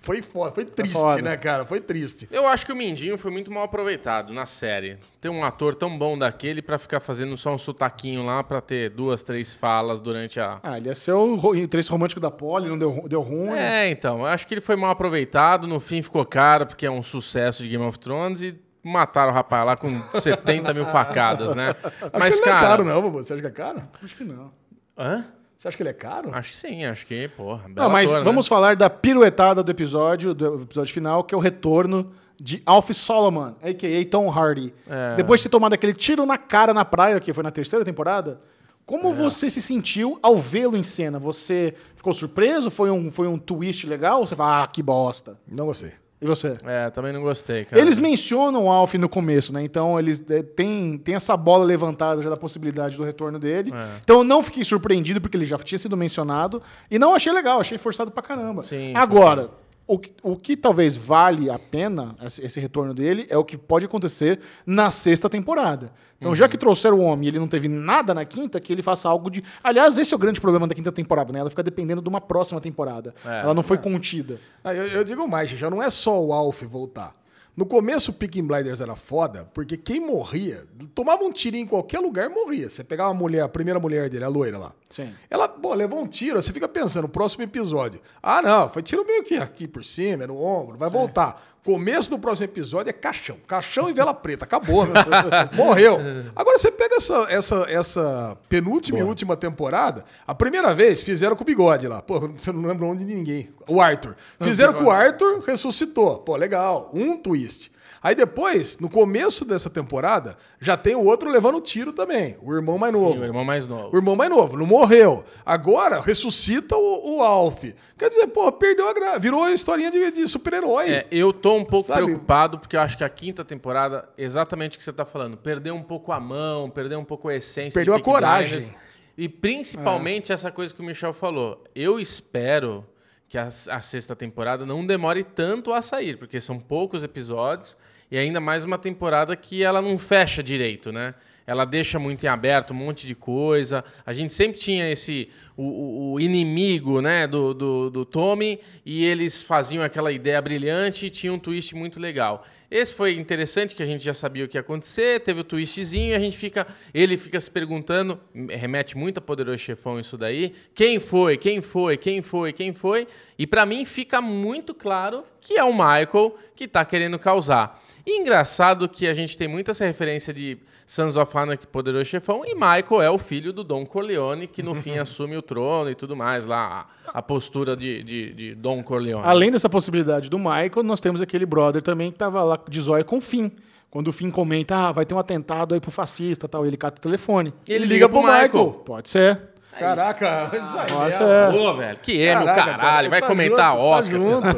foi 0.04 0.20
foda. 0.20 0.52
Foi 0.54 0.64
triste, 0.64 0.92
foda. 0.92 1.22
né, 1.22 1.36
cara? 1.36 1.64
Foi 1.64 1.80
triste. 1.80 2.28
Eu 2.30 2.46
acho 2.46 2.66
que 2.66 2.72
o 2.72 2.76
Mindinho 2.76 3.16
foi 3.16 3.30
muito 3.30 3.50
mal 3.50 3.64
aproveitado 3.64 4.32
na 4.32 4.44
série. 4.46 4.98
Tem 5.20 5.30
um 5.30 5.42
ator 5.44 5.74
tão 5.74 5.96
bom 5.98 6.16
daquele 6.18 6.60
pra 6.60 6.78
ficar 6.78 7.00
fazendo 7.00 7.36
só 7.36 7.52
um 7.54 7.58
sotaquinho 7.58 8.24
lá 8.24 8.44
pra 8.44 8.60
ter 8.60 8.90
duas, 8.90 9.22
três 9.22 9.54
falas 9.54 9.98
durante 9.98 10.38
a. 10.38 10.60
Ah, 10.62 10.76
ele 10.76 10.88
ia 10.88 10.94
ser 10.94 11.12
o 11.12 11.54
interesse 11.54 11.90
romântico 11.90 12.20
da 12.20 12.30
Polly, 12.30 12.68
não 12.68 12.78
deu, 12.78 13.04
deu 13.08 13.22
ruim. 13.22 13.50
É, 13.58 13.88
então. 13.90 14.20
Eu 14.20 14.26
acho 14.26 14.46
que 14.46 14.54
ele 14.54 14.60
foi 14.60 14.76
mal 14.76 14.90
aproveitado. 14.90 15.66
No 15.66 15.80
fim 15.80 16.02
ficou 16.02 16.24
caro, 16.26 16.66
porque 16.66 16.84
é 16.84 16.90
um 16.90 17.02
sucesso 17.02 17.62
de 17.62 17.68
Game 17.70 17.84
of 17.84 17.98
Thrones 17.98 18.42
e 18.42 18.54
mataram 18.82 19.32
o 19.32 19.34
rapaz 19.34 19.64
lá 19.64 19.76
com 19.76 19.88
70 20.12 20.74
mil 20.74 20.84
facadas, 20.84 21.54
né? 21.54 21.70
Acho 21.70 22.10
Mas, 22.18 22.38
que 22.40 22.48
ele 22.48 22.56
cara. 22.58 22.60
não 22.60 22.66
é 22.66 22.68
caro, 22.68 22.84
não. 22.84 23.10
Você 23.12 23.32
acha 23.32 23.40
que 23.42 23.48
é 23.48 23.50
caro? 23.50 23.82
Acho 24.02 24.14
que 24.14 24.24
não. 24.24 24.52
Hã? 24.98 25.24
Você 25.64 25.68
acha 25.68 25.76
que 25.78 25.82
ele 25.82 25.88
é 25.90 25.94
caro? 25.94 26.28
Acho 26.30 26.50
que 26.50 26.56
sim, 26.56 26.84
acho 26.84 27.06
que, 27.06 27.26
porra. 27.28 27.62
Não, 27.68 27.74
bela 27.74 27.88
mas 27.88 28.10
ator, 28.10 28.18
né? 28.18 28.24
vamos 28.26 28.46
falar 28.46 28.76
da 28.76 28.90
piruetada 28.90 29.62
do 29.62 29.70
episódio, 29.70 30.34
do 30.34 30.60
episódio 30.60 30.92
final, 30.92 31.24
que 31.24 31.34
é 31.34 31.38
o 31.38 31.40
retorno 31.40 32.12
de 32.38 32.62
Alf 32.66 32.90
Solomon, 32.90 33.54
a.k.a. 33.62 34.04
Tom 34.10 34.28
Hardy. 34.30 34.74
É. 34.86 35.14
Depois 35.16 35.40
de 35.40 35.44
ter 35.44 35.50
tomado 35.50 35.72
aquele 35.72 35.94
tiro 35.94 36.26
na 36.26 36.36
cara 36.36 36.74
na 36.74 36.84
praia, 36.84 37.18
que 37.18 37.32
foi 37.32 37.42
na 37.42 37.50
terceira 37.50 37.82
temporada, 37.82 38.42
como 38.84 39.08
É. 39.08 39.14
você 39.14 39.48
se 39.48 39.62
sentiu 39.62 40.18
ao 40.22 40.36
vê-lo 40.36 40.76
em 40.76 40.84
cena? 40.84 41.18
Você 41.18 41.74
ficou 41.96 42.12
surpreso? 42.12 42.68
Foi 42.70 42.90
um, 42.90 43.10
foi 43.10 43.26
um 43.26 43.38
twist 43.38 43.86
legal? 43.86 44.20
Ou 44.20 44.26
você 44.26 44.36
fala, 44.36 44.64
ah, 44.64 44.66
que 44.66 44.82
bosta? 44.82 45.38
Não 45.50 45.64
gostei. 45.64 45.94
E 46.24 46.26
você? 46.26 46.56
É, 46.64 46.88
também 46.88 47.12
não 47.12 47.20
gostei, 47.20 47.66
cara. 47.66 47.80
Eles 47.80 47.98
mencionam 47.98 48.64
o 48.64 48.70
Alf 48.70 48.94
no 48.94 49.10
começo, 49.10 49.52
né? 49.52 49.62
Então 49.62 49.98
eles 49.98 50.24
é, 50.30 50.42
têm 50.42 50.96
tem 50.96 51.14
essa 51.14 51.36
bola 51.36 51.66
levantada 51.66 52.22
já 52.22 52.30
da 52.30 52.36
possibilidade 52.36 52.96
do 52.96 53.04
retorno 53.04 53.38
dele. 53.38 53.70
É. 53.74 53.98
Então 54.02 54.18
eu 54.18 54.24
não 54.24 54.42
fiquei 54.42 54.64
surpreendido 54.64 55.20
porque 55.20 55.36
ele 55.36 55.44
já 55.44 55.58
tinha 55.58 55.78
sido 55.78 55.94
mencionado. 55.98 56.62
E 56.90 56.98
não 56.98 57.14
achei 57.14 57.30
legal, 57.30 57.60
achei 57.60 57.76
forçado 57.76 58.10
pra 58.10 58.22
caramba. 58.22 58.64
Sim, 58.64 58.94
Agora, 58.96 59.50
o 59.86 59.98
que, 59.98 60.12
o 60.22 60.36
que 60.36 60.56
talvez 60.56 60.96
vale 60.96 61.50
a 61.50 61.58
pena 61.58 62.16
esse, 62.22 62.58
retorno 62.58 62.94
dele 62.94 63.26
é 63.28 63.36
o 63.36 63.44
que 63.44 63.58
pode 63.58 63.84
acontecer 63.84 64.40
na 64.64 64.90
sexta 64.90 65.28
temporada. 65.28 65.92
Então, 66.18 66.30
Uhum. 66.30 66.36
já 66.36 66.48
que 66.48 66.56
trouxeram 66.56 67.00
o 67.00 67.02
homem 67.02 67.26
e 67.26 67.28
ele 67.28 67.38
não 67.38 67.48
teve 67.48 67.68
nada 67.68 68.14
na 68.14 68.24
quinta, 68.24 68.58
que 68.58 68.72
ele 68.72 68.80
faça 68.80 69.08
algo 69.08 69.30
de. 69.30 69.44
Aliás, 69.62 69.98
esse 69.98 70.14
é 70.14 70.16
o 70.16 70.18
grande 70.18 70.40
problema 70.40 70.66
da 70.66 70.74
quinta 70.74 70.90
temporada, 70.90 71.32
né? 71.32 71.40
Ela 71.40 71.50
fica 71.50 71.62
dependendo 71.62 72.00
de 72.00 72.08
uma 72.08 72.20
próxima 72.20 72.60
temporada. 72.60 73.14
É. 73.26 73.40
Ela 73.42 73.52
não 73.52 73.62
foi 73.62 73.76
contida. 73.76 74.38
Ah, 74.62 74.72
eu, 74.72 74.86
eu 74.86 75.04
digo 75.04 75.28
mais, 75.28 75.50
já 75.50 75.68
não 75.68 75.82
é 75.82 75.90
só 75.90 76.22
o 76.22 76.32
Alf 76.32 76.62
voltar. 76.62 77.12
No 77.56 77.64
começo, 77.64 78.10
o 78.10 78.14
Peaky 78.14 78.42
Blinders 78.42 78.80
era 78.80 78.96
foda, 78.96 79.48
porque 79.54 79.76
quem 79.76 80.00
morria, 80.00 80.66
tomava 80.92 81.22
um 81.22 81.30
tiro 81.30 81.56
em 81.56 81.64
qualquer 81.64 82.00
lugar, 82.00 82.28
morria. 82.28 82.68
Você 82.68 82.82
pegava 82.82 83.10
a 83.10 83.14
mulher, 83.14 83.42
a 83.42 83.48
primeira 83.48 83.78
mulher 83.78 84.10
dele, 84.10 84.24
a 84.24 84.28
loira 84.28 84.58
lá. 84.58 84.72
Sim. 84.90 85.12
Ela, 85.30 85.46
pô, 85.46 85.72
levou 85.72 86.02
um 86.02 86.06
tiro, 86.06 86.42
você 86.42 86.52
fica 86.52 86.66
pensando, 86.66 87.08
próximo 87.08 87.44
episódio. 87.44 88.00
Ah, 88.20 88.42
não, 88.42 88.68
foi 88.68 88.82
tiro 88.82 89.06
meio 89.06 89.22
que 89.22 89.36
aqui 89.36 89.68
por 89.68 89.84
cima, 89.84 90.26
no 90.26 90.36
ombro, 90.42 90.76
vai 90.76 90.90
voltar. 90.90 91.40
Começo 91.64 92.10
do 92.10 92.18
próximo 92.18 92.44
episódio 92.44 92.90
é 92.90 92.92
caixão. 92.92 93.38
Caixão 93.46 93.88
e 93.88 93.94
vela 93.94 94.12
preta, 94.12 94.44
acabou, 94.44 94.84
meu. 94.84 94.94
Morreu. 95.56 95.98
Agora 96.36 96.58
você 96.58 96.70
pega 96.70 96.96
essa, 96.96 97.26
essa, 97.30 97.66
essa 97.70 98.38
penúltima 98.50 98.98
e 98.98 99.02
última 99.02 99.34
temporada, 99.34 100.04
a 100.26 100.34
primeira 100.34 100.74
vez 100.74 101.02
fizeram 101.02 101.34
com 101.34 101.42
o 101.42 101.46
bigode 101.46 101.88
lá. 101.88 102.02
Pô, 102.02 102.20
você 102.28 102.52
não 102.52 102.68
lembra 102.68 102.84
onde 102.84 103.02
de 103.06 103.14
ninguém. 103.14 103.48
O 103.66 103.80
Arthur. 103.80 104.14
Fizeram 104.42 104.74
com 104.74 104.84
o 104.84 104.90
Arthur, 104.90 105.40
ressuscitou. 105.40 106.18
Pô, 106.18 106.36
legal. 106.36 106.90
Um 106.92 107.16
twist. 107.16 107.72
Aí 108.04 108.14
depois, 108.14 108.78
no 108.78 108.90
começo 108.90 109.46
dessa 109.46 109.70
temporada, 109.70 110.36
já 110.60 110.76
tem 110.76 110.94
o 110.94 111.06
outro 111.06 111.30
levando 111.30 111.58
tiro 111.58 111.90
também, 111.90 112.36
o 112.42 112.52
irmão 112.54 112.76
mais 112.76 112.92
novo. 112.92 113.14
Sim, 113.14 113.20
o 113.20 113.24
irmão 113.24 113.44
mais 113.46 113.66
novo. 113.66 113.88
O 113.94 113.96
irmão 113.96 114.14
mais 114.14 114.28
novo, 114.28 114.58
não 114.58 114.66
morreu. 114.66 115.24
Agora 115.42 116.02
ressuscita 116.02 116.76
o, 116.76 117.16
o 117.16 117.22
Alf. 117.22 117.64
Quer 117.96 118.10
dizer, 118.10 118.26
pô, 118.26 118.52
perdeu 118.52 118.90
a 118.90 118.92
graça. 118.92 119.18
Virou 119.18 119.42
a 119.42 119.52
historinha 119.52 119.90
de, 119.90 120.10
de 120.10 120.28
super-herói. 120.28 120.90
É, 120.90 121.06
eu 121.10 121.32
tô 121.32 121.56
um 121.56 121.64
pouco 121.64 121.86
Sabe? 121.86 122.04
preocupado 122.04 122.58
porque 122.58 122.76
eu 122.76 122.80
acho 122.80 122.98
que 122.98 123.04
a 123.04 123.08
quinta 123.08 123.42
temporada, 123.42 124.06
exatamente 124.18 124.76
o 124.76 124.78
que 124.78 124.84
você 124.84 124.92
tá 124.92 125.06
falando, 125.06 125.38
perdeu 125.38 125.74
um 125.74 125.82
pouco 125.82 126.12
a 126.12 126.20
mão, 126.20 126.68
perdeu 126.68 127.00
um 127.00 127.04
pouco 127.06 127.30
a 127.30 127.34
essência. 127.34 127.72
Perdeu 127.72 127.94
de 127.94 128.02
a 128.02 128.04
coragem. 128.04 128.58
Blinders. 128.58 128.78
E 129.16 129.30
principalmente 129.30 130.30
essa 130.30 130.50
coisa 130.50 130.74
que 130.74 130.82
o 130.82 130.84
Michel 130.84 131.14
falou. 131.14 131.64
Eu 131.74 131.98
espero 131.98 132.84
que 133.30 133.38
a, 133.38 133.46
a 133.46 133.80
sexta 133.80 134.14
temporada 134.14 134.66
não 134.66 134.84
demore 134.84 135.24
tanto 135.24 135.72
a 135.72 135.80
sair, 135.80 136.18
porque 136.18 136.38
são 136.38 136.60
poucos 136.60 137.02
episódios 137.02 137.74
e 138.14 138.18
ainda 138.18 138.40
mais 138.40 138.62
uma 138.64 138.78
temporada 138.78 139.34
que 139.34 139.64
ela 139.64 139.82
não 139.82 139.98
fecha 139.98 140.40
direito, 140.40 140.92
né? 140.92 141.14
Ela 141.44 141.64
deixa 141.64 141.98
muito 141.98 142.24
em 142.24 142.28
aberto 142.28 142.70
um 142.70 142.74
monte 142.76 143.06
de 143.08 143.14
coisa. 143.14 143.84
A 144.06 144.12
gente 144.12 144.32
sempre 144.32 144.56
tinha 144.58 144.88
esse 144.90 145.28
o, 145.56 146.12
o- 146.14 146.20
inimigo, 146.20 147.02
né, 147.02 147.26
do, 147.26 147.52
do, 147.52 147.90
do 147.90 148.04
Tommy 148.04 148.60
e 148.86 149.04
eles 149.04 149.42
faziam 149.42 149.82
aquela 149.82 150.12
ideia 150.12 150.40
brilhante 150.40 151.06
e 151.06 151.10
tinha 151.10 151.32
um 151.32 151.38
twist 151.38 151.74
muito 151.74 151.98
legal. 152.00 152.46
Esse 152.70 152.94
foi 152.94 153.16
interessante 153.16 153.74
que 153.74 153.82
a 153.82 153.86
gente 153.86 154.02
já 154.02 154.14
sabia 154.14 154.44
o 154.44 154.48
que 154.48 154.56
ia 154.56 154.60
acontecer, 154.60 155.20
teve 155.20 155.40
o 155.40 155.44
twistzinho 155.44 156.12
e 156.12 156.14
a 156.14 156.18
gente 156.20 156.36
fica, 156.36 156.66
ele 156.94 157.16
fica 157.16 157.38
se 157.40 157.50
perguntando, 157.50 158.18
remete 158.48 158.96
muito 158.96 159.18
a 159.18 159.20
Poderoso 159.20 159.58
Chefão 159.58 159.98
isso 160.00 160.16
daí, 160.16 160.52
quem 160.74 160.98
foi, 161.00 161.36
quem 161.36 161.60
foi, 161.60 161.96
quem 161.96 162.22
foi, 162.22 162.52
quem 162.52 162.72
foi? 162.72 163.06
E 163.38 163.46
pra 163.46 163.66
mim 163.66 163.84
fica 163.84 164.22
muito 164.22 164.72
claro 164.72 165.24
que 165.40 165.58
é 165.58 165.64
o 165.64 165.72
Michael 165.74 166.36
que 166.56 166.66
tá 166.66 166.84
querendo 166.84 167.18
causar. 167.18 167.82
E 168.06 168.20
engraçado 168.20 168.88
que 168.88 169.06
a 169.06 169.14
gente 169.14 169.36
tem 169.36 169.48
muita 169.48 169.70
essa 169.70 169.86
referência 169.86 170.32
de 170.32 170.58
Sons 170.86 171.16
of 171.16 171.36
Anarchy, 171.36 171.66
Poderoso 171.66 172.04
Chefão, 172.04 172.42
e 172.44 172.54
Michael 172.54 173.00
é 173.00 173.10
o 173.10 173.16
filho 173.16 173.52
do 173.52 173.64
Don 173.64 173.86
Corleone, 173.86 174.46
que 174.46 174.62
no 174.62 174.74
fim 174.76 174.98
assume 174.98 175.36
o 175.36 175.42
trono 175.42 175.90
e 175.90 175.94
tudo 175.94 176.14
mais, 176.14 176.44
lá, 176.44 176.86
a, 177.06 177.18
a 177.18 177.22
postura 177.22 177.74
de, 177.74 178.02
de, 178.02 178.32
de 178.34 178.54
Don 178.54 178.82
Corleone. 178.82 179.26
Além 179.26 179.50
dessa 179.50 179.70
possibilidade 179.70 180.28
do 180.28 180.38
Michael, 180.38 180.82
nós 180.82 181.00
temos 181.00 181.22
aquele 181.22 181.46
brother 181.46 181.80
também 181.80 182.12
que 182.12 182.18
tava 182.18 182.44
lá 182.44 182.60
de 182.68 182.80
zóio 182.80 183.04
com 183.04 183.16
o 183.16 183.20
Finn. 183.22 183.50
Quando 183.90 184.08
o 184.08 184.12
Finn 184.12 184.30
comenta, 184.30 184.76
ah, 184.76 184.92
vai 184.92 185.06
ter 185.06 185.14
um 185.14 185.18
atentado 185.18 185.72
aí 185.72 185.80
pro 185.80 185.90
fascista 185.90 186.48
tal, 186.48 186.66
ele 186.66 186.76
cata 186.76 186.98
o 186.98 187.00
telefone. 187.00 187.54
E 187.66 187.72
ele 187.72 187.84
Liga 187.84 187.94
liga 187.94 188.08
pro 188.08 188.20
pro 188.20 188.28
Michael. 188.28 188.48
Michael. 188.48 188.70
Pode 188.84 189.08
ser. 189.08 189.53
Caraca, 189.78 190.50
isso 190.52 190.78
aí. 190.78 190.86
Pode 190.86 191.12
é. 191.12 191.18
ser. 191.18 191.52
Pô, 191.52 191.74
velho, 191.74 191.98
que 192.02 192.20
erro, 192.20 192.44
Caraca, 192.44 192.64
caralho. 192.64 192.80
cara, 192.80 193.08
vai 193.08 193.20
tá 193.20 193.26
comentar 193.26 193.72
junto, 193.72 193.84
Oscar. 193.84 194.20
Tá 194.20 194.20
junto. 194.20 194.48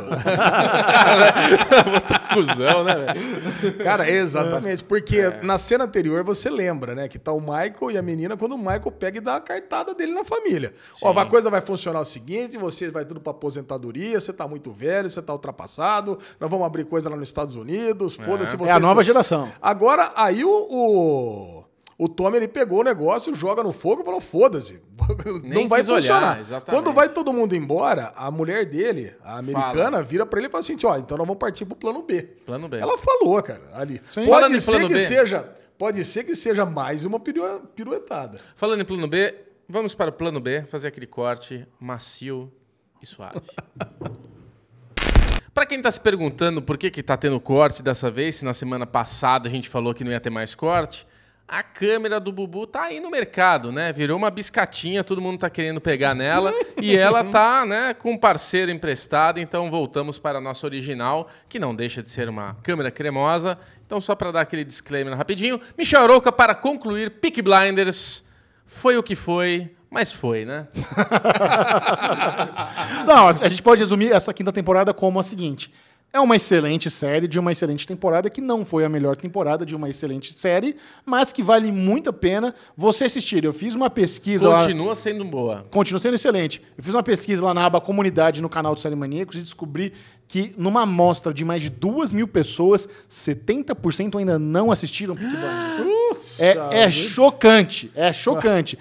Cusão, 2.34 2.84
né, 2.84 2.94
velho? 2.94 3.78
Cara, 3.78 4.10
exatamente. 4.10 4.84
Porque 4.84 5.30
na 5.42 5.58
cena 5.58 5.84
anterior 5.84 6.22
você 6.24 6.50
lembra, 6.50 6.94
né? 6.94 7.08
Que 7.08 7.18
tá 7.18 7.32
o 7.32 7.40
Michael 7.40 7.90
e 7.90 7.98
a 7.98 8.02
menina 8.02 8.36
quando 8.36 8.52
o 8.52 8.58
Michael 8.58 8.92
pega 8.92 9.18
e 9.18 9.20
dá 9.20 9.36
a 9.36 9.40
cartada 9.40 9.94
dele 9.94 10.12
na 10.12 10.24
família. 10.24 10.72
Ó, 11.02 11.18
a 11.18 11.26
coisa 11.26 11.50
vai 11.50 11.60
funcionar 11.60 12.00
o 12.00 12.04
seguinte: 12.04 12.58
você 12.58 12.90
vai 12.90 13.04
tudo 13.04 13.20
pra 13.20 13.30
aposentadoria, 13.30 14.20
você 14.20 14.32
tá 14.32 14.46
muito 14.46 14.70
velho, 14.70 15.08
você 15.08 15.22
tá 15.22 15.32
ultrapassado, 15.32 16.18
nós 16.38 16.50
vamos 16.50 16.66
abrir 16.66 16.84
coisa 16.84 17.08
lá 17.08 17.16
nos 17.16 17.28
Estados 17.28 17.56
Unidos, 17.56 18.16
foda-se 18.16 18.56
vocês. 18.56 18.70
É 18.70 18.72
a 18.72 18.80
nova 18.80 18.94
todos. 18.94 19.06
geração. 19.06 19.50
Agora, 19.60 20.12
aí 20.16 20.44
o. 20.44 20.68
o... 20.70 21.64
O 21.98 22.08
Tommy 22.10 22.36
ele 22.36 22.48
pegou 22.48 22.80
o 22.80 22.84
negócio, 22.84 23.34
joga 23.34 23.62
no 23.62 23.72
fogo 23.72 24.02
e 24.02 24.04
falou: 24.04 24.20
foda-se, 24.20 24.82
Nem 25.42 25.62
não 25.62 25.68
vai 25.68 25.80
quis 25.80 25.88
olhar, 25.88 26.00
funcionar. 26.00 26.40
exatamente. 26.40 26.82
Quando 26.84 26.94
vai 26.94 27.08
todo 27.08 27.32
mundo 27.32 27.54
embora, 27.56 28.12
a 28.14 28.30
mulher 28.30 28.66
dele, 28.66 29.14
a 29.24 29.38
americana, 29.38 30.02
vira 30.02 30.26
pra 30.26 30.38
ele 30.38 30.48
e 30.48 30.50
fala 30.50 30.60
assim: 30.60 30.76
ó, 30.84 30.96
então 30.98 31.16
nós 31.16 31.26
vamos 31.26 31.38
partir 31.40 31.64
pro 31.64 31.74
plano 31.74 32.02
B. 32.02 32.22
Plano 32.44 32.68
B. 32.68 32.76
Ela 32.78 32.98
falou, 32.98 33.42
cara, 33.42 33.62
ali. 33.72 34.00
Sim. 34.10 34.26
Falando 34.26 34.42
Pode 34.42 34.56
em 34.56 34.60
ser 34.60 34.80
que 34.86 34.92
B. 34.92 34.98
seja, 34.98 35.54
pode 35.78 36.04
ser 36.04 36.24
que 36.24 36.34
seja 36.36 36.66
mais 36.66 37.06
uma 37.06 37.18
piruetada. 37.18 38.40
Falando 38.54 38.82
em 38.82 38.84
plano 38.84 39.08
B, 39.08 39.34
vamos 39.66 39.94
para 39.94 40.10
o 40.10 40.12
plano 40.12 40.38
B, 40.38 40.64
fazer 40.64 40.88
aquele 40.88 41.06
corte 41.06 41.66
macio 41.80 42.52
e 43.00 43.06
suave. 43.06 43.40
Para 45.54 45.64
quem 45.64 45.80
tá 45.80 45.90
se 45.90 45.98
perguntando 45.98 46.60
por 46.60 46.76
que 46.76 46.90
que 46.90 47.02
tá 47.02 47.16
tendo 47.16 47.40
corte 47.40 47.82
dessa 47.82 48.10
vez, 48.10 48.36
se 48.36 48.44
na 48.44 48.52
semana 48.52 48.86
passada 48.86 49.48
a 49.48 49.50
gente 49.50 49.70
falou 49.70 49.94
que 49.94 50.04
não 50.04 50.10
ia 50.12 50.20
ter 50.20 50.28
mais 50.28 50.54
corte, 50.54 51.06
a 51.48 51.62
câmera 51.62 52.18
do 52.18 52.32
Bubu 52.32 52.66
tá 52.66 52.84
aí 52.84 52.98
no 52.98 53.10
mercado, 53.10 53.70
né? 53.70 53.92
Virou 53.92 54.16
uma 54.16 54.30
biscatinha, 54.30 55.04
todo 55.04 55.22
mundo 55.22 55.38
tá 55.38 55.48
querendo 55.48 55.80
pegar 55.80 56.14
nela 56.14 56.52
e 56.80 56.96
ela 56.96 57.22
tá, 57.22 57.64
né, 57.64 57.94
com 57.94 58.12
um 58.12 58.18
parceiro 58.18 58.70
emprestado, 58.70 59.38
então 59.38 59.70
voltamos 59.70 60.18
para 60.18 60.38
a 60.38 60.40
nossa 60.40 60.66
original, 60.66 61.28
que 61.48 61.58
não 61.58 61.74
deixa 61.74 62.02
de 62.02 62.08
ser 62.08 62.28
uma 62.28 62.56
câmera 62.62 62.90
cremosa. 62.90 63.58
Então 63.86 64.00
só 64.00 64.16
para 64.16 64.32
dar 64.32 64.40
aquele 64.40 64.64
disclaimer 64.64 65.16
rapidinho, 65.16 65.60
Michel 65.78 66.02
Arouca 66.02 66.32
para 66.32 66.54
concluir 66.54 67.20
Peak 67.20 67.40
Blinders 67.40 68.24
foi 68.64 68.98
o 68.98 69.02
que 69.02 69.14
foi, 69.14 69.72
mas 69.88 70.12
foi, 70.12 70.44
né? 70.44 70.66
Não, 73.06 73.28
a 73.28 73.48
gente 73.48 73.62
pode 73.62 73.80
resumir 73.80 74.10
essa 74.10 74.34
quinta 74.34 74.52
temporada 74.52 74.92
como 74.92 75.20
a 75.20 75.22
seguinte. 75.22 75.72
É 76.12 76.20
uma 76.20 76.34
excelente 76.34 76.90
série 76.90 77.28
de 77.28 77.38
uma 77.38 77.52
excelente 77.52 77.86
temporada 77.86 78.30
que 78.30 78.40
não 78.40 78.64
foi 78.64 78.84
a 78.84 78.88
melhor 78.88 79.16
temporada 79.16 79.66
de 79.66 79.76
uma 79.76 79.90
excelente 79.90 80.32
série, 80.32 80.76
mas 81.04 81.30
que 81.30 81.42
vale 81.42 81.70
muito 81.70 82.08
a 82.08 82.12
pena 82.12 82.54
você 82.74 83.04
assistir. 83.04 83.44
Eu 83.44 83.52
fiz 83.52 83.74
uma 83.74 83.90
pesquisa 83.90 84.48
lá. 84.48 84.60
Continua 84.60 84.94
sendo 84.94 85.24
boa. 85.24 85.66
Continua 85.70 86.00
sendo 86.00 86.14
excelente. 86.14 86.62
Eu 86.76 86.82
fiz 86.82 86.94
uma 86.94 87.02
pesquisa 87.02 87.44
lá 87.44 87.52
na 87.52 87.66
aba 87.66 87.82
comunidade 87.82 88.40
no 88.40 88.48
canal 88.48 88.74
do 88.74 88.80
Série 88.80 88.96
Maníacos 88.96 89.36
e 89.36 89.42
descobri 89.42 89.92
que 90.26 90.54
numa 90.56 90.82
amostra 90.82 91.34
de 91.34 91.44
mais 91.44 91.60
de 91.60 91.68
duas 91.68 92.12
mil 92.12 92.26
pessoas, 92.26 92.88
70% 93.10 94.18
ainda 94.18 94.38
não 94.38 94.72
assistiram 94.72 95.14
Peaky 95.14 95.36
Blinders. 95.36 96.40
É, 96.40 96.84
é 96.84 96.90
chocante, 96.90 97.90
é 97.94 98.12
chocante. 98.12 98.78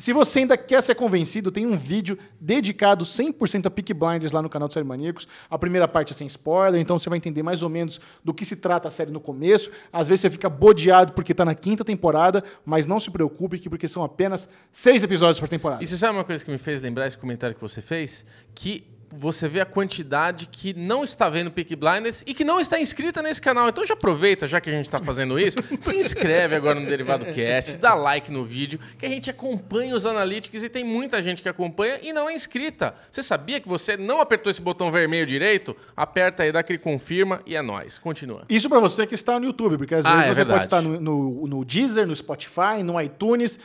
Se 0.00 0.12
você 0.12 0.38
ainda 0.38 0.56
quer 0.56 0.80
ser 0.80 0.94
convencido, 0.94 1.50
tem 1.50 1.66
um 1.66 1.76
vídeo 1.76 2.16
dedicado 2.40 3.04
100% 3.04 3.66
a 3.66 3.70
Peaky 3.70 3.92
Blinders 3.92 4.30
lá 4.30 4.40
no 4.40 4.48
canal 4.48 4.68
do 4.68 4.74
Série 4.74 4.86
Maníacos. 4.86 5.26
A 5.50 5.58
primeira 5.58 5.88
parte 5.88 6.12
é 6.12 6.16
sem 6.16 6.28
spoiler, 6.28 6.80
então 6.80 6.96
você 6.96 7.08
vai 7.08 7.16
entender 7.16 7.42
mais 7.42 7.64
ou 7.64 7.68
menos 7.68 8.00
do 8.22 8.32
que 8.32 8.44
se 8.44 8.56
trata 8.56 8.86
a 8.86 8.90
série 8.92 9.10
no 9.10 9.18
começo. 9.18 9.72
Às 9.92 10.06
vezes 10.06 10.20
você 10.20 10.30
fica 10.30 10.48
bodeado 10.48 11.14
porque 11.14 11.34
tá 11.34 11.44
na 11.44 11.54
quinta 11.54 11.84
temporada, 11.84 12.44
mas 12.64 12.86
não 12.86 13.00
se 13.00 13.10
preocupe, 13.10 13.58
que 13.58 13.68
porque 13.68 13.88
são 13.88 14.04
apenas 14.04 14.48
seis 14.70 15.02
episódios 15.02 15.40
por 15.40 15.48
temporada. 15.48 15.82
E 15.82 15.86
você 15.86 15.96
sabe 15.96 16.16
uma 16.16 16.24
coisa 16.24 16.44
que 16.44 16.50
me 16.50 16.58
fez 16.58 16.80
lembrar 16.80 17.08
esse 17.08 17.18
comentário 17.18 17.56
que 17.56 17.60
você 17.60 17.82
fez? 17.82 18.24
Que 18.54 18.84
você 19.16 19.48
vê 19.48 19.60
a 19.60 19.66
quantidade 19.66 20.46
que 20.50 20.74
não 20.74 21.02
está 21.02 21.28
vendo 21.28 21.50
Peaky 21.50 21.74
Blinders 21.76 22.22
e 22.26 22.34
que 22.34 22.44
não 22.44 22.60
está 22.60 22.78
inscrita 22.78 23.22
nesse 23.22 23.40
canal. 23.40 23.68
Então 23.68 23.84
já 23.84 23.94
aproveita, 23.94 24.46
já 24.46 24.60
que 24.60 24.68
a 24.68 24.72
gente 24.72 24.84
está 24.86 24.98
fazendo 24.98 25.38
isso, 25.38 25.56
se 25.80 25.96
inscreve 25.96 26.54
agora 26.54 26.78
no 26.78 26.86
Derivado 26.86 27.24
Cast, 27.26 27.76
dá 27.78 27.94
like 27.94 28.30
no 28.30 28.44
vídeo, 28.44 28.78
que 28.98 29.06
a 29.06 29.08
gente 29.08 29.30
acompanha 29.30 29.94
os 29.94 30.04
analytics 30.06 30.62
e 30.62 30.68
tem 30.68 30.84
muita 30.84 31.22
gente 31.22 31.40
que 31.42 31.48
acompanha 31.48 31.98
e 32.02 32.12
não 32.12 32.28
é 32.28 32.34
inscrita. 32.34 32.94
Você 33.10 33.22
sabia 33.22 33.60
que 33.60 33.68
você 33.68 33.96
não 33.96 34.20
apertou 34.20 34.50
esse 34.50 34.60
botão 34.60 34.90
vermelho 34.92 35.26
direito? 35.26 35.76
Aperta 35.96 36.42
aí, 36.42 36.52
dá 36.52 36.60
aquele 36.60 36.78
confirma 36.78 37.40
e 37.46 37.56
é 37.56 37.62
nóis. 37.62 37.98
Continua. 37.98 38.42
Isso 38.48 38.68
pra 38.68 38.80
você 38.80 39.06
que 39.06 39.14
está 39.14 39.38
no 39.40 39.46
YouTube, 39.46 39.78
porque 39.78 39.94
às 39.94 40.04
Ah, 40.04 40.16
vezes 40.16 40.26
é 40.26 40.34
você 40.34 40.44
verdade. 40.44 40.54
pode 40.54 40.64
estar 40.66 40.82
no, 40.82 41.00
no, 41.00 41.46
no 41.46 41.64
Deezer, 41.64 42.06
no 42.06 42.14
Spotify, 42.14 42.82
no 42.84 43.00
iTunes, 43.00 43.58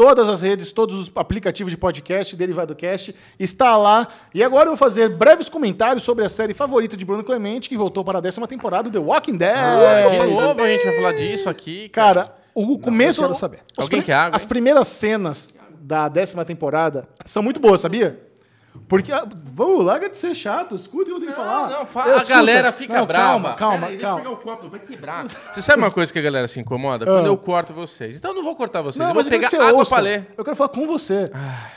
todas 0.00 0.30
as 0.30 0.40
redes, 0.40 0.72
todos 0.72 0.94
os 0.98 1.12
aplicativos 1.14 1.70
de 1.70 1.76
podcast, 1.76 2.34
Derivado 2.34 2.74
Cast, 2.74 3.14
está 3.38 3.76
lá. 3.76 4.08
E 4.32 4.42
agora 4.42 4.62
eu 4.64 4.68
vou 4.70 4.76
fazer 4.78 5.10
breves 5.10 5.46
comentários 5.50 6.02
sobre 6.02 6.24
a 6.24 6.28
série 6.30 6.54
favorita 6.54 6.96
de 6.96 7.04
Bruno 7.04 7.22
Clemente, 7.22 7.68
que 7.68 7.76
voltou 7.76 8.02
para 8.02 8.16
a 8.16 8.20
décima 8.22 8.46
temporada, 8.46 8.88
The 8.88 8.98
Walking 8.98 9.36
Dead. 9.36 9.52
De 9.52 10.16
pra 10.16 10.24
novo 10.24 10.34
saber. 10.36 10.62
a 10.62 10.68
gente 10.68 10.84
vai 10.86 10.96
falar 10.96 11.12
disso 11.12 11.50
aqui. 11.50 11.90
Cara, 11.90 12.34
o 12.54 12.78
começo. 12.78 13.20
eu 13.20 13.26
quero 13.26 13.38
saber. 13.38 13.58
Alguém 13.76 13.88
prime- 14.00 14.04
quer 14.04 14.14
água, 14.14 14.36
As 14.36 14.46
primeiras 14.46 14.88
cenas 14.88 15.52
da 15.82 16.08
décima 16.08 16.46
temporada 16.46 17.06
são 17.26 17.42
muito 17.42 17.60
boas, 17.60 17.82
sabia? 17.82 18.18
Porque. 18.88 19.12
ah, 19.12 19.26
Vamos, 19.52 19.84
larga 19.84 20.08
de 20.08 20.16
ser 20.16 20.34
chato, 20.34 20.74
escuta 20.74 21.02
o 21.02 21.04
que 21.06 21.10
eu 21.12 21.18
tenho 21.20 21.30
que 21.32 21.36
falar. 21.36 21.68
Não, 21.70 21.80
Eu, 21.80 21.86
fala, 21.86 22.12
a 22.12 22.16
escuta. 22.16 22.34
galera 22.34 22.72
fica 22.72 22.94
Não, 22.98 23.06
brava. 23.06 23.24
Calma, 23.28 23.54
calma, 23.54 23.86
Pera 23.88 23.98
calma. 24.00 24.20
Deixa 24.22 24.30
eu 24.30 24.36
pegar 24.36 24.52
o 24.52 24.56
copo, 24.56 24.68
vai 24.70 24.80
quebrar. 24.80 25.24
Você 25.52 25.60
sabe 25.62 25.82
uma 25.82 25.90
coisa 25.90 26.12
que 26.12 26.18
a 26.18 26.22
galera 26.22 26.46
se 26.48 26.58
incomoda? 26.60 27.04
Quando 27.04 27.26
eu 27.26 27.36
corto 27.36 27.72
vocês. 27.74 28.16
Então 28.16 28.30
eu 28.30 28.36
não 28.36 28.42
vou 28.42 28.54
cortar 28.56 28.80
vocês, 28.82 28.98
Não, 28.98 29.08
eu 29.08 29.14
vou 29.14 29.22
eu 29.22 29.28
pegar 29.28 29.44
que 29.48 29.50
você 29.50 29.56
água 29.62 29.72
ouça. 29.80 29.94
pra 29.94 30.02
ler. 30.02 30.32
Eu 30.36 30.44
quero 30.44 30.56
falar 30.56 30.70
com 30.70 30.86
você. 30.86 31.30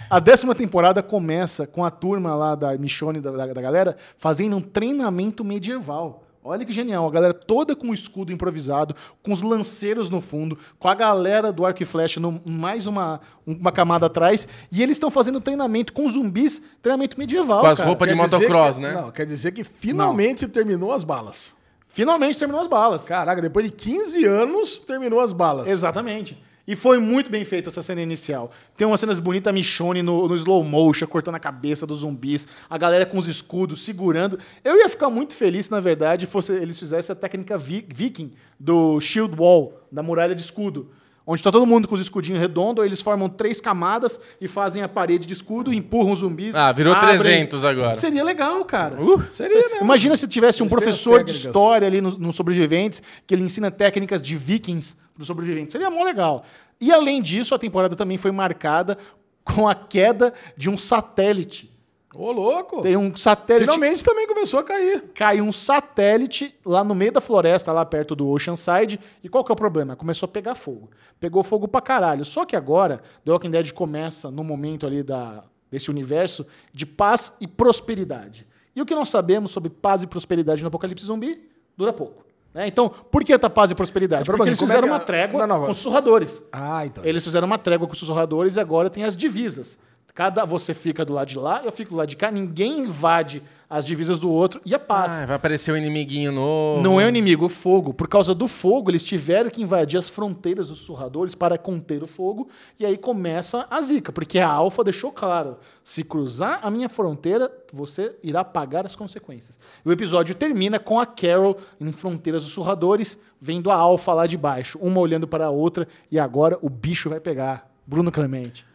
A 0.09 0.19
décima 0.19 0.55
temporada 0.55 1.03
começa 1.03 1.67
com 1.67 1.83
a 1.83 1.91
turma 1.91 2.35
lá 2.35 2.55
da 2.55 2.77
Michonne, 2.77 3.19
da, 3.19 3.31
da, 3.31 3.47
da 3.47 3.61
galera, 3.61 3.97
fazendo 4.17 4.55
um 4.55 4.61
treinamento 4.61 5.43
medieval. 5.43 6.22
Olha 6.43 6.65
que 6.65 6.73
genial. 6.73 7.07
A 7.07 7.11
galera 7.11 7.33
toda 7.33 7.75
com 7.75 7.89
o 7.89 7.93
escudo 7.93 8.33
improvisado, 8.33 8.93
com 9.21 9.31
os 9.31 9.41
lanceiros 9.41 10.09
no 10.09 10.19
fundo, 10.19 10.57
com 10.77 10.87
a 10.89 10.93
galera 10.93 11.53
do 11.53 11.65
arco 11.65 11.81
e 11.81 11.85
flecha 11.85 12.19
no, 12.19 12.41
mais 12.45 12.85
uma, 12.85 13.21
uma 13.47 13.71
camada 13.71 14.07
atrás. 14.07 14.47
E 14.71 14.83
eles 14.83 14.97
estão 14.97 15.09
fazendo 15.09 15.39
treinamento 15.39 15.93
com 15.93 16.07
zumbis, 16.09 16.61
treinamento 16.81 17.17
medieval. 17.17 17.61
Com 17.61 17.67
as 17.67 17.77
cara. 17.77 17.87
roupas 17.87 18.09
de 18.09 18.15
Quer 18.15 18.21
motocross, 18.21 18.75
que- 18.75 18.81
né? 18.81 18.93
Não, 18.93 19.09
quer 19.09 19.25
dizer 19.25 19.51
que 19.53 19.63
finalmente 19.63 20.47
terminou 20.47 20.91
as 20.91 21.03
balas. 21.03 21.53
Finalmente 21.87 22.37
terminou 22.37 22.59
as 22.59 22.67
balas. 22.67 23.03
Caraca, 23.05 23.41
depois 23.41 23.65
de 23.65 23.71
15 23.71 24.25
anos, 24.25 24.81
terminou 24.81 25.19
as 25.21 25.31
balas. 25.31 25.67
Exatamente. 25.67 26.41
E 26.65 26.75
foi 26.77 26.97
muito 26.97 27.29
bem 27.29 27.43
feita 27.43 27.69
essa 27.69 27.81
cena 27.81 28.01
inicial. 28.01 28.49
Tem 28.77 28.87
umas 28.87 28.99
cenas 28.99 29.19
bonitas, 29.19 29.53
Michonne 29.53 30.01
no, 30.01 30.27
no 30.29 30.35
slow 30.35 30.63
motion, 30.63 31.05
cortando 31.07 31.35
a 31.35 31.39
cabeça 31.39 31.85
dos 31.85 31.99
zumbis, 31.99 32.47
a 32.69 32.77
galera 32.77 33.05
com 33.05 33.17
os 33.17 33.27
escudos, 33.27 33.83
segurando. 33.83 34.39
Eu 34.63 34.77
ia 34.77 34.87
ficar 34.87 35.09
muito 35.09 35.35
feliz, 35.35 35.69
na 35.69 35.81
verdade, 35.81 36.25
fosse 36.25 36.53
eles 36.53 36.79
fizessem 36.79 37.11
a 37.11 37.15
técnica 37.17 37.57
vi- 37.57 37.85
viking 37.93 38.31
do 38.57 38.99
shield 39.01 39.35
wall, 39.37 39.81
da 39.91 40.01
muralha 40.01 40.33
de 40.33 40.41
escudo. 40.41 40.89
Onde 41.25 41.39
está 41.39 41.51
todo 41.51 41.65
mundo 41.65 41.87
com 41.87 41.95
os 41.95 42.01
escudinhos 42.01 42.39
redondos, 42.39 42.83
eles 42.83 43.01
formam 43.01 43.29
três 43.29 43.61
camadas 43.61 44.19
e 44.41 44.47
fazem 44.47 44.83
a 44.83 44.89
parede 44.89 45.25
de 45.25 45.33
escudo, 45.33 45.73
empurram 45.73 46.11
os 46.11 46.19
zumbis. 46.19 46.53
Ah, 46.53 46.71
virou 46.73 46.93
abrem. 46.93 47.17
300 47.17 47.63
agora. 47.63 47.93
Seria 47.93 48.23
legal, 48.23 48.63
cara. 48.65 49.01
Uh, 49.01 49.23
Seria 49.29 49.69
mesmo. 49.69 49.83
Imagina 49.85 50.17
se 50.17 50.27
tivesse 50.27 50.61
um 50.61 50.65
Eles 50.65 50.73
professor 50.73 51.23
de 51.23 51.31
história 51.31 51.87
ali 51.87 52.01
nos 52.01 52.17
no 52.17 52.33
Sobreviventes, 52.33 53.01
que 53.25 53.33
ele 53.33 53.43
ensina 53.43 53.71
técnicas 53.71 54.21
de 54.21 54.35
vikings 54.35 54.97
dos 55.17 55.27
sobreviventes. 55.27 55.71
Seria 55.71 55.89
mó 55.89 56.03
legal. 56.03 56.43
E 56.79 56.91
além 56.91 57.21
disso, 57.21 57.55
a 57.55 57.59
temporada 57.59 57.95
também 57.95 58.17
foi 58.17 58.31
marcada 58.31 58.97
com 59.43 59.67
a 59.67 59.75
queda 59.75 60.33
de 60.57 60.69
um 60.69 60.75
satélite. 60.75 61.72
Ô, 62.15 62.31
louco. 62.31 62.81
Tem 62.81 62.95
um 62.95 63.15
satélite. 63.15 63.65
Finalmente 63.65 64.03
também 64.03 64.27
começou 64.27 64.59
a 64.59 64.63
cair. 64.63 65.03
Caiu 65.15 65.43
um 65.43 65.51
satélite 65.51 66.53
lá 66.65 66.83
no 66.83 66.93
meio 66.93 67.11
da 67.11 67.19
floresta, 67.21 67.71
lá 67.71 67.83
perto 67.85 68.15
do 68.15 68.27
Oceanside. 68.29 68.99
E 69.23 69.29
qual 69.29 69.43
que 69.43 69.51
é 69.51 69.53
o 69.53 69.55
problema? 69.55 69.95
Começou 69.95 70.25
a 70.27 70.29
pegar 70.29 70.55
fogo. 70.55 70.89
Pegou 71.19 71.43
fogo 71.43 71.67
pra 71.67 71.81
caralho. 71.81 72.23
Só 72.23 72.45
que 72.45 72.55
agora, 72.55 73.01
The 73.25 73.31
Walking 73.31 73.49
Dead 73.51 73.71
começa 73.71 74.29
no 74.29 74.43
momento 74.43 74.85
ali 74.85 75.01
da, 75.01 75.43
desse 75.71 75.89
universo 75.89 76.45
de 76.71 76.85
paz 76.85 77.33
e 77.41 77.47
prosperidade. 77.47 78.45
E 78.75 78.81
o 78.81 78.85
que 78.85 78.95
nós 78.95 79.09
sabemos 79.09 79.51
sobre 79.51 79.69
paz 79.69 80.03
e 80.03 80.07
prosperidade 80.07 80.61
no 80.61 80.67
Apocalipse 80.67 81.05
Zumbi 81.05 81.49
dura 81.77 81.91
pouco. 81.93 82.23
né? 82.53 82.67
Então, 82.67 82.89
por 83.11 83.23
que 83.23 83.37
tá 83.37 83.49
paz 83.49 83.71
e 83.71 83.75
prosperidade? 83.75 84.21
Mas, 84.27 84.37
Porque 84.37 84.49
eles 84.49 84.61
é 84.61 84.65
fizeram 84.65 84.83
que- 84.87 84.93
uma 84.93 84.99
trégua 84.99 85.39
Não, 85.39 85.47
não, 85.59 85.65
com 85.65 85.71
os 85.71 85.77
sussurradores. 85.77 86.41
Ah, 86.51 86.85
então. 86.85 87.03
Eles 87.03 87.23
fizeram 87.23 87.47
uma 87.47 87.57
trégua 87.57 87.87
com 87.87 87.93
os 87.93 87.99
sussurradores 87.99 88.55
e 88.55 88.59
agora 88.59 88.89
tem 88.89 89.03
as 89.03 89.15
divisas. 89.17 89.79
Cada 90.13 90.45
você 90.45 90.75
fica 90.75 91.03
do 91.03 91.11
lado 91.11 91.27
de 91.27 91.39
lá, 91.39 91.61
eu 91.65 91.71
fico 91.71 91.91
do 91.91 91.97
lado 91.97 92.07
de 92.07 92.15
cá, 92.15 92.29
ninguém 92.29 92.81
invade 92.81 93.41
as 93.67 93.83
divisas 93.83 94.19
do 94.19 94.29
outro 94.29 94.61
e 94.63 94.75
a 94.75 94.77
paz. 94.77 95.23
Ah, 95.23 95.25
vai 95.25 95.35
aparecer 95.35 95.71
um 95.71 95.75
inimiguinho 95.75 96.31
novo. 96.31 96.83
Não 96.83 97.01
é 97.01 97.05
o 97.07 97.09
inimigo, 97.09 97.45
o 97.45 97.49
fogo. 97.49 97.91
Por 97.91 98.07
causa 98.07 98.35
do 98.35 98.47
fogo, 98.47 98.91
eles 98.91 99.03
tiveram 99.03 99.49
que 99.49 99.63
invadir 99.63 99.97
as 99.97 100.07
fronteiras 100.07 100.67
dos 100.67 100.77
sussurradores 100.77 101.33
para 101.33 101.57
conter 101.57 102.03
o 102.03 102.05
fogo. 102.05 102.47
E 102.79 102.85
aí 102.85 102.95
começa 102.95 103.65
a 103.71 103.81
zica, 103.81 104.11
porque 104.11 104.37
a 104.37 104.47
Alpha 104.47 104.83
deixou 104.83 105.11
claro: 105.11 105.57
se 105.83 106.03
cruzar 106.03 106.59
a 106.61 106.69
minha 106.69 106.87
fronteira, 106.87 107.51
você 107.73 108.15
irá 108.21 108.43
pagar 108.43 108.85
as 108.85 108.95
consequências. 108.95 109.57
E 109.83 109.89
o 109.89 109.91
episódio 109.91 110.35
termina 110.35 110.77
com 110.77 110.99
a 110.99 111.07
Carol 111.07 111.57
em 111.81 111.91
fronteiras 111.91 112.43
dos 112.43 112.51
sussurradores, 112.51 113.17
vendo 113.41 113.71
a 113.71 113.75
Alpha 113.75 114.13
lá 114.13 114.27
de 114.27 114.37
baixo, 114.37 114.77
uma 114.79 114.99
olhando 114.99 115.27
para 115.27 115.47
a 115.47 115.49
outra, 115.49 115.87
e 116.11 116.19
agora 116.19 116.59
o 116.61 116.69
bicho 116.69 117.09
vai 117.09 117.19
pegar. 117.19 117.67
Bruno 117.87 118.11
Clemente. 118.11 118.71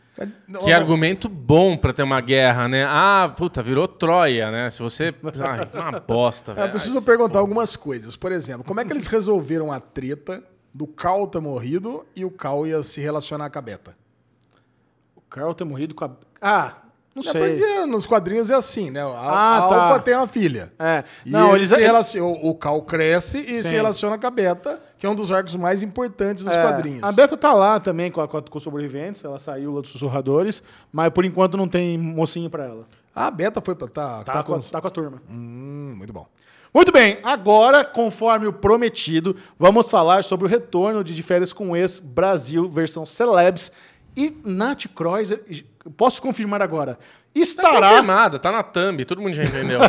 Que 0.64 0.72
argumento 0.72 1.28
bom 1.28 1.76
pra 1.76 1.92
ter 1.92 2.02
uma 2.02 2.20
guerra, 2.20 2.68
né? 2.68 2.84
Ah, 2.88 3.32
puta, 3.36 3.62
virou 3.62 3.86
Troia, 3.86 4.50
né? 4.50 4.70
Se 4.70 4.80
você. 4.82 5.14
Ai, 5.46 5.68
uma 5.72 6.00
bosta, 6.00 6.52
Eu 6.52 6.56
velho. 6.56 6.70
preciso 6.70 7.00
perguntar 7.02 7.38
algumas 7.38 7.76
coisas. 7.76 8.16
Por 8.16 8.32
exemplo, 8.32 8.64
como 8.64 8.80
é 8.80 8.84
que 8.84 8.92
eles 8.92 9.06
resolveram 9.06 9.70
a 9.72 9.78
treta 9.80 10.42
do 10.74 10.86
Cal 10.86 11.26
ter 11.26 11.40
morrido 11.40 12.04
e 12.16 12.24
o 12.24 12.30
Cal 12.30 12.66
ia 12.66 12.82
se 12.82 13.00
relacionar 13.00 13.50
com 13.50 13.58
a 13.58 13.62
Beta? 13.62 13.96
O 15.14 15.20
Carl 15.20 15.54
ter 15.54 15.64
morrido 15.64 15.94
com 15.94 16.04
a. 16.04 16.10
Ah, 16.40 16.76
não 17.14 17.20
É 17.28 17.32
sei. 17.32 17.58
porque 17.58 17.86
nos 17.86 18.06
quadrinhos 18.06 18.48
é 18.50 18.54
assim, 18.54 18.90
né? 18.90 19.02
A, 19.02 19.06
Ah, 19.06 19.58
a 19.66 19.68
tá. 19.68 19.98
Tem 20.00 20.14
uma 20.14 20.26
filha. 20.28 20.72
É. 20.78 21.02
E 21.26 21.30
Não, 21.30 21.48
ele 21.50 21.60
eles. 21.60 21.70
se 21.70 21.80
relaciona, 21.80 22.38
o 22.42 22.54
Cal 22.54 22.82
cresce 22.82 23.38
e 23.38 23.62
Sim. 23.62 23.68
se 23.68 23.74
relaciona 23.74 24.16
com 24.18 24.26
a 24.26 24.30
Beta, 24.30 24.80
que 24.96 25.04
é 25.06 25.08
um 25.10 25.14
dos 25.14 25.30
arcos 25.32 25.54
mais 25.56 25.82
importantes 25.82 26.44
dos 26.44 26.54
É, 26.56 26.62
quadrinhos. 26.62 27.02
A 27.02 27.10
Beta 27.12 27.36
tá 27.36 27.52
lá 27.52 27.80
também 27.80 28.10
com, 28.10 28.20
a, 28.20 28.28
com, 28.28 28.60
sobreviventes, 28.60 29.24
ela 29.24 29.38
saiu 29.38 29.72
lá 29.74 29.80
dos 29.80 29.90
sussurradores, 29.90 30.62
mas 30.92 31.10
por 31.10 31.24
enquanto 31.24 31.56
não 31.56 31.66
tem 31.66 31.98
mocinho 31.98 32.48
pra 32.48 32.64
ela. 32.64 32.86
A 33.14 33.30
Beta 33.30 33.60
foi 33.60 33.74
pra. 33.74 33.88
Tá, 33.88 34.22
Tá, 34.22 34.32
tá 34.34 34.42
com, 34.44 34.54
a, 34.54 34.58
tá 34.60 34.80
com 34.80 34.86
a 34.86 34.90
turma. 34.90 35.20
Hum, 35.28 35.94
muito 35.96 36.12
bom. 36.12 36.26
Muito 36.72 36.92
bem, 36.92 37.18
agora, 37.24 37.82
conforme 37.82 38.46
o 38.46 38.52
prometido, 38.52 39.34
vamos 39.58 39.88
falar 39.88 40.22
sobre 40.22 40.46
o 40.46 40.48
retorno 40.48 41.02
de 41.02 41.14
De 41.14 41.22
Férias 41.22 41.50
com 41.52 41.74
Ex 41.74 41.98
Brasil, 41.98 42.68
versão 42.68 43.04
Celebs. 43.06 43.72
E 44.16 44.36
Nath 44.44 44.86
Kreuzer, 44.94 45.42
posso 45.90 46.20
confirmar 46.22 46.60
agora, 46.62 46.94
Tá 47.34 47.40
estará. 47.40 47.88
confirmada, 47.90 48.38
tá 48.38 48.50
na 48.50 48.62
thumb, 48.62 49.04
todo 49.04 49.20
mundo 49.22 49.34
já 49.34 49.44
entendeu. 49.44 49.78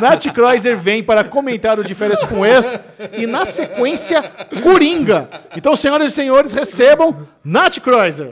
Nath 0.00 0.26
Kreuzer 0.32 0.76
vem 0.76 1.02
para 1.02 1.24
comentar 1.24 1.78
o 1.78 1.84
De 1.84 1.94
Férias 1.94 2.22
com 2.24 2.44
Ex 2.46 2.78
e, 3.16 3.26
na 3.26 3.44
sequência, 3.44 4.22
Coringa. 4.62 5.28
Então, 5.56 5.74
senhoras 5.74 6.12
e 6.12 6.14
senhores, 6.14 6.52
recebam 6.52 7.26
Nath 7.44 7.78
Kreuzer. 7.80 8.30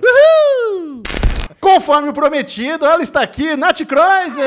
Conforme 1.60 2.10
o 2.10 2.12
prometido, 2.12 2.86
ela 2.86 3.02
está 3.02 3.22
aqui, 3.22 3.56
Nath 3.56 3.80
Kreuzer! 3.84 4.44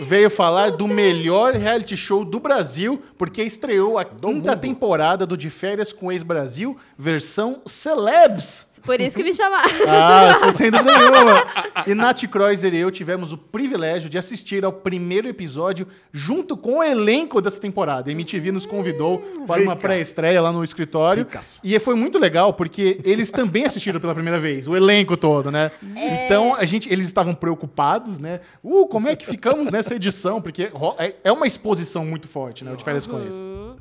Veio 0.00 0.30
falar 0.30 0.72
do 0.72 0.88
melhor 0.88 1.54
reality 1.54 1.96
show 1.96 2.24
do 2.24 2.40
Brasil, 2.40 3.02
porque 3.18 3.42
estreou 3.42 3.98
a 3.98 4.04
quinta 4.04 4.28
mundo. 4.28 4.56
temporada 4.56 5.26
do 5.26 5.36
De 5.36 5.50
Férias 5.50 5.92
com 5.92 6.06
o 6.06 6.12
Ex-Brasil, 6.12 6.76
versão 6.96 7.60
Celebs. 7.66 8.69
Por 8.82 9.00
isso 9.00 9.16
que 9.16 9.24
me 9.24 9.34
chamaram. 9.34 9.70
Ah, 9.88 10.52
sem 10.52 10.70
dúvida 10.70 10.98
nenhuma. 10.98 11.44
E 11.86 11.94
Nath 11.94 12.24
Kreuzer 12.26 12.72
e 12.74 12.78
eu 12.78 12.90
tivemos 12.90 13.32
o 13.32 13.38
privilégio 13.38 14.08
de 14.08 14.16
assistir 14.18 14.64
ao 14.64 14.72
primeiro 14.72 15.28
episódio 15.28 15.86
junto 16.12 16.56
com 16.56 16.78
o 16.78 16.82
elenco 16.82 17.40
dessa 17.40 17.60
temporada. 17.60 18.08
A 18.10 18.12
MTV 18.12 18.52
nos 18.52 18.66
convidou 18.66 19.18
para 19.46 19.62
uma 19.62 19.76
pré-estreia 19.76 20.40
lá 20.40 20.52
no 20.52 20.62
escritório. 20.64 21.24
Ricas. 21.24 21.60
E 21.62 21.78
foi 21.78 21.94
muito 21.94 22.18
legal, 22.18 22.52
porque 22.52 23.00
eles 23.04 23.30
também 23.30 23.64
assistiram 23.64 24.00
pela 24.00 24.14
primeira 24.14 24.38
vez, 24.38 24.66
o 24.68 24.76
elenco 24.76 25.16
todo, 25.16 25.50
né? 25.50 25.70
Então, 25.96 26.54
a 26.54 26.64
gente, 26.64 26.92
eles 26.92 27.06
estavam 27.06 27.34
preocupados, 27.34 28.18
né? 28.18 28.40
Uh, 28.62 28.86
como 28.86 29.08
é 29.08 29.16
que 29.16 29.26
ficamos 29.26 29.70
nessa 29.70 29.94
edição? 29.94 30.40
Porque 30.40 30.70
é- 30.98 31.14
é 31.24 31.32
uma 31.32 31.46
exposição 31.46 32.04
muito 32.04 32.28
forte, 32.28 32.64
né? 32.64 32.72
O 32.72 32.76
de 32.76 32.84
férias 32.84 33.06
com 33.06 33.22
isso. 33.26 33.40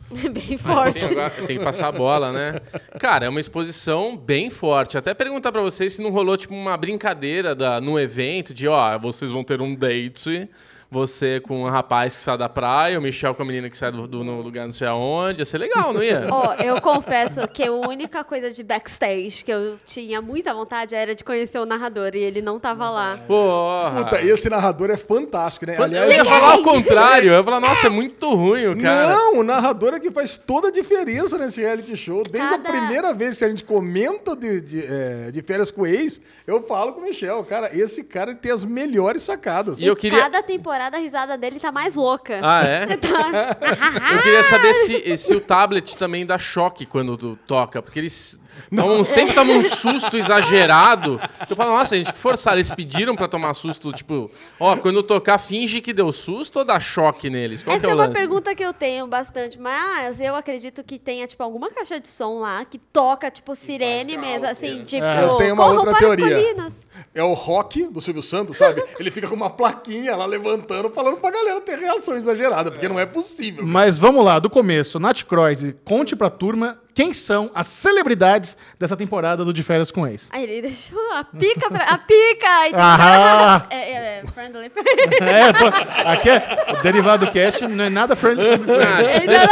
Bem 0.31 0.57
forte. 0.57 1.07
Tem, 1.07 1.45
tem 1.45 1.57
que 1.57 1.63
passar 1.63 1.87
a 1.87 1.91
bola, 1.91 2.31
né? 2.31 2.59
Cara, 2.99 3.25
é 3.25 3.29
uma 3.29 3.39
exposição 3.39 4.17
bem 4.17 4.49
forte. 4.49 4.97
Até 4.97 5.13
perguntar 5.13 5.51
pra 5.51 5.61
vocês 5.61 5.93
se 5.93 6.01
não 6.01 6.09
rolou 6.09 6.35
tipo 6.35 6.53
uma 6.53 6.75
brincadeira 6.75 7.53
da, 7.53 7.79
no 7.79 7.99
evento 7.99 8.53
de, 8.53 8.67
ó, 8.67 8.97
vocês 8.97 9.31
vão 9.31 9.43
ter 9.43 9.61
um 9.61 9.75
date. 9.75 10.49
Você 10.91 11.39
com 11.39 11.61
um 11.65 11.69
rapaz 11.69 12.15
que 12.15 12.21
sai 12.23 12.35
da 12.35 12.49
praia, 12.49 12.97
o 12.97 13.01
Michel 13.01 13.35
com 13.35 13.43
a 13.43 13.45
menina 13.45 13.69
que 13.69 13.77
sai 13.77 13.91
do, 13.91 14.07
do- 14.07 14.23
no 14.23 14.41
lugar 14.41 14.65
não 14.65 14.71
sei 14.71 14.87
aonde. 14.87 15.39
Ia 15.41 15.45
ser 15.45 15.59
legal, 15.59 15.93
não 15.93 16.01
ia? 16.01 16.27
Ó, 16.33 16.53
eu 16.55 16.81
confesso 16.81 17.47
que 17.47 17.63
a 17.63 17.71
única 17.71 18.23
coisa 18.23 18.49
de 18.49 18.63
backstage 18.63 19.43
que 19.43 19.51
eu 19.51 19.77
tinha 19.85 20.19
muita 20.19 20.51
vontade 20.51 20.95
era 20.95 21.13
de 21.13 21.23
conhecer 21.23 21.59
o 21.59 21.65
narrador 21.65 22.15
e 22.15 22.17
ele 22.19 22.41
não 22.41 22.57
tava 22.57 22.89
lá. 22.89 23.17
Porra. 23.27 24.03
Puta, 24.05 24.21
esse 24.23 24.49
narrador 24.49 24.89
é 24.89 24.97
fantástico, 24.97 25.67
né? 25.67 25.75
eu 25.77 26.11
ia 26.11 26.25
falar 26.25 26.55
o 26.55 26.63
contrário. 26.63 27.29
Eu 27.29 27.37
ia 27.37 27.43
falar, 27.43 27.59
nossa, 27.59 27.85
é 27.85 27.89
muito 27.91 28.27
ruim 28.33 28.65
o 28.69 28.81
cara. 28.81 29.13
Não, 29.13 29.37
o 29.37 29.43
narrador 29.43 29.93
é 29.93 29.99
que 29.99 30.09
faz 30.09 30.39
toda 30.39 30.69
a 30.69 30.71
diferença 30.71 31.37
nesse 31.37 31.61
reality 31.61 31.95
show. 31.95 32.23
Desde 32.23 32.49
Cada- 32.49 32.67
a 32.67 32.71
primeira 32.71 33.13
vez 33.13 33.37
que 33.37 33.45
a 33.45 33.49
gente 33.49 33.63
comenta 33.63 34.35
de, 34.35 34.59
de, 34.59 34.83
é, 34.87 35.29
de 35.29 35.41
férias 35.43 35.69
com 35.69 35.83
o 35.83 35.85
ex, 35.85 36.19
eu 36.47 36.63
falo 36.63 36.93
com 36.93 37.01
o 37.01 37.03
Michel, 37.03 37.43
cara, 37.43 37.69
esse 37.77 38.03
cara 38.03 38.33
tem 38.33 38.51
as 38.51 38.65
melhores 38.65 39.21
sacadas. 39.21 39.79
E 39.79 39.85
eu 39.85 39.95
queria- 39.95 40.17
Cada 40.19 40.41
temporada 40.41 40.78
a 40.87 40.97
risada 40.97 41.37
dele 41.37 41.59
tá 41.59 41.71
mais 41.71 41.95
louca. 41.95 42.39
Ah, 42.43 42.63
é? 42.63 42.87
Tá. 42.97 44.13
Eu 44.13 44.21
queria 44.21 44.43
saber 44.43 44.73
se, 44.73 45.17
se 45.17 45.33
o 45.35 45.41
tablet 45.41 45.97
também 45.97 46.25
dá 46.25 46.37
choque 46.37 46.85
quando 46.85 47.17
tu 47.17 47.37
toca, 47.47 47.81
porque 47.81 47.99
eles 47.99 48.38
tomam- 48.75 49.03
sempre 49.03 49.33
tomam 49.35 49.57
um 49.57 49.63
susto 49.63 50.17
exagerado. 50.17 51.19
Eu 51.49 51.55
falo, 51.55 51.71
nossa, 51.71 51.95
gente, 51.97 52.11
que 52.11 52.17
forçaram. 52.17 52.57
Eles 52.57 52.71
pediram 52.71 53.15
pra 53.15 53.27
tomar 53.27 53.53
susto, 53.53 53.91
tipo, 53.93 54.29
ó, 54.59 54.75
quando 54.77 55.01
tocar, 55.03 55.37
finge 55.37 55.81
que 55.81 55.93
deu 55.93 56.11
susto 56.11 56.59
ou 56.59 56.65
dá 56.65 56.79
choque 56.79 57.29
neles? 57.29 57.61
Qual 57.63 57.75
Essa 57.75 57.85
que 57.85 57.87
é 57.87 57.91
é 57.91 57.95
uma 57.95 58.05
lance? 58.05 58.17
pergunta 58.17 58.55
que 58.55 58.63
eu 58.63 58.73
tenho 58.73 59.07
bastante, 59.07 59.59
mas 59.59 60.19
eu 60.19 60.35
acredito 60.35 60.83
que 60.83 60.97
tenha, 60.99 61.25
tipo, 61.27 61.41
alguma 61.43 61.69
caixa 61.69 61.99
de 61.99 62.07
som 62.07 62.39
lá 62.39 62.65
que 62.65 62.77
toca, 62.77 63.29
tipo, 63.31 63.55
sirene 63.55 64.17
mesmo, 64.17 64.47
assim, 64.47 64.83
tipo, 64.83 65.03
Eu 65.05 65.35
tenho 65.37 65.53
uma 65.53 65.65
outra 65.67 65.95
teoria. 65.95 66.35
colinas. 66.35 66.73
É 67.15 67.23
o 67.23 67.33
rock 67.33 67.87
do 67.87 68.01
Silvio 68.01 68.21
Santos, 68.21 68.57
sabe? 68.57 68.83
Ele 68.99 69.09
fica 69.09 69.27
com 69.27 69.35
uma 69.35 69.49
plaquinha 69.49 70.15
lá 70.15 70.25
levantando, 70.25 70.89
falando 70.89 71.17
pra 71.17 71.31
galera 71.31 71.61
ter 71.61 71.77
reação 71.79 72.15
exagerada, 72.15 72.71
porque 72.71 72.89
não 72.89 72.99
é 72.99 73.05
possível. 73.05 73.65
Mas 73.65 73.97
vamos 73.97 74.23
lá, 74.25 74.37
do 74.39 74.49
começo. 74.49 74.99
Nath 74.99 75.23
Kreuzer, 75.23 75.75
conte 75.85 76.15
pra 76.15 76.29
turma 76.29 76.79
quem 76.99 77.13
são 77.13 77.49
as 77.55 77.65
celebridades 77.67 78.57
dessa 78.77 78.97
temporada 78.97 79.45
do 79.45 79.53
De 79.53 79.63
Férias 79.63 79.89
com 79.89 80.05
Ex. 80.05 80.27
Aí 80.33 80.43
ele 80.43 80.63
deixou 80.63 80.99
a 81.13 81.23
pica 81.23 81.69
pra... 81.69 81.85
A 81.85 81.97
pica! 81.97 82.67
Então, 82.67 82.79
Ah! 82.83 83.65
é, 83.71 83.77
é, 83.93 84.21
é, 84.21 84.23
friendly. 84.33 84.69
É, 85.21 85.53
pô, 85.53 85.65
aqui 86.09 86.29
é 86.29 86.75
o 86.77 86.81
derivado 86.83 87.25
do 87.25 87.31
cast, 87.31 87.65
não 87.67 87.85
é 87.85 87.89
nada 87.89 88.17
friendly. 88.17 88.43
friendly. 88.43 88.77
Nath, 88.77 89.21
Ainda 89.21 89.47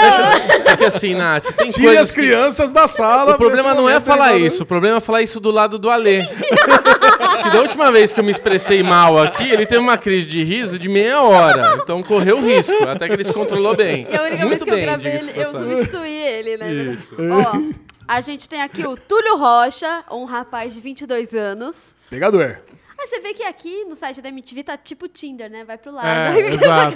não. 0.57 0.63
porque 0.65 0.85
assim, 0.85 1.15
Nath, 1.15 1.45
tem 1.55 1.67
Tire 1.71 1.85
coisas 1.85 2.09
as 2.09 2.11
que- 2.15 2.21
crianças 2.21 2.71
da 2.73 2.85
sala. 2.85 3.35
O 3.35 3.37
problema 3.37 3.73
não 3.73 3.89
é 3.89 4.01
falar 4.01 4.35
ele 4.35 4.47
isso, 4.47 4.63
o 4.63 4.65
problema 4.65 4.97
é 4.97 4.99
falar 4.99 5.21
isso 5.21 5.39
do 5.39 5.49
lado 5.49 5.79
do 5.79 5.89
Alê. 5.89 6.25
que 6.25 7.49
da 7.49 7.61
última 7.61 7.91
vez 7.93 8.11
que 8.11 8.19
eu 8.19 8.23
me 8.25 8.31
expressei 8.31 8.83
mal 8.83 9.17
aqui, 9.21 9.49
ele 9.49 9.65
teve 9.65 9.79
uma 9.81 9.97
crise 9.97 10.27
de 10.27 10.43
riso 10.43 10.77
de 10.77 10.89
meia 10.89 11.21
hora. 11.21 11.77
Então 11.81 12.03
correu 12.03 12.41
risco, 12.41 12.73
até 12.89 13.07
que 13.07 13.13
ele 13.13 13.23
se 13.23 13.31
controlou 13.33 13.73
bem. 13.75 14.05
E 14.11 14.15
a 14.17 14.23
única 14.23 14.45
Muito 14.45 14.49
vez 14.49 14.63
que 14.63 14.69
eu 14.69 14.75
bem, 14.75 14.85
gravei 14.85 15.11
diga-se 15.13 15.29
ele, 15.29 15.45
eu 15.47 15.53
substituí 15.53 16.17
dele, 16.43 16.57
né? 16.57 16.71
Isso. 16.93 17.15
Ó, 17.37 17.87
a 18.07 18.21
gente 18.21 18.47
tem 18.47 18.61
aqui 18.61 18.85
o 18.85 18.95
Túlio 18.95 19.37
Rocha, 19.37 20.03
um 20.11 20.25
rapaz 20.25 20.73
de 20.73 20.81
22 20.81 21.33
anos. 21.33 21.93
Pegador. 22.09 22.61
Aí 22.99 23.05
você 23.07 23.19
vê 23.19 23.33
que 23.33 23.43
aqui 23.43 23.85
no 23.85 23.95
site 23.95 24.21
da 24.21 24.29
MTV 24.29 24.63
tá 24.63 24.75
tipo 24.77 25.07
Tinder, 25.07 25.51
né? 25.51 25.63
Vai 25.63 25.77
pro 25.77 25.91
lado. 25.91 26.07
É, 26.07 26.39
exato. 26.49 26.95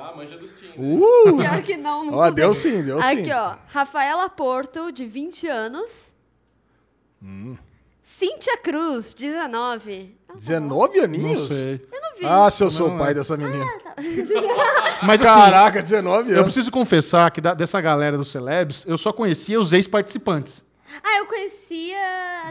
Ah, 0.00 0.12
manja 0.16 0.36
dos 0.36 0.52
times. 0.52 0.74
Uh! 0.76 1.36
Pior 1.36 1.62
que 1.62 1.76
não. 1.76 2.04
não 2.06 2.14
Ó, 2.14 2.30
deu 2.30 2.52
sim, 2.52 2.82
deu 2.82 3.00
sim. 3.00 3.20
Aqui, 3.20 3.32
ó. 3.32 3.56
Rafaela 3.68 4.28
Porto, 4.28 4.90
de 4.90 5.06
20 5.06 5.46
anos. 5.46 6.12
Hum. 7.22 7.56
Cíntia 8.02 8.56
Cruz, 8.58 9.14
19. 9.14 10.16
Ah, 10.34 10.36
19 10.36 10.96
Não 10.98 11.04
aninhos? 11.04 11.48
sei. 11.48 11.80
Eu 11.92 12.00
não 12.00 12.10
vi. 12.18 12.26
Ah, 12.26 12.50
se 12.50 12.62
eu 12.64 12.70
sou 12.70 12.88
Não, 12.88 12.96
o 12.96 12.98
pai 12.98 13.12
é. 13.12 13.14
dessa 13.14 13.36
menina. 13.36 13.64
Mas 15.02 15.22
assim, 15.22 15.40
Caraca, 15.40 15.80
19 15.82 16.30
eu 16.30 16.34
anos. 16.38 16.44
preciso 16.52 16.70
confessar 16.70 17.30
que 17.30 17.40
da- 17.40 17.54
dessa 17.54 17.80
galera 17.80 18.16
dos 18.16 18.30
celebs, 18.30 18.84
eu 18.86 18.96
só 18.98 19.12
conhecia 19.12 19.60
os 19.60 19.72
ex-participantes. 19.72 20.64
Ah, 21.02 21.18
eu 21.18 21.26
conhecia 21.26 21.96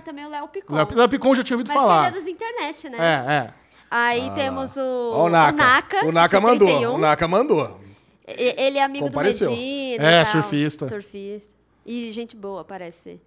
também 0.06 0.26
o 0.26 0.30
Léo 0.30 0.48
Picon. 0.48 0.74
Léo 0.76 0.88
Léo 0.94 1.10
Picon 1.10 1.30
eu 1.30 1.36
já 1.36 1.44
tinha 1.44 1.56
ouvido 1.58 1.68
Mas 1.70 1.78
que 1.78 1.82
falar. 1.84 2.08
ele 2.08 2.16
é 2.18 2.20
das 2.20 2.28
internet, 2.30 2.90
né? 2.90 2.98
É, 3.00 3.34
é. 3.34 3.54
Aí 3.90 4.32
temos 4.36 4.76
o, 4.78 5.12
Ó 5.14 5.26
o 5.26 5.30
Naka. 5.30 5.56
Naka. 5.58 6.06
O 6.06 6.12
Naka 6.12 6.38
de 6.40 6.44
mandou. 6.46 6.68
31. 6.68 6.94
O 6.94 6.98
Naka 6.98 7.28
mandou. 7.28 7.80
E- 8.28 8.56
Ele 8.58 8.78
é 8.78 8.84
amigo 8.84 9.06
Compareceu. 9.08 9.50
do 9.50 9.56
Medina. 9.56 10.04
É, 10.04 10.22
e 10.22 10.24
tal. 10.24 10.32
surfista. 10.32 10.88
Surfista. 10.88 11.54
E 11.86 12.12
gente 12.12 12.36
boa, 12.36 12.64
parece. 12.64 13.20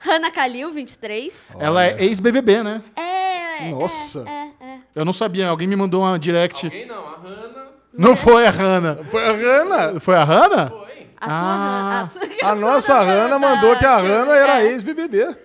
Hanna 0.00 0.30
Kalil, 0.30 0.72
23. 0.72 1.50
Ela 1.58 1.84
é 1.86 2.02
ex-BBB, 2.04 2.62
né? 2.62 2.82
É. 2.96 3.49
Nossa. 3.70 4.24
É, 4.28 4.30
é, 4.64 4.66
é. 4.74 4.78
Eu 4.94 5.04
não 5.04 5.12
sabia. 5.12 5.48
Alguém 5.48 5.68
me 5.68 5.76
mandou 5.76 6.02
uma 6.02 6.18
direct. 6.18 6.66
Alguém 6.66 6.86
não, 6.86 6.96
a 7.06 7.16
Hannah 7.16 7.66
Não 7.92 8.16
foi 8.16 8.46
a 8.46 8.50
Hannah. 8.50 8.96
Foi 9.10 9.24
a 9.26 9.32
Rana. 9.32 10.00
Foi 10.00 10.14
a 10.16 10.24
Hannah? 10.24 10.68
foi. 10.70 11.06
A 11.20 11.28
sua 11.28 11.36
Ah. 11.36 11.42
Hannah. 11.42 12.00
A, 12.00 12.04
sua, 12.06 12.22
A 12.50 12.54
nossa 12.54 12.80
sua 12.80 13.02
Rana 13.02 13.22
Hannah, 13.34 13.38
mandou 13.38 13.76
que 13.76 13.84
a 13.84 13.96
Rana 13.96 14.34
era 14.34 14.62
é. 14.62 14.66
ex-BBB. 14.68 15.36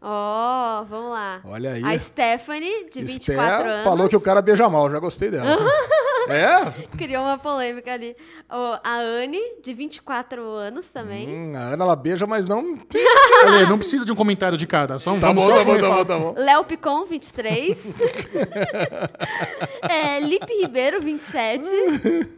Ó, 0.00 0.84
vamos 0.84 1.10
lá. 1.10 1.40
Olha 1.44 1.72
aí. 1.72 1.84
A 1.84 1.98
Stephanie, 1.98 2.88
de 2.90 3.02
24 3.02 3.10
Esther 3.10 3.38
anos. 3.66 3.84
falou 3.84 4.08
que 4.08 4.16
o 4.16 4.20
cara 4.20 4.40
beija 4.40 4.68
mal, 4.68 4.88
já 4.88 5.00
gostei 5.00 5.28
dela. 5.28 5.58
é? 6.30 6.96
Criou 6.96 7.24
uma 7.24 7.36
polêmica 7.36 7.92
ali. 7.92 8.16
Ó, 8.48 8.78
a 8.84 8.98
Anne, 8.98 9.40
de 9.62 9.74
24 9.74 10.40
anos 10.44 10.88
também. 10.90 11.28
Hum, 11.28 11.52
a 11.56 11.72
Ana 11.72 11.84
ela 11.84 11.96
beija, 11.96 12.26
mas 12.28 12.46
não. 12.46 12.78
Olha, 13.44 13.66
não 13.66 13.76
precisa 13.78 14.04
de 14.04 14.12
um 14.12 14.16
comentário 14.16 14.56
de 14.56 14.66
cada. 14.66 15.00
Só 15.00 15.12
um 15.12 15.20
Tá 15.20 15.32
bom, 15.32 15.48
só 15.48 15.56
tá 15.56 15.64
bom, 15.64 15.78
tá 15.78 15.90
bom, 15.90 16.04
tá 16.04 16.18
bom. 16.18 16.34
Léo 16.36 16.64
Picon, 16.64 17.04
23. 17.04 17.94
é, 19.82 20.20
Lipe 20.20 20.52
Ribeiro, 20.60 21.00
27. 21.00 22.37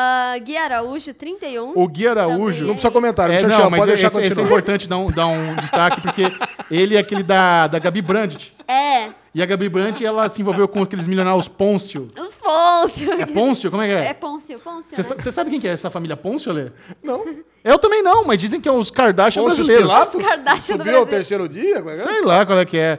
Ah, 0.00 0.38
Gui 0.38 0.56
Araújo, 0.56 1.12
31. 1.12 1.72
O 1.74 1.88
Gui 1.88 2.06
Araújo. 2.06 2.64
Não 2.64 2.74
precisa 2.74 2.90
comentário, 2.92 3.34
É, 3.34 3.38
deixa 3.38 3.56
não, 3.56 3.64
eu 3.64 3.70
mas 3.70 3.80
pode 3.80 3.92
esse, 3.92 4.02
deixar 4.02 4.22
esse 4.22 4.40
é 4.40 4.42
importante 4.44 4.88
dar 4.88 4.98
um, 4.98 5.10
dar 5.10 5.26
um 5.26 5.54
destaque, 5.56 6.00
porque 6.00 6.22
ele 6.70 6.94
é 6.96 7.00
aquele 7.00 7.22
da, 7.22 7.66
da 7.66 7.78
Gabi 7.78 8.00
Brandt. 8.00 8.54
É, 8.68 9.08
E 9.34 9.42
a 9.42 9.46
Gabi 9.46 9.68
Brandt, 9.68 10.04
ela 10.04 10.28
se 10.28 10.40
envolveu 10.40 10.68
com 10.68 10.82
aqueles 10.82 11.06
milionários 11.06 11.48
Pôncio. 11.48 12.10
os 12.18 12.34
Pôncio. 12.34 13.12
É 13.12 13.26
Pôncio? 13.26 13.70
Como 13.70 13.82
é 13.82 13.86
que 13.88 13.92
É 13.92 14.06
é? 14.06 14.14
Pôncio, 14.14 14.58
Pôncio, 14.58 14.90
Você 14.94 15.02
né? 15.14 15.32
sabe 15.32 15.50
quem 15.50 15.60
que 15.60 15.66
é 15.68 15.72
essa 15.72 15.90
família 15.90 16.16
Pôncio, 16.16 16.52
Lê? 16.52 16.70
Não. 17.02 17.24
Eu 17.64 17.78
também 17.78 18.02
não, 18.02 18.24
mas 18.24 18.38
dizem 18.38 18.60
que 18.60 18.68
é 18.68 18.72
os 18.72 18.90
Kardashian 18.90 19.42
Pôncio 19.42 19.64
brasileiros. 19.64 19.88
Pilatos? 19.88 20.26
Kardashian 20.26 20.76
do 20.76 20.82
Subiu 20.84 20.98
ao 20.98 21.06
terceiro 21.06 21.48
dia? 21.48 21.78
Como 21.78 21.90
é 21.90 21.94
que 21.96 22.00
é? 22.00 22.04
Sei 22.04 22.20
lá 22.22 22.46
qual 22.46 22.58
é 22.58 22.64
que 22.64 22.78
é. 22.78 22.98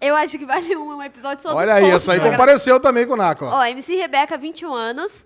Eu 0.00 0.16
acho 0.16 0.36
que 0.36 0.44
vale 0.44 0.76
um, 0.76 0.96
um 0.96 1.02
episódio 1.02 1.42
só 1.42 1.54
Olha 1.54 1.74
aí, 1.74 1.88
essa 1.90 2.12
aí 2.12 2.20
né? 2.20 2.30
compareceu 2.30 2.80
também 2.80 3.06
com 3.06 3.12
o 3.12 3.16
Naco. 3.16 3.44
ó. 3.44 3.60
Ó, 3.60 3.64
MC 3.66 3.94
Rebeca, 3.94 4.36
21 4.36 4.74
anos. 4.74 5.24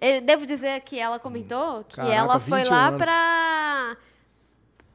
Eu 0.00 0.20
devo 0.20 0.46
dizer 0.46 0.80
que 0.82 0.98
ela 0.98 1.18
comentou 1.18 1.84
que 1.84 1.96
Caraca, 1.96 2.14
ela 2.14 2.40
foi 2.40 2.58
21 2.60 2.70
lá 2.74 2.86
anos. 2.88 3.02
pra, 3.04 3.96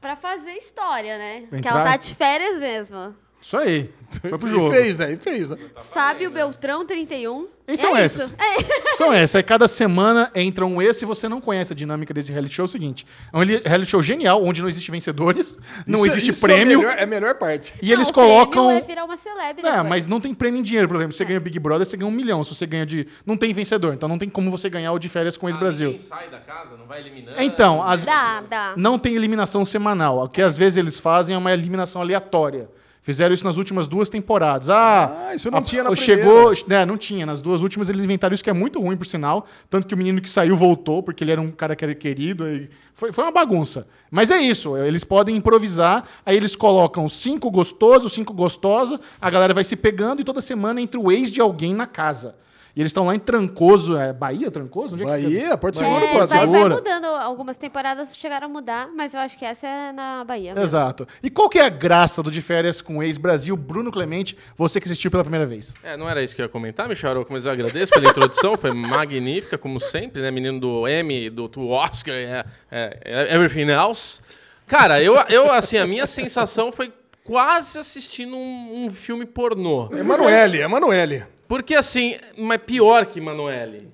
pra 0.00 0.16
fazer 0.16 0.52
história, 0.52 1.18
né? 1.18 1.46
Que 1.48 1.56
Entrar- 1.56 1.70
ela 1.80 1.84
tá 1.84 1.96
de 1.96 2.14
férias 2.14 2.58
mesmo. 2.58 3.14
Isso 3.42 3.56
aí. 3.56 3.90
Foi 4.20 4.38
pro 4.38 4.46
E 4.46 4.50
jogo. 4.50 4.70
fez, 4.70 4.98
né? 4.98 5.12
E 5.12 5.16
fez, 5.16 5.48
né? 5.48 5.56
Fábio 5.92 6.30
Beltrão, 6.30 6.84
31. 6.84 7.48
E 7.66 7.76
são 7.78 7.96
é 7.96 8.04
esses. 8.04 8.24
isso. 8.24 8.34
É. 8.38 8.94
São 8.94 9.12
essas. 9.12 9.36
Aí 9.36 9.42
cada 9.42 9.66
semana 9.66 10.30
entra 10.34 10.66
um 10.66 10.82
esse. 10.82 11.00
Se 11.00 11.04
você 11.06 11.28
não 11.28 11.40
conhece 11.40 11.72
a 11.72 11.76
dinâmica 11.76 12.12
desse 12.12 12.30
reality 12.30 12.54
show, 12.54 12.64
é 12.64 12.66
o 12.66 12.68
seguinte: 12.68 13.06
é 13.32 13.36
um 13.36 13.40
reality 13.40 13.86
show 13.90 14.02
genial, 14.02 14.44
onde 14.44 14.60
não 14.60 14.68
existe 14.68 14.90
vencedores, 14.90 15.58
não 15.86 16.00
Isso- 16.00 16.08
existe 16.08 16.30
isso 16.30 16.40
prêmio. 16.42 16.72
É 16.72 16.74
a 16.74 16.78
melhor, 16.78 16.98
é 16.98 17.02
a 17.02 17.06
melhor 17.06 17.34
parte. 17.36 17.72
E 17.82 17.86
Não, 17.86 17.92
eles 17.94 18.10
colocam. 18.10 18.70
é 18.70 18.80
virar 18.82 19.04
uma 19.04 19.16
celeb 19.16 19.60
É, 19.60 19.62
depois. 19.62 19.88
mas 19.88 20.06
não 20.06 20.20
tem 20.20 20.34
prêmio 20.34 20.60
em 20.60 20.62
dinheiro, 20.62 20.86
por 20.88 20.96
exemplo. 20.98 21.14
Você 21.16 21.24
ganha 21.24 21.40
Big 21.40 21.58
Brother, 21.58 21.86
você 21.86 21.96
ganha 21.96 22.08
um 22.08 22.14
milhão. 22.14 22.44
Se 22.44 22.54
você 22.54 22.66
ganha 22.66 22.84
de. 22.84 23.06
Não 23.24 23.36
tem 23.36 23.52
vencedor, 23.54 23.94
então 23.94 24.08
não 24.08 24.18
tem 24.18 24.28
como 24.28 24.50
você 24.50 24.68
ganhar 24.68 24.92
o 24.92 24.98
de 24.98 25.08
férias 25.08 25.36
com 25.38 25.46
o 25.46 25.48
ex-Brasil. 25.48 25.98
Sai 25.98 26.28
da 26.28 26.38
casa, 26.38 26.76
não 26.76 26.86
vai 26.86 27.00
eliminando. 27.00 27.40
Então, 27.40 27.82
as... 27.82 28.04
Dá, 28.04 28.42
dá. 28.42 28.74
não 28.76 28.98
tem 28.98 29.14
eliminação 29.14 29.64
semanal. 29.64 30.18
O 30.24 30.28
que 30.28 30.42
às 30.42 30.58
vezes 30.58 30.76
eles 30.76 31.00
fazem 31.00 31.34
é 31.34 31.38
uma 31.38 31.52
eliminação 31.52 32.02
aleatória. 32.02 32.68
Fizeram 33.04 33.34
isso 33.34 33.44
nas 33.44 33.56
últimas 33.56 33.88
duas 33.88 34.08
temporadas. 34.08 34.70
Ah, 34.70 35.26
Ah, 35.28 35.34
isso 35.34 35.50
não 35.50 35.58
a- 35.58 35.62
tinha 35.62 35.82
na 35.82 35.94
chegou, 35.96 36.52
né, 36.68 36.86
não 36.86 36.96
tinha. 36.96 37.26
Nas 37.26 37.40
duas 37.42 37.60
últimas 37.60 37.90
eles 37.90 38.04
inventaram 38.04 38.32
isso 38.32 38.44
que 38.44 38.48
é 38.48 38.52
muito 38.52 38.80
ruim, 38.80 38.96
por 38.96 39.04
sinal. 39.04 39.44
Tanto 39.68 39.88
que 39.88 39.94
o 39.94 39.96
menino 39.98 40.20
que 40.20 40.30
saiu 40.30 40.54
voltou, 40.56 41.02
porque 41.02 41.24
ele 41.24 41.32
era 41.32 41.40
um 41.40 41.50
cara 41.50 41.74
que 41.74 41.84
era 41.84 41.94
querido. 41.96 42.48
e 42.48 42.70
Foi, 42.94 43.10
foi 43.10 43.24
uma 43.24 43.32
bagunça. 43.32 43.88
Mas 44.08 44.30
é 44.30 44.38
isso, 44.40 44.76
eles 44.76 45.02
podem 45.02 45.34
improvisar, 45.34 46.04
aí 46.24 46.36
eles 46.36 46.54
colocam 46.54 47.08
cinco 47.08 47.50
gostosos, 47.50 48.12
cinco 48.12 48.32
gostosas, 48.32 49.00
a 49.20 49.28
galera 49.28 49.52
vai 49.52 49.64
se 49.64 49.74
pegando 49.74 50.20
e 50.20 50.24
toda 50.24 50.40
semana 50.40 50.80
entra 50.80 51.00
o 51.00 51.10
ex 51.10 51.28
de 51.30 51.40
alguém 51.40 51.74
na 51.74 51.86
casa. 51.86 52.36
E 52.74 52.80
eles 52.80 52.90
estão 52.90 53.06
lá 53.06 53.14
em 53.14 53.18
Trancoso, 53.18 53.96
é 53.96 54.12
Bahia, 54.12 54.50
Trancoso? 54.50 54.94
Onde 54.94 55.02
é? 55.02 55.06
Bahia, 55.06 55.56
Porto 55.58 55.78
Bahia. 55.78 55.94
Seguro, 55.94 56.04
É, 56.04 56.12
pode 56.18 56.28
vai, 56.28 56.38
vai 56.38 56.40
Segura. 56.40 56.74
mudando. 56.74 57.04
Algumas 57.04 57.56
temporadas 57.56 58.16
chegaram 58.16 58.46
a 58.46 58.50
mudar, 58.50 58.88
mas 58.96 59.12
eu 59.12 59.20
acho 59.20 59.36
que 59.36 59.44
essa 59.44 59.66
é 59.66 59.92
na 59.92 60.24
Bahia. 60.24 60.54
mesmo. 60.54 60.64
Exato. 60.64 61.06
E 61.22 61.28
qual 61.28 61.48
que 61.48 61.58
é 61.58 61.66
a 61.66 61.68
graça 61.68 62.22
do 62.22 62.30
de 62.30 62.40
férias 62.40 62.80
com 62.80 62.98
o 62.98 63.02
ex-Brasil, 63.02 63.54
Bruno 63.56 63.92
Clemente, 63.92 64.36
você 64.56 64.80
que 64.80 64.86
assistiu 64.86 65.10
pela 65.10 65.22
primeira 65.22 65.44
vez? 65.44 65.74
É, 65.82 65.96
não 65.96 66.08
era 66.08 66.22
isso 66.22 66.34
que 66.34 66.40
eu 66.40 66.46
ia 66.46 66.48
comentar, 66.48 66.88
Michel 66.88 67.26
mas 67.28 67.44
eu 67.44 67.52
agradeço 67.52 67.92
pela 67.92 68.08
introdução, 68.08 68.56
foi 68.56 68.72
magnífica, 68.72 69.58
como 69.58 69.78
sempre, 69.78 70.22
né? 70.22 70.30
Menino 70.30 70.58
do 70.58 70.88
Emmy, 70.88 71.28
do, 71.28 71.48
do 71.48 71.68
Oscar, 71.68 72.14
é, 72.14 72.44
é, 72.70 72.98
é 73.04 73.34
everything 73.34 73.70
else. 73.70 74.22
Cara, 74.66 75.02
eu, 75.02 75.14
eu, 75.28 75.52
assim, 75.52 75.76
a 75.76 75.86
minha 75.86 76.06
sensação 76.06 76.72
foi 76.72 76.92
quase 77.24 77.78
assistindo 77.78 78.34
um, 78.34 78.84
um 78.86 78.90
filme 78.90 79.26
pornô. 79.26 79.90
Emanuele, 79.92 80.62
Emanuele. 80.62 81.24
Porque, 81.46 81.74
assim, 81.74 82.16
mas 82.38 82.58
pior 82.58 83.06
que 83.06 83.20
Manoeli. 83.20 83.90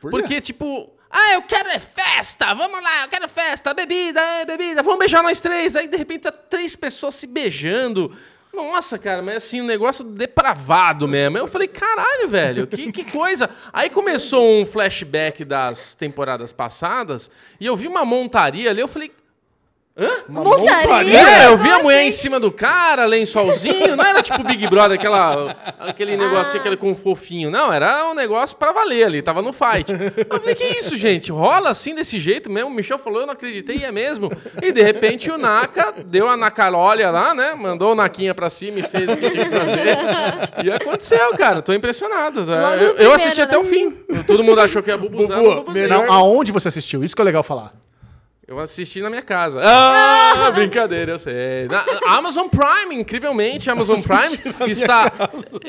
Por? 0.00 0.10
Porque, 0.10 0.40
tipo, 0.40 0.90
ah, 1.10 1.34
eu 1.34 1.42
quero 1.42 1.70
é 1.70 1.78
festa, 1.78 2.54
vamos 2.54 2.82
lá, 2.82 3.02
eu 3.02 3.08
quero 3.08 3.28
festa, 3.28 3.74
bebida, 3.74 4.20
é 4.20 4.44
bebida, 4.44 4.82
vamos 4.82 4.98
beijar 4.98 5.22
nós 5.22 5.40
três. 5.40 5.74
Aí, 5.74 5.88
de 5.88 5.96
repente, 5.96 6.22
tá 6.22 6.32
três 6.32 6.76
pessoas 6.76 7.16
se 7.16 7.26
beijando. 7.26 8.16
Nossa, 8.52 8.98
cara, 8.98 9.22
mas 9.22 9.36
assim, 9.36 9.60
um 9.60 9.66
negócio 9.66 10.04
depravado 10.04 11.06
mesmo. 11.06 11.38
Eu 11.38 11.48
falei, 11.48 11.68
caralho, 11.68 12.28
velho, 12.28 12.66
que, 12.66 12.90
que 12.90 13.04
coisa. 13.04 13.48
Aí 13.72 13.88
começou 13.88 14.60
um 14.60 14.66
flashback 14.66 15.44
das 15.44 15.94
temporadas 15.94 16.52
passadas 16.52 17.30
e 17.60 17.66
eu 17.66 17.76
vi 17.76 17.86
uma 17.86 18.04
montaria 18.04 18.70
ali, 18.70 18.80
eu 18.80 18.88
falei, 18.88 19.12
Uma 20.28 20.44
Montaria? 20.44 21.18
é, 21.18 21.46
eu 21.46 21.56
vi 21.58 21.70
a 21.70 21.78
mulher 21.80 22.02
em 22.04 22.10
cima 22.10 22.38
do 22.40 22.50
cara, 22.50 23.04
lençolzinho, 23.04 23.96
não 23.96 24.04
era 24.04 24.22
tipo 24.22 24.42
Big 24.44 24.66
Brother, 24.68 24.98
aquela, 24.98 25.54
aquele 25.78 26.16
negocinho 26.16 26.60
aquele 26.60 26.76
com 26.76 26.94
fofinho, 26.94 27.50
não, 27.50 27.72
era 27.72 28.08
um 28.08 28.14
negócio 28.14 28.56
pra 28.56 28.72
valer 28.72 29.04
ali, 29.04 29.22
tava 29.22 29.42
no 29.42 29.52
fight. 29.52 29.90
Eu 29.90 30.38
falei, 30.38 30.54
que 30.54 30.64
isso, 30.78 30.96
gente? 30.96 31.30
Rola 31.32 31.70
assim 31.70 31.94
desse 31.94 32.18
jeito 32.18 32.50
mesmo? 32.50 32.70
O 32.70 32.74
Michel 32.74 32.98
falou, 32.98 33.20
eu 33.20 33.26
não 33.26 33.32
acreditei, 33.34 33.76
e 33.76 33.84
é 33.84 33.92
mesmo. 33.92 34.30
E 34.62 34.72
de 34.72 34.82
repente 34.82 35.30
o 35.30 35.38
Naka 35.38 35.94
deu 36.04 36.28
a 36.28 36.36
Nacarolha 36.36 37.10
lá, 37.10 37.34
né? 37.34 37.54
Mandou 37.54 37.92
o 37.92 37.94
Naquinha 37.94 38.34
pra 38.34 38.48
cima 38.50 38.78
e 38.78 38.82
fez 38.82 39.08
o 39.10 39.16
que 39.16 39.30
tinha 39.30 39.48
que 39.48 39.56
fazer. 39.56 39.96
E 40.64 40.70
aconteceu, 40.70 41.30
cara, 41.36 41.62
tô 41.62 41.72
impressionado. 41.72 42.44
tá? 42.46 42.56
No 42.70 42.76
Eu, 42.76 42.88
eu 42.88 42.94
primeiro, 42.94 43.14
assisti 43.14 43.40
até 43.42 43.56
né? 43.56 43.58
o 43.58 43.64
fim. 43.64 43.90
Todo 44.26 44.42
mundo 44.44 44.60
achou 44.60 44.82
que 44.82 44.90
ia 44.90 44.96
bubuzar, 44.98 45.40
Bubu, 45.40 45.72
Não, 45.88 46.12
aonde 46.12 46.52
você 46.52 46.68
assistiu? 46.68 47.02
Isso 47.04 47.14
que 47.14 47.22
é 47.22 47.24
legal 47.24 47.42
falar. 47.42 47.72
Eu 48.50 48.58
assisti 48.58 49.00
na 49.00 49.08
minha 49.08 49.22
casa. 49.22 49.60
Ah, 49.62 50.50
brincadeira, 50.50 51.12
eu 51.12 51.18
sei. 51.20 51.68
Na 51.68 51.84
Amazon 52.18 52.48
Prime, 52.48 53.00
incrivelmente, 53.00 53.70
Amazon 53.70 54.00
Prime 54.02 54.68
está. 54.68 55.06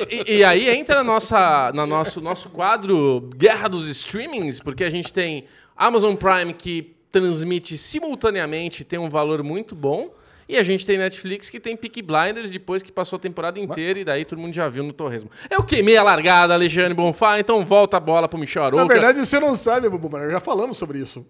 E, 0.10 0.38
e 0.38 0.44
aí 0.44 0.68
entra 0.68 0.96
na 0.96 1.04
nossa, 1.04 1.72
na 1.76 1.86
nosso, 1.86 2.20
nosso 2.20 2.50
quadro 2.50 3.30
Guerra 3.38 3.68
dos 3.68 3.88
Streamings, 3.88 4.60
porque 4.60 4.84
a 4.84 4.90
gente 4.90 5.14
tem 5.14 5.46
Amazon 5.78 6.16
Prime 6.16 6.56
que 6.56 6.96
transmite 7.12 7.78
simultaneamente, 7.78 8.84
tem 8.84 8.98
um 8.98 9.10
valor 9.10 9.44
muito 9.44 9.76
bom. 9.76 10.12
E 10.52 10.58
a 10.58 10.64
gente 10.64 10.86
tem 10.86 10.98
Netflix 10.98 11.50
que 11.50 11.62
tem 11.62 11.78
Peaky 11.78 12.02
Blinders 12.02 12.52
depois 12.52 12.84
que 12.84 12.92
passou 12.92 13.16
a 13.16 13.20
temporada 13.22 13.58
inteira 13.58 13.98
e 13.98 14.04
daí 14.04 14.26
todo 14.26 14.38
mundo 14.38 14.54
já 14.54 14.68
viu 14.68 14.84
no 14.84 14.92
Torresmo. 14.92 15.32
Eu 15.50 15.64
queimei 15.64 15.96
a 15.96 16.04
largada, 16.04 16.54
Alexandre 16.54 16.94
Bonfá, 16.94 17.40
então 17.40 17.64
volta 17.64 17.96
a 17.96 18.02
bola 18.02 18.28
pro 18.28 18.38
Michel 18.38 18.66
Arouca. 18.66 18.84
Na 18.84 18.94
verdade, 18.94 19.26
você 19.26 19.40
não 19.40 19.56
sabe, 19.56 19.88
Bubu, 19.88 20.10
mas 20.12 20.30
já 20.30 20.42
falamos 20.42 20.78
sobre 20.78 21.00
isso. 21.00 21.26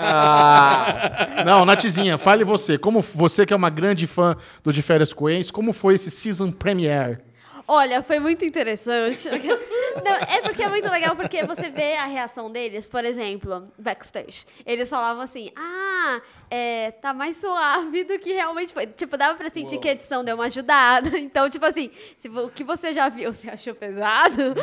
Ah, 0.00 1.42
Não, 1.44 1.64
Natizinha, 1.64 2.16
fale 2.16 2.44
você. 2.44 2.78
Como 2.78 3.00
você 3.00 3.44
que 3.44 3.52
é 3.52 3.56
uma 3.56 3.70
grande 3.70 4.06
fã 4.06 4.36
do 4.62 4.72
De 4.72 4.80
Férias 4.80 5.12
com 5.12 5.26
como 5.52 5.72
foi 5.72 5.94
esse 5.94 6.12
season 6.12 6.52
premiere? 6.52 7.18
Olha, 7.70 8.02
foi 8.02 8.18
muito 8.18 8.46
interessante. 8.46 9.28
Não, 10.02 10.14
é 10.14 10.40
porque 10.40 10.62
é 10.62 10.68
muito 10.68 10.88
legal, 10.90 11.14
porque 11.14 11.44
você 11.44 11.68
vê 11.68 11.96
a 11.96 12.06
reação 12.06 12.50
deles, 12.50 12.86
por 12.86 13.04
exemplo, 13.04 13.68
backstage. 13.78 14.46
Eles 14.64 14.88
falavam 14.88 15.22
assim, 15.22 15.50
ah, 15.54 16.18
é, 16.50 16.90
tá 16.90 17.12
mais 17.12 17.36
suave 17.36 18.04
do 18.04 18.18
que 18.18 18.32
realmente 18.32 18.72
foi. 18.72 18.86
Tipo, 18.86 19.16
dava 19.16 19.36
pra 19.36 19.50
sentir 19.50 19.78
que 19.78 19.88
a 19.88 19.92
edição 19.92 20.24
deu 20.24 20.34
uma 20.34 20.46
ajudada. 20.46 21.18
Então, 21.28 21.50
tipo 21.50 21.66
assim, 21.66 21.90
se 22.16 22.28
o 22.28 22.48
que 22.48 22.64
você 22.64 22.92
já 22.94 23.08
viu, 23.08 23.32
você 23.32 23.50
achou 23.50 23.74
pesado, 23.74 24.54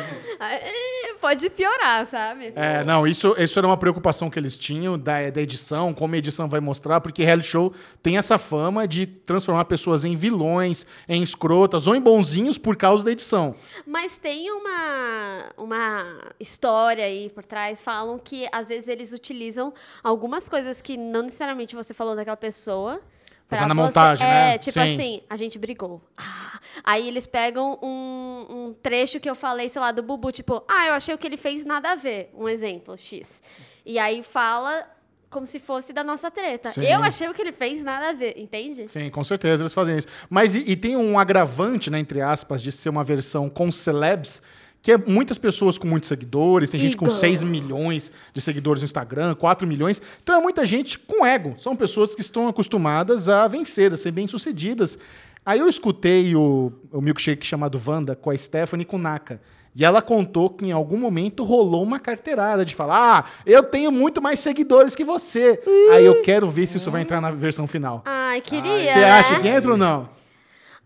pode 1.20 1.48
piorar, 1.50 2.04
sabe? 2.06 2.52
É, 2.56 2.82
não, 2.82 3.06
isso, 3.06 3.34
isso 3.38 3.58
era 3.58 3.66
uma 3.66 3.76
preocupação 3.76 4.28
que 4.28 4.38
eles 4.38 4.58
tinham 4.58 4.98
da, 4.98 5.30
da 5.30 5.40
edição, 5.40 5.94
como 5.94 6.14
a 6.14 6.18
edição 6.18 6.48
vai 6.48 6.58
mostrar, 6.58 7.00
porque 7.00 7.22
reality 7.22 7.48
show 7.48 7.72
tem 8.02 8.16
essa 8.16 8.36
fama 8.38 8.88
de 8.88 9.06
transformar 9.06 9.66
pessoas 9.66 10.04
em 10.04 10.16
vilões, 10.16 10.86
em 11.08 11.22
escrotas 11.22 11.86
ou 11.86 11.94
em 11.94 12.00
bonzinhos 12.00 12.58
por 12.58 12.76
causa 12.76 13.04
da 13.04 13.12
edição. 13.12 13.54
Mas 13.86 14.18
tem 14.18 14.50
uma, 14.50 15.52
uma 15.56 16.18
história 16.40 17.04
aí 17.04 17.30
por 17.30 17.44
trás, 17.44 17.80
falam 17.80 18.18
que 18.18 18.48
às 18.50 18.68
vezes 18.68 18.88
eles 18.88 19.12
utilizam 19.12 19.72
algumas 20.02 20.48
coisas 20.48 20.82
que 20.82 20.96
não 20.96 21.22
necessariamente 21.22 21.75
você 21.76 21.94
falou 21.94 22.16
daquela 22.16 22.36
pessoa. 22.36 23.00
Fazendo 23.48 23.70
a 23.70 23.74
montagem, 23.74 24.26
é, 24.26 24.30
né? 24.30 24.58
tipo 24.58 24.72
Sim. 24.72 24.92
assim, 24.92 25.22
a 25.30 25.36
gente 25.36 25.56
brigou. 25.56 26.02
Ah, 26.16 26.58
aí 26.82 27.06
eles 27.06 27.26
pegam 27.26 27.78
um, 27.80 28.46
um 28.48 28.74
trecho 28.82 29.20
que 29.20 29.30
eu 29.30 29.36
falei, 29.36 29.68
sei 29.68 29.80
lá, 29.80 29.92
do 29.92 30.02
Bubu, 30.02 30.32
tipo, 30.32 30.64
ah, 30.66 30.88
eu 30.88 30.94
achei 30.94 31.14
o 31.14 31.18
que 31.18 31.26
ele 31.26 31.36
fez 31.36 31.64
nada 31.64 31.92
a 31.92 31.94
ver. 31.94 32.30
Um 32.34 32.48
exemplo, 32.48 32.96
X. 32.98 33.40
E 33.84 34.00
aí 34.00 34.24
fala 34.24 34.84
como 35.30 35.46
se 35.46 35.60
fosse 35.60 35.92
da 35.92 36.02
nossa 36.02 36.30
treta. 36.30 36.70
Sim. 36.70 36.84
Eu 36.84 37.02
achei 37.04 37.28
o 37.28 37.34
que 37.34 37.42
ele 37.42 37.52
fez 37.52 37.84
nada 37.84 38.08
a 38.08 38.12
ver, 38.12 38.34
entende? 38.36 38.88
Sim, 38.88 39.10
com 39.10 39.22
certeza 39.22 39.62
eles 39.62 39.74
fazem 39.74 39.98
isso. 39.98 40.08
Mas 40.30 40.56
e, 40.56 40.60
e 40.70 40.74
tem 40.74 40.96
um 40.96 41.18
agravante, 41.18 41.90
né, 41.90 41.98
entre 41.98 42.20
aspas, 42.20 42.62
de 42.62 42.72
ser 42.72 42.88
uma 42.88 43.04
versão 43.04 43.48
com 43.48 43.70
celebs, 43.70 44.42
que 44.86 44.92
é 44.92 44.96
muitas 44.96 45.36
pessoas 45.36 45.78
com 45.78 45.88
muitos 45.88 46.08
seguidores, 46.08 46.70
tem 46.70 46.78
gente 46.78 46.96
com 46.96 47.06
Ego. 47.06 47.14
6 47.16 47.42
milhões 47.42 48.12
de 48.32 48.40
seguidores 48.40 48.82
no 48.82 48.84
Instagram, 48.84 49.34
4 49.34 49.66
milhões. 49.66 50.00
Então 50.22 50.36
é 50.36 50.40
muita 50.40 50.64
gente 50.64 50.96
com 50.96 51.26
ego. 51.26 51.56
São 51.58 51.74
pessoas 51.74 52.14
que 52.14 52.20
estão 52.20 52.46
acostumadas 52.46 53.28
a 53.28 53.48
vencer, 53.48 53.92
a 53.92 53.96
ser 53.96 54.12
bem-sucedidas. 54.12 54.96
Aí 55.44 55.58
eu 55.58 55.68
escutei 55.68 56.36
o, 56.36 56.72
o 56.92 57.00
milkshake 57.00 57.44
chamado 57.44 57.82
Wanda 57.84 58.14
com 58.14 58.30
a 58.30 58.38
Stephanie 58.38 58.84
e 58.84 58.86
com 58.86 58.96
Naka. 58.96 59.40
E 59.74 59.84
ela 59.84 60.00
contou 60.00 60.50
que 60.50 60.64
em 60.64 60.70
algum 60.70 60.98
momento 60.98 61.42
rolou 61.42 61.82
uma 61.82 61.98
carteirada 61.98 62.64
de 62.64 62.72
falar: 62.72 63.26
Ah, 63.26 63.30
eu 63.44 63.64
tenho 63.64 63.90
muito 63.90 64.22
mais 64.22 64.38
seguidores 64.38 64.94
que 64.94 65.02
você. 65.02 65.60
Aí 65.90 66.04
eu 66.04 66.22
quero 66.22 66.48
ver 66.48 66.68
se 66.68 66.76
isso 66.76 66.92
vai 66.92 67.02
entrar 67.02 67.20
na 67.20 67.32
versão 67.32 67.66
final. 67.66 68.04
Ai, 68.04 68.40
queria, 68.40 68.84
Você 68.84 69.00
né? 69.00 69.10
acha 69.10 69.40
que 69.40 69.48
entra 69.48 69.72
ou 69.72 69.76
não? 69.76 70.08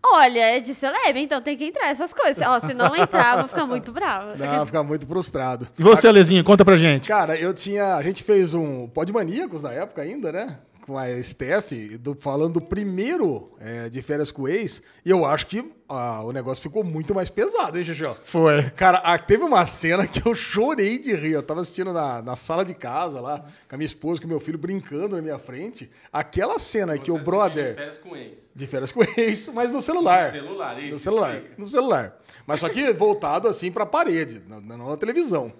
Olha, 0.03 0.39
é 0.39 0.59
de 0.59 0.73
celeb, 0.73 1.17
então 1.17 1.41
tem 1.41 1.55
que 1.55 1.65
entrar 1.65 1.89
essas 1.89 2.11
coisas. 2.11 2.45
Ó, 2.45 2.59
se 2.59 2.73
não 2.73 2.95
entrar, 2.95 3.33
eu 3.33 3.39
vou 3.41 3.47
ficar 3.47 3.65
muito 3.67 3.91
brava. 3.91 4.35
Não, 4.35 4.65
ficar 4.65 4.83
muito 4.83 5.05
frustrado. 5.05 5.67
E 5.77 5.83
você, 5.83 6.07
Alezinho, 6.07 6.43
conta 6.43 6.65
pra 6.65 6.75
gente. 6.75 7.07
Cara, 7.07 7.35
eu 7.37 7.53
tinha. 7.53 7.95
A 7.95 8.01
gente 8.01 8.23
fez 8.23 8.53
um 8.53 8.87
Pod 8.87 9.11
Maníacos 9.13 9.61
na 9.61 9.71
época 9.71 10.01
ainda, 10.01 10.31
né? 10.31 10.57
Com 10.91 10.97
a 10.97 11.23
Steph, 11.23 11.71
do- 12.01 12.13
falando 12.19 12.55
do 12.55 12.61
primeiro 12.61 13.49
é, 13.61 13.87
de 13.87 14.01
férias 14.01 14.29
com 14.29 14.41
o 14.41 14.47
ex. 14.49 14.81
E 15.05 15.09
eu 15.09 15.23
acho 15.25 15.47
que 15.47 15.63
ah, 15.87 16.21
o 16.25 16.33
negócio 16.33 16.61
ficou 16.61 16.83
muito 16.83 17.15
mais 17.15 17.29
pesado, 17.29 17.77
hein, 17.77 17.83
Xixi? 17.85 18.03
Foi. 18.25 18.61
Cara, 18.71 18.97
ah, 19.05 19.17
teve 19.17 19.41
uma 19.45 19.65
cena 19.65 20.05
que 20.05 20.27
eu 20.27 20.35
chorei 20.35 20.99
de 20.99 21.13
rir. 21.13 21.31
Eu 21.31 21.43
tava 21.43 21.61
assistindo 21.61 21.93
na, 21.93 22.21
na 22.21 22.35
sala 22.35 22.65
de 22.65 22.73
casa 22.73 23.21
lá, 23.21 23.39
com 23.69 23.75
a 23.75 23.77
minha 23.77 23.85
esposa, 23.85 24.19
com 24.19 24.27
o 24.27 24.29
meu 24.29 24.41
filho 24.41 24.57
brincando 24.57 25.15
na 25.15 25.21
minha 25.21 25.39
frente. 25.39 25.89
Aquela 26.11 26.59
cena 26.59 26.97
que 26.97 27.09
o 27.09 27.17
brother. 27.17 27.73
Férias 27.75 27.97
com 27.97 28.13
ex. 28.13 28.41
De 28.53 28.67
férias 28.67 28.91
com 28.91 28.99
ex, 29.17 29.47
mas 29.53 29.71
no 29.71 29.81
celular. 29.81 30.25
No 30.25 30.31
celular, 30.41 30.83
isso, 30.83 30.93
No 30.93 30.99
celular. 30.99 31.33
explica. 31.35 31.55
No 31.57 31.67
celular. 31.67 32.19
Mas 32.45 32.59
só 32.59 32.67
que 32.67 32.91
voltado 32.91 33.47
assim 33.47 33.71
pra 33.71 33.85
parede, 33.85 34.43
na- 34.45 34.59
na- 34.59 34.75
não 34.75 34.89
na 34.89 34.97
televisão. 34.97 35.53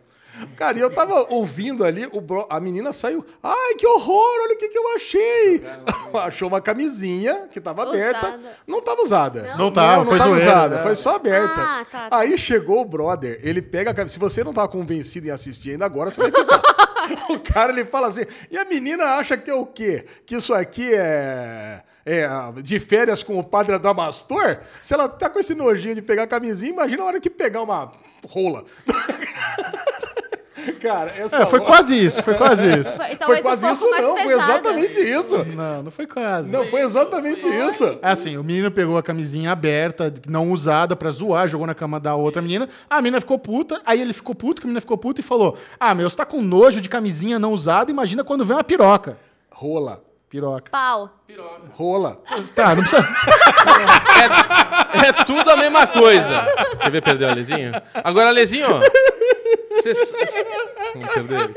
Cara, 0.56 0.78
e 0.78 0.82
eu 0.82 0.90
tava 0.94 1.14
ouvindo 1.30 1.84
ali, 1.84 2.08
o 2.14 2.22
bro- 2.22 2.48
a 2.50 2.60
menina 2.60 2.92
saiu. 2.92 3.26
Ai, 3.44 3.76
que 3.76 3.86
horror, 3.86 4.40
olha 4.44 4.56
o 4.56 4.58
que, 4.58 4.70
que 4.70 4.78
eu 4.78 4.96
achei. 4.96 5.64
Achou 6.24 6.48
uma 6.48 6.62
camisinha 6.62 7.48
que 7.52 7.60
tava 7.62 7.84
aberta. 7.84 8.28
Usada. 8.28 8.58
Não 8.68 8.82
tava 8.82 9.02
usada. 9.02 9.42
Não? 9.52 9.58
Não 9.58 9.72
tava, 9.72 9.98
não, 9.98 10.06
foi 10.06 10.18
tava 10.18 10.30
zoeira, 10.32 10.52
usada, 10.52 10.76
né? 10.78 10.84
foi 10.84 10.96
só 10.96 11.16
aberta. 11.16 11.54
Ah, 11.62 11.86
tá, 11.90 12.10
tá. 12.10 12.18
Aí 12.18 12.38
chegou 12.38 12.82
o 12.82 12.86
brother, 12.86 13.40
ele 13.44 13.62
pega 13.62 13.92
a 13.92 13.94
camiseta. 13.94 14.14
Se 14.14 14.20
você 14.20 14.44
não 14.44 14.54
tava 14.54 14.68
convencido 14.68 15.28
em 15.28 15.32
assistir 15.32 15.72
ainda 15.72 15.86
agora, 15.86 16.10
você 16.10 16.22
vai 16.22 16.32
ficar. 16.32 16.62
o 17.30 17.40
cara, 17.40 17.72
ele 17.72 17.86
fala 17.86 18.08
assim, 18.08 18.24
e 18.50 18.58
a 18.58 18.66
menina 18.66 19.04
acha 19.18 19.38
que 19.38 19.50
é 19.50 19.54
o 19.56 19.66
quê? 19.66 20.06
Que 20.26 20.36
isso 20.36 20.54
aqui 20.54 20.94
é, 20.94 21.82
é 22.06 22.28
de 22.62 22.80
férias 22.80 23.22
com 23.24 23.38
o 23.38 23.44
padre 23.44 23.76
Adamastor? 23.76 24.60
Se 24.82 24.94
ela 24.94 25.08
tá 25.10 25.30
com 25.30 25.40
esse 25.40 25.54
nojinho 25.54 25.96
de 25.96 26.02
pegar 26.02 26.24
a 26.24 26.28
camisinha, 26.28 26.72
imagina 26.72 27.04
a 27.04 27.06
hora 27.08 27.20
que 27.20 27.30
pegar 27.30 27.62
uma 27.62 27.92
rola. 28.28 28.64
cara, 30.82 31.12
essa 31.18 31.36
É, 31.44 31.46
foi 31.46 31.60
hora- 31.60 31.68
quase 31.68 32.06
isso, 32.06 32.24
foi 32.24 32.34
quase 32.36 32.80
isso. 32.80 32.96
Foi, 32.98 33.06
então, 33.14 33.28
Foi 33.28 33.42
quase 33.42 33.66
um 33.66 33.72
isso, 33.72 33.90
não. 33.90 34.14
Foi 34.18 34.28
pesada. 34.28 34.52
exatamente 34.54 35.00
isso. 35.00 35.46
Não, 35.46 35.84
não 35.84 35.92
foi 35.92 36.08
quase. 36.08 36.52
Não, 36.52 36.66
foi 36.68 36.82
exatamente 36.82 37.48
isso. 37.48 38.00
É 38.02 38.10
assim, 38.10 38.38
o 38.38 38.44
menino 38.44 38.72
pegou 38.72 38.98
a 38.98 39.04
camisinha 39.04 39.52
aberta, 39.52 40.14
não 40.28 40.52
usada, 40.52 40.96
pra 40.96 41.10
zoar, 41.12 41.48
jogou 41.48 41.68
na 41.68 41.76
cama 41.76 42.00
da 42.00 42.16
outra 42.16 42.42
menina. 42.42 42.68
A 42.90 42.98
menina 43.02 43.20
ficou 43.22 43.38
puta, 43.40 43.82
aí 43.86 44.02
ele 44.02 44.14
ficou 44.14 44.34
puto, 44.36 44.62
que 44.62 44.66
a 44.66 44.70
menina 44.70 44.82
ficou 44.82 44.98
puta 44.98 45.22
e 45.22 45.24
falou: 45.24 45.58
Ah, 45.80 45.94
meu, 45.94 46.10
você 46.10 46.16
tá 46.18 46.26
com 46.26 46.42
nojo 46.42 46.82
de 46.82 46.90
camisinha 46.90 47.38
não 47.40 47.54
usada, 47.54 47.92
imagina 47.92 48.24
quando 48.24 48.44
vem 48.44 48.56
uma 48.58 48.64
piroca. 48.64 49.18
Rola. 49.52 50.02
Piroca. 50.30 50.72
Pau. 50.72 51.10
Rola. 51.74 52.18
Tá, 52.56 52.74
não 52.74 52.84
precisa. 52.84 53.06
É, 55.04 55.08
é 55.10 55.14
tudo 55.26 55.50
a 55.50 55.58
mesma 55.58 55.86
coisa. 55.86 56.42
Quer 56.82 56.90
ver 56.90 57.02
perder 57.04 57.26
o 57.26 57.30
Alezinho? 57.32 57.72
Agora, 58.04 58.30
Alezinho, 58.30 58.68
Cê, 59.82 59.94
cê, 59.96 60.46
vamos 60.94 61.14
perder? 61.14 61.50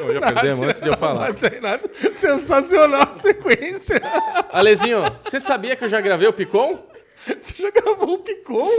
Não, 0.00 0.12
já 0.14 0.20
perdemos 0.20 0.68
antes 0.68 0.80
de 0.80 0.88
eu 0.88 0.96
falar. 0.96 1.30
Renato, 1.32 1.90
Sensacional 2.14 3.02
a 3.02 3.12
sequência. 3.12 4.00
Alezinho, 4.50 5.00
você 5.22 5.38
sabia 5.40 5.76
que 5.76 5.84
eu 5.84 5.88
já 5.88 6.00
gravei 6.00 6.26
o 6.28 6.32
Picon? 6.32 6.78
Você 7.40 7.54
já 7.62 7.70
gravou 7.70 8.14
o 8.14 8.18
Picon? 8.18 8.68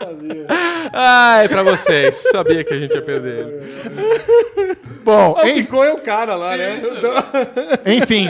Ai, 0.92 1.48
pra 1.48 1.62
vocês. 1.62 2.16
Sabia 2.32 2.64
que 2.64 2.72
a 2.74 2.78
gente 2.78 2.94
ia 2.94 3.02
perder 3.02 3.38
ele. 3.46 4.76
Bom, 5.04 5.34
O 5.34 5.46
en- 5.46 5.54
Picon 5.54 5.84
é 5.84 5.92
o 5.92 6.00
cara 6.00 6.34
lá, 6.36 6.56
né? 6.56 6.80
Então, 6.82 7.12
enfim, 7.86 8.26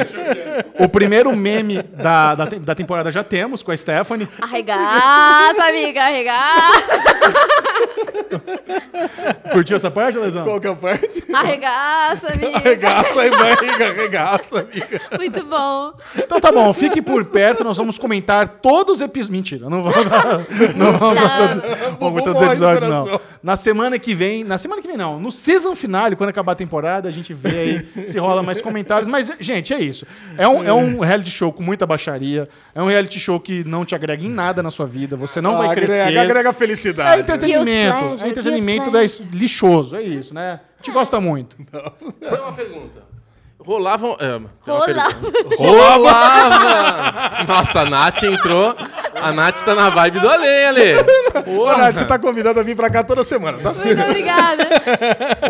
o 0.78 0.88
primeiro 0.88 1.34
meme 1.36 1.82
da, 1.82 2.34
da, 2.34 2.44
da 2.46 2.74
temporada 2.74 3.10
já 3.10 3.22
temos 3.24 3.62
com 3.62 3.70
a 3.72 3.76
Stephanie. 3.76 4.28
Arregaça, 4.40 5.64
amiga, 5.64 6.02
arregaça. 6.02 7.00
Curtiu 9.52 9.76
essa 9.76 9.90
parte, 9.90 10.18
Lesão? 10.18 10.44
qual 10.44 10.60
que 10.60 10.66
é 10.66 10.70
a 10.70 10.76
parte? 10.76 11.24
Arregaça, 11.32 12.32
amiga. 12.32 12.56
Arregaça 12.58 13.20
aí, 13.20 13.30
barriga, 13.30 13.88
arregaça, 13.88 14.60
amiga. 14.60 15.00
Muito 15.18 15.44
bom. 15.44 15.92
Então 16.16 16.40
tá 16.40 16.52
bom, 16.52 16.72
fique 16.72 17.02
por 17.02 17.19
perto, 17.24 17.62
nós 17.64 17.76
vamos 17.76 17.98
comentar 17.98 18.46
todos 18.60 18.96
os 18.96 19.00
episódios. 19.00 19.30
Mentira, 19.30 19.68
não 19.68 19.82
vamos 19.82 20.08
dar. 20.08 20.38
Não 20.76 20.92
vamos 20.92 21.14
dar 21.14 21.38
todos, 21.38 21.98
vamos 21.98 22.14
ver 22.14 22.22
todos 22.24 22.40
os 22.42 22.48
episódios, 22.48 22.90
não. 22.90 23.20
Na 23.42 23.56
semana 23.56 23.98
que 23.98 24.14
vem, 24.14 24.44
na 24.44 24.58
semana 24.58 24.82
que 24.82 24.88
vem 24.88 24.96
não, 24.96 25.18
no 25.18 25.32
season 25.32 25.74
finale, 25.74 26.16
quando 26.16 26.30
acabar 26.30 26.52
a 26.52 26.54
temporada, 26.54 27.08
a 27.08 27.12
gente 27.12 27.32
vê 27.32 27.48
aí 27.94 28.06
se 28.06 28.18
rola 28.18 28.42
mais 28.42 28.60
comentários. 28.60 29.08
Mas, 29.08 29.30
gente, 29.40 29.72
é 29.72 29.80
isso. 29.80 30.06
É 30.36 30.46
um, 30.46 30.62
é 30.62 30.72
um 30.72 31.00
reality 31.00 31.30
show 31.30 31.52
com 31.52 31.62
muita 31.62 31.86
baixaria. 31.86 32.48
É 32.74 32.82
um 32.82 32.86
reality 32.86 33.18
show 33.18 33.40
que 33.40 33.64
não 33.64 33.84
te 33.84 33.94
agrega 33.94 34.24
em 34.24 34.30
nada 34.30 34.62
na 34.62 34.70
sua 34.70 34.86
vida. 34.86 35.16
Você 35.16 35.40
não 35.40 35.56
vai 35.56 35.68
agrega, 35.68 35.86
crescer. 35.86 36.18
agrega 36.18 36.48
É 36.50 36.52
felicidade. 36.52 37.20
entretenimento. 37.22 37.70
Guilt 37.70 38.00
pleasure, 38.08 38.26
é 38.26 38.30
entretenimento 38.30 38.90
da 38.90 39.00
lixoso, 39.32 39.96
é 39.96 40.02
isso, 40.02 40.34
né? 40.34 40.60
A 40.78 40.82
gente 40.82 40.92
gosta 40.94 41.20
muito. 41.20 41.56
Foi 42.28 42.38
uma 42.40 42.52
pergunta. 42.52 43.09
Rolavam. 43.64 44.16
é, 44.18 44.40
Rolava. 44.66 45.14
Rolava! 45.58 47.44
Nossa, 47.46 47.80
a 47.80 47.90
Nath 47.90 48.22
entrou. 48.22 48.74
A 49.14 49.32
Nath 49.32 49.62
tá 49.62 49.74
na 49.74 49.90
vibe 49.90 50.20
do 50.20 50.28
Ale, 50.28 50.64
Ale. 50.64 50.94
Ô, 50.96 51.42
Porra. 51.42 51.76
Nath, 51.78 51.96
você 51.96 52.04
tá 52.06 52.18
convidado 52.18 52.58
a 52.58 52.62
vir 52.62 52.74
pra 52.74 52.88
cá 52.88 53.04
toda 53.04 53.22
semana, 53.22 53.58
tá? 53.58 53.72
Muito 53.72 54.00
obrigada. 54.02 54.64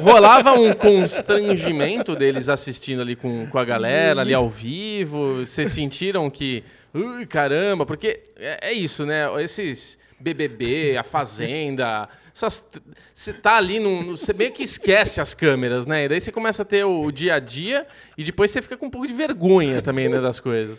Rolava 0.02 0.52
um 0.54 0.72
constrangimento 0.72 2.16
deles 2.16 2.48
assistindo 2.48 3.00
ali 3.00 3.14
com, 3.14 3.46
com 3.46 3.58
a 3.58 3.64
galera, 3.64 4.22
ali 4.22 4.34
ao 4.34 4.48
vivo? 4.48 5.44
Vocês 5.44 5.70
sentiram 5.70 6.28
que. 6.28 6.64
Ui, 6.92 7.24
caramba, 7.26 7.86
porque 7.86 8.20
é, 8.36 8.70
é 8.70 8.72
isso, 8.72 9.06
né? 9.06 9.26
Esses 9.42 9.96
BBB, 10.18 10.96
a 10.98 11.04
Fazenda, 11.04 12.08
Você 12.48 13.32
tá 13.32 13.56
ali, 13.56 13.78
num- 13.78 14.02
no- 14.02 14.16
você 14.16 14.32
meio 14.32 14.52
que 14.52 14.62
esquece 14.62 15.20
as 15.20 15.34
câmeras, 15.34 15.84
né? 15.86 16.04
E 16.04 16.08
daí 16.08 16.20
você 16.20 16.32
começa 16.32 16.62
a 16.62 16.64
ter 16.64 16.84
o 16.84 17.10
dia 17.10 17.34
a 17.34 17.38
dia 17.38 17.86
e 18.16 18.24
depois 18.24 18.50
você 18.50 18.62
fica 18.62 18.76
com 18.76 18.86
um 18.86 18.90
pouco 18.90 19.06
de 19.06 19.12
vergonha 19.12 19.82
também, 19.82 20.08
né, 20.08 20.20
das 20.20 20.40
coisas. 20.40 20.76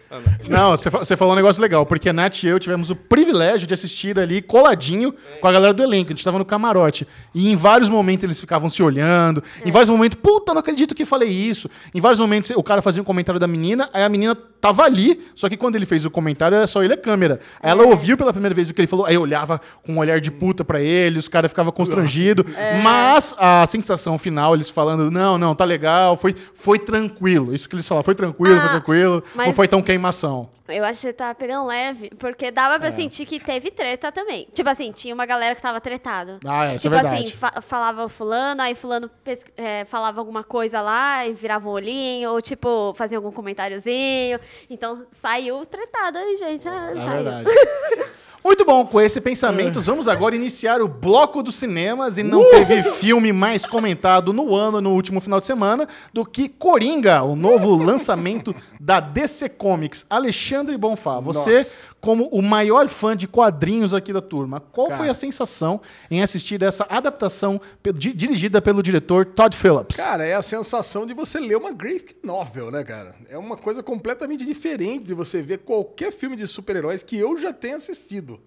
Não, 0.49 0.71
você 0.71 0.89
você 0.89 1.15
falou 1.17 1.33
um 1.33 1.35
negócio 1.35 1.61
legal, 1.61 1.85
porque 1.85 2.09
a 2.09 2.13
Nath 2.13 2.43
e 2.43 2.47
eu 2.47 2.59
tivemos 2.59 2.89
o 2.89 2.95
privilégio 2.95 3.67
de 3.67 3.73
assistir 3.73 4.17
ali 4.19 4.41
coladinho 4.41 5.13
com 5.39 5.47
a 5.47 5.51
galera 5.51 5.73
do 5.73 5.83
elenco. 5.83 6.11
A 6.11 6.13
gente 6.15 6.23
tava 6.23 6.37
no 6.39 6.45
camarote. 6.45 7.07
E 7.33 7.51
em 7.51 7.55
vários 7.55 7.89
momentos 7.89 8.23
eles 8.23 8.39
ficavam 8.39 8.69
se 8.69 8.81
olhando. 8.81 9.43
Em 9.65 9.71
vários 9.71 9.89
momentos, 9.89 10.17
puta, 10.21 10.53
não 10.53 10.59
acredito 10.59 10.95
que 10.95 11.05
falei 11.05 11.29
isso. 11.29 11.69
Em 11.93 11.99
vários 12.01 12.19
momentos 12.19 12.49
o 12.51 12.63
cara 12.63 12.81
fazia 12.81 13.01
um 13.01 13.05
comentário 13.05 13.39
da 13.39 13.47
menina, 13.47 13.89
aí 13.93 14.03
a 14.03 14.09
menina 14.09 14.35
tava 14.35 14.83
ali, 14.83 15.19
só 15.33 15.49
que 15.49 15.57
quando 15.57 15.75
ele 15.75 15.87
fez 15.87 16.05
o 16.05 16.11
comentário 16.11 16.55
era 16.55 16.67
só 16.67 16.83
ele 16.83 16.93
e 16.93 16.95
a 16.95 16.97
câmera. 16.97 17.39
Aí 17.61 17.71
ela 17.71 17.83
ouviu 17.83 18.15
pela 18.15 18.31
primeira 18.31 18.53
vez 18.53 18.69
o 18.69 18.73
que 18.73 18.81
ele 18.81 18.87
falou, 18.87 19.05
aí 19.07 19.17
olhava 19.17 19.59
com 19.83 19.93
um 19.93 19.97
olhar 19.97 20.19
de 20.21 20.29
puta 20.29 20.63
pra 20.63 20.79
ele, 20.79 21.17
os 21.17 21.27
caras 21.27 21.50
ficavam 21.51 21.71
constrangidos. 21.71 22.45
Mas 22.83 23.35
a 23.37 23.65
sensação 23.67 24.17
final, 24.17 24.53
eles 24.55 24.69
falando, 24.69 25.09
não, 25.11 25.37
não, 25.37 25.53
tá 25.55 25.63
legal, 25.65 26.17
foi, 26.17 26.33
foi 26.53 26.79
tranquilo. 26.79 27.53
Isso 27.53 27.67
que 27.69 27.75
eles 27.75 27.87
falaram, 27.87 28.03
foi 28.03 28.15
tranquilo, 28.15 28.57
foi 28.57 28.65
Ah, 28.65 28.71
tranquilo. 28.71 29.23
Não 29.35 29.53
foi 29.53 29.67
tão 29.67 29.81
queimação. 29.81 30.49
Eu 30.67 30.83
acho 30.85 30.93
que 31.01 31.07
você 31.07 31.13
tá 31.13 31.33
pegando 31.35 31.67
leve, 31.67 32.09
porque 32.17 32.49
dava 32.51 32.75
É. 32.75 32.79
pra 32.79 32.91
sentir 32.91 33.25
que 33.25 33.39
teve 33.39 33.69
treta 33.71 34.11
também. 34.11 34.47
Tipo 34.53 34.69
assim, 34.69 34.91
tinha 34.91 35.13
uma 35.13 35.25
galera 35.25 35.53
que 35.55 35.61
tava 35.61 35.81
tretado. 35.81 36.39
Ah, 36.45 36.67
é, 36.71 36.75
é 36.75 36.77
tipo 36.77 36.93
verdade. 36.95 37.15
assim, 37.23 37.27
fa- 37.31 37.61
falava 37.61 38.05
o 38.05 38.09
fulano, 38.09 38.61
aí 38.61 38.73
fulano 38.73 39.09
é, 39.57 39.83
falava 39.85 40.19
alguma 40.21 40.43
coisa 40.43 40.81
lá 40.81 41.27
e 41.27 41.33
virava 41.33 41.67
um 41.67 41.71
olhinho, 41.71 42.31
ou 42.31 42.41
tipo, 42.41 42.93
fazia 42.95 43.17
algum 43.17 43.31
comentáriozinho. 43.31 44.39
Então 44.69 45.05
saiu 45.11 45.65
tretado 45.65 46.17
aí, 46.17 46.37
gente. 46.37 46.67
Ah, 46.67 46.91
É 46.95 46.99
saiu. 47.01 47.23
verdade. 47.23 47.49
Muito 48.43 48.65
bom, 48.65 48.83
com 48.85 48.99
esse 48.99 49.21
pensamento, 49.21 49.79
vamos 49.79 50.07
agora 50.07 50.35
iniciar 50.35 50.81
o 50.81 50.87
bloco 50.87 51.43
dos 51.43 51.55
cinemas 51.55 52.17
e 52.17 52.23
não 52.23 52.43
teve 52.49 52.81
filme 52.81 53.31
mais 53.31 53.65
comentado 53.65 54.33
no 54.33 54.55
ano, 54.55 54.81
no 54.81 54.91
último 54.93 55.21
final 55.21 55.39
de 55.39 55.45
semana, 55.45 55.87
do 56.11 56.25
que 56.25 56.49
Coringa, 56.49 57.21
o 57.21 57.35
novo 57.35 57.75
lançamento 57.75 58.55
da 58.79 58.99
DC 58.99 59.49
Comics. 59.49 60.05
Alexandre 60.09 60.75
Bonfá, 60.75 61.19
você, 61.19 61.57
Nossa. 61.59 61.91
Como 62.01 62.27
o 62.29 62.41
maior 62.41 62.87
fã 62.87 63.15
de 63.15 63.27
quadrinhos 63.27 63.93
aqui 63.93 64.11
da 64.11 64.21
turma, 64.21 64.59
qual 64.59 64.87
Cara. 64.87 64.97
foi 64.97 65.09
a 65.09 65.13
sensação 65.13 65.79
em 66.09 66.21
assistir 66.23 66.61
essa 66.63 66.83
adaptação 66.89 67.61
dirigida 67.93 68.59
pelo 68.59 68.81
diretor 68.81 69.23
Todd 69.23 69.55
Phillips? 69.55 69.97
Cara, 69.97 70.25
é 70.25 70.33
a 70.33 70.41
sensação 70.41 71.05
de 71.05 71.13
você 71.13 71.39
ler 71.39 71.57
uma 71.57 71.71
graphic 71.71 72.15
novel, 72.23 72.71
né, 72.71 72.83
cara? 72.83 73.15
É 73.29 73.37
uma 73.37 73.55
coisa 73.55 73.83
completamente 73.83 74.43
diferente 74.43 75.05
de 75.05 75.13
você 75.13 75.43
ver 75.43 75.59
qualquer 75.59 76.11
filme 76.11 76.35
de 76.35 76.47
super-heróis 76.47 77.03
que 77.03 77.15
eu 77.15 77.37
já 77.37 77.53
tenha 77.53 77.75
assistido. 77.75 78.41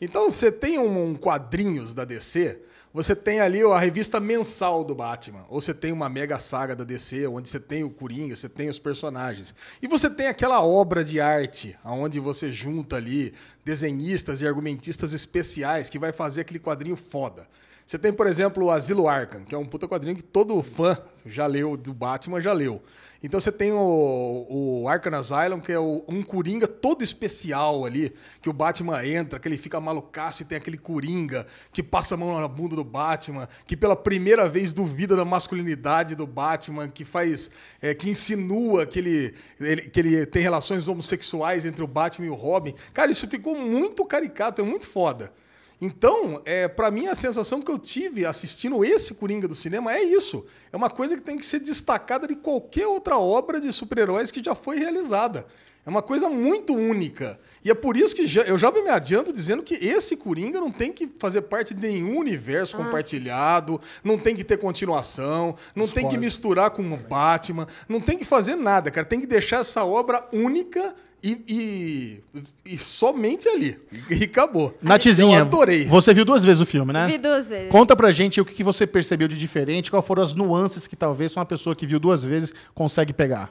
Então, 0.00 0.28
você 0.30 0.50
tem 0.50 0.78
um, 0.78 1.10
um 1.10 1.14
quadrinhos 1.14 1.94
da 1.94 2.04
DC, 2.04 2.60
você 2.96 3.14
tem 3.14 3.40
ali 3.40 3.62
a 3.62 3.78
revista 3.78 4.18
mensal 4.18 4.82
do 4.82 4.94
Batman, 4.94 5.44
ou 5.50 5.60
você 5.60 5.74
tem 5.74 5.92
uma 5.92 6.08
mega 6.08 6.38
saga 6.38 6.74
da 6.74 6.82
DC, 6.82 7.26
onde 7.26 7.46
você 7.46 7.60
tem 7.60 7.84
o 7.84 7.90
Coringa, 7.90 8.34
você 8.34 8.48
tem 8.48 8.70
os 8.70 8.78
personagens. 8.78 9.54
E 9.82 9.86
você 9.86 10.08
tem 10.08 10.28
aquela 10.28 10.64
obra 10.64 11.04
de 11.04 11.20
arte, 11.20 11.76
onde 11.84 12.18
você 12.18 12.50
junta 12.50 12.96
ali 12.96 13.34
desenhistas 13.62 14.40
e 14.40 14.46
argumentistas 14.46 15.12
especiais 15.12 15.90
que 15.90 15.98
vai 15.98 16.10
fazer 16.10 16.40
aquele 16.40 16.58
quadrinho 16.58 16.96
foda. 16.96 17.46
Você 17.86 17.98
tem, 17.98 18.14
por 18.14 18.26
exemplo, 18.26 18.64
o 18.64 18.70
Asilo 18.70 19.06
Arkham, 19.06 19.44
que 19.44 19.54
é 19.54 19.58
um 19.58 19.66
puta 19.66 19.86
quadrinho 19.86 20.16
que 20.16 20.22
todo 20.22 20.60
fã 20.62 20.96
já 21.26 21.46
leu 21.46 21.76
do 21.76 21.92
Batman, 21.92 22.40
já 22.40 22.54
leu. 22.54 22.82
Então 23.22 23.40
você 23.40 23.50
tem 23.50 23.72
o, 23.72 24.46
o 24.82 24.88
Arkham 24.88 25.14
Asylum, 25.18 25.58
que 25.60 25.72
é 25.72 25.78
o- 25.78 26.04
um 26.08 26.22
Coringa 26.22 26.68
todo 26.68 27.02
especial 27.02 27.84
ali, 27.84 28.12
que 28.42 28.48
o 28.48 28.52
Batman 28.52 29.04
entra, 29.06 29.38
que 29.38 29.48
ele 29.48 29.56
fica 29.56 29.80
malucaço 29.80 30.42
e 30.42 30.44
tem 30.44 30.58
aquele 30.58 30.76
Coringa 30.78 31.46
que 31.72 31.82
passa 31.82 32.14
a 32.14 32.18
mão 32.18 32.38
na 32.38 32.46
bunda 32.48 32.76
do 32.76 32.84
Batman, 32.84 33.48
que 33.66 33.76
pela 33.76 33.96
primeira 33.96 34.48
vez 34.48 34.72
duvida 34.72 35.16
da 35.16 35.24
masculinidade 35.24 36.14
do 36.14 36.26
Batman, 36.26 36.88
que 36.88 37.04
faz, 37.04 37.50
é, 37.80 37.94
que 37.94 38.08
insinua 38.10 38.86
que 38.86 38.98
ele, 38.98 39.34
ele- 39.58 39.82
que 39.88 40.00
ele 40.00 40.26
tem 40.26 40.42
relações 40.42 40.86
homossexuais 40.86 41.64
entre 41.64 41.82
o 41.82 41.86
Batman 41.86 42.26
e 42.26 42.30
o 42.30 42.34
Robin. 42.34 42.74
Cara, 42.92 43.10
isso 43.10 43.26
ficou 43.26 43.56
muito 43.58 44.04
caricato, 44.04 44.60
é 44.60 44.64
muito 44.64 44.86
foda. 44.86 45.32
Então, 45.80 46.40
é, 46.46 46.66
para 46.68 46.90
mim, 46.90 47.06
a 47.06 47.14
sensação 47.14 47.60
que 47.60 47.70
eu 47.70 47.78
tive 47.78 48.24
assistindo 48.24 48.82
esse 48.84 49.12
Coringa 49.14 49.46
do 49.46 49.54
cinema 49.54 49.92
é 49.94 50.02
isso. 50.02 50.44
É 50.72 50.76
uma 50.76 50.88
coisa 50.88 51.16
que 51.16 51.22
tem 51.22 51.36
que 51.36 51.44
ser 51.44 51.58
destacada 51.60 52.26
de 52.26 52.34
qualquer 52.34 52.86
outra 52.86 53.18
obra 53.18 53.60
de 53.60 53.70
super-heróis 53.72 54.30
que 54.30 54.42
já 54.42 54.54
foi 54.54 54.78
realizada. 54.78 55.46
É 55.84 55.88
uma 55.90 56.02
coisa 56.02 56.28
muito 56.28 56.74
única. 56.74 57.38
E 57.64 57.70
é 57.70 57.74
por 57.74 57.96
isso 57.96 58.16
que 58.16 58.26
já- 58.26 58.42
eu 58.42 58.58
já 58.58 58.72
me 58.72 58.88
adianto 58.88 59.32
dizendo 59.32 59.62
que 59.62 59.74
esse 59.74 60.16
Coringa 60.16 60.58
não 60.60 60.72
tem 60.72 60.90
que 60.92 61.08
fazer 61.18 61.42
parte 61.42 61.74
de 61.74 61.80
nenhum 61.80 62.18
universo 62.18 62.76
compartilhado, 62.76 63.80
não 64.02 64.18
tem 64.18 64.34
que 64.34 64.42
ter 64.42 64.56
continuação, 64.58 65.54
não 65.76 65.86
tem 65.86 66.08
que 66.08 66.18
misturar 66.18 66.70
com 66.70 66.82
o 66.82 66.96
Batman, 66.96 67.68
não 67.88 68.00
tem 68.00 68.18
que 68.18 68.24
fazer 68.24 68.56
nada, 68.56 68.90
cara. 68.90 69.06
Tem 69.06 69.20
que 69.20 69.26
deixar 69.28 69.58
essa 69.60 69.84
obra 69.84 70.26
única 70.32 70.92
e, 71.22 72.22
e- 72.34 72.42
e 72.64 72.78
somente 72.78 73.48
ali. 73.48 73.80
E, 74.10 74.24
acabou. 74.24 74.76
Natizinha, 74.82 75.38
Eu 75.38 75.42
adorei. 75.42 75.84
você 75.86 76.12
viu 76.14 76.24
duas 76.24 76.44
vezes 76.44 76.60
o 76.60 76.66
filme, 76.66 76.92
né? 76.92 77.06
Vi 77.06 77.18
duas 77.18 77.48
vezes. 77.48 77.70
Conta 77.70 77.96
pra 77.96 78.10
gente 78.10 78.40
o 78.40 78.44
que 78.44 78.62
você 78.62 78.86
percebeu 78.86 79.26
de 79.28 79.36
diferente, 79.36 79.90
quais 79.90 80.04
foram 80.06 80.22
as 80.22 80.34
nuances 80.34 80.86
que 80.86 80.94
talvez 80.96 81.34
uma 81.36 81.44
pessoa 81.46 81.74
que 81.74 81.86
viu 81.86 81.98
duas 81.98 82.22
vezes 82.22 82.52
consegue 82.74 83.12
pegar. 83.12 83.50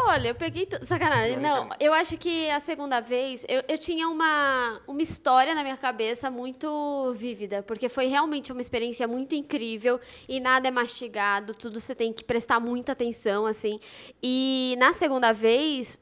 Olha, 0.00 0.28
eu 0.28 0.34
peguei. 0.34 0.66
Tu... 0.66 0.84
Sacanagem. 0.84 1.38
Não, 1.38 1.70
eu 1.80 1.92
acho 1.94 2.16
que 2.18 2.48
a 2.50 2.60
segunda 2.60 3.00
vez 3.00 3.44
eu, 3.48 3.62
eu 3.66 3.78
tinha 3.78 4.08
uma, 4.08 4.80
uma 4.86 5.02
história 5.02 5.54
na 5.54 5.62
minha 5.62 5.76
cabeça 5.76 6.30
muito 6.30 7.12
vívida, 7.16 7.62
porque 7.62 7.88
foi 7.88 8.06
realmente 8.06 8.52
uma 8.52 8.60
experiência 8.60 9.08
muito 9.08 9.34
incrível 9.34 9.98
e 10.28 10.38
nada 10.40 10.68
é 10.68 10.70
mastigado, 10.70 11.52
tudo 11.54 11.80
você 11.80 11.94
tem 11.94 12.12
que 12.12 12.22
prestar 12.22 12.60
muita 12.60 12.92
atenção, 12.92 13.46
assim. 13.46 13.80
E 14.22 14.76
na 14.78 14.92
segunda 14.92 15.32
vez. 15.32 15.98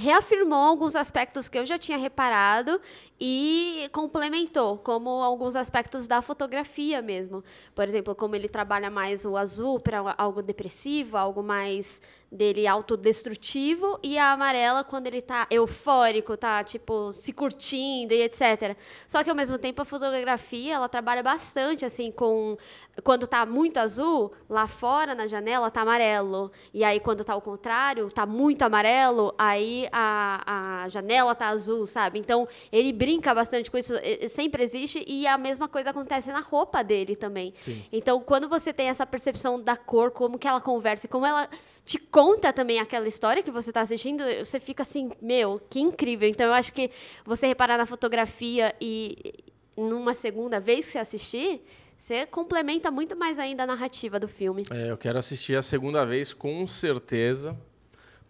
Reafirmou 0.00 0.58
alguns 0.58 0.96
aspectos 0.96 1.48
que 1.48 1.58
eu 1.58 1.64
já 1.64 1.78
tinha 1.78 1.96
reparado 1.96 2.80
e 3.20 3.88
complementou, 3.92 4.78
como 4.78 5.10
alguns 5.10 5.56
aspectos 5.56 6.06
da 6.06 6.22
fotografia 6.22 7.02
mesmo. 7.02 7.44
Por 7.74 7.84
exemplo, 7.84 8.14
como 8.14 8.34
ele 8.34 8.48
trabalha 8.48 8.90
mais 8.90 9.24
o 9.24 9.36
azul 9.36 9.80
para 9.80 10.14
algo 10.16 10.42
depressivo, 10.42 11.16
algo 11.16 11.42
mais 11.42 12.00
dele 12.30 12.66
autodestrutivo 12.66 13.98
e 14.02 14.18
a 14.18 14.32
amarela 14.32 14.84
quando 14.84 15.06
ele 15.06 15.22
tá 15.22 15.46
eufórico, 15.50 16.36
tá 16.36 16.62
tipo 16.62 17.10
se 17.10 17.32
curtindo 17.32 18.12
e 18.12 18.22
etc. 18.22 18.76
Só 19.06 19.24
que 19.24 19.30
ao 19.30 19.36
mesmo 19.36 19.58
tempo 19.58 19.80
a 19.80 19.84
fotografia, 19.84 20.74
ela 20.74 20.88
trabalha 20.88 21.22
bastante 21.22 21.84
assim 21.84 22.12
com 22.12 22.56
quando 23.02 23.26
tá 23.26 23.44
muito 23.46 23.78
azul, 23.78 24.32
lá 24.48 24.66
fora 24.66 25.14
na 25.14 25.26
janela 25.26 25.70
tá 25.70 25.82
amarelo. 25.82 26.50
E 26.72 26.82
aí 26.84 27.00
quando 27.00 27.24
tá 27.24 27.32
ao 27.32 27.40
contrário, 27.40 28.10
tá 28.10 28.26
muito 28.26 28.62
amarelo, 28.62 29.34
aí 29.38 29.88
a, 29.92 30.82
a 30.84 30.88
janela 30.88 31.34
tá 31.34 31.48
azul, 31.48 31.86
sabe? 31.86 32.18
Então 32.18 32.48
ele 32.72 32.92
brinca 32.92 33.34
bastante 33.34 33.70
com 33.70 33.78
isso, 33.78 33.94
sempre 34.28 34.62
existe 34.62 35.04
e 35.06 35.26
a 35.26 35.38
mesma 35.38 35.68
coisa 35.68 35.90
acontece 35.90 36.30
na 36.32 36.40
roupa 36.40 36.82
dele 36.82 37.14
também. 37.16 37.54
Então 37.92 38.20
quando 38.20 38.48
você 38.48 38.72
tem 38.72 38.88
essa 38.88 39.06
percepção 39.06 39.60
da 39.60 39.76
cor, 39.76 40.10
como 40.10 40.38
que 40.38 40.48
ela 40.48 40.60
conversa, 40.60 41.06
e 41.06 41.08
como 41.08 41.26
ela 41.26 41.48
te 41.84 41.98
conta 41.98 42.52
também 42.52 42.80
aquela 42.80 43.08
história 43.08 43.42
que 43.42 43.50
você 43.50 43.70
está 43.70 43.80
assistindo, 43.80 44.22
você 44.44 44.60
fica 44.60 44.82
assim, 44.82 45.10
meu, 45.22 45.58
que 45.70 45.80
incrível. 45.80 46.28
Então 46.28 46.46
eu 46.46 46.52
acho 46.52 46.70
que 46.70 46.90
você 47.24 47.46
reparar 47.46 47.78
na 47.78 47.86
fotografia 47.86 48.74
e 48.78 49.34
numa 49.74 50.12
segunda 50.12 50.60
vez 50.60 50.84
que 50.84 50.92
você 50.92 50.98
assistir, 50.98 51.62
você 51.98 52.24
complementa 52.24 52.92
muito 52.92 53.16
mais 53.16 53.40
ainda 53.40 53.64
a 53.64 53.66
narrativa 53.66 54.20
do 54.20 54.28
filme. 54.28 54.62
É, 54.70 54.92
eu 54.92 54.96
quero 54.96 55.18
assistir 55.18 55.56
a 55.56 55.62
segunda 55.62 56.06
vez 56.06 56.32
com 56.32 56.64
certeza. 56.64 57.58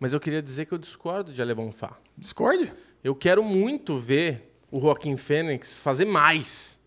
Mas 0.00 0.14
eu 0.14 0.20
queria 0.20 0.40
dizer 0.40 0.64
que 0.64 0.72
eu 0.72 0.78
discordo 0.78 1.32
de 1.32 1.42
Ale 1.42 1.54
Bonfá. 1.54 1.98
Discord? 2.16 2.72
Eu 3.04 3.14
quero 3.14 3.42
muito 3.42 3.98
ver 3.98 4.54
o 4.70 4.80
Joaquim 4.80 5.16
Fênix 5.16 5.76
fazer 5.76 6.06
mais. 6.06 6.78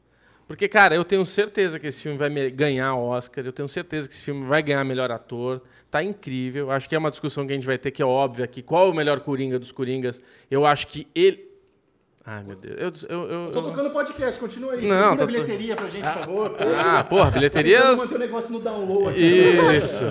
Porque, 0.48 0.68
cara, 0.68 0.95
eu 0.95 1.06
tenho 1.06 1.26
certeza 1.26 1.80
que 1.80 1.86
esse 1.86 2.02
filme 2.02 2.18
vai 2.18 2.30
ganhar 2.49 2.95
Oscar, 2.95 3.45
eu 3.45 3.53
tenho 3.53 3.70
certeza 3.70 4.10
que 4.10 4.16
esse 4.16 4.24
filme 4.24 4.44
vai 4.45 4.64
ganhar 4.64 4.84
melhor 4.84 5.12
ator. 5.12 5.62
Tá 5.90 6.02
incrível. 6.02 6.72
Acho 6.72 6.90
que 6.90 6.95
é 6.95 6.98
uma 6.98 7.12
discussão 7.12 7.45
que 7.45 7.52
a 7.52 7.56
gente 7.56 7.68
vai 7.68 7.78
ter 7.78 7.91
que 7.91 8.02
é 8.02 8.06
óbvia 8.06 8.45
aqui. 8.45 8.64
Qual 8.64 8.88
é 8.88 8.90
o 8.90 8.94
melhor 8.94 9.20
Coringa 9.20 9.60
dos 9.60 9.72
Coringas? 9.72 10.20
Eu 10.49 10.66
acho 10.66 10.88
que 10.88 11.08
ele. 11.14 11.51
Ai, 12.23 12.43
meu 12.43 12.56
Deus. 12.56 13.03
Eu, 13.10 13.23
eu, 13.23 13.30
eu, 13.45 13.52
Tô 13.52 13.60
eu- 13.60 13.64
tocando 13.64 13.89
podcast, 13.89 14.39
continua 14.39 14.73
aí. 14.73 14.88
Não, 14.88 15.18
tá- 15.18 15.23
a 15.23 15.26
bilheteria 15.26 15.76
pra 15.76 15.89
gente, 15.89 16.03
por 16.03 16.14
favor. 16.14 16.56
Ah, 16.80 17.03
porra, 17.03 17.31
bilheteria. 17.31 17.80
Tentando 17.80 17.98
manter 17.98 18.15
o 18.15 18.19
negócio 18.19 18.52
no 18.52 18.60
download 18.60 19.10
aqui. 19.10 19.76
Isso. 19.77 20.06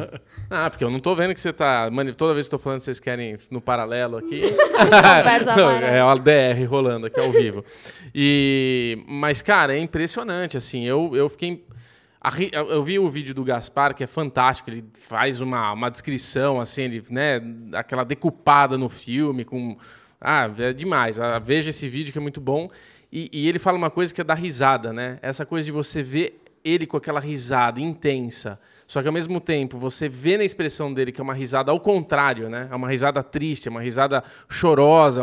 Ah, 0.50 0.68
porque 0.68 0.82
eu 0.82 0.90
não 0.90 0.98
tô 0.98 1.14
vendo 1.14 1.32
que 1.34 1.40
você 1.40 1.52
tá. 1.52 1.88
Mano, 1.92 2.12
toda 2.14 2.34
vez 2.34 2.48
que 2.48 2.54
eu 2.54 2.58
tô 2.58 2.62
falando, 2.64 2.80
vocês 2.80 2.98
querem 2.98 3.36
no 3.48 3.60
paralelo 3.60 4.16
aqui. 4.16 4.42
Não, 5.56 5.70
é 5.70 6.02
o 6.04 6.14
DR 6.18 6.64
rolando 6.68 7.06
aqui 7.06 7.20
ao 7.20 7.30
vivo. 7.30 7.64
E, 8.14 9.04
mas, 9.06 9.40
cara, 9.40 9.76
é 9.76 9.78
impressionante, 9.78 10.56
assim. 10.56 10.84
Eu, 10.84 11.12
eu 11.14 11.28
fiquei. 11.28 11.64
Eu 12.52 12.68
eu 12.70 12.82
vi 12.82 12.98
o 12.98 13.08
vídeo 13.08 13.32
do 13.34 13.42
Gaspar, 13.44 13.94
que 13.94 14.04
é 14.04 14.06
fantástico. 14.06 14.68
Ele 14.68 14.84
faz 14.94 15.40
uma, 15.40 15.72
uma 15.72 15.90
descrição, 15.90 16.60
assim, 16.60 16.82
ele, 16.82 17.02
né? 17.08 17.40
Aquela 17.72 18.04
decupada 18.04 18.76
no 18.76 18.88
filme, 18.88 19.44
com. 19.44 19.76
Ah, 20.20 20.50
é 20.58 20.72
demais. 20.72 21.18
Ah, 21.18 21.38
Veja 21.38 21.70
esse 21.70 21.88
vídeo 21.88 22.12
que 22.12 22.18
é 22.18 22.20
muito 22.20 22.40
bom. 22.40 22.68
E, 23.12 23.28
e 23.32 23.48
ele 23.48 23.58
fala 23.58 23.76
uma 23.76 23.90
coisa 23.90 24.14
que 24.14 24.20
é 24.20 24.24
da 24.24 24.34
risada, 24.34 24.92
né? 24.92 25.18
Essa 25.22 25.46
coisa 25.46 25.64
de 25.64 25.72
você 25.72 26.02
ver 26.02 26.40
ele 26.64 26.86
com 26.86 26.96
aquela 26.96 27.20
risada 27.20 27.80
intensa, 27.80 28.60
só 28.86 29.00
que 29.00 29.08
ao 29.08 29.14
mesmo 29.14 29.40
tempo 29.40 29.78
você 29.78 30.08
vê 30.08 30.36
na 30.36 30.44
expressão 30.44 30.92
dele 30.92 31.10
que 31.10 31.20
é 31.20 31.24
uma 31.24 31.32
risada 31.32 31.70
ao 31.70 31.80
contrário, 31.80 32.50
né? 32.50 32.68
É 32.70 32.74
uma 32.76 32.88
risada 32.88 33.22
triste, 33.22 33.66
é 33.66 33.70
uma 33.70 33.80
risada 33.80 34.22
chorosa, 34.48 35.22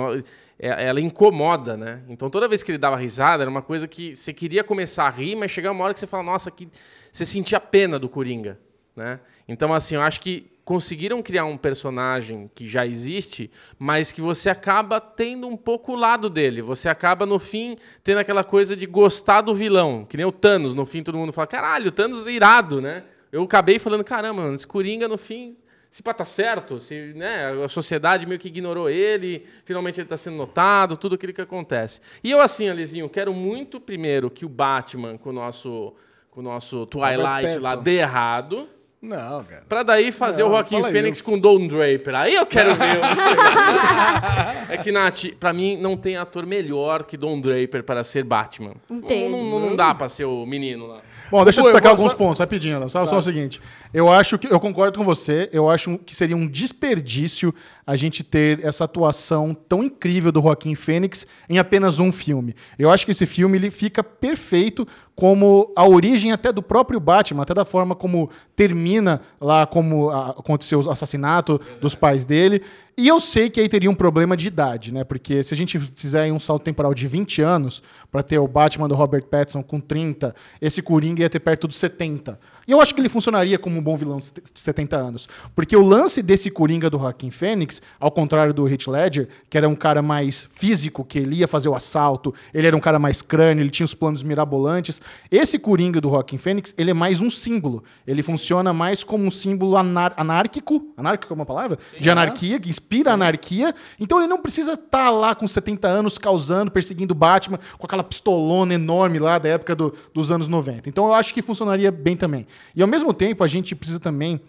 é, 0.57 0.87
ela 0.87 0.99
incomoda, 0.99 1.77
né? 1.77 2.01
Então 2.09 2.29
toda 2.29 2.47
vez 2.47 2.63
que 2.63 2.71
ele 2.71 2.77
dava 2.77 2.95
risada 2.95 3.43
era 3.43 3.49
uma 3.49 3.61
coisa 3.61 3.87
que 3.87 4.15
você 4.15 4.33
queria 4.33 4.63
começar 4.63 5.05
a 5.05 5.09
rir, 5.09 5.35
mas 5.35 5.51
chegava 5.51 5.75
uma 5.75 5.83
hora 5.85 5.93
que 5.93 5.99
você 5.99 6.07
fala, 6.07 6.23
nossa, 6.23 6.49
que 6.49 6.67
você 7.11 7.25
sentia 7.25 7.59
pena 7.59 7.99
do 7.99 8.09
Coringa, 8.09 8.59
né? 8.95 9.19
Então 9.47 9.71
assim, 9.73 9.95
eu 9.95 10.01
acho 10.01 10.19
que 10.19 10.47
conseguiram 10.67 11.23
criar 11.23 11.45
um 11.45 11.55
personagem 11.55 12.51
que 12.53 12.67
já 12.67 12.85
existe, 12.85 13.49
mas 13.79 14.11
que 14.11 14.19
você 14.19 14.49
acaba 14.49 14.99
tendo 14.99 15.47
um 15.47 15.55
pouco 15.55 15.93
o 15.93 15.95
lado 15.95 16.29
dele. 16.29 16.61
Você 16.61 16.89
acaba, 16.89 17.25
no 17.25 17.39
fim, 17.39 17.77
tendo 18.03 18.17
aquela 18.17 18.43
coisa 18.43 18.75
de 18.75 18.85
gostar 18.85 19.39
do 19.39 19.55
vilão. 19.55 20.03
Que 20.03 20.17
nem 20.17 20.25
o 20.25 20.31
Thanos. 20.31 20.73
No 20.73 20.85
fim, 20.85 21.01
todo 21.01 21.17
mundo 21.17 21.31
fala, 21.31 21.47
caralho, 21.47 21.87
o 21.87 21.91
Thanos 21.91 22.27
é 22.27 22.31
irado, 22.31 22.81
né? 22.81 23.05
Eu 23.31 23.43
acabei 23.43 23.79
falando, 23.79 24.03
caramba, 24.03 24.41
mano, 24.41 24.55
esse 24.55 24.67
Coringa, 24.67 25.07
no 25.07 25.17
fim, 25.17 25.55
se 25.89 26.03
pá, 26.03 26.13
tá 26.13 26.25
certo, 26.25 26.81
se 26.81 27.13
né, 27.15 27.45
a 27.63 27.69
sociedade 27.69 28.25
meio 28.25 28.37
que 28.37 28.49
ignorou 28.49 28.89
ele, 28.89 29.45
finalmente 29.63 30.01
ele 30.01 30.05
está 30.05 30.17
sendo 30.17 30.35
notado, 30.35 30.97
tudo 30.97 31.15
aquilo 31.15 31.31
que 31.31 31.39
acontece. 31.39 32.01
E 32.21 32.29
eu, 32.29 32.41
assim, 32.41 32.67
Alizinho, 32.67 33.07
quero 33.07 33.33
muito, 33.33 33.79
primeiro, 33.79 34.29
que 34.29 34.45
o 34.45 34.49
Batman, 34.49 35.17
com 35.17 35.29
o 35.29 35.33
nosso, 35.33 35.93
com 36.29 36.41
o 36.41 36.43
nosso 36.43 36.85
Twilight 36.87 37.57
lá, 37.59 37.73
dê 37.73 37.99
errado. 37.99 38.67
Não, 39.01 39.43
cara. 39.43 39.63
Pra 39.69 39.83
daí 39.83 40.11
fazer 40.11 40.41
não, 40.41 40.49
o 40.49 40.51
Joaquim 40.53 40.83
Fênix 40.85 41.21
com 41.21 41.37
Don 41.37 41.67
Draper. 41.67 42.15
Aí 42.15 42.33
eu 42.33 42.45
quero 42.47 42.73
ver. 42.73 42.97
é 44.69 44.77
que, 44.77 44.91
Nath, 44.91 45.25
pra 45.39 45.53
mim 45.53 45.77
não 45.77 45.95
tem 45.95 46.17
ator 46.17 46.47
melhor 46.47 47.03
que 47.03 47.15
Don 47.15 47.39
Draper 47.39 47.83
para 47.83 48.03
ser 48.03 48.23
Batman. 48.23 48.73
Entendo. 48.89 49.31
Não, 49.31 49.43
não, 49.51 49.59
não 49.59 49.75
dá 49.75 49.93
pra 49.93 50.09
ser 50.09 50.25
o 50.25 50.45
menino 50.47 50.87
lá. 50.87 51.01
Bom, 51.29 51.43
deixa 51.43 51.59
eu 51.59 51.65
destacar 51.65 51.91
alguns 51.91 52.11
só... 52.11 52.17
pontos, 52.17 52.39
rapidinho. 52.39 52.89
Só, 52.89 53.01
tá. 53.01 53.07
só 53.07 53.17
o 53.17 53.21
seguinte. 53.21 53.61
Eu 53.93 54.11
acho 54.11 54.37
que. 54.37 54.51
Eu 54.51 54.59
concordo 54.59 54.97
com 54.97 55.05
você. 55.05 55.49
Eu 55.51 55.69
acho 55.69 55.97
que 55.99 56.15
seria 56.15 56.35
um 56.35 56.47
desperdício 56.47 57.53
a 57.85 57.95
gente 57.95 58.23
ter 58.23 58.63
essa 58.65 58.83
atuação 58.83 59.53
tão 59.53 59.83
incrível 59.83 60.31
do 60.31 60.41
Joaquim 60.41 60.75
Fênix 60.75 61.25
em 61.49 61.57
apenas 61.57 61.99
um 61.99 62.11
filme. 62.11 62.55
Eu 62.77 62.89
acho 62.89 63.05
que 63.05 63.11
esse 63.11 63.25
filme 63.25 63.57
ele 63.57 63.71
fica 63.71 64.03
perfeito 64.03 64.87
como 65.15 65.71
a 65.75 65.87
origem 65.87 66.31
até 66.31 66.51
do 66.51 66.61
próprio 66.61 66.99
Batman, 66.99 67.41
até 67.41 67.53
da 67.53 67.65
forma 67.65 67.95
como 67.95 68.29
termina 68.55 69.21
lá, 69.41 69.65
como 69.65 70.09
aconteceu 70.09 70.79
o 70.79 70.91
assassinato 70.91 71.59
dos 71.81 71.95
pais 71.95 72.23
dele. 72.23 72.61
E 72.95 73.07
eu 73.07 73.19
sei 73.19 73.49
que 73.49 73.59
aí 73.59 73.69
teria 73.69 73.89
um 73.89 73.95
problema 73.95 74.35
de 74.35 74.47
idade, 74.47 74.91
né? 74.91 75.03
Porque 75.03 75.43
se 75.43 75.53
a 75.53 75.57
gente 75.57 75.79
fizer 75.79 76.31
um 76.31 76.39
salto 76.39 76.63
temporal 76.63 76.93
de 76.93 77.07
20 77.07 77.41
anos 77.41 77.81
para 78.11 78.23
ter 78.23 78.39
o 78.39 78.47
Batman 78.47 78.87
do 78.87 78.95
Robert 78.95 79.23
Pattinson 79.25 79.61
com 79.61 79.79
30, 79.79 80.35
esse 80.59 80.81
Coringa 80.81 81.21
ia 81.21 81.29
ter 81.29 81.39
perto 81.39 81.67
dos 81.67 81.77
70. 81.77 82.39
E 82.67 82.71
eu 82.73 82.81
acho 82.81 82.93
que 82.93 82.99
ele 82.99 83.07
funcionaria 83.07 83.57
como 83.57 83.77
um 83.77 83.81
bom 83.81 83.95
vilão 83.95 84.19
de 84.19 84.29
70 84.53 84.97
anos. 84.97 85.29
Porque 85.55 85.75
o 85.77 85.81
lance 85.81 86.21
desse 86.21 86.51
Coringa 86.51 86.89
do 86.89 86.99
Joaquim 86.99 87.31
Fênix, 87.31 87.81
ao 87.97 88.11
contrário 88.11 88.53
do 88.53 88.67
Heath 88.67 88.87
Ledger, 88.87 89.29
que 89.49 89.57
era 89.57 89.69
um 89.69 89.75
cara 89.75 90.01
mais 90.01 90.49
físico, 90.51 91.05
que 91.05 91.17
ele 91.17 91.37
ia 91.37 91.47
fazer 91.47 91.69
o 91.69 91.75
assalto, 91.75 92.33
ele 92.53 92.67
era 92.67 92.75
um 92.75 92.79
cara 92.81 92.99
mais 92.99 93.21
crânio, 93.21 93.63
ele 93.63 93.69
tinha 93.69 93.85
os 93.85 93.93
planos 93.93 94.21
mirabolantes. 94.21 94.99
Esse 95.31 95.57
Coringa 95.57 96.01
do 96.01 96.09
Joaquim 96.09 96.37
Fênix, 96.37 96.73
ele 96.77 96.91
é 96.91 96.93
mais 96.93 97.21
um 97.21 97.29
símbolo. 97.29 97.85
Ele 98.05 98.21
funciona 98.21 98.73
mais 98.73 99.01
como 99.01 99.23
um 99.23 99.31
símbolo 99.31 99.77
anar 99.77 100.13
anárquico, 100.17 100.93
anárquico 100.97 101.31
é 101.31 101.35
uma 101.35 101.45
palavra? 101.45 101.77
Sim, 101.93 102.01
de 102.01 102.09
anarquia, 102.09 102.59
que 102.59 102.67
inspira 102.67 103.11
Sim. 103.11 103.13
anarquia. 103.13 103.73
Então 103.97 104.19
ele 104.19 104.27
não 104.27 104.41
precisa 104.41 104.73
estar 104.73 105.05
tá 105.05 105.09
lá 105.09 105.33
com 105.33 105.47
70 105.47 105.87
anos 105.87 106.17
causando, 106.17 106.69
perseguindo 106.69 107.15
Batman, 107.15 107.59
com 107.77 107.85
aquela 107.85 108.03
pistolona 108.03 108.73
enorme 108.73 109.19
lá 109.19 109.39
da 109.39 109.47
época 109.47 109.73
do, 109.73 109.95
dos 110.13 110.33
anos 110.33 110.49
90. 110.49 110.89
Então 110.89 111.05
eu 111.05 111.13
acho 111.13 111.33
que 111.33 111.41
funcionaria 111.41 111.89
bem 111.91 112.17
também. 112.17 112.45
E 112.75 112.81
ao 112.81 112.87
mesmo 112.87 113.13
tempo, 113.13 113.43
a 113.43 113.47
gente 113.47 113.75
precisa 113.75 113.99
também 113.99 114.39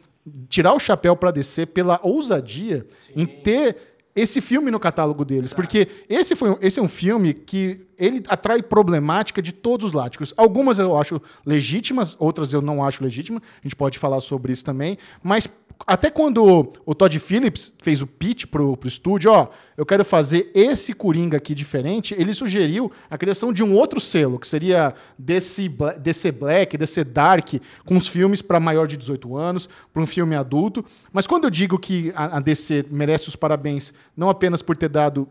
tirar 0.49 0.75
o 0.75 0.79
chapéu 0.79 1.17
para 1.17 1.31
descer 1.31 1.67
pela 1.69 2.01
ousadia 2.03 2.87
Sim. 3.07 3.23
em 3.23 3.27
ter 3.27 3.77
esse 4.15 4.41
filme 4.41 4.71
no 4.71 4.81
catálogo 4.81 5.25
deles, 5.25 5.53
porque 5.53 5.87
esse, 6.09 6.35
foi, 6.35 6.57
esse 6.61 6.81
é 6.81 6.83
um 6.83 6.89
filme 6.89 7.33
que 7.33 7.87
ele 7.97 8.21
atrai 8.29 8.61
problemática 8.63 9.41
de 9.41 9.53
todos 9.53 9.87
os 9.87 9.93
láticos. 9.93 10.35
Algumas 10.37 10.79
eu 10.81 10.99
acho 10.99 11.23
legítimas, 11.47 12.17
outras 12.19 12.53
eu 12.53 12.61
não 12.61 12.85
acho 12.85 13.03
legítimas. 13.03 13.43
A 13.43 13.63
gente 13.63 13.77
pode 13.77 13.97
falar 13.97 14.21
sobre 14.21 14.53
isso 14.53 14.65
também, 14.65 14.99
mas 15.23 15.49
até 15.87 16.11
quando 16.11 16.73
o 16.85 16.95
Todd 16.95 17.19
Phillips 17.19 17.73
fez 17.79 18.03
o 18.03 18.07
pitch 18.07 18.47
pro, 18.47 18.77
pro 18.77 18.89
estúdio, 18.89 19.31
ó, 19.31 19.49
eu 19.77 19.87
quero 19.87 20.05
fazer 20.05 20.51
esse 20.55 20.93
Coringa 20.93 21.37
aqui 21.37 21.55
diferente, 21.55 22.15
ele 22.19 22.35
sugeriu 22.35 22.91
a 23.09 23.17
criação 23.17 23.53
de 23.53 23.63
um 23.63 23.75
outro 23.75 24.01
selo, 24.01 24.39
que 24.39 24.47
seria 24.47 24.95
DC, 25.19 25.71
DC 26.01 26.33
Black, 26.33 26.77
DC 26.77 27.05
Dark, 27.05 27.55
com 27.85 27.97
os 27.97 28.09
filmes 28.09 28.43
para 28.43 28.61
maior 28.61 28.87
de 28.87 28.97
18 28.97 29.37
anos, 29.37 29.69
para 29.93 30.03
um 30.03 30.07
filme 30.07 30.35
adulto. 30.35 30.85
Mas 31.13 31.27
quando 31.27 31.45
eu 31.45 31.51
digo 31.51 31.79
que 31.79 32.13
a, 32.15 32.37
a 32.37 32.41
DC 32.41 32.87
merece 32.91 33.29
os 33.29 33.37
parabéns, 33.37 33.95
não 34.17 34.29
apenas 34.29 34.61
por 34.61 34.77
ter 34.77 34.89
dado 34.89 35.29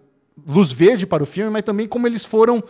luz 0.47 0.71
verde 0.71 1.05
para 1.05 1.23
o 1.23 1.25
filme, 1.25 1.51
mas 1.51 1.63
também 1.63 1.87
como 1.87 2.07
eles 2.07 2.23
foram 2.23 2.63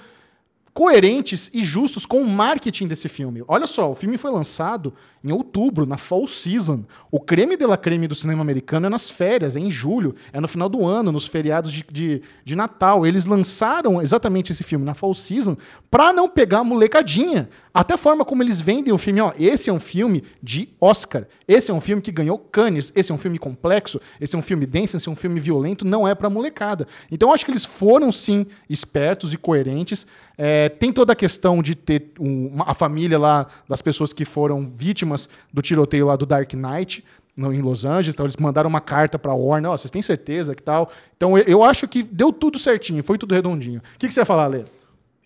coerentes 0.77 1.49
e 1.55 1.63
justos 1.63 2.05
com 2.05 2.21
o 2.21 2.29
marketing 2.29 2.87
desse 2.87 3.09
filme. 3.09 3.43
Olha 3.47 3.65
só, 3.65 3.89
o 3.89 3.95
filme 3.95 4.15
foi 4.15 4.29
lançado 4.29 4.93
em 5.23 5.31
outubro, 5.31 5.87
na 5.87 5.97
fall 5.97 6.27
season. 6.27 6.83
O 7.09 7.19
creme 7.19 7.57
de 7.57 7.65
la 7.65 7.75
creme 7.75 8.07
do 8.07 8.13
cinema 8.13 8.43
americano 8.43 8.85
é 8.85 8.89
nas 8.89 9.09
férias, 9.09 9.55
é 9.55 9.59
em 9.59 9.71
julho, 9.71 10.13
é 10.31 10.39
no 10.39 10.47
final 10.47 10.69
do 10.69 10.85
ano, 10.85 11.11
nos 11.11 11.25
feriados 11.25 11.73
de, 11.73 11.83
de, 11.91 12.21
de 12.45 12.55
Natal. 12.55 13.07
Eles 13.07 13.25
lançaram 13.25 13.99
exatamente 13.99 14.51
esse 14.51 14.63
filme 14.63 14.85
na 14.85 14.93
fall 14.93 15.15
season 15.15 15.57
para 15.89 16.13
não 16.13 16.29
pegar 16.29 16.59
a 16.59 16.63
molecadinha. 16.63 17.49
Até 17.77 17.93
a 17.93 17.97
forma 17.97 18.25
como 18.25 18.41
eles 18.41 18.59
vendem 18.59 18.91
o 18.91 18.97
filme, 18.97 19.21
ó, 19.21 19.31
esse 19.37 19.69
é 19.69 19.73
um 19.73 19.79
filme 19.79 20.23
de 20.41 20.67
Oscar, 20.81 21.27
esse 21.47 21.69
é 21.69 21.73
um 21.75 21.79
filme 21.79 22.01
que 22.01 22.11
ganhou 22.11 22.35
Cannes, 22.35 22.91
esse 22.95 23.11
é 23.11 23.15
um 23.15 23.19
filme 23.19 23.37
complexo, 23.37 24.01
esse 24.19 24.35
é 24.35 24.39
um 24.39 24.41
filme 24.41 24.65
denso, 24.65 24.97
esse 24.97 25.07
é 25.07 25.11
um 25.11 25.15
filme 25.15 25.39
violento, 25.39 25.85
não 25.85 26.07
é 26.07 26.15
para 26.15 26.27
molecada. 26.27 26.87
Então 27.11 27.31
acho 27.31 27.45
que 27.45 27.51
eles 27.51 27.65
foram 27.65 28.11
sim 28.11 28.47
espertos 28.67 29.31
e 29.31 29.37
coerentes. 29.37 30.07
É, 30.35 30.69
tem 30.69 30.91
toda 30.91 31.13
a 31.13 31.15
questão 31.15 31.61
de 31.61 31.75
ter 31.75 32.13
um, 32.19 32.47
uma, 32.47 32.65
a 32.71 32.73
família 32.73 33.19
lá 33.19 33.45
das 33.69 33.79
pessoas 33.79 34.11
que 34.11 34.25
foram 34.25 34.73
vítimas 34.75 35.29
do 35.53 35.61
tiroteio 35.61 36.07
lá 36.07 36.15
do 36.15 36.25
Dark 36.25 36.51
Knight. 36.55 37.05
No, 37.35 37.53
em 37.53 37.61
Los 37.61 37.85
Angeles, 37.85 38.15
então 38.15 38.25
eles 38.25 38.35
mandaram 38.37 38.67
uma 38.67 38.81
carta 38.81 39.19
para 39.19 39.31
Warner, 39.31 39.69
oh, 39.69 39.77
vocês 39.77 39.91
têm 39.91 40.01
certeza 40.01 40.55
que 40.55 40.63
tal? 40.63 40.89
Então 41.15 41.37
eu, 41.37 41.43
eu, 41.43 41.63
acho 41.63 41.87
que 41.87 42.01
deu 42.01 42.33
tudo 42.33 42.57
certinho, 42.57 43.03
foi 43.03 43.15
tudo 43.19 43.35
redondinho. 43.35 43.79
O 43.79 43.99
que, 43.99 44.07
que 44.07 44.13
você 44.15 44.21
ia 44.21 44.25
falar, 44.25 44.47
Lê? 44.47 44.63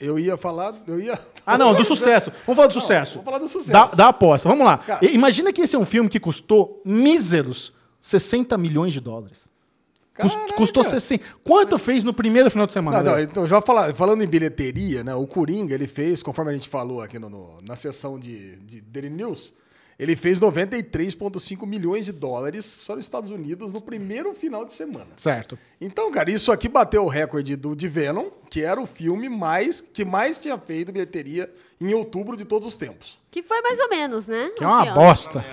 Eu 0.01 0.17
ia 0.17 0.35
falar. 0.35 0.73
Eu 0.87 0.99
ia... 0.99 1.17
Ah, 1.45 1.57
não, 1.57 1.73
do 1.73 1.85
sucesso. 1.85 2.31
Vamos 2.45 2.55
falar 2.55 2.67
do 2.67 2.75
não, 2.75 2.81
sucesso. 2.81 3.13
Vamos 3.13 3.25
falar 3.25 3.37
do 3.37 3.47
sucesso. 3.47 3.71
Da, 3.71 3.85
da 3.85 4.07
aposta. 4.09 4.49
Vamos 4.49 4.65
lá. 4.65 4.79
Cara, 4.79 5.05
Imagina 5.05 5.53
que 5.53 5.61
esse 5.61 5.75
é 5.75 5.79
um 5.79 5.85
filme 5.85 6.09
que 6.09 6.19
custou 6.19 6.81
míseros 6.83 7.71
60 8.01 8.57
milhões 8.57 8.93
de 8.93 8.99
dólares. 8.99 9.49
Caraca. 10.13 10.53
Custou 10.55 10.83
60. 10.83 11.23
Quanto 11.43 11.77
fez 11.77 12.03
no 12.03 12.13
primeiro 12.13 12.51
final 12.51 12.67
de 12.67 12.73
semana? 12.73 13.01
Não, 13.01 13.11
não, 13.13 13.19
então, 13.19 13.47
já 13.47 13.61
falar, 13.61 13.93
falando 13.93 14.23
em 14.23 14.27
bilheteria, 14.27 15.03
né? 15.03 15.15
O 15.15 15.25
Coringa, 15.25 15.73
ele 15.73 15.87
fez, 15.87 16.21
conforme 16.21 16.51
a 16.51 16.55
gente 16.55 16.67
falou 16.67 17.01
aqui 17.01 17.17
no, 17.17 17.29
no 17.29 17.59
na 17.65 17.75
sessão 17.75 18.19
de, 18.19 18.59
de 18.59 18.81
Daily 18.81 19.09
News, 19.09 19.53
ele 20.01 20.15
fez 20.15 20.39
93,5 20.39 21.63
milhões 21.67 22.05
de 22.05 22.11
dólares 22.11 22.65
só 22.65 22.95
nos 22.95 23.05
Estados 23.05 23.29
Unidos 23.29 23.71
no 23.71 23.79
primeiro 23.79 24.33
final 24.33 24.65
de 24.65 24.73
semana. 24.73 25.09
Certo. 25.15 25.59
Então, 25.79 26.09
cara, 26.09 26.31
isso 26.31 26.51
aqui 26.51 26.67
bateu 26.67 27.03
o 27.03 27.07
recorde 27.07 27.55
do 27.55 27.75
de 27.75 27.87
Venom, 27.87 28.31
que 28.49 28.63
era 28.63 28.81
o 28.81 28.87
filme 28.87 29.29
mais 29.29 29.79
que 29.79 30.03
mais 30.03 30.39
tinha 30.39 30.57
feito 30.57 30.91
bilheteria 30.91 31.53
em 31.79 31.93
outubro 31.93 32.35
de 32.35 32.45
todos 32.45 32.67
os 32.67 32.75
tempos. 32.75 33.21
Que 33.29 33.43
foi 33.43 33.61
mais 33.61 33.77
ou 33.77 33.89
menos, 33.89 34.27
né? 34.27 34.49
Que 34.57 34.63
é 34.63 34.67
uma 34.67 34.81
filme. 34.81 34.97
bosta. 34.97 35.45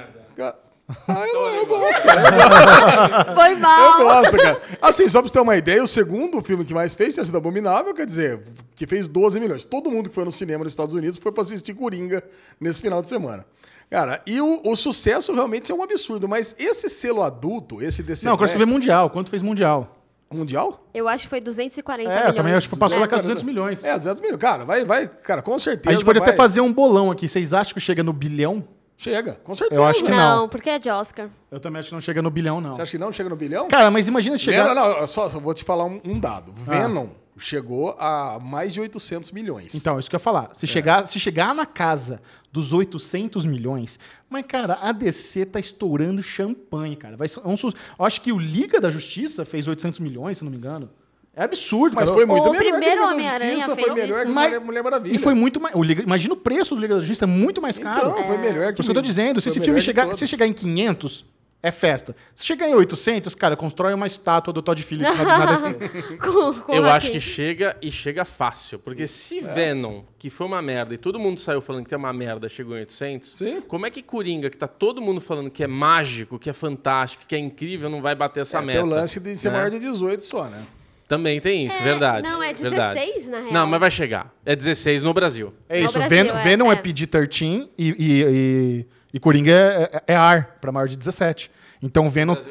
Ah, 1.06 1.26
eu, 1.26 1.40
eu, 1.54 1.66
gosto, 1.66 2.00
Foi 3.34 3.54
mal. 3.56 4.00
Eu 4.00 4.06
gosto, 4.06 4.36
cara. 4.38 4.62
Assim, 4.80 5.06
só 5.10 5.20
pra 5.20 5.28
você 5.28 5.34
ter 5.34 5.40
uma 5.40 5.56
ideia, 5.58 5.82
o 5.82 5.86
segundo 5.86 6.40
filme 6.40 6.64
que 6.64 6.72
mais 6.72 6.94
fez 6.94 7.12
tinha 7.12 7.26
sido 7.26 7.36
Abominável, 7.36 7.92
quer 7.92 8.06
dizer, 8.06 8.40
que 8.74 8.86
fez 8.86 9.06
12 9.06 9.38
milhões. 9.38 9.66
Todo 9.66 9.90
mundo 9.90 10.08
que 10.08 10.14
foi 10.14 10.24
no 10.24 10.32
cinema 10.32 10.64
nos 10.64 10.72
Estados 10.72 10.94
Unidos 10.94 11.18
foi 11.18 11.30
pra 11.30 11.42
assistir 11.42 11.74
Coringa 11.74 12.24
nesse 12.58 12.80
final 12.80 13.02
de 13.02 13.10
semana. 13.10 13.44
Cara, 13.90 14.20
e 14.26 14.40
o, 14.40 14.60
o, 14.64 14.76
sucesso 14.76 15.32
realmente 15.32 15.72
é 15.72 15.74
um 15.74 15.82
absurdo, 15.82 16.28
mas 16.28 16.54
esse 16.58 16.90
selo 16.90 17.22
adulto, 17.22 17.82
esse 17.82 18.02
DC 18.02 18.26
Não, 18.26 18.34
eu 18.34 18.38
quero 18.38 18.50
saber 18.50 18.66
mundial. 18.66 19.08
Quanto 19.08 19.30
fez 19.30 19.40
mundial? 19.40 19.96
Mundial? 20.30 20.86
Eu 20.92 21.08
acho 21.08 21.22
que 21.22 21.30
foi 21.30 21.40
240 21.40 22.10
é, 22.10 22.14
milhões. 22.14 22.28
É, 22.28 22.36
também 22.36 22.52
acho 22.52 22.68
que 22.68 22.76
passou 22.76 22.98
lá 22.98 23.08
com 23.08 23.16
200 23.16 23.42
milhões. 23.42 23.82
É, 23.82 23.96
200 23.96 24.20
milhões. 24.20 24.38
Cara, 24.38 24.66
vai, 24.66 24.84
vai, 24.84 25.08
cara, 25.08 25.40
com 25.40 25.58
certeza. 25.58 25.88
A 25.88 25.92
gente 25.94 26.04
pode 26.04 26.18
vai... 26.18 26.28
até 26.28 26.36
fazer 26.36 26.60
um 26.60 26.70
bolão 26.70 27.10
aqui. 27.10 27.26
Vocês 27.26 27.54
acham 27.54 27.72
que 27.72 27.80
chega 27.80 28.02
no 28.02 28.12
bilhão? 28.12 28.62
Chega, 28.94 29.40
com 29.42 29.54
certeza. 29.54 29.80
Eu 29.80 29.86
acho 29.86 30.04
que 30.04 30.10
não. 30.10 30.40
Não, 30.40 30.48
porque 30.50 30.68
é 30.68 30.78
de 30.78 30.90
Oscar. 30.90 31.30
Eu 31.50 31.58
também 31.58 31.80
acho 31.80 31.88
que 31.88 31.94
não 31.94 32.00
chega 32.02 32.20
no 32.20 32.30
bilhão, 32.30 32.60
não. 32.60 32.72
Você 32.74 32.82
acha 32.82 32.90
que 32.90 32.98
não 32.98 33.10
chega 33.10 33.30
no 33.30 33.36
bilhão? 33.36 33.68
Cara, 33.68 33.90
mas 33.90 34.06
imagina 34.06 34.36
se 34.36 34.44
chegar... 34.44 34.74
Não, 34.74 35.00
não, 35.00 35.06
só, 35.06 35.30
só 35.30 35.40
vou 35.40 35.54
te 35.54 35.64
falar 35.64 35.86
um, 35.86 35.98
um 36.04 36.20
dado. 36.20 36.52
Ah. 36.66 36.70
Venom 36.70 37.08
chegou 37.38 37.90
a 37.98 38.38
mais 38.42 38.72
de 38.74 38.80
800 38.80 39.30
milhões. 39.32 39.74
Então, 39.74 39.98
isso 39.98 40.08
que 40.10 40.16
eu 40.16 40.18
ia 40.18 40.22
falar. 40.22 40.50
Se, 40.54 40.64
é. 40.64 40.68
chegar, 40.68 41.06
se 41.06 41.18
chegar 41.20 41.54
na 41.54 41.64
casa 41.66 42.20
dos 42.52 42.72
800 42.72 43.44
milhões, 43.46 43.98
mas, 44.28 44.44
cara, 44.46 44.78
a 44.80 44.92
DC 44.92 45.46
tá 45.46 45.60
estourando 45.60 46.22
champanhe, 46.22 46.96
cara. 46.96 47.16
Vai 47.16 47.28
ser, 47.28 47.40
é 47.40 47.48
um, 47.48 47.54
eu 47.98 48.04
acho 48.04 48.20
que 48.20 48.32
o 48.32 48.38
Liga 48.38 48.80
da 48.80 48.90
Justiça 48.90 49.44
fez 49.44 49.68
800 49.68 50.00
milhões, 50.00 50.38
se 50.38 50.44
não 50.44 50.50
me 50.50 50.56
engano. 50.56 50.90
É 51.34 51.44
absurdo, 51.44 51.94
Mas 51.94 52.06
cara. 52.06 52.16
foi 52.16 52.26
muito 52.26 52.48
O 52.48 52.50
melhor 52.50 52.64
que 52.64 52.70
primeiro 52.72 53.16
Liga 53.16 53.30
da 53.38 53.38
Justiça, 53.38 53.76
foi 53.76 53.94
melhor 53.94 54.16
isso. 54.18 54.26
que 54.26 54.32
Mas- 54.32 54.62
Mulher, 54.62 54.82
Maravilha. 54.82 55.14
E 55.14 55.18
foi 55.18 55.34
muito 55.34 55.60
mais. 55.60 55.72
o 55.72 55.82
Liga- 55.84 56.02
Imagina 56.02 56.34
o 56.34 56.36
preço 56.36 56.74
do 56.74 56.80
Liga 56.80 56.94
da 56.94 57.00
Justiça, 57.00 57.26
é 57.26 57.28
muito 57.28 57.62
mais 57.62 57.78
caro. 57.78 58.08
Então, 58.10 58.24
foi 58.24 58.38
melhor 58.38 58.66
que 58.68 58.74
Por 58.74 58.80
isso 58.82 58.90
que 58.90 58.90
eu 58.90 59.02
tô 59.02 59.06
dizendo, 59.06 59.40
se 59.40 59.48
esse 59.48 59.60
filme 59.60 59.80
chegar, 59.80 60.12
se 60.14 60.26
chegar 60.26 60.48
em 60.48 60.52
500, 60.52 61.24
é 61.60 61.70
festa. 61.72 62.14
Se 62.34 62.46
chegar 62.46 62.68
em 62.68 62.74
800, 62.74 63.34
cara, 63.34 63.56
constrói 63.56 63.92
uma 63.92 64.06
estátua 64.06 64.52
do 64.52 64.62
Todd 64.62 64.80
Phillips 64.82 65.16
na, 65.18 65.46
DC. 65.46 65.74
Com, 66.22 66.54
com 66.54 66.72
Eu 66.72 66.86
acho 66.86 67.10
que 67.10 67.20
chega 67.20 67.76
e 67.82 67.90
chega 67.90 68.24
fácil. 68.24 68.78
Porque 68.78 69.06
se 69.06 69.40
Venom, 69.40 70.02
que 70.18 70.30
foi 70.30 70.46
uma 70.46 70.62
merda, 70.62 70.94
e 70.94 70.98
todo 70.98 71.18
mundo 71.18 71.40
saiu 71.40 71.60
falando 71.60 71.86
que 71.86 71.94
é 71.94 71.96
uma 71.96 72.12
merda, 72.12 72.48
chegou 72.48 72.76
em 72.76 72.80
800, 72.80 73.36
Sim. 73.36 73.60
como 73.62 73.86
é 73.86 73.90
que 73.90 74.02
Coringa, 74.02 74.48
que 74.50 74.56
tá 74.56 74.68
todo 74.68 75.02
mundo 75.02 75.20
falando 75.20 75.50
que 75.50 75.64
é 75.64 75.66
mágico, 75.66 76.38
que 76.38 76.48
é 76.48 76.52
fantástico, 76.52 77.24
que 77.26 77.34
é 77.34 77.38
incrível, 77.38 77.90
não 77.90 78.00
vai 78.00 78.14
bater 78.14 78.40
essa 78.40 78.58
É, 78.58 78.62
meta? 78.62 78.78
tem 78.78 78.86
o 78.88 78.90
lance 78.90 79.18
de 79.18 79.36
ser 79.36 79.50
né? 79.50 79.56
maior 79.58 79.70
de 79.70 79.80
18 79.80 80.22
só, 80.22 80.44
né? 80.44 80.64
Também 81.08 81.40
tem 81.40 81.64
isso, 81.66 81.76
É, 81.78 81.82
verdade. 81.82 82.28
não, 82.28 82.42
é 82.42 82.52
verdade. 82.52 83.00
16 83.00 83.28
na 83.30 83.38
real. 83.40 83.52
Não, 83.52 83.66
mas 83.66 83.80
vai 83.80 83.90
chegar. 83.90 84.32
É 84.44 84.54
16 84.54 85.02
no 85.02 85.14
Brasil. 85.14 85.54
É 85.66 85.80
No 85.80 85.86
isso, 85.86 85.98
Brasil, 85.98 86.24
Ven 86.24 86.30
é, 86.30 86.34
Venom 86.44 86.70
é, 86.70 86.74
é. 86.74 86.82
PG-13 86.82 87.68
e, 87.78 87.88
e, 87.88 87.94
e, 88.22 88.86
e 89.12 89.18
Coringa 89.20 89.50
é, 89.52 89.82
é- 89.92 90.02
é 90.08 90.16
ar, 90.16 90.58
pra 90.60 90.70
maior 90.72 90.86
de 90.88 90.96
17. 90.96 91.50
Então 91.82 92.08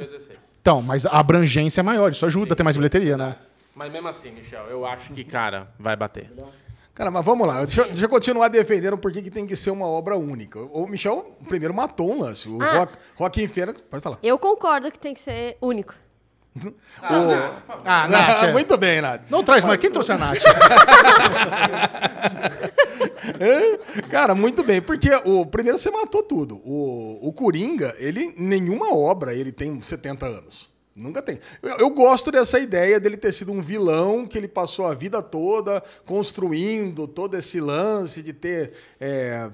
16. 0.10 0.38
Então, 0.62 0.82
mas 0.82 1.06
a 1.06 1.12
abrangência 1.20 1.82
é 1.82 1.84
maior, 1.84 2.12
isso 2.12 2.26
ajuda 2.26 2.54
a 2.54 2.56
ter 2.56 2.64
mais 2.64 2.76
bilheteria, 2.76 3.16
né? 3.18 3.36
Mas 3.76 3.92
mesmo 3.92 4.08
assim, 4.08 4.32
Michel, 4.32 4.66
eu 4.66 4.86
acho 4.86 5.14
que, 5.14 5.24
cara, 5.24 5.70
vai 5.80 5.96
bater. 5.96 6.32
Cara, 6.94 7.12
mas 7.12 7.24
vamos 7.24 7.46
lá. 7.48 7.64
Deixa, 7.64 7.82
eu- 7.82 7.86
deixa 7.86 8.06
eu 8.06 8.10
continuar 8.10 8.48
defendendo 8.48 8.98
por 8.98 9.12
que 9.12 9.30
tem 9.30 9.46
que 9.46 9.56
ser 9.56 9.70
uma 9.70 9.86
obra 9.86 10.18
única. 10.18 10.60
O 10.60 10.88
Michel 10.88 11.38
primeiro 11.48 11.74
matou 11.74 12.12
um 12.12 12.20
lance. 12.22 12.50
O 12.50 12.60
Ah. 12.62 12.80
Rock, 12.80 12.98
Joaquim 13.18 13.48
Fênix... 13.48 13.80
Pode 13.82 14.02
falar. 14.02 14.18
Eu 14.24 14.40
concordo 14.40 14.92
que 14.92 14.98
tem 14.98 15.14
que 15.14 15.20
ser 15.20 15.58
único. 15.62 15.94
Ah, 17.02 18.08
Nath, 18.08 18.44
é. 18.44 18.52
Muito 18.54 18.78
bem, 18.78 19.02
Nath. 19.02 19.22
Não 19.30 19.44
traz 19.44 19.64
mais. 19.64 19.80
Quem 19.80 19.92
trouxe 19.92 20.12
a 20.12 20.18
Nath? 20.18 20.44
Cara, 24.10 24.34
muito 24.34 24.64
bem, 24.64 24.82
porque 24.82 25.10
o 25.26 25.46
primeiro 25.46 25.78
você 25.78 25.92
matou 25.92 26.24
tudo. 26.24 26.56
O, 26.64 27.28
o 27.28 27.34
Coringa, 27.34 27.94
ele 28.00 28.34
nenhuma 28.38 28.96
obra 28.96 29.34
ele 29.34 29.52
tem 29.52 29.80
70 29.82 30.26
anos. 30.26 30.72
Nunca 30.96 31.22
tem. 31.22 31.40
Eu, 31.62 31.78
eu 31.78 31.90
gosto 31.92 32.32
dessa 32.32 32.60
ideia 32.60 33.00
dele 33.00 33.18
ter 33.18 33.32
sido 33.32 33.52
um 33.52 33.62
vilão 33.62 34.26
que 34.26 34.36
ele 34.36 34.48
passou 34.48 34.88
a 34.88 34.96
vida 34.96 35.22
toda 35.22 35.84
construindo 36.06 37.08
todo 37.08 37.38
esse 37.38 37.62
lance 37.62 38.24
de 38.24 38.34
ter 38.34 38.72
é, 39.00 39.48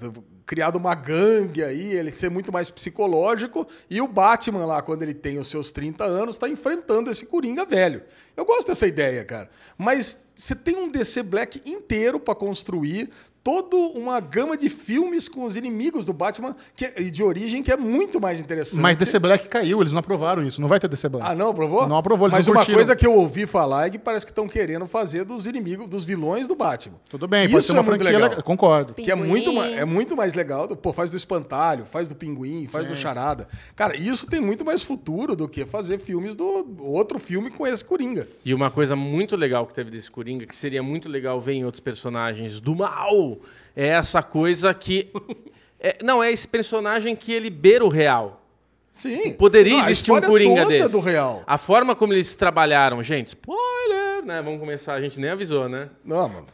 criado 0.46 0.76
uma 0.76 0.94
gangue 0.96 1.64
aí, 1.64 1.94
ele 1.94 2.12
ser 2.12 2.30
muito 2.30 2.52
mais 2.52 2.70
psicológico. 2.70 3.68
E 3.90 4.02
o 4.02 4.08
Batman 4.08 4.66
lá, 4.66 4.82
quando 4.82 5.04
ele 5.04 5.14
tem 5.14 5.40
os 5.40 5.48
seus 5.48 5.72
30 5.72 6.04
anos, 6.04 6.36
está 6.36 6.50
enfrentando 6.50 7.10
esse 7.10 7.26
Coringa 7.26 7.66
velho. 7.66 8.04
Eu 8.36 8.46
gosto 8.46 8.68
dessa 8.68 8.88
ideia, 8.88 9.24
cara. 9.24 9.50
Mas 9.78 10.20
você 10.36 10.56
tem 10.56 10.76
um 10.76 10.90
DC 10.90 11.24
Black 11.24 11.62
inteiro 11.70 12.20
para 12.20 12.36
construir 12.36 13.10
toda 13.44 13.76
uma 13.76 14.20
gama 14.20 14.56
de 14.56 14.70
filmes 14.70 15.28
com 15.28 15.44
os 15.44 15.56
inimigos 15.58 16.06
do 16.06 16.14
Batman 16.14 16.56
que, 16.76 16.86
e 16.98 17.12
de 17.12 17.22
origem 17.24 17.62
que 17.62 17.72
é 17.72 17.78
muito 17.78 18.22
mais 18.22 18.40
interessante. 18.40 18.80
Mas 18.80 18.96
DC 18.96 19.20
Black 19.20 19.48
caiu, 19.50 19.82
eles 19.82 19.92
não 19.92 20.00
aprovaram 20.00 20.42
isso. 20.44 20.62
Não 20.62 20.68
vai 20.68 20.80
ter 20.80 20.88
DC 20.88 21.10
Black. 21.10 21.26
Ah, 21.30 21.36
não 21.36 21.50
aprovou? 21.50 21.88
Não 21.88 21.98
aprovou, 21.98 22.28
eles 22.28 22.34
Mas 22.38 22.48
não 22.48 22.54
uma 22.54 22.60
curtiram. 22.60 22.78
coisa 22.78 22.96
que 22.96 23.06
eu 23.06 23.14
ouvi 23.14 23.46
falar 23.46 23.88
é 23.88 23.90
que 23.90 24.00
parece 24.00 24.26
que 24.26 24.32
estão 24.32 24.48
querendo 24.48 24.88
fazer 24.88 25.26
dos 25.26 25.46
inimigos, 25.46 25.88
dos 25.88 26.06
vilões 26.06 26.48
do 26.48 26.56
Batman. 26.56 26.96
Tudo 27.10 27.28
bem, 27.28 27.44
Isso 27.44 27.52
pode 27.54 27.66
ser 27.66 27.72
uma 27.74 27.80
é 27.80 27.84
muito 27.84 28.00
franquia 28.00 28.12
legal. 28.18 28.30
legal. 28.30 28.44
Concordo. 28.44 28.94
Que 28.94 29.12
é 29.12 29.16
Pinguim. 29.16 29.28
muito, 29.28 29.50
é 29.62 29.86
muito 29.86 30.16
mais 30.16 30.34
legal. 30.34 30.68
do- 30.68 30.78
Pô, 30.78 30.94
faz 30.94 31.10
do 31.10 31.18
Espantalho, 31.18 31.84
faz 31.86 32.08
do 32.08 32.16
Pinguim, 32.16 32.68
faz 32.68 32.88
do 32.88 32.96
Charada. 32.96 33.48
Cara, 33.76 33.96
isso 33.98 34.26
tem 34.28 34.40
muito 34.40 34.64
mais 34.64 34.84
futuro 34.84 35.36
do 35.36 35.48
que 35.50 35.66
fazer 35.66 36.00
filmes 36.00 36.36
do 36.36 36.76
outro 36.80 37.20
filme 37.20 37.50
com 37.50 37.68
esse 37.68 37.84
Coringa. 37.84 38.28
E 38.46 38.54
uma 38.54 38.72
coisa 38.72 38.96
muito 38.96 39.36
legal 39.36 39.66
que 39.68 39.74
teve 39.74 39.92
desse 39.92 40.10
Coringa, 40.10 40.46
que 40.46 40.56
seria 40.56 40.82
muito 40.82 41.10
legal 41.10 41.42
ver 41.42 41.54
em 41.54 41.66
outros 41.66 41.82
personagens 41.82 42.60
do 42.60 42.74
mal, 42.76 43.33
é 43.76 43.88
essa 43.88 44.22
coisa 44.24 44.74
que. 44.74 45.10
é- 45.80 45.98
não, 46.04 46.24
é 46.24 46.32
esse 46.32 46.48
personagem 46.48 47.16
que 47.16 47.32
ele 47.32 47.50
beira 47.50 47.84
o 47.86 47.90
real. 47.90 48.42
Sim. 48.90 49.34
Poderia 49.34 49.74
Não, 49.74 49.80
existir 49.80 50.12
um 50.12 50.22
Coringa 50.22 50.62
toda 50.64 50.78
desse. 50.78 50.92
do 50.92 51.00
real. 51.00 51.42
A 51.48 51.58
forma 51.58 51.96
como 51.96 52.14
eles 52.14 52.36
trabalharam, 52.36 53.02
gente, 53.02 53.30
spoiler, 53.30 54.24
né? 54.24 54.40
Vamos 54.44 54.60
começar, 54.60 54.94
a 54.94 55.02
gente 55.02 55.20
nem 55.20 55.32
avisou, 55.32 55.68
né? 55.68 55.90
Não, 56.06 56.30
mano. 56.30 56.46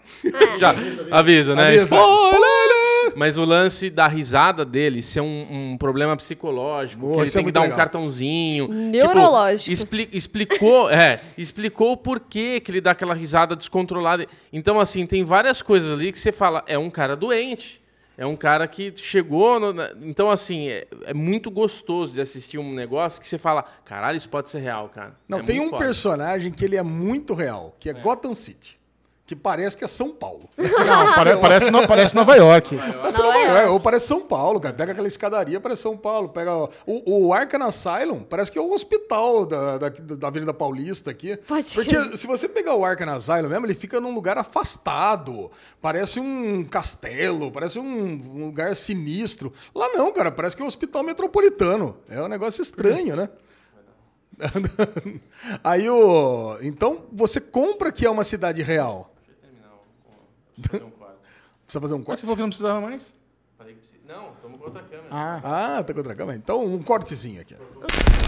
Já 0.58 0.74
avisa, 1.12 1.54
né? 1.54 1.68
Avisa. 1.68 1.84
Spoiler! 1.84 2.79
Mas 3.16 3.38
o 3.38 3.44
lance 3.46 3.90
da 3.90 4.08
risada 4.08 4.64
dele 4.66 5.02
ser 5.02 5.22
um, 5.22 5.72
um 5.74 5.78
problema 5.78 6.16
psicológico, 6.16 7.02
Boa, 7.02 7.16
que 7.16 7.22
ele 7.22 7.30
é 7.30 7.32
tem 7.32 7.40
que 7.42 7.44
muito 7.44 7.54
dar 7.56 7.62
um 7.62 7.64
legal. 7.64 7.78
cartãozinho. 7.78 8.68
Neurológico. 8.68 9.64
Tipo, 9.70 9.74
expli- 9.74 10.10
explicou, 10.12 10.90
é, 10.90 11.20
explicou 11.38 11.92
o 11.94 11.98
porquê 11.98 12.60
que 12.60 12.72
ele 12.72 12.82
dá 12.82 12.92
aquela 12.92 13.14
risada 13.14 13.56
descontrolada. 13.56 14.28
Então, 14.52 14.80
assim, 14.80 15.06
tem 15.06 15.24
várias 15.24 15.62
coisas 15.62 15.92
ali 15.92 16.12
que 16.12 16.20
você 16.20 16.32
fala, 16.32 16.64
é 16.68 16.78
um 16.78 16.90
cara 16.90 17.16
doente. 17.16 17.82
É 18.18 18.26
um 18.26 18.36
cara 18.36 18.68
que 18.68 18.92
chegou. 18.98 19.60
no- 19.62 19.72
na- 19.72 19.92
então, 20.02 20.30
assim, 20.30 20.68
é, 20.68 20.86
é 21.06 21.14
muito 21.14 21.50
gostoso 21.50 22.14
de 22.14 22.20
assistir 22.20 22.58
um 22.58 22.74
negócio 22.74 23.22
que 23.22 23.26
você 23.28 23.38
fala, 23.38 23.64
caralho, 23.86 24.18
isso 24.18 24.28
pode 24.28 24.50
ser 24.50 24.60
real, 24.60 24.90
cara. 24.90 25.14
Não, 25.28 25.40
É 25.40 25.44
tem 25.44 25.62
um 25.62 25.70
foda. 25.70 25.78
personagem 25.86 26.52
que 26.52 26.66
ele 26.66 26.76
é 26.76 26.84
muito 26.84 27.34
real, 27.34 27.76
que 27.80 27.90
é, 27.90 27.94
Gotham 27.94 28.34
City. 28.34 28.78
Que 29.30 29.36
parece 29.36 29.78
que 29.78 29.86
é 29.86 29.88
São 29.88 30.10
Paulo. 30.10 30.50
Não, 30.58 31.14
pare- 31.14 31.38
parece, 31.38 31.70
no- 31.70 31.88
parece 31.88 32.16
Nova 32.16 32.36
York. 32.36 32.76
Parece 32.76 33.20
Nova 33.20 33.28
Nova 33.30 33.38
York. 33.38 33.54
York, 33.60 33.70
ou 33.70 33.80
parece 33.80 34.08
São 34.08 34.22
Paulo, 34.22 34.60
cara. 34.60 34.74
Pega 34.74 34.92
aquela 34.94 35.08
escadaria, 35.08 35.60
parece 35.62 35.84
São 35.84 35.96
Paulo. 35.96 36.30
Pega 36.30 36.52
o, 36.88 37.28
o 37.28 37.32
Arkham 37.32 37.62
Asylum, 37.64 38.24
parece 38.24 38.52
que 38.52 38.58
é 38.58 38.62
o 38.62 38.74
hospital 38.74 39.46
da, 39.46 39.78
da, 39.78 39.90
da 39.90 40.28
Avenida 40.30 40.52
Paulista 40.52 41.12
aqui. 41.12 41.38
Pode 41.48 41.72
Porque 41.76 41.96
crer. 41.96 42.18
se 42.18 42.26
você 42.26 42.50
pegar 42.50 42.74
o 42.74 42.84
Arkham 42.84 43.14
Asylum 43.14 43.50
mesmo, 43.50 43.68
ele 43.68 43.76
fica 43.76 44.02
num 44.02 44.16
lugar 44.16 44.36
afastado. 44.36 45.52
Parece 45.80 46.20
um 46.20 46.64
castelo, 46.64 47.52
parece 47.52 47.78
um, 47.78 47.84
um 47.86 48.46
lugar 48.48 48.76
sinistro. 48.76 49.54
Lá 49.76 49.90
não, 49.90 50.12
cara, 50.12 50.32
parece 50.32 50.56
que 50.56 50.64
é 50.64 50.66
um 50.66 50.68
hospital 50.68 51.04
metropolitano. 51.04 52.00
É 52.10 52.20
um 52.20 52.28
negócio 52.28 52.64
estranho, 52.64 53.16
né? 53.16 53.30
Aí 55.64 55.90
o. 55.90 56.58
Então 56.62 57.04
você 57.12 57.40
compra 57.40 57.92
que 57.92 58.06
é 58.06 58.10
uma 58.10 58.24
cidade 58.24 58.62
real. 58.64 59.14
Precisa 61.66 61.82
fazer 61.82 61.94
um 61.94 61.98
Mas 62.00 62.06
corte? 62.06 62.20
você 62.20 62.26
falou 62.26 62.36
que 62.36 62.42
não 62.42 62.50
precisava 62.50 62.82
mais? 62.82 63.14
Falei 63.58 63.74
que 63.76 63.80
precisa- 63.82 64.00
Não, 64.08 64.32
estamos 64.34 64.58
com 64.60 64.66
outra 64.66 64.82
câmera. 64.82 65.08
Ah. 65.12 65.78
Ah, 65.78 65.84
tá 65.84 65.94
contra 65.94 66.14
a 66.14 66.16
câmera. 66.16 66.36
Então, 66.38 66.66
um 66.66 66.82
cortezinho 66.82 67.40
aqui. 67.42 67.56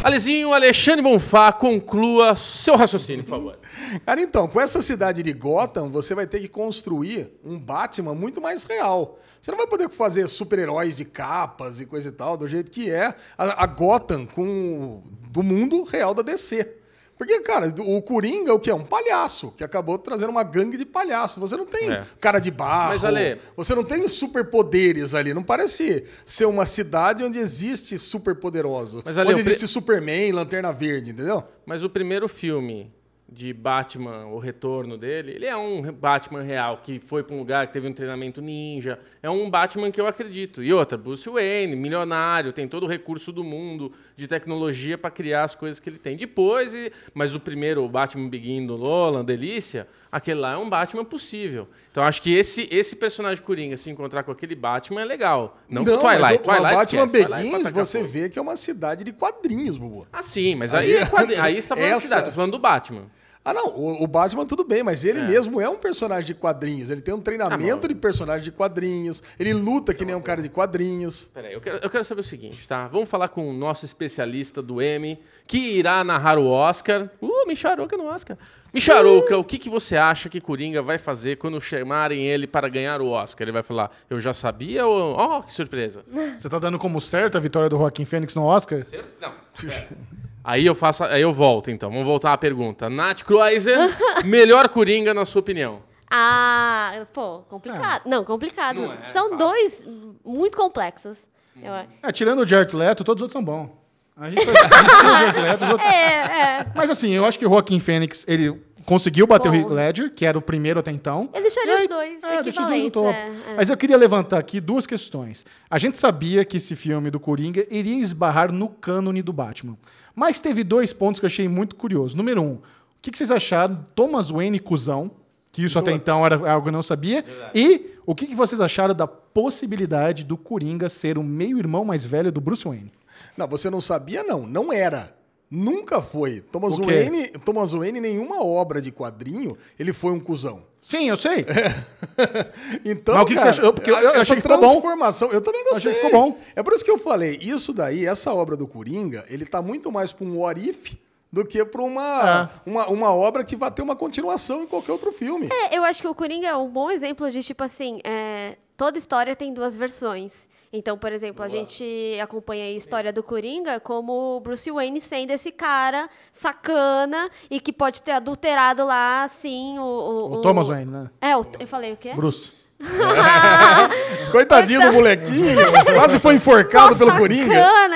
Alezinho, 0.03 0.53
Alexandre 0.53 1.01
Bonfá, 1.01 1.51
conclua 1.51 2.35
seu 2.35 2.75
raciocínio, 2.75 3.23
por 3.23 3.29
favor. 3.31 3.59
Cara, 4.05 4.21
então, 4.21 4.47
com 4.47 4.61
essa 4.61 4.81
cidade 4.81 5.23
de 5.23 5.33
Gotham, 5.33 5.89
você 5.89 6.13
vai 6.13 6.27
ter 6.27 6.39
que 6.39 6.47
construir 6.47 7.31
um 7.43 7.57
Batman 7.59 8.13
muito 8.13 8.39
mais 8.41 8.63
real. 8.63 9.17
Você 9.41 9.49
não 9.51 9.57
vai 9.57 9.67
poder 9.67 9.89
fazer 9.89 10.27
super-heróis 10.27 10.95
de 10.95 11.05
capas 11.05 11.81
e 11.81 11.85
coisa 11.87 12.09
e 12.09 12.11
tal, 12.11 12.37
do 12.37 12.47
jeito 12.47 12.69
que 12.71 12.91
é 12.91 13.07
a, 13.37 13.63
a 13.63 13.65
Gotham 13.65 14.25
com, 14.27 15.01
do 15.29 15.41
mundo 15.41 15.83
real 15.83 16.13
da 16.13 16.21
DC. 16.21 16.77
Porque, 17.21 17.39
cara, 17.41 17.71
o 17.81 18.01
Coringa 18.01 18.49
é 18.49 18.53
o 18.53 18.59
que? 18.59 18.71
É 18.71 18.73
um 18.73 18.83
palhaço, 18.83 19.51
que 19.55 19.63
acabou 19.63 19.95
trazendo 19.99 20.31
uma 20.31 20.41
gangue 20.41 20.75
de 20.75 20.85
palhaços. 20.87 21.37
Você 21.37 21.55
não 21.55 21.67
tem 21.67 21.91
É. 21.91 22.03
cara 22.19 22.39
de 22.39 22.49
barro, 22.49 22.93
Mas, 22.93 23.05
Ale- 23.05 23.37
você 23.55 23.75
não 23.75 23.83
tem 23.83 24.07
superpoderes 24.07 25.13
ali. 25.13 25.31
Não 25.31 25.43
parece 25.43 26.03
ser 26.25 26.45
uma 26.45 26.65
cidade 26.65 27.23
onde 27.23 27.37
existe 27.37 27.95
superpoderoso. 27.99 29.03
Mas, 29.05 29.19
Ale, 29.19 29.29
onde 29.29 29.39
existe 29.41 29.67
Superman, 29.67 30.31
Lanterna 30.31 30.73
Verde, 30.73 31.11
entendeu? 31.11 31.43
Mas 31.63 31.83
o 31.83 31.89
primeiro 31.91 32.27
filme 32.27 32.91
de 33.33 33.53
Batman, 33.53 34.25
o 34.25 34.39
retorno 34.39 34.97
dele, 34.97 35.31
ele 35.31 35.45
é 35.45 35.55
um 35.55 35.81
Batman 35.93 36.41
real, 36.41 36.81
que 36.83 36.99
foi 36.99 37.23
para 37.23 37.33
um 37.33 37.39
lugar 37.39 37.65
que 37.65 37.71
teve 37.71 37.87
um 37.87 37.93
treinamento 37.93 38.41
ninja. 38.41 38.99
É 39.23 39.29
um 39.29 39.49
Batman 39.49 39.89
que 39.89 40.01
eu 40.01 40.05
acredito. 40.05 40.61
E 40.61 40.73
outra, 40.73 40.97
Bruce 40.97 41.29
Wayne, 41.29 41.73
milionário, 41.77 42.51
tem 42.51 42.67
todo 42.67 42.83
o 42.83 42.87
recurso 42.87 43.31
do 43.31 43.41
mundo 43.41 43.93
de 44.17 44.27
tecnologia 44.27 44.97
para 44.97 45.09
criar 45.09 45.45
as 45.45 45.55
coisas 45.55 45.79
que 45.79 45.89
ele 45.89 45.97
tem. 45.97 46.17
Depois, 46.17 46.75
mas 47.13 47.33
o 47.33 47.39
primeiro, 47.39 47.85
o 47.85 47.87
Batman 47.87 48.27
Begin 48.27 48.67
do 48.67 48.77
Nolan, 48.77 49.23
Delícia, 49.23 49.87
aquele 50.11 50.41
lá 50.41 50.51
é 50.53 50.57
um 50.57 50.69
Batman 50.69 51.05
possível. 51.05 51.69
Então 51.89 52.03
acho 52.03 52.21
que 52.21 52.33
esse, 52.33 52.67
esse 52.69 52.97
personagem 52.97 53.41
Coringa 53.41 53.77
se 53.77 53.89
encontrar 53.89 54.23
com 54.23 54.31
aquele 54.33 54.55
Batman 54.55 55.03
é 55.03 55.05
legal. 55.05 55.57
Não, 55.69 55.83
mas 55.83 55.99
Twilight. 56.01 56.33
o- 56.33 56.35
o 56.35 56.39
Twilight 56.39 56.63
Batman 56.75 57.05
esquece. 57.05 57.11
Twilight 57.27 57.43
Begins, 57.49 57.63
tacar 57.63 57.85
você 57.85 58.03
vê 58.03 58.29
que 58.29 58.37
é 58.37 58.41
uma 58.41 58.57
cidade 58.57 59.05
de 59.05 59.13
quadrinhos, 59.13 59.77
Bubu. 59.77 60.05
Ah, 60.11 60.21
sim, 60.21 60.53
mas 60.55 60.75
aí, 60.75 60.95
é 60.97 61.05
quadri- 61.05 61.35
aí 61.39 61.61
você 61.61 61.69
tá 61.69 61.75
falando 61.77 61.89
da 61.91 61.95
Essa- 61.95 62.05
cidade, 62.07 62.25
tô 62.25 62.31
falando 62.33 62.51
do 62.51 62.59
Batman. 62.59 63.03
Ah, 63.43 63.53
não, 63.53 63.69
o, 63.69 64.03
o 64.03 64.07
Batman 64.07 64.45
tudo 64.45 64.63
bem, 64.63 64.83
mas 64.83 65.03
ele 65.03 65.23
mesmo 65.23 65.59
é 65.59 65.67
um 65.67 65.75
personagem 65.75 66.27
de 66.27 66.35
quadrinhos. 66.35 66.91
Ele 66.91 67.01
tem 67.01 67.13
um 67.13 67.19
treinamento 67.19 67.85
Ah, 67.85 67.89
de 67.89 67.95
personagem 67.95 68.43
de 68.43 68.51
quadrinhos. 68.51 69.23
Ele 69.39 69.51
luta 69.51 69.95
que 69.95 70.05
nem 70.05 70.15
um 70.15 70.21
cara 70.21 70.41
de 70.43 70.49
quadrinhos. 70.49 71.31
Peraí, 71.33 71.53
eu 71.53 71.59
quero, 71.59 71.79
eu 71.81 71.89
quero 71.89 72.03
saber 72.03 72.21
o 72.21 72.23
seguinte, 72.23 72.67
tá? 72.67 72.87
Vamos 72.87 73.09
falar 73.09 73.29
com 73.29 73.49
o 73.49 73.53
nosso 73.53 73.83
especialista 73.83 74.61
do 74.61 74.79
M, 74.79 75.19
que 75.47 75.57
irá 75.57 76.03
narrar 76.03 76.37
o 76.37 76.47
Oscar. 76.47 77.09
Uh, 77.19 77.47
Micharouca 77.47 77.97
no 77.97 78.05
Oscar. 78.05 78.37
Micharouca, 78.71 79.35
o 79.37 79.43
que, 79.43 79.57
que 79.57 79.69
você 79.69 79.97
acha 79.97 80.29
que 80.29 80.39
Coringa 80.39 80.81
vai 80.81 80.97
fazer 80.97 81.37
quando 81.37 81.59
chamarem 81.59 82.25
ele 82.25 82.45
para 82.45 82.69
ganhar 82.69 83.01
o 83.01 83.07
Oscar? 83.09 83.43
Ele 83.45 83.51
vai 83.51 83.63
falar, 83.63 83.91
eu 84.09 84.19
já 84.19 84.33
sabia 84.33 84.85
ou... 84.85 85.17
Oh, 85.19 85.41
que 85.43 85.51
surpresa. 85.51 86.05
Você 86.37 86.47
tá 86.47 86.59
dando 86.59 86.77
como 86.77 87.01
certo 87.01 87.37
a 87.37 87.41
vitória 87.41 87.67
do 87.67 87.77
Joaquim 87.77 88.05
Fênix 88.05 88.35
no 88.35 88.43
Oscar? 88.43 88.85
Não, 89.19 89.33
Aí 90.43 90.65
eu 90.65 90.73
faço, 90.75 91.03
aí 91.03 91.21
eu 91.21 91.31
volto 91.31 91.69
então. 91.69 91.89
Vamos 91.89 92.05
voltar 92.05 92.33
à 92.33 92.37
pergunta. 92.37 92.89
Nath 92.89 93.23
Kreuzer, 93.23 93.77
melhor 94.25 94.69
Coringa 94.69 95.13
na 95.13 95.23
sua 95.25 95.39
opinião? 95.41 95.81
Ah, 96.09 97.05
pô, 97.13 97.39
complicado. 97.49 98.01
Não, 98.05 98.23
complicado. 98.25 98.81
Não 98.81 98.93
é 98.93 99.01
São 99.01 99.29
fácil. 99.29 99.37
dois 99.37 99.87
muito 100.25 100.57
complexos. 100.57 101.27
Eu- 101.61 101.73
É, 101.73 102.11
tirando 102.11 102.39
o 102.39 102.47
Jared 102.47 102.75
Leto, 102.75 103.03
todos 103.03 103.21
os 103.21 103.23
outros 103.23 103.33
são 103.33 103.43
bons. 103.43 103.69
A 104.17 104.29
gente, 104.29 104.41
a 104.49 104.53
gente 104.53 104.59
tira 104.99 105.05
o 105.05 105.17
Jared 105.17 105.39
Leto, 105.41 105.63
os 105.63 105.69
outros... 105.69 105.89
É, 105.89 106.59
é. 106.59 106.65
Mas 106.75 106.89
assim, 106.89 107.11
eu 107.11 107.25
acho 107.25 107.39
que 107.39 107.45
o 107.45 107.49
Joaquim 107.49 107.79
Fênix, 107.79 108.25
ele 108.27 108.61
conseguiu 108.85 109.25
bater 109.27 109.49
o 109.49 109.51
Bom. 109.51 109.57
Heath 109.57 109.69
Ledger, 109.69 110.13
que 110.13 110.25
era 110.25 110.37
o 110.37 110.41
primeiro 110.41 110.79
até 110.79 110.91
então. 110.91 111.29
Eu 111.33 111.41
deixaria 111.41 111.75
aí- 111.75 111.83
os 111.83 111.89
dois 111.89 112.23
é, 112.23 112.43
deixa 112.43 112.61
os 112.61 112.67
dois 112.67 112.83
no 112.83 112.91
topo. 112.91 113.09
é, 113.09 113.27
é. 113.29 113.55
Mas 113.57 113.69
eu 113.69 113.77
queria 113.77 113.97
levantar 113.97 114.37
aqui 114.39 114.59
duas 114.59 114.85
questões. 114.87 115.45
A 115.69 115.77
gente 115.77 115.97
sabia 115.97 116.43
que 116.45 116.57
esse 116.57 116.75
filme 116.75 117.09
do 117.09 117.19
Coringa 117.19 117.65
iria 117.69 117.99
esbarrar 117.99 118.51
no 118.51 118.69
cânone 118.69 119.21
do 119.21 119.31
Batman. 119.33 119.77
Mas 120.15 120.39
teve 120.39 120.63
dois 120.63 120.91
pontos 120.93 121.19
que 121.19 121.25
eu 121.25 121.29
achei 121.29 121.47
muito 121.47 121.75
curioso. 121.75 122.15
Número 122.17 122.41
um, 122.41 122.53
o 122.55 122.61
que 123.01 123.11
que 123.11 123.17
vocês 123.17 123.31
acharam 123.31 123.75
do 123.75 123.83
Thomas 123.95 124.29
Wayne 124.29 124.59
cuzão? 124.59 125.11
Que 125.51 125.63
isso 125.63 125.77
até 125.77 125.91
então 125.91 126.25
era 126.25 126.35
algo 126.49 126.63
que 126.63 126.69
eu 126.69 126.73
não 126.73 126.81
sabia. 126.83 127.25
E 127.53 127.95
o 128.05 128.15
que 128.15 128.25
que 128.25 128.35
vocês 128.35 128.61
acharam 128.61 128.95
da 128.95 129.05
possibilidade 129.07 130.23
do 130.23 130.37
Coringa 130.37 130.87
ser 130.87 131.17
o 131.17 131.23
meio-irmão 131.23 131.83
mais 131.83 132.05
velho 132.05 132.31
do 132.31 132.39
Bruce 132.39 132.63
Wayne? 132.65 132.91
Não, 133.35 133.47
você 133.47 133.69
não 133.69 133.81
sabia, 133.81 134.23
não. 134.23 134.45
Não 134.47 134.71
era. 134.71 135.13
Nunca 135.51 136.01
foi. 136.01 136.39
Thomas 136.39 136.75
O 136.77 136.81
quê? 136.81 136.93
Wayne, 137.09 137.27
Thomas 137.43 137.73
Wayne, 137.73 137.99
nenhuma 137.99 138.41
obra 138.41 138.81
de 138.81 138.89
quadrinho, 138.89 139.57
ele 139.77 139.91
foi 139.91 140.11
um 140.13 140.19
cuzão. 140.19 140.63
Sim, 140.81 141.09
eu 141.09 141.17
sei. 141.17 141.45
Então, 142.85 143.15
Mas 143.15 143.23
o 143.23 143.25
que 143.27 143.33
que 143.33 143.39
você 143.39 143.45
cara, 143.45 143.49
achou? 143.49 143.73
Porque 143.73 143.91
eu- 143.91 143.97
eu 143.97 144.21
achei 144.21 144.35
que 144.35 144.41
ficou 144.41 144.57
bom. 144.57 144.69
transformação, 144.71 145.29
eu 145.31 145.41
também 145.41 145.63
gostei. 145.65 145.91
achei 145.91 145.93
que 145.93 146.05
ficou 146.07 146.31
bom. 146.31 146.37
É 146.55 146.63
por 146.63 146.73
isso 146.73 146.83
que 146.85 146.91
eu 146.91 146.97
falei, 146.97 147.37
isso 147.41 147.73
daí, 147.73 148.05
essa 148.05 148.33
obra 148.33 148.55
do 148.55 148.67
Coringa, 148.67 149.23
ele 149.29 149.45
tá 149.45 149.61
muito 149.61 149.91
mais 149.91 150.11
pra 150.13 150.25
um 150.25 150.39
what 150.39 150.59
if 150.69 150.93
do 151.31 151.45
que 151.45 151.63
pra 151.65 151.81
uma, 151.81 152.49
É. 152.65 152.69
uma, 152.69 152.87
uma 152.87 153.13
obra 153.13 153.43
que 153.43 153.55
vai 153.55 153.71
ter 153.71 153.81
uma 153.81 153.95
continuação 153.95 154.63
em 154.63 154.67
qualquer 154.67 154.91
outro 154.91 155.11
filme. 155.11 155.47
É, 155.51 155.77
eu 155.77 155.83
acho 155.83 156.01
que 156.01 156.07
o 156.07 156.15
Coringa 156.15 156.47
é 156.47 156.55
um 156.55 156.69
bom 156.69 156.89
exemplo 156.91 157.29
de, 157.31 157.41
tipo 157.43 157.63
assim, 157.63 157.99
é, 158.03 158.57
toda 158.75 158.97
história 158.97 159.35
tem 159.35 159.53
duas 159.53 159.75
versões. 159.75 160.49
Então, 160.73 160.97
por 160.97 161.11
exemplo, 161.11 161.43
a 161.43 161.47
gente 161.49 161.83
acompanha 162.23 162.63
a 162.65 162.71
história 162.71 163.11
do 163.11 163.21
Coringa 163.21 163.79
como 163.81 164.37
o 164.37 164.39
Bruce 164.39 164.71
Wayne 164.71 165.01
sendo 165.01 165.31
esse 165.31 165.51
cara 165.51 166.09
sacana 166.31 167.29
e 167.49 167.59
que 167.59 167.73
pode 167.73 168.01
ter 168.01 168.11
adulterado 168.11 168.85
lá, 168.85 169.23
assim, 169.23 169.77
o... 169.77 169.83
O, 169.83 170.33
O 170.35 170.41
Thomas 170.41 170.67
Wayne, 170.69 170.89
né? 170.89 171.09
É, 171.19 171.35
o- 171.35 171.43
eu 171.59 171.67
falei 171.67 171.91
o 171.91 171.97
quê? 171.97 172.13
Bruce. 172.15 172.53
Coitadinho 174.31 174.81
do 174.81 174.93
molequinho, 174.93 175.55
quase 175.93 176.19
foi 176.19 176.35
enforcado 176.35 176.87
Nossa, 176.87 177.05
pelo 177.05 177.17
Coringa. 177.17 177.53
sacana! 177.53 177.95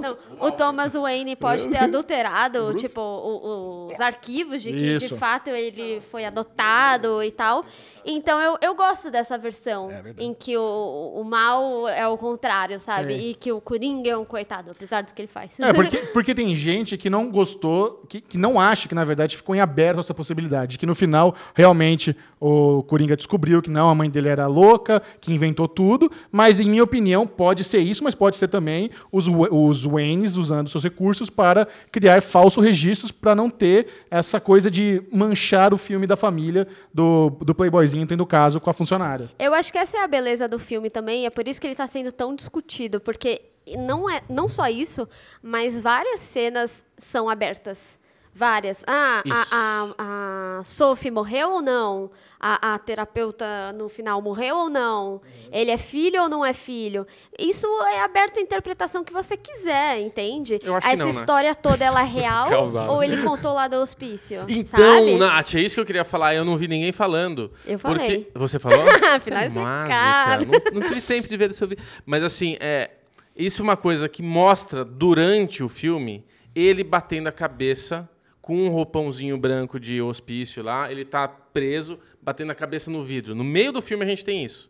Não, 0.00 0.16
o 0.46 0.50
Thomas 0.52 0.94
Wayne 0.94 1.36
pode 1.36 1.68
ter 1.68 1.78
adulterado, 1.82 2.74
tipo, 2.74 3.00
o- 3.00 3.88
os 3.90 4.00
arquivos 4.00 4.62
de 4.62 4.70
que, 4.72 4.98
de 4.98 5.04
Isso. 5.06 5.16
fato, 5.16 5.48
ele 5.50 6.00
foi 6.00 6.24
adotado 6.24 7.22
e 7.22 7.30
tal. 7.30 7.64
Então, 8.04 8.40
eu, 8.40 8.58
eu 8.60 8.74
gosto 8.74 9.10
dessa 9.10 9.38
versão, 9.38 9.88
É 9.90 10.02
em 10.18 10.34
que 10.34 10.56
o, 10.56 11.12
o 11.16 11.24
mal 11.24 11.86
é 11.88 12.06
o 12.08 12.16
contrário, 12.18 12.80
sabe? 12.80 13.14
Sim. 13.14 13.28
E 13.28 13.34
que 13.34 13.52
o 13.52 13.60
Coringa 13.60 14.10
é 14.10 14.16
um 14.16 14.24
coitado, 14.24 14.72
apesar 14.72 15.02
do 15.04 15.14
que 15.14 15.20
ele 15.22 15.28
faz. 15.28 15.58
É, 15.60 15.72
porque, 15.72 15.96
porque 16.12 16.34
tem 16.34 16.54
gente 16.56 16.96
que 16.98 17.08
não 17.08 17.30
gostou, 17.30 18.02
que, 18.08 18.20
que 18.20 18.36
não 18.36 18.58
acha 18.58 18.88
que, 18.88 18.94
na 18.94 19.04
verdade, 19.04 19.36
ficou 19.36 19.54
em 19.54 19.60
aberto 19.60 20.00
essa 20.00 20.12
possibilidade. 20.12 20.78
Que 20.78 20.86
no 20.86 20.94
final, 20.96 21.34
realmente, 21.54 22.16
o 22.40 22.82
Coringa 22.82 23.16
descobriu 23.16 23.62
que 23.62 23.70
não, 23.70 23.88
a 23.88 23.94
mãe 23.94 24.10
dele 24.10 24.28
era 24.28 24.46
louca, 24.48 25.00
que 25.20 25.32
inventou 25.32 25.68
tudo. 25.68 26.10
Mas, 26.30 26.58
em 26.58 26.68
minha 26.68 26.82
opinião, 26.82 27.24
pode 27.26 27.62
ser 27.62 27.78
isso, 27.78 28.02
mas 28.02 28.14
pode 28.16 28.34
ser 28.36 28.48
também 28.48 28.90
os, 29.12 29.28
os 29.28 29.84
Waynes 29.84 30.31
usando 30.36 30.68
seus 30.68 30.84
recursos 30.84 31.30
para 31.30 31.66
criar 31.90 32.22
falsos 32.22 32.64
registros 32.64 33.10
para 33.10 33.34
não 33.34 33.48
ter 33.50 33.86
essa 34.10 34.40
coisa 34.40 34.70
de 34.70 35.02
manchar 35.12 35.72
o 35.72 35.78
filme 35.78 36.06
da 36.06 36.16
família 36.16 36.66
do, 36.92 37.30
do 37.40 37.54
Playboyzinho, 37.54 38.06
tendo 38.06 38.26
caso 38.26 38.60
com 38.60 38.70
a 38.70 38.72
funcionária. 38.72 39.30
Eu 39.38 39.54
acho 39.54 39.72
que 39.72 39.78
essa 39.78 39.98
é 39.98 40.02
a 40.02 40.06
beleza 40.06 40.48
do 40.48 40.58
filme 40.58 40.90
também, 40.90 41.26
é 41.26 41.30
por 41.30 41.46
isso 41.46 41.60
que 41.60 41.66
ele 41.66 41.72
está 41.72 41.86
sendo 41.86 42.12
tão 42.12 42.34
discutido, 42.34 43.00
porque 43.00 43.42
não 43.78 44.08
é 44.10 44.20
não 44.28 44.48
só 44.48 44.68
isso, 44.68 45.08
mas 45.42 45.80
várias 45.80 46.20
cenas 46.20 46.84
são 46.98 47.28
abertas. 47.28 47.98
Várias. 48.34 48.82
Ah, 48.86 49.22
a, 49.30 49.46
a, 49.52 50.58
a 50.58 50.64
Sophie 50.64 51.10
morreu 51.10 51.50
ou 51.50 51.62
não? 51.62 52.10
A, 52.40 52.74
a 52.74 52.78
terapeuta 52.78 53.72
no 53.74 53.88
final 53.88 54.20
morreu 54.22 54.56
ou 54.56 54.70
não? 54.70 55.20
Ele 55.52 55.70
é 55.70 55.76
filho 55.76 56.22
ou 56.22 56.28
não 56.28 56.44
é 56.44 56.54
filho? 56.54 57.06
Isso 57.38 57.66
é 57.82 58.00
aberto 58.00 58.38
à 58.38 58.40
interpretação 58.40 59.04
que 59.04 59.12
você 59.12 59.36
quiser, 59.36 60.00
entende? 60.00 60.58
Eu 60.62 60.74
acho 60.74 60.86
que 60.86 60.92
Essa 60.92 61.04
não, 61.04 61.12
né? 61.12 61.18
história 61.18 61.54
toda 61.54 61.84
ela 61.84 62.00
é 62.00 62.06
real 62.06 62.48
ou 62.90 63.04
ele 63.04 63.22
contou 63.22 63.52
lá 63.52 63.68
do 63.68 63.76
hospício? 63.76 64.46
Então, 64.62 64.80
sabe? 64.80 65.18
Nath, 65.18 65.54
é 65.54 65.60
isso 65.60 65.74
que 65.74 65.80
eu 65.80 65.86
queria 65.86 66.04
falar. 66.04 66.34
Eu 66.34 66.44
não 66.44 66.56
vi 66.56 66.68
ninguém 66.68 66.92
falando. 66.92 67.50
Eu 67.66 67.78
falei. 67.78 68.24
Porque... 68.24 68.38
Você 68.38 68.58
falou? 68.58 68.80
Afinal, 69.14 69.42
é 69.42 69.48
mágica. 69.48 70.46
Não, 70.72 70.80
não 70.80 70.88
tive 70.88 71.00
tempo 71.00 71.28
de 71.28 71.36
ver 71.36 71.50
o 71.50 71.52
seu 71.52 71.66
vídeo. 71.66 71.84
Mas 72.06 72.22
assim, 72.22 72.56
é, 72.60 72.90
isso 73.36 73.60
é 73.60 73.64
uma 73.64 73.76
coisa 73.76 74.08
que 74.08 74.22
mostra 74.22 74.84
durante 74.84 75.62
o 75.62 75.68
filme 75.68 76.24
ele 76.54 76.84
batendo 76.84 77.28
a 77.28 77.32
cabeça 77.32 78.08
com 78.42 78.56
um 78.56 78.68
roupãozinho 78.68 79.38
branco 79.38 79.78
de 79.80 80.02
hospício 80.02 80.62
lá. 80.62 80.90
Ele 80.90 81.04
tá 81.04 81.26
preso, 81.28 81.98
batendo 82.20 82.50
a 82.50 82.54
cabeça 82.54 82.90
no 82.90 83.02
vidro. 83.02 83.34
No 83.34 83.44
meio 83.44 83.72
do 83.72 83.80
filme 83.80 84.04
a 84.04 84.08
gente 84.08 84.24
tem 84.24 84.44
isso. 84.44 84.68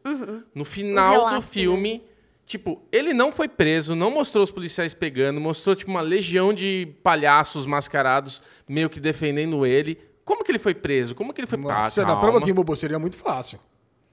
No 0.54 0.64
final 0.64 1.12
Um 1.14 1.18
relato, 1.18 1.34
do 1.36 1.42
filme, 1.42 2.04
tipo, 2.46 2.82
ele 2.92 3.14
não 3.14 3.32
foi 3.32 3.48
preso, 3.48 3.94
não 3.94 4.10
mostrou 4.10 4.44
os 4.44 4.50
policiais 4.50 4.92
pegando, 4.94 5.40
mostrou 5.40 5.74
tipo 5.74 5.90
uma 5.90 6.02
legião 6.02 6.52
de 6.52 6.94
palhaços 7.02 7.64
mascarados 7.66 8.42
meio 8.68 8.90
que 8.90 9.00
defendendo 9.00 9.64
ele. 9.64 9.98
Como 10.24 10.44
que 10.44 10.52
ele 10.52 10.58
foi 10.58 10.74
preso? 10.74 11.14
Como 11.14 11.32
que 11.32 11.40
ele 11.40 11.48
foi 11.48 11.58
Nossa, 11.58 12.02
Ah, 12.02 12.04
na 12.04 12.08
calma. 12.10 12.20
prova 12.20 12.38
aqui, 12.38 12.52
Bobo, 12.52 12.76
seria 12.76 12.98
muito 12.98 13.16
fácil. 13.16 13.58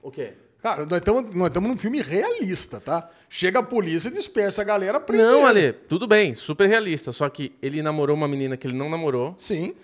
O 0.02 0.10
quê? 0.10 0.32
Cara, 0.62 0.84
nós 0.84 0.98
estamos 0.98 1.34
nós 1.34 1.46
estamos 1.48 1.70
num 1.70 1.76
filme 1.76 2.02
realista, 2.02 2.80
tá? 2.80 3.08
Chega 3.28 3.60
a 3.60 3.62
polícia, 3.62 4.10
dispersa 4.10 4.60
a 4.60 4.64
galera, 4.64 5.00
prende 5.00 5.22
Não. 5.22 5.46
Ale, 5.46 5.72
tudo 5.72 6.06
bem, 6.06 6.34
super 6.34 6.68
realista. 6.68 7.12
Só 7.12 7.28
que 7.28 7.52
ele 7.62 7.82
namorou 7.82 8.14
uma 8.14 8.28
menina 8.28 8.56
que 8.56 8.66
ele 8.66 8.76
não 8.76 8.90
namorou. 8.90 9.34
Sim. 9.38 9.74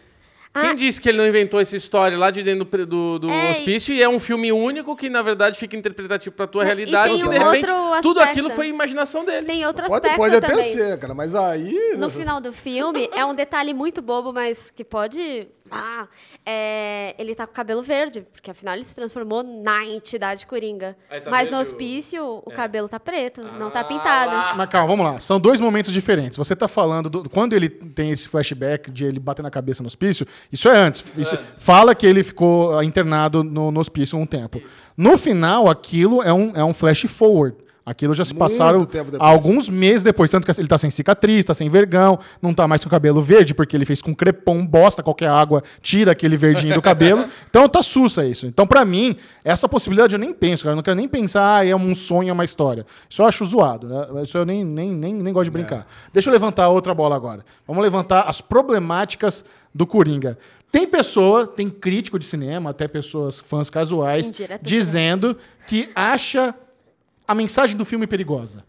Quem 0.59 0.75
disse 0.75 0.99
que 0.99 1.11
ele 1.11 1.19
não 1.19 1.27
inventou 1.27 1.61
essa 1.61 1.77
história 1.77 2.17
lá 2.17 2.31
de 2.31 2.43
dentro 2.43 2.65
do, 2.65 2.87
do, 2.87 3.19
do 3.19 3.31
É, 3.31 3.49
e- 3.49 3.51
hospício 3.51 3.95
e 3.95 4.03
é 4.03 4.09
um 4.09 4.19
filme 4.19 4.51
único 4.51 4.97
que, 4.97 5.11
na 5.11 5.21
verdade, 5.21 5.59
fica 5.59 5.77
interpretativo 5.77 6.35
pra 6.35 6.47
tua 6.47 6.63
E 6.63 6.65
realidade 6.67 7.11
tem 7.13 7.21
e, 7.21 7.25
um 7.25 7.29
de 7.31 7.37
repente, 7.39 7.71
outro 7.71 8.01
tudo 8.03 8.21
aquilo 8.21 8.49
foi 8.49 8.69
imaginação 8.69 9.23
dele. 9.23 9.45
Tem 9.47 9.67
outro 9.67 9.85
Pode, 9.85 10.07
aspecto 10.07 10.17
pode 10.17 10.35
até 10.35 10.47
também. 10.49 10.63
ser, 10.63 10.99
cara, 10.99 11.13
mas 11.13 11.35
aí. 11.35 11.97
No 11.99 12.09
final 12.09 12.41
do 12.41 12.55
filme, 12.55 13.07
é 13.13 13.23
um 13.27 13.35
detalhe 13.35 13.75
muito 13.75 14.01
bobo, 14.01 14.33
mas 14.33 14.71
que 14.71 14.83
pode. 14.83 15.47
Ah, 15.71 16.07
é, 16.45 17.15
ele 17.19 17.35
tá 17.35 17.47
com 17.47 17.53
cabelo 17.53 17.83
verde, 17.83 18.27
porque 18.33 18.51
afinal 18.51 18.75
ele 18.75 18.85
se 18.85 18.95
transformou 18.95 19.43
na 19.43 19.85
entidade 19.85 20.47
coringa. 20.47 20.97
Tá 21.09 21.31
mas 21.31 21.51
no 21.51 21.57
o- 21.57 21.61
hospício, 21.61 22.43
o 22.45 22.51
cabelo 22.51 22.89
tá 22.89 23.01
preto, 23.01 23.43
não 23.43 23.71
tá 23.71 23.81
Ah, 23.81 23.85
pintado. 23.85 24.31
lá. 24.33 24.55
Mas 24.55 24.69
calma, 24.69 24.89
vamos 24.89 25.05
lá. 25.13 25.21
São 25.21 25.41
dois 25.41 25.61
momentos 25.61 25.93
diferentes. 25.93 26.37
Você 26.39 26.55
tá 26.55 26.69
falando 26.69 27.09
do, 27.11 27.29
quando 27.29 27.53
ele 27.55 27.69
tem 27.69 28.11
esse 28.11 28.29
flashback 28.29 28.91
de 28.91 29.05
ele 29.05 29.19
bater 29.19 29.43
na 29.43 29.51
cabeça 29.51 29.83
no 29.83 29.87
hospício, 29.87 30.27
isso 30.53 30.69
é 30.69 30.77
antes. 30.77 31.13
Isso 31.17 31.37
fala 31.59 31.95
que 31.95 32.07
ele 32.07 32.23
ficou 32.23 32.79
ah, 32.79 32.85
internado 32.85 33.43
no, 33.43 33.71
no 33.71 33.81
hospício 33.81 34.19
um 34.19 34.27
tempo. 34.27 34.61
No 34.97 35.19
final, 35.19 35.69
aquilo 35.69 36.23
é 36.23 36.33
um, 36.33 36.53
é 36.55 36.65
um 36.65 36.73
flash 36.73 37.03
forward. 37.09 37.57
Aquilo 37.87 38.15
já 38.15 38.25
se 38.25 38.35
Muito 38.35 38.41
passaram 38.41 38.89
alguns 39.21 39.69
meses 39.69 40.03
depois. 40.03 40.29
Tanto 40.29 40.45
que 40.45 40.61
ele 40.61 40.67
tá 40.67 40.77
sem 40.77 40.91
cicatriz, 40.91 41.45
tá 41.45 41.55
sem 41.55 41.71
vergão, 41.71 42.19
não 42.43 42.53
tá 42.53 42.67
mais 42.67 42.83
com 42.83 42.89
o 42.89 42.91
cabelo 42.91 43.23
verde, 43.23 43.55
porque 43.55 43.77
ele 43.77 43.85
fez 43.85 44.03
com 44.03 44.13
crepom, 44.13 44.67
bosta, 44.67 45.05
qualquer 45.05 45.29
água, 45.29 45.63
tira 45.81 46.11
aquele 46.11 46.37
verdinho 46.37 46.75
do 46.75 46.83
cabelo. 46.83 47.27
Então 47.49 47.69
tá 47.69 47.81
sussa 47.81 48.25
isso. 48.25 48.47
Então, 48.47 48.67
pra 48.67 48.85
mim, 48.85 49.17
essa 49.45 49.69
possibilidade 49.69 50.15
eu 50.15 50.19
nem 50.19 50.33
penso, 50.33 50.65
cara. 50.65 50.73
Eu 50.73 50.77
não 50.77 50.83
quero 50.83 50.97
nem 50.97 51.09
pensar, 51.09 51.59
ah, 51.59 51.65
é 51.65 51.75
um 51.75 51.95
sonho, 51.95 52.29
é 52.29 52.33
uma 52.33 52.45
história. 52.45 52.85
Isso 53.09 53.23
eu 53.23 53.27
acho 53.27 53.45
zoado, 53.45 53.89
né? 53.89 54.07
Isso 54.23 54.37
eu 54.37 54.45
nem, 54.45 54.65
nem, 54.65 54.91
nem, 54.91 55.15
nem 55.15 55.33
gosto 55.33 55.45
de 55.45 55.51
brincar. 55.53 55.87
Deixa 56.13 56.29
eu 56.29 56.33
levantar 56.33 56.69
outra 56.69 56.93
bola 56.93 57.15
agora. 57.15 57.45
Vamos 57.67 57.83
levantar 57.83 58.23
as 58.23 58.41
problemáticas 58.41 59.45
do 59.75 59.87
Coringa. 59.87 60.37
Tem 60.73 60.87
pessoa, 60.87 61.47
tem 61.47 61.71
crítico 61.71 62.19
de 62.19 62.27
cinema, 62.27 62.71
até 62.71 62.89
pessoas, 62.89 63.41
fãs 63.41 63.71
casuais, 63.71 64.29
Indireta 64.29 64.61
dizendo 64.63 65.37
que 65.67 65.89
acha 65.95 66.55
a 67.27 67.35
mensagem 67.35 67.77
do 67.77 67.85
filme 67.85 68.07
perigosa. 68.07 68.65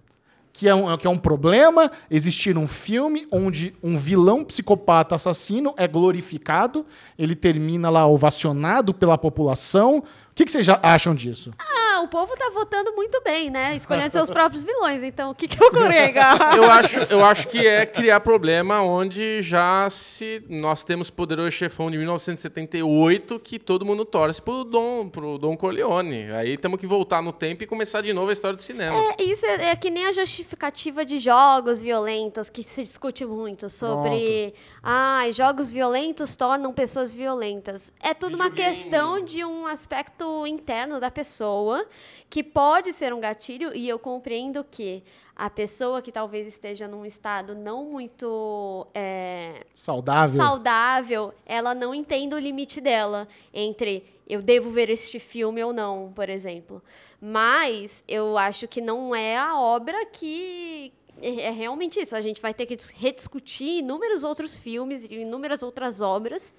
Que 0.54 0.68
é, 0.68 0.74
um, 0.74 0.98
que 0.98 1.06
é 1.06 1.10
um 1.10 1.20
problema 1.20 1.92
existir 2.10 2.58
um 2.58 2.68
filme 2.68 3.28
onde 3.32 3.76
um 3.84 3.96
vilão 3.96 4.44
psicopata 4.44 5.14
assassino 5.14 5.72
é 5.78 5.88
glorificado, 5.88 6.84
ele 7.18 7.36
termina 7.36 7.92
lá 7.92 8.08
ovacionado 8.08 8.92
pela 8.92 9.20
população. 9.20 10.00
O 10.00 10.04
que, 10.34 10.46
que 10.46 10.52
vocês 10.52 10.68
acham 10.82 11.14
disso? 11.14 11.54
Ah, 11.60 11.87
o 12.04 12.08
povo 12.08 12.36
tá 12.36 12.50
votando 12.54 12.94
muito 12.94 13.22
bem, 13.24 13.50
né? 13.50 13.76
Escolhendo 13.78 14.12
seus 14.12 14.30
próprios 14.30 14.64
vilões. 14.64 15.04
Então, 15.04 15.32
o 15.32 15.36
que, 15.36 15.48
que 15.48 15.64
o 15.64 15.70
Coringa? 15.72 16.56
Eu 16.56 16.70
acho, 16.70 17.00
eu 17.12 17.26
acho 17.26 17.48
que 17.48 17.66
é 17.66 17.86
criar 17.86 18.20
problema 18.20 18.82
onde 18.82 19.42
já 19.42 19.90
se 19.90 20.44
nós 20.50 20.84
temos 20.84 21.10
Poderoso 21.10 21.52
Chefão 21.52 21.90
de 21.90 21.98
1978 21.98 23.40
que 23.40 23.60
todo 23.60 23.86
mundo 23.86 24.06
torce 24.06 24.42
pro 24.42 24.64
Dom, 24.64 25.10
pro 25.10 25.38
Dom 25.38 25.56
Corleone. 25.56 26.32
Aí 26.32 26.58
temos 26.58 26.80
que 26.80 26.88
voltar 26.88 27.22
no 27.22 27.32
tempo 27.32 27.64
e 27.64 27.68
começar 27.68 28.02
de 28.02 28.14
novo 28.14 28.30
a 28.30 28.34
história 28.34 28.56
do 28.56 28.62
cinema. 28.62 28.98
É, 29.18 29.24
isso 29.24 29.46
é, 29.46 29.70
é 29.70 29.76
que 29.76 29.90
nem 29.90 30.06
a 30.06 30.14
justificativa 30.14 31.06
de 31.06 31.20
jogos 31.20 31.82
violentos, 31.82 32.50
que 32.50 32.64
se 32.64 32.82
discute 32.82 33.26
muito 33.26 33.70
sobre. 33.70 34.54
Ah, 34.84 35.26
jogos 35.32 35.72
violentos 35.74 36.36
tornam 36.36 36.74
pessoas 36.74 37.14
violentas. 37.14 37.94
É 38.02 38.14
tudo 38.14 38.36
uma 38.36 38.52
questão 38.52 39.24
de 39.24 39.44
um 39.44 39.66
aspecto 39.66 40.46
interno 40.46 41.00
da 41.00 41.10
pessoa, 41.10 41.87
que 42.30 42.44
pode 42.44 42.94
ser 42.94 43.14
um 43.14 43.20
gatilho, 43.20 43.76
e 43.76 43.88
eu 43.88 43.98
compreendo 44.00 44.64
que 44.64 45.04
a 45.36 45.50
pessoa 45.50 46.02
que 46.02 46.12
talvez 46.12 46.48
esteja 46.48 46.88
num 46.88 47.06
estado 47.06 47.54
não 47.54 47.86
muito. 47.86 48.88
é, 48.94 49.66
Saudável. 49.74 50.36
saudável, 50.36 51.34
ela 51.46 51.76
não 51.76 51.94
entende 51.94 52.34
o 52.34 52.40
limite 52.40 52.82
dela 52.82 53.28
entre 53.54 54.04
eu 54.28 54.42
devo 54.42 54.70
ver 54.70 54.90
este 54.90 55.20
filme 55.20 55.64
ou 55.64 55.72
não, 55.72 56.12
por 56.14 56.28
exemplo. 56.30 56.84
Mas 57.22 58.04
eu 58.08 58.38
acho 58.38 58.68
que 58.68 58.82
não 58.82 59.16
é 59.16 59.38
a 59.38 59.58
obra 59.60 60.06
que 60.08 60.92
é 61.22 61.48
é 61.48 61.52
realmente 61.52 62.00
isso. 62.00 62.16
A 62.16 62.22
gente 62.22 62.42
vai 62.42 62.54
ter 62.54 62.66
que 62.66 62.76
dis- 62.76 62.92
rediscutir 62.92 63.80
inúmeros 63.80 64.24
outros 64.24 64.56
filmes 64.58 65.06
e 65.06 65.16
inúmeras 65.16 65.64
outras 65.64 66.00
obras. 66.02 66.54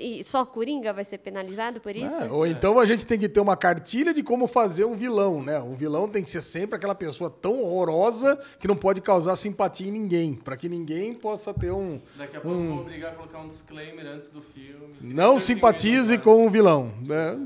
E 0.00 0.24
só 0.24 0.46
Coringa 0.46 0.92
vai 0.92 1.04
ser 1.04 1.18
penalizado 1.18 1.80
por 1.80 1.94
isso? 1.94 2.14
É, 2.22 2.30
ou 2.30 2.46
então 2.46 2.78
a 2.78 2.86
gente 2.86 3.06
tem 3.06 3.18
que 3.18 3.28
ter 3.28 3.40
uma 3.40 3.56
cartilha 3.56 4.14
de 4.14 4.22
como 4.22 4.46
fazer 4.46 4.84
um 4.84 4.94
vilão, 4.94 5.42
né? 5.42 5.60
Um 5.60 5.74
vilão 5.74 6.08
tem 6.08 6.24
que 6.24 6.30
ser 6.30 6.40
sempre 6.40 6.76
aquela 6.76 6.94
pessoa 6.94 7.28
tão 7.28 7.62
horrorosa 7.62 8.38
que 8.58 8.66
não 8.66 8.76
pode 8.76 9.00
causar 9.02 9.36
simpatia 9.36 9.88
em 9.88 9.92
ninguém, 9.92 10.34
para 10.34 10.56
que 10.56 10.68
ninguém 10.68 11.12
possa 11.12 11.52
ter 11.52 11.70
um 11.70 12.00
Daqui 12.16 12.36
a 12.36 12.40
pouco 12.40 12.58
eu 12.58 12.66
vou 12.66 12.80
obrigar 12.80 13.12
a 13.12 13.14
colocar 13.14 13.38
um 13.40 13.48
disclaimer 13.48 14.06
antes 14.06 14.30
do 14.30 14.40
filme. 14.40 14.94
não 15.02 15.38
simpatize 15.38 16.16
com 16.18 16.46
o 16.46 16.50
vilão, 16.50 16.92
né? 17.06 17.38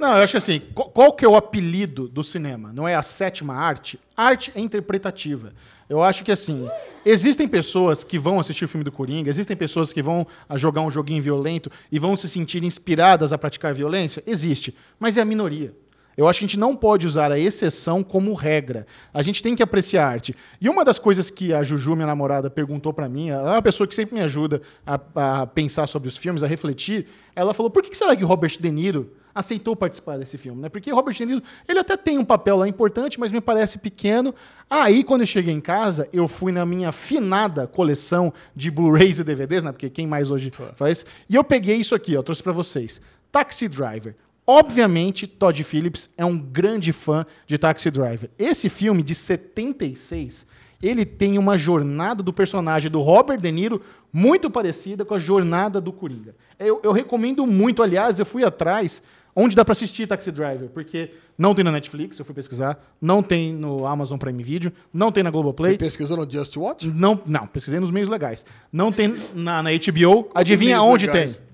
Não, 0.00 0.16
eu 0.16 0.24
acho 0.24 0.36
assim, 0.36 0.60
qual, 0.74 0.90
qual 0.90 1.12
que 1.12 1.24
é 1.24 1.28
o 1.28 1.36
apelido 1.36 2.08
do 2.08 2.24
cinema? 2.24 2.72
Não 2.72 2.88
é 2.88 2.94
a 2.94 3.02
sétima 3.02 3.54
arte? 3.54 4.00
Arte 4.16 4.50
é 4.54 4.60
interpretativa. 4.60 5.52
Eu 5.88 6.02
acho 6.02 6.24
que 6.24 6.32
assim, 6.32 6.68
existem 7.04 7.46
pessoas 7.46 8.02
que 8.02 8.18
vão 8.18 8.40
assistir 8.40 8.64
o 8.64 8.68
filme 8.68 8.82
do 8.82 8.90
Coringa, 8.90 9.30
existem 9.30 9.56
pessoas 9.56 9.92
que 9.92 10.02
vão 10.02 10.26
jogar 10.54 10.80
um 10.80 10.90
joguinho 10.90 11.22
violento 11.22 11.70
e 11.92 11.98
vão 11.98 12.16
se 12.16 12.28
sentir 12.28 12.64
inspiradas 12.64 13.32
a 13.32 13.38
praticar 13.38 13.74
violência? 13.74 14.22
Existe, 14.26 14.74
mas 14.98 15.16
é 15.16 15.20
a 15.20 15.24
minoria. 15.24 15.74
Eu 16.16 16.26
acho 16.26 16.38
que 16.38 16.46
a 16.46 16.48
gente 16.48 16.58
não 16.58 16.74
pode 16.74 17.06
usar 17.06 17.30
a 17.30 17.38
exceção 17.38 18.02
como 18.02 18.32
regra. 18.32 18.86
A 19.12 19.20
gente 19.20 19.42
tem 19.42 19.54
que 19.54 19.62
apreciar 19.62 20.06
a 20.06 20.08
arte. 20.08 20.34
E 20.58 20.66
uma 20.66 20.82
das 20.82 20.98
coisas 20.98 21.28
que 21.28 21.52
a 21.52 21.62
Juju, 21.62 21.94
minha 21.94 22.06
namorada, 22.06 22.48
perguntou 22.48 22.92
pra 22.92 23.06
mim, 23.06 23.28
ela 23.28 23.50
é 23.50 23.52
uma 23.56 23.62
pessoa 23.62 23.86
que 23.86 23.94
sempre 23.94 24.14
me 24.14 24.22
ajuda 24.22 24.62
a, 24.86 25.42
a 25.42 25.46
pensar 25.46 25.86
sobre 25.86 26.08
os 26.08 26.16
filmes, 26.16 26.42
a 26.42 26.46
refletir. 26.46 27.06
Ela 27.34 27.52
falou: 27.52 27.70
por 27.70 27.82
que 27.82 27.90
que 27.90 27.98
será 27.98 28.16
que 28.16 28.24
Robert 28.24 28.56
De 28.58 28.70
Niro 28.70 29.12
aceitou 29.36 29.76
participar 29.76 30.18
desse 30.18 30.38
filme? 30.38 30.62
Né? 30.62 30.70
Porque 30.70 30.90
Robert 30.90 31.14
De 31.14 31.26
Niro, 31.26 31.42
ele 31.68 31.78
até 31.78 31.94
tem 31.94 32.16
um 32.16 32.24
papel 32.24 32.56
lá 32.56 32.66
importante, 32.66 33.20
mas 33.20 33.30
me 33.30 33.40
parece 33.40 33.78
pequeno. 33.78 34.34
Aí, 34.68 35.04
quando 35.04 35.20
eu 35.20 35.26
cheguei 35.26 35.52
em 35.52 35.60
casa, 35.60 36.08
eu 36.10 36.26
fui 36.26 36.50
na 36.50 36.64
minha 36.64 36.90
finada 36.90 37.66
coleção 37.66 38.32
de 38.54 38.70
Blu-rays 38.70 39.18
e 39.18 39.24
DVDs, 39.24 39.62
né? 39.62 39.72
Porque 39.72 39.90
quem 39.90 40.06
mais 40.06 40.30
hoje 40.30 40.50
faz? 40.74 41.04
E 41.28 41.34
eu 41.34 41.44
peguei 41.44 41.76
isso 41.76 41.94
aqui, 41.94 42.16
ó, 42.16 42.22
trouxe 42.22 42.42
pra 42.42 42.52
vocês. 42.52 42.98
Taxi 43.30 43.68
Driver. 43.68 44.16
Obviamente, 44.46 45.26
Todd 45.26 45.62
Phillips 45.62 46.08
é 46.16 46.24
um 46.24 46.38
grande 46.38 46.92
fã 46.92 47.26
de 47.46 47.58
Taxi 47.58 47.90
Driver. 47.90 48.30
Esse 48.38 48.70
filme 48.70 49.02
de 49.02 49.14
76, 49.14 50.46
ele 50.82 51.04
tem 51.04 51.36
uma 51.36 51.58
jornada 51.58 52.22
do 52.22 52.32
personagem 52.32 52.90
do 52.90 53.02
Robert 53.02 53.40
De 53.40 53.52
Niro 53.52 53.82
muito 54.12 54.48
parecida 54.48 55.04
com 55.04 55.12
a 55.12 55.18
jornada 55.18 55.78
do 55.78 55.92
Coringa. 55.92 56.34
Eu, 56.58 56.80
eu 56.82 56.92
recomendo 56.92 57.46
muito, 57.46 57.82
aliás, 57.82 58.18
eu 58.18 58.24
fui 58.24 58.44
atrás 58.44 59.02
onde 59.36 59.54
dá 59.54 59.64
para 59.64 59.72
assistir 59.72 60.06
Taxi 60.08 60.32
Driver, 60.32 60.68
porque 60.70 61.10
não 61.36 61.54
tem 61.54 61.62
na 61.62 61.70
Netflix, 61.70 62.18
eu 62.18 62.24
fui 62.24 62.34
pesquisar, 62.34 62.82
não 63.00 63.22
tem 63.22 63.52
no 63.52 63.86
Amazon 63.86 64.16
Prime 64.18 64.42
Video, 64.42 64.72
não 64.92 65.12
tem 65.12 65.22
na 65.22 65.30
Globoplay. 65.30 65.72
Você 65.72 65.78
pesquisou 65.78 66.16
no 66.16 66.28
Just 66.28 66.56
Watch? 66.56 66.88
Não, 66.88 67.20
não, 67.26 67.46
pesquisei 67.46 67.78
nos 67.78 67.90
meios 67.90 68.08
legais. 68.08 68.44
Não 68.72 68.90
tem 68.90 69.14
na, 69.34 69.62
na 69.62 69.70
HBO. 69.70 70.30
Adivinha 70.34 70.80
onde 70.80 71.06
legais? 71.06 71.36
tem? 71.38 71.46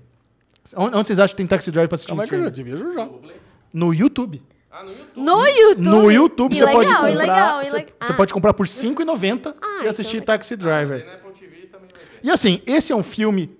Onde, 0.81 0.95
onde 0.95 1.07
vocês 1.07 1.19
acham 1.19 1.33
que 1.33 1.37
tem 1.37 1.45
Taxi 1.45 1.69
Driver 1.69 1.89
pra 1.89 1.95
assistir? 1.95 2.09
Como 2.11 2.21
é 2.23 2.27
que 2.27 2.33
eu 2.33 2.43
já 2.45 2.63
vejo 2.63 2.93
já? 2.93 3.09
No 3.73 3.93
YouTube. 3.93 4.41
Ah, 4.71 4.83
no 4.83 4.91
YouTube? 4.91 5.21
No 5.21 5.45
YouTube. 5.45 5.87
No 5.89 6.11
YouTube 6.11 6.53
E 6.53 6.55
você 6.55 6.65
pode 6.71 6.87
comprar. 6.93 7.09
legal, 7.09 7.61
e 7.61 7.65
você, 7.65 7.75
legal. 7.75 7.93
você 8.01 8.11
Ah, 8.11 8.15
pode 8.15 8.33
comprar 8.33 8.53
por 8.53 8.65
R$ 8.65 8.71
5,90 8.71 9.53
Ah, 9.61 9.83
e 9.83 9.87
assistir 9.87 10.17
então- 10.17 10.27
Taxi 10.33 10.55
Driver. 10.55 10.99
Também 11.03 11.21
vai 11.21 11.89
ter. 11.91 12.19
E 12.23 12.29
assim, 12.31 12.61
esse 12.65 12.91
é 12.93 12.95
um 12.95 13.03
filme 13.03 13.51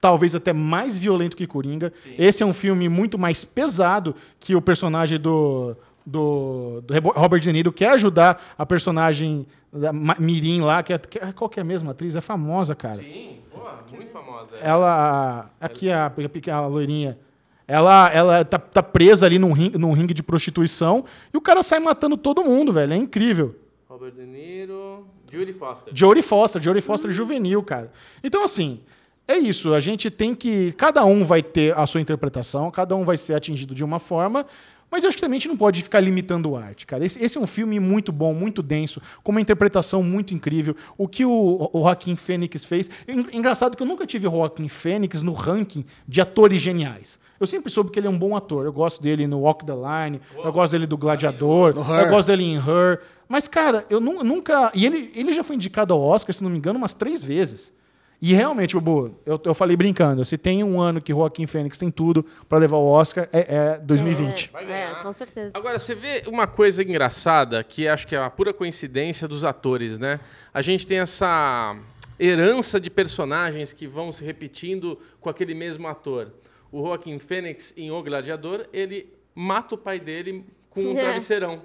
talvez 0.00 0.34
até 0.34 0.52
mais 0.52 0.96
violento 0.96 1.36
que 1.36 1.46
Coringa. 1.46 1.92
Esse 2.18 2.42
é 2.42 2.46
um 2.46 2.52
filme 2.54 2.88
muito 2.88 3.18
mais 3.18 3.44
pesado 3.44 4.14
que 4.38 4.54
o 4.54 4.62
personagem 4.62 5.18
do, 5.18 5.76
do, 6.04 6.80
do 6.82 6.94
Robert 7.10 7.40
De 7.40 7.52
Niro 7.52 7.72
quer 7.72 7.90
ajudar 7.90 8.54
a 8.56 8.64
personagem 8.64 9.46
da 9.72 9.92
Mirim 9.92 10.60
lá, 10.60 10.82
que 10.82 10.92
é, 10.92 10.98
que 10.98 11.18
é- 11.18 11.32
qual 11.32 11.48
que 11.48 11.60
é 11.60 11.62
a 11.62 11.64
mesma 11.64 11.90
atriz? 11.90 12.16
É 12.16 12.20
famosa, 12.20 12.74
cara. 12.74 12.96
Sim, 12.96 13.40
pô, 13.52 13.60
muito 13.94 14.10
famosa. 14.10 14.56
É. 14.56 14.68
Ela. 14.68 15.50
Aqui 15.60 15.90
a, 15.90 16.10
a, 16.52 16.66
loirinha. 16.66 17.18
Ela, 17.66 18.08
ela 18.08 18.44
tá, 18.46 18.58
tá 18.58 18.82
presa 18.82 19.26
ali 19.26 19.38
num 19.38 19.52
ringue, 19.52 19.76
num 19.76 19.92
ringue 19.92 20.14
de 20.14 20.22
prostituição 20.22 21.04
e 21.32 21.36
o 21.36 21.40
cara 21.40 21.62
sai 21.62 21.78
matando 21.78 22.16
todo 22.16 22.42
mundo, 22.42 22.72
velho. 22.72 22.94
É 22.94 22.96
incrível. 22.96 23.56
Robert 23.86 24.12
De 24.12 24.24
Niro, 24.24 25.06
Judy 25.30 25.52
Foster. 25.52 25.92
Jodie 25.94 26.22
Foster, 26.22 26.62
Jodie 26.62 26.80
Foster 26.80 27.10
juvenil, 27.12 27.62
cara. 27.62 27.92
Então, 28.24 28.42
assim, 28.42 28.80
é 29.28 29.36
isso. 29.38 29.72
A 29.74 29.80
gente 29.80 30.10
tem 30.10 30.34
que. 30.34 30.72
Cada 30.72 31.04
um 31.04 31.22
vai 31.24 31.42
ter 31.42 31.76
a 31.78 31.86
sua 31.86 32.00
interpretação, 32.00 32.70
cada 32.70 32.96
um 32.96 33.04
vai 33.04 33.16
ser 33.16 33.34
atingido 33.34 33.74
de 33.74 33.84
uma 33.84 33.98
forma. 34.00 34.44
Mas 34.90 35.04
eu 35.04 35.08
acho 35.08 35.18
que 35.18 35.20
também 35.20 35.36
a 35.36 35.38
gente 35.40 35.48
não 35.50 35.56
pode 35.58 35.82
ficar 35.82 36.00
limitando 36.00 36.56
arte, 36.56 36.86
cara. 36.86 37.04
Esse, 37.04 37.22
esse 37.22 37.36
é 37.36 37.40
um 37.40 37.46
filme 37.46 37.78
muito 37.78 38.10
bom, 38.10 38.32
muito 38.32 38.62
denso, 38.62 39.02
com 39.22 39.30
uma 39.32 39.40
interpretação 39.40 40.02
muito 40.02 40.32
incrível. 40.32 40.74
O 40.96 41.06
que 41.06 41.26
o, 41.26 41.68
o 41.74 41.80
Joaquim 41.82 42.16
Fênix 42.16 42.64
fez. 42.64 42.88
En- 43.06 43.26
Engraçado 43.36 43.76
que 43.76 43.82
eu 43.82 43.86
nunca 43.86 44.06
tive 44.06 44.26
o 44.26 44.30
Joaquim 44.30 44.66
Fênix 44.66 45.20
no 45.20 45.34
ranking 45.34 45.84
de 46.08 46.22
atores 46.22 46.62
geniais. 46.62 47.18
Eu 47.38 47.46
sempre 47.46 47.70
soube 47.70 47.90
que 47.90 48.00
ele 48.00 48.06
é 48.06 48.10
um 48.10 48.18
bom 48.18 48.34
ator. 48.34 48.64
Eu 48.64 48.72
gosto 48.72 49.02
dele 49.02 49.26
no 49.26 49.40
Walk 49.40 49.66
the 49.66 49.74
Line, 49.74 50.22
eu 50.42 50.50
gosto 50.50 50.72
dele 50.72 50.86
do 50.86 50.96
Gladiador, 50.96 51.74
eu 51.76 52.08
gosto 52.08 52.28
dele 52.28 52.44
em 52.44 52.56
Her. 52.56 53.00
Mas, 53.28 53.46
cara, 53.46 53.84
eu 53.90 54.00
nu- 54.00 54.24
nunca. 54.24 54.72
E 54.74 54.86
ele, 54.86 55.12
ele 55.14 55.34
já 55.34 55.44
foi 55.44 55.56
indicado 55.56 55.92
ao 55.92 56.00
Oscar, 56.00 56.34
se 56.34 56.42
não 56.42 56.48
me 56.48 56.56
engano, 56.56 56.78
umas 56.78 56.94
três 56.94 57.22
vezes. 57.22 57.76
E 58.20 58.34
realmente, 58.34 58.74
Bubu, 58.74 59.14
eu, 59.24 59.40
eu 59.44 59.54
falei 59.54 59.76
brincando, 59.76 60.24
se 60.24 60.36
tem 60.36 60.64
um 60.64 60.80
ano 60.80 61.00
que 61.00 61.12
Joaquim 61.12 61.46
Fênix 61.46 61.78
tem 61.78 61.88
tudo 61.88 62.24
pra 62.48 62.58
levar 62.58 62.76
o 62.78 62.86
Oscar, 62.86 63.28
é, 63.32 63.76
é 63.76 63.78
2020. 63.78 64.50
Vai 64.50 64.64
É, 64.64 64.66
ganhar. 64.66 65.02
com 65.04 65.12
certeza. 65.12 65.56
Agora, 65.56 65.78
você 65.78 65.94
vê 65.94 66.24
uma 66.26 66.46
coisa 66.48 66.82
engraçada, 66.82 67.62
que 67.62 67.86
acho 67.86 68.08
que 68.08 68.16
é 68.16 68.18
a 68.18 68.28
pura 68.28 68.52
coincidência 68.52 69.28
dos 69.28 69.44
atores, 69.44 69.98
né? 69.98 70.18
A 70.52 70.60
gente 70.60 70.84
tem 70.84 70.98
essa 70.98 71.76
herança 72.18 72.80
de 72.80 72.90
personagens 72.90 73.72
que 73.72 73.86
vão 73.86 74.10
se 74.12 74.24
repetindo 74.24 74.98
com 75.20 75.30
aquele 75.30 75.54
mesmo 75.54 75.86
ator. 75.86 76.32
O 76.72 76.82
Joaquim 76.84 77.18
Fênix, 77.20 77.72
em 77.76 77.92
O 77.92 78.02
Gladiador, 78.02 78.66
ele 78.72 79.12
mata 79.32 79.76
o 79.76 79.78
pai 79.78 80.00
dele 80.00 80.44
com 80.70 80.80
um 80.82 80.98
É. 80.98 81.00
travesseirão. 81.02 81.62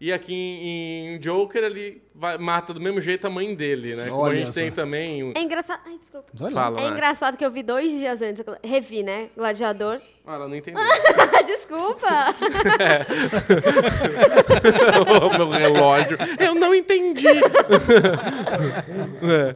E 0.00 0.10
aqui 0.14 0.32
em, 0.32 1.14
em 1.14 1.18
Joker, 1.18 1.62
ele 1.62 2.00
vai- 2.14 2.38
mata 2.38 2.72
do 2.72 2.80
mesmo 2.80 3.02
jeito 3.02 3.26
a 3.26 3.30
mãe 3.30 3.54
dele, 3.54 3.94
né? 3.94 4.08
Como 4.08 4.22
a 4.22 4.28
Olha 4.28 4.38
gente 4.38 4.46
só. 4.48 4.54
tem 4.54 4.72
também... 4.72 5.30
É 5.36 5.42
engraçado. 5.42 5.82
Ai, 5.84 5.98
desculpa. 5.98 6.26
Olha. 6.40 6.50
Fala, 6.50 6.80
É 6.80 6.84
Nath. 6.84 6.92
engraçado 6.92 7.36
que 7.36 7.44
eu 7.44 7.50
vi 7.50 7.62
dois 7.62 7.92
dias 7.92 8.22
antes, 8.22 8.42
revi, 8.64 9.02
né? 9.02 9.28
Gladiador. 9.36 10.00
Ah, 10.26 10.36
ela 10.36 10.48
não 10.48 10.56
entendeu. 10.56 10.80
Desculpa! 11.46 12.08
o 15.26 15.36
meu 15.36 15.48
relógio. 15.50 16.16
Eu 16.38 16.54
não 16.54 16.74
entendi. 16.74 17.26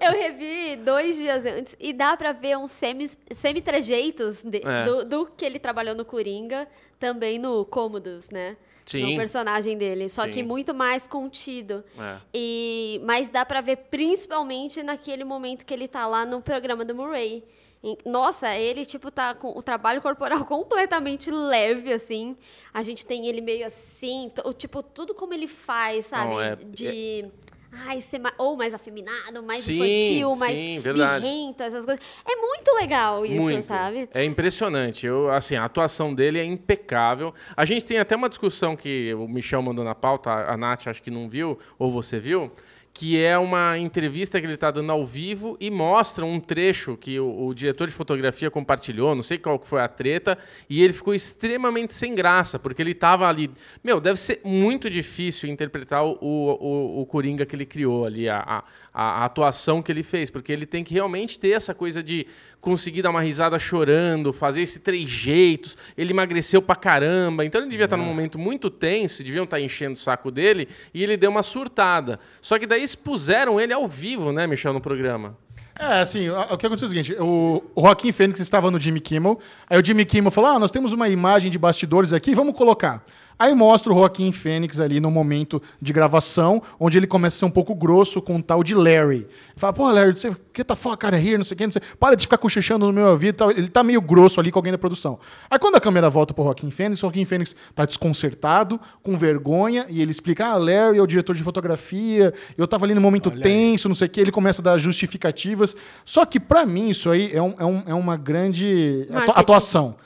Eu 0.00 0.12
revi 0.12 0.76
dois 0.76 1.16
dias 1.16 1.46
antes 1.46 1.76
e 1.80 1.92
dá 1.92 2.16
pra 2.16 2.32
ver 2.32 2.56
uns 2.58 2.70
semi- 2.70 3.08
semi-trejeitos 3.32 4.42
de- 4.42 4.62
É. 4.64 4.84
do, 4.84 5.04
do 5.04 5.26
que 5.26 5.44
ele 5.44 5.58
trabalhou 5.58 5.94
no 5.94 6.04
Coringa, 6.04 6.66
também 6.98 7.38
no 7.38 7.64
Cômodos, 7.64 8.30
né? 8.30 8.56
Sim. 8.86 9.10
No 9.12 9.16
personagem 9.16 9.76
dele. 9.78 10.08
Só 10.08 10.26
que 10.26 10.34
Sim. 10.34 10.42
muito 10.42 10.74
mais 10.74 11.06
contido. 11.06 11.82
É. 11.98 12.16
E, 12.34 13.00
mas 13.04 13.30
dá 13.30 13.44
pra 13.44 13.60
ver 13.60 13.76
principalmente 13.90 14.82
naquele 14.82 15.24
momento 15.24 15.64
que 15.64 15.72
ele 15.72 15.88
tá 15.88 16.06
lá 16.06 16.24
no 16.26 16.40
programa 16.42 16.84
do 16.84 16.94
Murray. 16.94 17.42
Nossa, 18.06 18.54
ele, 18.56 18.86
tipo, 18.86 19.10
tá 19.10 19.34
com 19.34 19.50
o 19.56 19.62
trabalho 19.62 20.00
corporal 20.00 20.44
completamente 20.46 21.30
leve, 21.30 21.92
assim. 21.92 22.34
A 22.72 22.82
gente 22.82 23.04
tem 23.04 23.26
ele 23.26 23.42
meio 23.42 23.66
assim, 23.66 24.30
tipo, 24.56 24.82
tudo 24.82 25.14
como 25.14 25.34
ele 25.34 25.46
faz, 25.46 26.06
sabe? 26.06 26.30
Não, 26.30 26.40
é- 26.40 26.56
De. 26.56 27.26
Ai, 27.86 28.00
ser 28.00 28.18
ma- 28.18 28.32
ou 28.38 28.56
mais 28.56 28.72
afeminado, 28.74 29.42
mais 29.42 29.64
Sim, 29.64 29.74
infantil, 29.74 30.36
mais 30.36 30.58
sim, 30.58 30.80
birrento, 30.80 31.62
essas 31.62 31.84
coisas. 31.84 32.04
É 32.28 32.36
muito 32.36 32.70
legal 32.74 33.24
isso, 33.24 33.34
Muito. 33.40 33.64
sabe? 33.64 34.08
É 34.14 34.24
impressionante. 34.24 35.06
Eu, 35.06 35.30
assim, 35.30 35.56
a 35.56 35.64
atuação 35.64 36.14
dele 36.14 36.38
é 36.38 36.44
impecável. 36.44 37.34
A 37.56 37.64
gente 37.64 37.84
tem 37.84 37.98
até 37.98 38.14
uma 38.16 38.28
discussão 38.28 38.76
que 38.76 39.12
o 39.14 39.26
Michel 39.28 39.62
mandou 39.62 39.84
na 39.84 39.94
pauta, 39.94 40.30
a 40.30 40.56
Nath 40.56 40.86
acho 40.86 41.02
que 41.02 41.10
não 41.10 41.28
viu, 41.28 41.58
ou 41.78 41.90
você 41.90 42.18
viu, 42.18 42.50
que 42.94 43.20
é 43.20 43.36
uma 43.36 43.76
entrevista 43.76 44.38
que 44.38 44.46
ele 44.46 44.54
está 44.54 44.70
dando 44.70 44.92
ao 44.92 45.04
vivo 45.04 45.56
e 45.60 45.68
mostra 45.68 46.24
um 46.24 46.38
trecho 46.38 46.96
que 46.96 47.18
o, 47.18 47.46
o 47.46 47.52
diretor 47.52 47.88
de 47.88 47.92
fotografia 47.92 48.48
compartilhou, 48.52 49.16
não 49.16 49.22
sei 49.22 49.36
qual 49.36 49.58
que 49.58 49.66
foi 49.66 49.80
a 49.80 49.88
treta, 49.88 50.38
e 50.70 50.80
ele 50.80 50.92
ficou 50.92 51.12
extremamente 51.12 51.92
sem 51.92 52.14
graça, 52.14 52.56
porque 52.56 52.80
ele 52.80 52.92
estava 52.92 53.28
ali... 53.28 53.50
Meu, 53.82 54.00
deve 54.00 54.16
ser 54.20 54.40
muito 54.44 54.88
difícil 54.88 55.50
interpretar 55.50 56.04
o, 56.04 56.16
o, 56.20 57.00
o 57.00 57.06
Coringa 57.06 57.44
que 57.44 57.56
ele 57.56 57.66
criou 57.66 58.06
ali, 58.06 58.28
a, 58.28 58.38
a, 58.38 58.64
a 58.94 59.24
atuação 59.24 59.82
que 59.82 59.90
ele 59.90 60.04
fez, 60.04 60.30
porque 60.30 60.52
ele 60.52 60.64
tem 60.64 60.84
que 60.84 60.94
realmente 60.94 61.36
ter 61.36 61.50
essa 61.50 61.74
coisa 61.74 62.00
de 62.00 62.28
conseguir 62.60 63.02
dar 63.02 63.10
uma 63.10 63.20
risada 63.20 63.58
chorando, 63.58 64.32
fazer 64.32 64.62
esse 64.62 64.78
três 64.80 65.10
jeitos, 65.10 65.76
ele 65.98 66.12
emagreceu 66.12 66.62
pra 66.62 66.74
caramba, 66.74 67.44
então 67.44 67.60
ele 67.60 67.68
devia 67.68 67.84
estar 67.84 67.96
num 67.96 68.04
momento 68.04 68.38
muito 68.38 68.70
tenso, 68.70 69.22
deviam 69.22 69.44
estar 69.44 69.60
enchendo 69.60 69.94
o 69.94 69.98
saco 69.98 70.30
dele, 70.30 70.68
e 70.94 71.02
ele 71.02 71.16
deu 71.16 71.30
uma 71.30 71.42
surtada. 71.42 72.18
Só 72.40 72.58
que 72.58 72.66
daí 72.66 72.83
expuseram 72.84 73.60
ele 73.60 73.72
ao 73.72 73.88
vivo, 73.88 74.30
né, 74.32 74.46
Michel, 74.46 74.72
no 74.72 74.80
programa. 74.80 75.36
É, 75.78 76.00
assim, 76.00 76.28
o 76.28 76.40
o 76.40 76.56
que 76.56 76.66
aconteceu 76.66 76.86
é 76.86 76.88
o 76.88 76.90
seguinte: 76.90 77.14
o, 77.18 77.62
o 77.74 77.82
Joaquim 77.82 78.12
Fênix 78.12 78.38
estava 78.38 78.70
no 78.70 78.78
Jimmy 78.78 79.00
Kimmel, 79.00 79.38
aí 79.68 79.80
o 79.80 79.84
Jimmy 79.84 80.04
Kimmel 80.04 80.30
falou: 80.30 80.50
Ah, 80.50 80.58
nós 80.58 80.70
temos 80.70 80.92
uma 80.92 81.08
imagem 81.08 81.50
de 81.50 81.58
bastidores 81.58 82.12
aqui, 82.12 82.34
vamos 82.34 82.56
colocar. 82.56 83.04
Aí 83.38 83.54
mostra 83.54 83.92
o 83.92 83.96
Joaquim 83.96 84.30
Fênix 84.32 84.78
ali 84.80 85.00
no 85.00 85.10
momento 85.10 85.60
de 85.82 85.92
gravação, 85.92 86.62
onde 86.78 86.98
ele 86.98 87.06
começa 87.06 87.36
a 87.36 87.38
ser 87.40 87.44
um 87.44 87.50
pouco 87.50 87.74
grosso 87.74 88.22
com 88.22 88.36
o 88.36 88.42
tal 88.42 88.62
de 88.62 88.74
Larry. 88.74 89.26
Fala, 89.56 89.72
pô, 89.72 89.90
Larry, 89.90 90.12
você 90.16 90.30
get 90.56 90.66
the 90.66 90.74
fuck 90.76 91.04
out 91.04 91.14
of 91.16 91.26
here, 91.26 91.36
não 91.36 91.44
sei 91.44 91.54
o 91.54 91.58
que, 91.58 91.64
não 91.66 91.72
sei. 91.72 91.82
Para 91.98 92.14
de 92.16 92.22
ficar 92.26 92.38
cochichando 92.38 92.86
no 92.86 92.92
meu 92.92 93.06
ouvido 93.08 93.34
tal. 93.36 93.50
Ele 93.50 93.68
tá 93.68 93.82
meio 93.82 94.00
grosso 94.00 94.38
ali 94.40 94.50
com 94.52 94.58
alguém 94.58 94.72
da 94.72 94.78
produção. 94.78 95.18
Aí 95.50 95.58
quando 95.58 95.76
a 95.76 95.80
câmera 95.80 96.08
volta 96.08 96.32
pro 96.32 96.44
Joaquim 96.44 96.70
Fênix, 96.70 96.98
o 96.98 97.02
Joaquim 97.02 97.24
Fênix 97.24 97.56
tá 97.74 97.84
desconcertado, 97.84 98.80
com 99.02 99.16
vergonha, 99.16 99.86
e 99.90 100.00
ele 100.00 100.10
explica: 100.10 100.46
Ah, 100.46 100.56
Larry 100.56 100.98
é 100.98 101.02
o 101.02 101.06
diretor 101.06 101.34
de 101.34 101.42
fotografia, 101.42 102.32
eu 102.56 102.66
tava 102.68 102.84
ali 102.86 102.94
no 102.94 103.00
momento 103.00 103.30
tenso, 103.42 103.88
não 103.88 103.94
sei 103.94 104.06
o 104.06 104.10
que, 104.10 104.20
ele 104.20 104.32
começa 104.32 104.62
a 104.62 104.64
dar 104.64 104.78
justificativas. 104.78 105.74
Só 106.04 106.24
que 106.24 106.38
pra 106.38 106.64
mim 106.64 106.88
isso 106.90 107.10
aí 107.10 107.30
é, 107.32 107.42
um- 107.42 107.54
é 107.58 107.64
um- 107.64 107.82
é 107.86 107.94
uma 107.94 108.16
grande 108.16 109.06
Marketing. 109.10 109.40
atuação. 109.40 109.96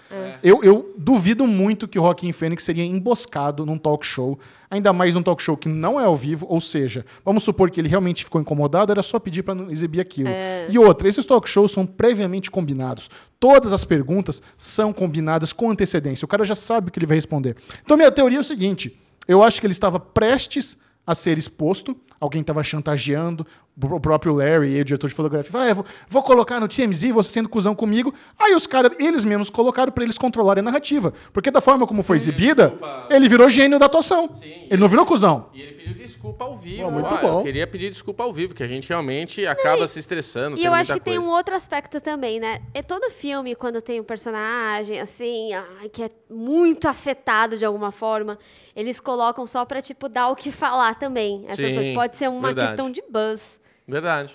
Eu, 0.42 0.60
eu 0.62 0.94
duvido 0.96 1.46
muito 1.46 1.86
que 1.86 1.98
o 1.98 2.02
Joaquim 2.02 2.32
Fênix 2.32 2.62
seria 2.64 2.84
emboscado 3.18 3.66
num 3.66 3.76
talk 3.76 4.06
show, 4.06 4.38
ainda 4.70 4.92
mais 4.92 5.14
num 5.14 5.22
talk 5.22 5.42
show 5.42 5.56
que 5.56 5.68
não 5.68 6.00
é 6.00 6.04
ao 6.04 6.14
vivo, 6.14 6.46
ou 6.48 6.60
seja, 6.60 7.04
vamos 7.24 7.42
supor 7.42 7.70
que 7.70 7.80
ele 7.80 7.88
realmente 7.88 8.24
ficou 8.24 8.40
incomodado, 8.40 8.92
era 8.92 9.02
só 9.02 9.18
pedir 9.18 9.42
para 9.42 9.54
não 9.54 9.70
exibir 9.70 10.00
aquilo. 10.00 10.28
E 10.68 10.78
outra, 10.78 11.08
esses 11.08 11.26
talk 11.26 11.48
shows 11.48 11.72
são 11.72 11.84
previamente 11.84 12.50
combinados. 12.50 13.10
Todas 13.40 13.72
as 13.72 13.84
perguntas 13.84 14.40
são 14.56 14.92
combinadas 14.92 15.52
com 15.52 15.70
antecedência. 15.70 16.24
O 16.24 16.28
cara 16.28 16.44
já 16.44 16.54
sabe 16.54 16.88
o 16.88 16.92
que 16.92 16.98
ele 16.98 17.06
vai 17.06 17.16
responder. 17.16 17.56
Então, 17.84 17.96
minha 17.96 18.10
teoria 18.10 18.38
é 18.38 18.40
o 18.40 18.44
seguinte: 18.44 18.98
eu 19.26 19.42
acho 19.42 19.60
que 19.60 19.66
ele 19.66 19.72
estava 19.72 19.98
prestes 19.98 20.76
a 21.06 21.14
ser 21.14 21.38
exposto, 21.38 21.96
alguém 22.20 22.40
estava 22.40 22.62
chantageando, 22.62 23.46
o 23.80 24.00
próprio 24.00 24.32
Larry, 24.34 24.80
o 24.80 24.84
diretor 24.84 25.08
de 25.08 25.14
fotografia, 25.14 25.52
falou, 25.52 25.66
ah, 25.66 25.70
eu 25.70 25.74
vou, 25.76 25.84
vou 26.08 26.22
colocar 26.22 26.58
no 26.58 26.66
TMZ, 26.66 27.10
você 27.12 27.30
sendo 27.30 27.48
cuzão 27.48 27.74
comigo. 27.74 28.12
Aí 28.38 28.54
os 28.54 28.66
caras, 28.66 28.92
eles 28.98 29.24
mesmos 29.24 29.50
colocaram 29.50 29.92
para 29.92 30.02
eles 30.02 30.18
controlarem 30.18 30.60
a 30.60 30.64
narrativa. 30.64 31.12
Porque 31.32 31.50
da 31.50 31.60
forma 31.60 31.86
como 31.86 32.02
foi 32.02 32.16
exibida, 32.16 32.70
desculpa. 32.70 33.06
ele 33.10 33.28
virou 33.28 33.48
gênio 33.48 33.78
da 33.78 33.86
atuação. 33.86 34.28
Sim, 34.34 34.66
ele 34.68 34.80
não 34.80 34.88
virou 34.88 35.06
cuzão. 35.06 35.48
E 35.54 35.60
ele 35.60 35.72
pediu 35.74 35.94
desculpa 35.94 36.44
ao 36.44 36.56
vivo. 36.56 36.82
Pô, 36.82 36.90
muito 36.90 37.14
Ah, 37.14 37.18
bom. 37.18 37.38
Eu 37.38 37.42
queria 37.44 37.66
pedir 37.68 37.90
desculpa 37.90 38.24
ao 38.24 38.32
vivo, 38.32 38.52
que 38.54 38.62
a 38.64 38.66
gente 38.68 38.88
realmente 38.88 39.46
acaba 39.46 39.86
se 39.86 40.00
estressando. 40.00 40.56
E 40.56 40.58
tem 40.58 40.66
eu 40.66 40.74
acho 40.74 40.92
que 40.94 41.00
tem 41.00 41.14
coisa. 41.14 41.28
um 41.30 41.32
outro 41.32 41.54
aspecto 41.54 42.00
também, 42.00 42.40
né? 42.40 42.58
É 42.74 42.82
todo 42.82 43.08
filme, 43.10 43.54
quando 43.54 43.80
tem 43.80 44.00
um 44.00 44.04
personagem, 44.04 44.98
assim, 45.00 45.52
ai, 45.52 45.88
que 45.88 46.02
é 46.02 46.08
muito 46.28 46.88
afetado 46.88 47.56
de 47.56 47.64
alguma 47.64 47.92
forma, 47.92 48.38
eles 48.74 48.98
colocam 49.00 49.46
só 49.46 49.64
pra, 49.64 49.80
tipo, 49.80 50.08
dar 50.08 50.28
o 50.30 50.36
que 50.36 50.50
falar 50.50 50.96
também. 50.96 51.44
Essas 51.46 51.68
Sim, 51.70 51.74
coisas. 51.76 51.94
Pode 51.94 52.07
ser 52.16 52.28
uma 52.28 52.48
verdade. 52.48 52.68
questão 52.68 52.90
de 52.90 53.02
buzz. 53.10 53.60
Verdade. 53.86 54.34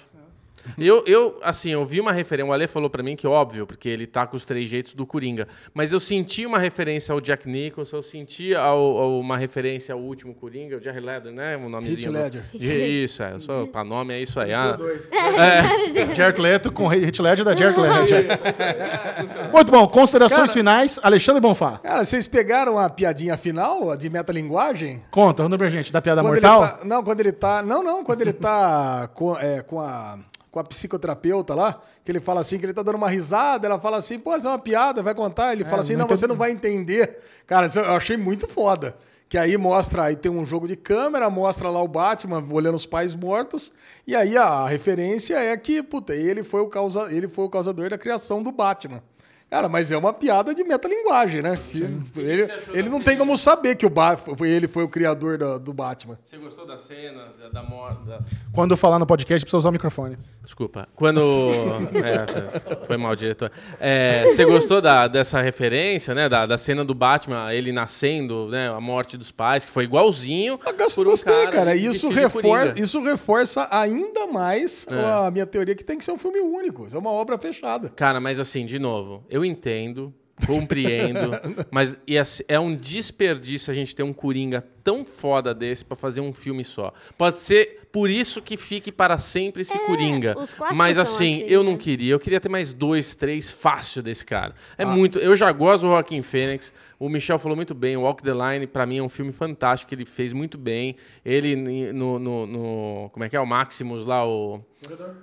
Eu, 0.78 1.04
eu, 1.06 1.40
assim, 1.42 1.70
eu 1.72 1.86
vi 1.86 2.00
uma 2.00 2.12
referência. 2.12 2.50
O 2.50 2.54
Ale 2.54 2.68
falou 2.68 2.90
pra 2.90 3.04
mim 3.04 3.16
que, 3.16 3.28
óbvio, 3.28 3.66
porque 3.68 3.88
ele 3.90 4.06
tá 4.08 4.26
com 4.26 4.36
os 4.36 4.44
três 4.46 4.70
jeitos 4.70 4.94
do 4.94 5.06
Coringa. 5.06 5.48
Mas 5.74 5.92
eu 5.94 6.00
senti 6.00 6.46
uma 6.46 6.58
referência 6.58 7.12
ao 7.14 7.22
Jack 7.22 7.48
Nicholson, 7.50 7.98
eu 7.98 8.02
senti 8.02 8.54
ao, 8.56 8.78
ao- 8.98 9.20
uma 9.20 9.38
referência 9.38 9.94
ao 9.94 10.00
último 10.02 10.34
Coringa, 10.34 10.78
o 10.78 10.82
Jerry 10.82 11.00
Ledger, 11.00 11.32
né? 11.32 11.56
O 11.58 11.70
nomezinho. 11.70 11.98
Heath 11.98 12.06
do- 12.06 12.12
Ledger. 12.12 12.44
De- 12.54 13.04
Isso, 13.04 13.24
é. 13.24 13.40
Só 13.40 13.66
pra 13.66 13.84
nome 13.84 14.14
é 14.14 14.22
isso 14.22 14.40
aí. 14.40 14.54
Ah, 14.54 14.78
Jared 16.16 16.42
Leto 16.42 16.72
com 16.72 16.88
Hit 16.88 17.22
Ledger 17.22 17.46
da 17.46 17.56
Jared 17.56 17.80
Leto. 17.80 18.32
Muito 19.52 19.72
bom, 19.72 19.88
considerações 19.88 20.40
Cara- 20.42 20.52
finais, 20.54 21.00
Alexandre 21.04 21.42
Bonfá. 21.42 21.80
Cara, 21.84 22.04
vocês 22.04 22.28
pegaram 22.28 22.78
a 22.78 22.90
piadinha 22.90 23.38
final, 23.38 23.92
a 23.92 23.96
de 23.96 24.10
metalinguagem? 24.10 25.02
Conta, 25.12 25.44
conta 25.44 25.58
pra 25.58 25.70
gente, 25.70 25.92
da 25.92 26.02
piada 26.02 26.22
Quando 26.22 26.38
ele 26.38 26.48
mortal. 26.48 26.78
tá- 26.80 26.86
não, 26.86 27.04
quando 27.04 27.20
ele 27.20 27.32
tá. 27.32 27.62
Não, 27.62 27.84
não, 27.84 28.04
quando 28.04 28.22
ele 28.22 28.34
tá 28.34 29.10
com, 29.14 29.38
é, 29.38 29.62
com, 29.62 29.80
a, 29.80 30.18
com 30.54 30.60
a 30.60 30.64
psicoterapeuta 30.64 31.56
lá, 31.56 31.82
que 32.06 32.12
ele 32.12 32.20
fala 32.20 32.42
assim, 32.42 32.60
que 32.60 32.66
ele 32.68 32.76
tá 32.76 32.84
dando 32.84 32.94
uma 32.94 33.10
risada, 33.10 33.66
ela 33.66 33.80
fala 33.80 33.98
assim, 33.98 34.20
pô, 34.20 34.38
isso 34.38 34.46
é 34.46 34.52
uma 34.52 34.60
piada, 34.60 35.02
vai 35.02 35.16
contar. 35.16 35.52
Ele 35.52 35.66
fala 35.66 35.82
assim, 35.82 35.96
não 35.96 36.08
você 36.08 36.28
não 36.28 36.36
vai 36.36 36.52
entender. 36.52 37.18
Cara, 37.48 37.68
eu 37.76 37.96
achei 37.96 38.16
muito 38.16 38.48
foda. 38.48 38.96
Que 39.28 39.36
aí 39.36 39.58
mostra, 39.58 40.04
aí 40.04 40.16
tem 40.16 40.32
um 40.32 40.46
jogo 40.46 40.68
de 40.68 40.76
câmera, 40.76 41.28
mostra 41.28 41.72
lá 41.72 41.82
o 41.82 41.88
Batman 41.88 42.46
olhando 42.52 42.76
os 42.76 42.86
pais 42.86 43.16
mortos, 43.16 43.74
e 44.06 44.16
aí 44.16 44.38
a 44.38 44.68
referência 44.68 45.34
é 45.40 45.58
que, 45.58 45.82
puta, 45.82 46.14
ele 46.14 46.44
foi 46.44 46.62
o, 46.62 46.68
causa, 46.68 47.12
ele 47.12 47.28
foi 47.28 47.46
o 47.46 47.50
causador 47.50 47.90
da 47.90 47.98
criação 47.98 48.44
do 48.44 48.52
Batman. 48.52 49.02
Cara, 49.54 49.70
mas 49.70 49.92
é 49.92 49.98
uma 49.98 50.12
piada 50.12 50.52
de 50.56 50.64
metalinguagem, 50.64 51.44
né? 51.44 51.60
Que 51.70 51.84
Ele, 52.20 52.52
ele 52.74 52.90
não 52.90 53.00
tem 53.00 53.16
como 53.16 53.38
saber 53.38 53.76
que 53.76 53.86
o 53.86 53.90
ba 53.90 54.18
foi- 54.18 54.50
ele 54.50 54.68
foi 54.68 54.84
o 54.84 54.90
criador 54.90 55.38
da- 55.38 55.60
do 55.60 55.72
Batman. 55.72 56.18
Você 56.26 56.38
gostou 56.38 56.66
da 56.66 56.76
cena, 56.76 57.28
da, 57.40 57.50
da 57.62 57.64
morte? 57.64 58.00
Quando 58.52 58.76
falar 58.76 58.98
no 58.98 59.06
podcast, 59.06 59.46
precisa 59.46 59.60
usar 59.60 59.70
o 59.70 59.72
microfone. 59.72 60.18
Desculpa. 60.44 60.88
Quando. 60.96 61.22
é, 62.04 62.86
foi 62.88 62.98
mal, 62.98 63.16
diretor. 63.16 63.52
É, 63.80 64.26
você 64.26 64.44
gostou 64.44 64.82
da, 64.82 65.08
dessa 65.08 65.40
referência, 65.40 66.16
né? 66.16 66.28
Da, 66.28 66.46
da 66.48 66.58
cena 66.58 66.84
do 66.84 66.96
Batman, 66.96 67.54
ele 67.54 67.72
nascendo, 67.72 68.48
né? 68.50 68.70
A 68.70 68.82
morte 68.82 69.18
dos 69.18 69.32
pais, 69.32 69.66
que 69.66 69.72
foi 69.72 69.84
igualzinho. 69.84 70.60
Eu 70.66 70.78
gosto- 70.78 70.96
por 70.96 71.08
um 71.08 71.12
gostei, 71.12 71.48
cara. 71.48 71.72
vestido 71.76 71.92
Isso 71.92 72.10
Coringa. 72.32 72.80
isso 72.80 73.04
reforça 73.04 73.68
ainda 73.72 74.26
mais 74.28 74.86
É. 74.90 75.28
a 75.28 75.32
minha 75.32 75.46
teoria 75.46 75.76
que 75.76 75.84
tem 75.84 75.98
que 75.98 76.04
ser 76.04 76.12
um 76.12 76.18
filme 76.18 76.40
único. 76.40 76.88
Isso 76.88 76.96
é 76.96 77.00
uma 77.00 77.12
obra 77.12 77.38
fechada. 77.38 77.90
Cara, 77.90 78.20
mas 78.20 78.40
assim, 78.40 78.66
de 78.66 78.80
novo, 78.80 79.24
eu 79.30 79.43
entendo, 79.46 80.14
compreendo, 80.46 81.32
mas 81.72 81.98
ser- 82.24 82.46
é 82.48 82.60
um 82.60 82.76
desperdício 82.76 83.72
a 83.72 83.74
gente 83.74 83.96
ter 83.96 84.04
um 84.04 84.14
Coringa 84.14 84.64
tão 84.84 85.06
foda 85.06 85.54
desse 85.54 85.86
pra 85.86 85.96
fazer 85.96 86.22
um 86.22 86.34
filme 86.34 86.64
só. 86.64 86.92
Pode 87.18 87.40
ser 87.40 87.80
por 87.92 88.10
isso 88.10 88.42
que 88.42 88.58
fique 88.58 88.92
para 88.92 89.18
sempre 89.18 89.62
esse 89.62 89.78
Coringa. 89.86 90.32
É, 90.32 90.32
os 90.42 90.54
clássicos 90.54 90.78
Mas 90.78 90.98
assim, 90.98 91.42
assim, 91.42 91.46
eu 91.48 91.64
né? 91.64 91.70
não 91.70 91.78
queria. 91.78 92.14
Eu 92.14 92.20
queria 92.20 92.40
ter 92.42 92.50
mais 92.50 92.74
dois, 92.74 93.14
três 93.16 93.50
fácil 93.52 94.02
desse 94.02 94.26
cara. 94.26 94.54
Ah. 94.78 94.82
É 94.84 94.86
muito. 94.86 95.20
Eu 95.20 95.36
já 95.36 95.52
gosto 95.52 95.82
do 95.84 95.88
Joaquim 95.90 96.22
Fênix. 96.22 96.74
O 97.00 97.08
Michel 97.10 97.38
falou 97.38 97.56
muito 97.56 97.76
bem. 97.76 97.96
O 97.98 98.02
Walk 98.02 98.24
the 98.24 98.32
Line, 98.32 98.66
pra 98.66 98.86
mim, 98.86 98.98
é 98.98 99.04
um 99.04 99.10
filme 99.10 99.32
fantástico. 99.32 99.90
que 99.90 99.96
Ele 99.96 100.06
fez 100.06 100.34
muito 100.34 100.58
bem. 100.58 100.96
Ele 101.24 101.56
no, 101.94 102.18
no- 102.18 102.48
no- 102.48 103.10
como 103.12 103.24
é 103.26 103.30
que 103.30 103.36
é? 103.36 103.40
O 103.40 103.46
Maximus 103.46 104.06
lá, 104.06 104.26
o 104.26 104.60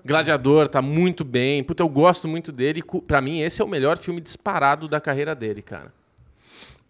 Gladiador, 0.04 0.68
tá 0.68 0.80
muito 0.82 1.24
bem. 1.24 1.64
Puta, 1.64 1.82
eu 1.82 1.88
gosto 1.88 2.28
muito 2.28 2.52
dele. 2.52 2.82
Pra 3.06 3.20
mim, 3.20 3.40
esse 3.40 3.60
é 3.60 3.64
o 3.64 3.68
melhor 3.68 3.96
filme 3.98 4.20
disparado 4.20 4.86
da 4.88 5.00
carreira 5.00 5.34
dele, 5.34 5.60
cara. 5.62 5.92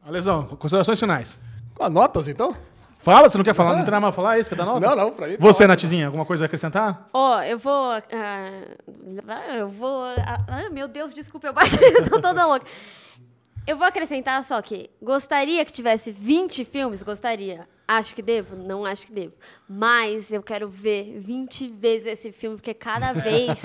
Alesão, 0.04 0.44
considerações 0.44 0.98
finais. 0.98 1.38
As 1.80 1.90
notas, 1.90 2.28
então? 2.28 2.54
Fala, 2.98 3.30
você 3.30 3.38
não 3.38 3.44
quer 3.44 3.54
falar? 3.54 3.70
Não 3.70 3.76
tem 3.82 3.86
nada 3.90 4.00
mais 4.00 4.14
pra 4.14 4.22
falar? 4.22 4.36
É 4.36 4.40
isso 4.40 4.50
que 4.50 4.54
dá 4.54 4.66
nota? 4.66 4.80
Não, 4.80 4.94
não, 4.94 5.10
pra 5.10 5.26
mim. 5.26 5.36
tá 5.36 5.38
Você, 5.40 5.62
ótimo. 5.62 5.68
Natizinha, 5.68 6.06
alguma 6.06 6.26
coisa 6.26 6.44
a 6.44 6.46
acrescentar? 6.46 7.08
Ó, 7.14 7.40
eu 7.42 7.58
vou. 7.58 7.92
ah, 7.92 9.56
eu 9.56 9.68
vou. 9.68 10.04
ah, 10.04 10.44
ah, 10.46 10.70
meu 10.70 10.86
Deus, 10.86 11.14
desculpa, 11.14 11.46
eu 11.46 11.52
bati, 11.54 11.78
eu 11.82 12.10
tô 12.10 12.20
toda 12.20 12.44
louca. 12.46 12.66
Eu 13.66 13.76
vou 13.78 13.86
acrescentar 13.86 14.42
só 14.44 14.60
que 14.60 14.90
gostaria 15.02 15.64
que 15.64 15.72
tivesse 15.72 16.12
20 16.12 16.64
filmes, 16.64 17.02
gostaria. 17.02 17.66
Acho 17.88 18.14
que 18.14 18.22
devo? 18.22 18.54
Não 18.56 18.84
acho 18.84 19.06
que 19.06 19.12
devo. 19.12 19.34
Mas 19.68 20.30
eu 20.30 20.42
quero 20.42 20.68
ver 20.68 21.18
20 21.20 21.68
vezes 21.68 22.06
esse 22.06 22.32
filme, 22.32 22.56
porque 22.56 22.74
cada 22.74 23.12
vez, 23.18 23.62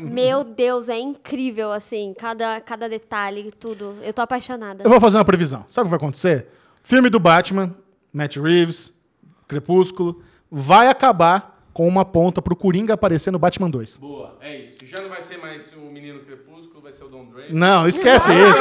meu 0.00 0.42
Deus, 0.44 0.88
é 0.88 0.98
incrível, 0.98 1.70
assim, 1.72 2.14
cada, 2.18 2.60
cada 2.60 2.88
detalhe, 2.88 3.50
tudo. 3.52 3.96
Eu 4.02 4.12
tô 4.12 4.22
apaixonada. 4.22 4.82
Eu 4.84 4.90
vou 4.90 5.00
fazer 5.00 5.18
uma 5.18 5.24
previsão. 5.24 5.64
Sabe 5.70 5.84
o 5.84 5.86
que 5.86 5.90
vai 5.90 5.96
acontecer? 5.98 6.48
Filme 6.82 7.08
do 7.08 7.20
Batman, 7.20 7.74
Matt 8.12 8.36
Reeves, 8.36 8.92
Crepúsculo, 9.46 10.22
vai 10.50 10.88
acabar 10.88 11.52
com 11.72 11.88
uma 11.88 12.04
ponta 12.04 12.42
pro 12.42 12.54
Coringa 12.54 12.94
aparecer 12.94 13.30
no 13.30 13.38
Batman 13.38 13.70
2. 13.70 13.98
Boa, 13.98 14.36
é 14.40 14.64
isso. 14.66 14.76
Já 14.84 15.00
não 15.00 15.08
vai 15.08 15.22
ser 15.22 15.38
mais 15.38 15.72
o 15.74 15.90
Menino 15.90 16.20
Crepúsculo, 16.20 16.82
vai 16.82 16.92
ser 16.92 17.04
o 17.04 17.08
Don 17.08 17.24
Draper. 17.26 17.54
Não, 17.54 17.88
esquece 17.88 18.30
isso. 18.32 18.60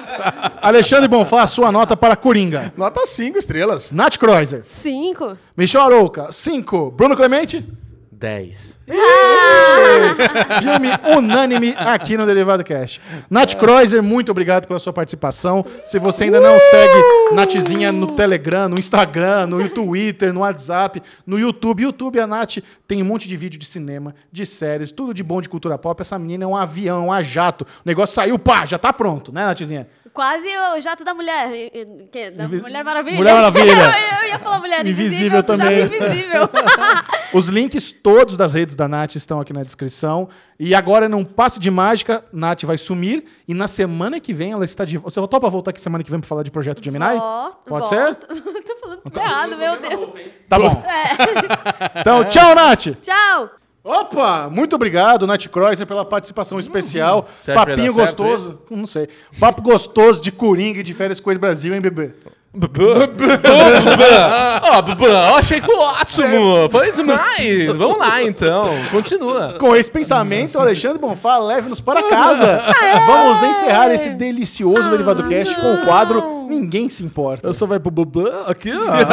Alexandre 0.62 1.08
Bonfá, 1.08 1.46
sua 1.46 1.70
nota 1.70 1.96
para 1.96 2.16
Coringa. 2.16 2.72
Nota 2.76 3.06
5 3.06 3.36
estrelas. 3.36 3.90
Nath 3.92 4.16
Kreuzer. 4.16 4.62
Cinco. 4.62 5.36
Michel 5.56 5.82
Arouca, 5.82 6.32
5. 6.32 6.92
Bruno 6.92 7.14
Clemente? 7.14 7.62
10. 8.18 8.80
Filme 10.60 10.88
unânime 11.16 11.74
aqui 11.76 12.16
no 12.16 12.24
Derivado 12.24 12.64
Cast. 12.64 13.00
Nath 13.28 13.54
Kreuzer, 13.56 14.02
muito 14.02 14.30
obrigado 14.30 14.66
pela 14.66 14.78
sua 14.78 14.92
participação. 14.92 15.64
Se 15.84 15.98
você 15.98 16.24
ainda 16.24 16.40
não 16.40 16.58
segue 16.58 17.34
Nathzinha 17.34 17.92
no 17.92 18.06
Telegram, 18.06 18.68
no 18.70 18.78
Instagram, 18.78 19.46
no 19.46 19.68
Twitter, 19.68 20.32
no 20.32 20.40
WhatsApp, 20.40 21.02
no 21.26 21.38
YouTube. 21.38 21.82
YouTube, 21.82 22.18
a 22.18 22.26
Nath 22.26 22.58
tem 22.88 23.02
um 23.02 23.06
monte 23.06 23.28
de 23.28 23.36
vídeo 23.36 23.60
de 23.60 23.66
cinema, 23.66 24.14
de 24.32 24.46
séries, 24.46 24.90
tudo 24.90 25.12
de 25.12 25.22
bom 25.22 25.42
de 25.42 25.48
cultura 25.48 25.76
pop. 25.76 26.00
Essa 26.00 26.18
menina 26.18 26.44
é 26.44 26.46
um 26.46 26.56
avião, 26.56 27.10
um 27.10 27.22
jato. 27.22 27.64
O 27.64 27.82
negócio 27.84 28.14
saiu, 28.14 28.38
pá, 28.38 28.64
já 28.64 28.78
tá 28.78 28.92
pronto, 28.92 29.30
né, 29.30 29.44
Nathzinha? 29.44 29.86
Quase 30.16 30.48
o 30.48 30.80
jato 30.80 31.04
da 31.04 31.12
mulher. 31.12 31.50
Que, 32.10 32.30
da 32.30 32.44
Invi- 32.44 32.62
Mulher 32.62 32.82
Maravilha. 32.82 33.16
Mulher 33.18 33.34
Maravilha. 33.34 33.72
eu 34.22 34.28
ia 34.30 34.38
falar 34.38 34.58
Mulher 34.60 34.80
Invisível 34.86 35.04
Invisível, 35.38 35.42
também. 35.42 35.82
Jato 35.82 35.94
Invisível. 35.94 36.48
Os 37.34 37.48
links 37.48 37.92
todos 37.92 38.34
das 38.34 38.54
redes 38.54 38.74
da 38.74 38.88
Nath 38.88 39.14
estão 39.16 39.40
aqui 39.40 39.52
na 39.52 39.62
descrição. 39.62 40.26
E 40.58 40.74
agora, 40.74 41.06
num 41.06 41.22
passe 41.22 41.60
de 41.60 41.70
mágica, 41.70 42.24
Nath 42.32 42.62
vai 42.62 42.78
sumir. 42.78 43.24
E 43.46 43.52
na 43.52 43.68
semana 43.68 44.18
que 44.18 44.32
vem 44.32 44.52
ela 44.52 44.64
está 44.64 44.86
de 44.86 44.96
volta. 44.96 45.20
Você 45.20 45.28
topa 45.28 45.50
voltar 45.50 45.72
aqui 45.72 45.82
semana 45.82 46.02
que 46.02 46.10
vem 46.10 46.18
pra 46.18 46.26
falar 46.26 46.42
de 46.42 46.50
Projeto 46.50 46.82
Gemini? 46.82 47.04
Volto, 47.04 47.58
Pode 47.66 47.94
volto. 47.94 48.26
Tô 48.64 48.76
falando 48.80 49.00
tudo 49.02 49.20
errado, 49.20 49.56
meu 49.58 49.78
Deus. 49.78 50.30
Tá 50.48 50.58
bom. 50.58 50.82
Então, 52.00 52.24
tchau, 52.24 52.54
Nath! 52.54 52.86
Tchau. 53.02 53.50
Opa! 53.86 54.48
Muito 54.50 54.74
obrigado, 54.74 55.28
Nath 55.28 55.46
Kreuzer, 55.46 55.86
pela 55.86 56.04
participação 56.04 56.58
especial. 56.58 57.24
Vai 57.46 57.54
Papinho 57.54 57.94
dar 57.94 58.06
certo 58.06 58.24
gostoso. 58.24 58.60
Não 58.68 58.86
sei. 58.86 59.08
Papo 59.38 59.62
gostoso 59.62 60.20
de 60.20 60.32
Coringa 60.32 60.80
e 60.80 60.82
de 60.82 60.92
Férias 60.92 61.20
Coisa 61.20 61.38
Brasil, 61.38 61.72
hein, 61.72 61.80
bebê? 61.80 62.10
Ó, 64.62 65.28
eu 65.28 65.36
achei 65.36 65.60
que 65.60 65.70
ótimo. 65.70 66.68
Foi 66.70 66.90
demais. 66.90 67.76
Vamos 67.76 67.98
lá, 67.98 68.22
então. 68.22 68.70
Continua. 68.90 69.54
Com 69.58 69.76
esse 69.76 69.90
pensamento, 69.90 70.58
Alexandre 70.58 70.98
Bonfá, 70.98 71.38
leve-nos 71.38 71.80
para 71.80 72.02
casa. 72.08 72.58
Vamos 73.06 73.42
encerrar 73.42 73.92
esse 73.92 74.10
delicioso 74.10 74.88
Derivado 74.90 75.28
Cast 75.28 75.54
com 75.60 75.74
o 75.74 75.84
quadro 75.84 76.46
Ninguém 76.48 76.88
Se 76.88 77.04
Importa. 77.04 77.50
Essa 77.50 77.66
vai 77.66 77.78
pro 77.78 77.90
Bubu 77.90 78.26
aqui, 78.46 78.72
ó. 78.72 78.86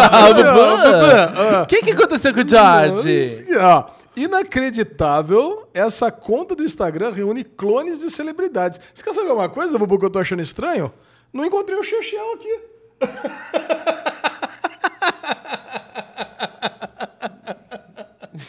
Ah. 1.43 1.63
O 1.63 1.65
que, 1.67 1.81
que 1.81 1.91
aconteceu 1.91 2.33
com 2.33 2.41
o 2.41 2.47
George? 2.47 3.45
Ó. 3.59 4.02
Inacreditável, 4.15 5.67
essa 5.73 6.11
conta 6.11 6.55
do 6.55 6.63
Instagram 6.63 7.11
reúne 7.11 7.43
clones 7.43 7.99
de 7.99 8.09
celebridades. 8.09 8.79
Você 8.93 9.03
quer 9.03 9.13
saber 9.13 9.31
uma 9.31 9.49
coisa, 9.49 9.77
Bubu, 9.77 9.97
que 9.97 10.05
eu 10.05 10.09
tô 10.09 10.19
achando 10.19 10.41
estranho? 10.41 10.93
Não 11.31 11.45
encontrei 11.45 11.77
o 11.77 11.83
Chechel 11.83 12.33
aqui. 12.33 12.59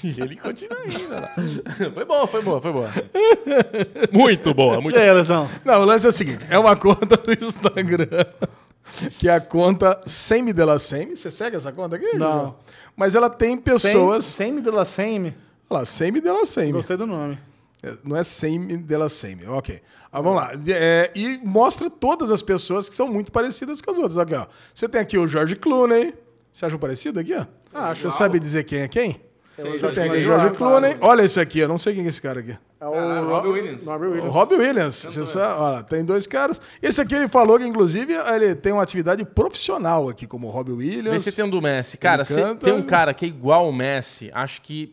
E 0.02 0.20
ele 0.20 0.36
continua 0.36 0.78
ainda 0.80 1.20
lá. 1.20 1.30
Foi 1.94 2.04
bom, 2.04 2.26
foi 2.26 2.42
boa, 2.42 2.60
foi 2.60 2.72
boa. 2.72 2.90
Muito 4.12 4.52
boa, 4.52 4.80
muito 4.80 4.98
E 4.98 5.00
aí, 5.00 5.10
Lesão? 5.12 5.48
Não, 5.64 5.80
o 5.80 5.84
lance 5.84 6.04
é 6.04 6.08
o 6.10 6.12
seguinte: 6.12 6.46
é 6.50 6.58
uma 6.58 6.76
conta 6.76 7.16
do 7.16 7.32
Instagram, 7.32 8.06
que 9.18 9.28
é 9.28 9.34
a 9.34 9.40
conta 9.40 10.00
Semi 10.04 10.52
de 10.52 10.62
la 10.62 10.78
Semi. 10.78 11.16
Você 11.16 11.30
segue 11.30 11.56
essa 11.56 11.72
conta 11.72 11.96
aqui? 11.96 12.16
Não. 12.16 12.56
Mas 12.94 13.14
ela 13.14 13.30
tem 13.30 13.56
pessoas. 13.56 14.26
Semi 14.26 14.60
de 14.60 14.70
la 14.70 14.84
Semi. 14.84 15.34
Olha 15.70 15.80
lá, 15.80 15.86
Semi 15.86 16.20
de 16.20 16.30
la 16.30 16.44
Semi. 16.44 16.72
Gostei 16.72 16.96
do 16.96 17.06
nome. 17.06 17.38
É, 17.82 17.92
Não 18.04 18.16
é 18.16 18.24
Semi 18.24 18.76
de 18.76 18.96
la 18.96 19.08
Semi. 19.08 19.46
Ok. 19.46 19.80
Ah, 20.12 20.20
vamos 20.20 20.40
lá. 20.40 20.52
É, 20.68 21.10
e 21.14 21.38
mostra 21.44 21.88
todas 21.90 22.30
as 22.30 22.42
pessoas 22.42 22.88
que 22.88 22.94
são 22.94 23.06
muito 23.08 23.30
parecidas 23.32 23.80
com 23.80 23.90
as 23.90 23.98
outras. 23.98 24.18
Aqui, 24.18 24.34
ó. 24.34 24.46
Você 24.74 24.88
tem 24.88 25.00
aqui 25.00 25.18
o 25.18 25.26
George 25.26 25.56
Clooney. 25.56 26.14
Você 26.52 26.66
acha 26.66 26.78
parecido 26.78 27.18
aqui, 27.20 27.34
ó? 27.34 27.44
Ah, 27.72 27.90
acho. 27.90 28.02
Você 28.02 28.16
sabe 28.16 28.38
dizer 28.38 28.64
quem 28.64 28.80
é 28.80 28.88
quem? 28.88 29.20
Você 29.56 29.76
George 29.76 29.94
tem 30.00 30.04
aqui 30.10 30.20
Clooney. 30.20 30.20
George 30.24 30.46
Ah, 30.46 30.50
Clooney. 30.56 30.94
claro. 30.94 31.12
olha 31.12 31.22
esse 31.22 31.40
aqui, 31.40 31.58
eu 31.60 31.68
não 31.68 31.78
sei 31.78 31.94
quem 31.94 32.04
é 32.04 32.08
esse 32.08 32.20
cara 32.22 32.40
aqui. 32.40 32.56
É 32.80 32.86
o 32.86 32.92
Caralho, 32.92 33.28
Robbie 33.28 33.48
Williams. 33.48 33.86
Robbie 33.86 34.04
O 34.06 34.10
Williams. 34.10 34.32
Robbie 34.34 34.54
Williams. 34.56 35.04
Você 35.04 35.26
sabe, 35.26 35.60
olha, 35.60 35.82
tem 35.82 36.04
dois 36.04 36.26
caras. 36.26 36.60
Esse 36.82 37.00
aqui 37.00 37.14
ele 37.14 37.28
falou 37.28 37.58
que, 37.58 37.64
inclusive, 37.66 38.12
ele 38.14 38.54
tem 38.54 38.72
uma 38.72 38.82
atividade 38.82 39.24
profissional 39.24 40.08
aqui, 40.08 40.26
como 40.26 40.48
o 40.48 40.50
Robbie 40.50 40.72
Williams. 40.72 41.24
Vê 41.24 41.30
se 41.30 41.32
tem 41.36 41.44
um 41.44 41.50
do 41.50 41.62
Messi. 41.62 41.96
Cara, 41.96 42.24
se 42.24 42.34
canta. 42.34 42.64
tem 42.64 42.74
um 42.74 42.82
cara 42.82 43.14
que 43.14 43.24
é 43.24 43.28
igual 43.28 43.64
ao 43.66 43.72
Messi, 43.72 44.30
acho 44.34 44.60
que 44.60 44.92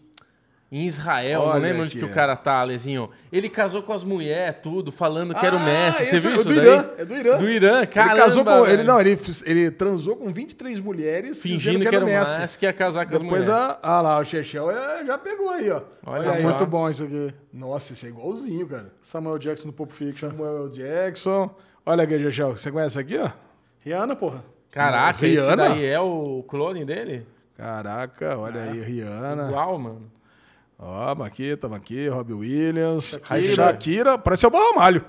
em 0.71 0.85
Israel, 0.85 1.41
Olha 1.41 1.53
não 1.55 1.59
lembro 1.59 1.83
onde 1.83 1.97
que 1.97 2.05
o 2.05 2.07
é. 2.07 2.13
cara 2.13 2.33
tá, 2.33 2.63
Lezinho. 2.63 3.09
Ele 3.29 3.49
casou 3.49 3.83
com 3.83 3.91
as 3.91 4.05
mulheres, 4.05 4.55
tudo, 4.63 4.89
falando 4.89 5.35
que 5.35 5.45
era 5.45 5.53
o 5.53 5.59
Ah, 5.59 5.63
Messi. 5.65 6.05
Você 6.05 6.15
esse 6.15 6.19
viu 6.25 6.31
é 6.31 6.35
isso 6.35 6.43
do 6.47 6.55
daí? 6.55 6.65
Irã, 6.65 6.89
é 6.97 7.05
do 7.05 7.17
Irã. 7.17 7.37
Do 7.37 7.49
Irã, 7.49 7.85
cara. 7.85 8.11
ele 8.13 8.19
casou 8.21 8.45
com. 8.45 8.65
Ele, 8.65 8.83
não, 8.83 9.01
ele, 9.01 9.19
ele 9.45 9.69
transou 9.71 10.15
com 10.15 10.31
23 10.31 10.79
mulheres 10.79 11.41
Fingindo 11.41 11.79
dizendo 11.79 11.89
que 11.89 11.95
era 11.95 12.05
o 12.05 12.07
Messi. 12.07 12.39
Messi 12.39 12.57
que 12.57 12.65
ia 12.65 12.71
casar 12.71 13.05
com 13.05 13.15
as 13.15 13.21
Depois, 13.21 13.47
mulheres. 13.47 13.65
a, 13.65 13.79
ah 13.83 14.01
lá, 14.01 14.17
o 14.19 14.23
Chechel 14.23 14.71
é, 14.71 15.05
já 15.05 15.17
pegou 15.17 15.49
aí, 15.49 15.69
ó. 15.69 15.81
Olha 16.05 16.31
aí, 16.31 16.37
só. 16.37 16.43
Muito 16.43 16.63
ó. 16.63 16.67
bom 16.67 16.89
isso 16.89 17.03
aqui. 17.03 17.33
Nossa, 17.51 17.91
isso 17.91 18.05
é 18.05 18.09
igualzinho, 18.09 18.65
cara. 18.65 18.93
Samuel 19.01 19.37
Jackson 19.39 19.67
do 19.67 19.73
Pulp 19.73 19.91
Fiction. 19.91 20.29
Samuel 20.29 20.69
Jackson. 20.69 21.53
Olha 21.85 22.05
aqui, 22.05 22.17
Chechel. 22.17 22.51
Você 22.53 22.71
conhece 22.71 22.97
aqui, 22.97 23.17
ó? 23.17 23.29
Rihanna, 23.81 24.15
porra. 24.15 24.41
Caraca, 24.71 25.27
esse 25.27 25.41
Rihanna? 25.41 25.67
daí 25.67 25.85
é 25.85 25.99
o 25.99 26.45
clone 26.47 26.85
dele? 26.85 27.27
Caraca, 27.57 28.37
olha 28.37 28.61
aí, 28.61 28.79
Rihanna. 28.81 29.49
Igual, 29.49 29.77
mano. 29.77 30.11
Ó, 30.83 31.09
tamo 31.09 31.23
aqui, 31.23 31.55
tamo 31.55 31.75
aqui, 31.75 32.07
Robbie 32.07 32.33
Williams. 32.33 33.19
Shakira. 33.23 33.53
Shakira. 33.55 34.17
Parece 34.17 34.47
o 34.47 34.49
Barramalho. 34.49 35.05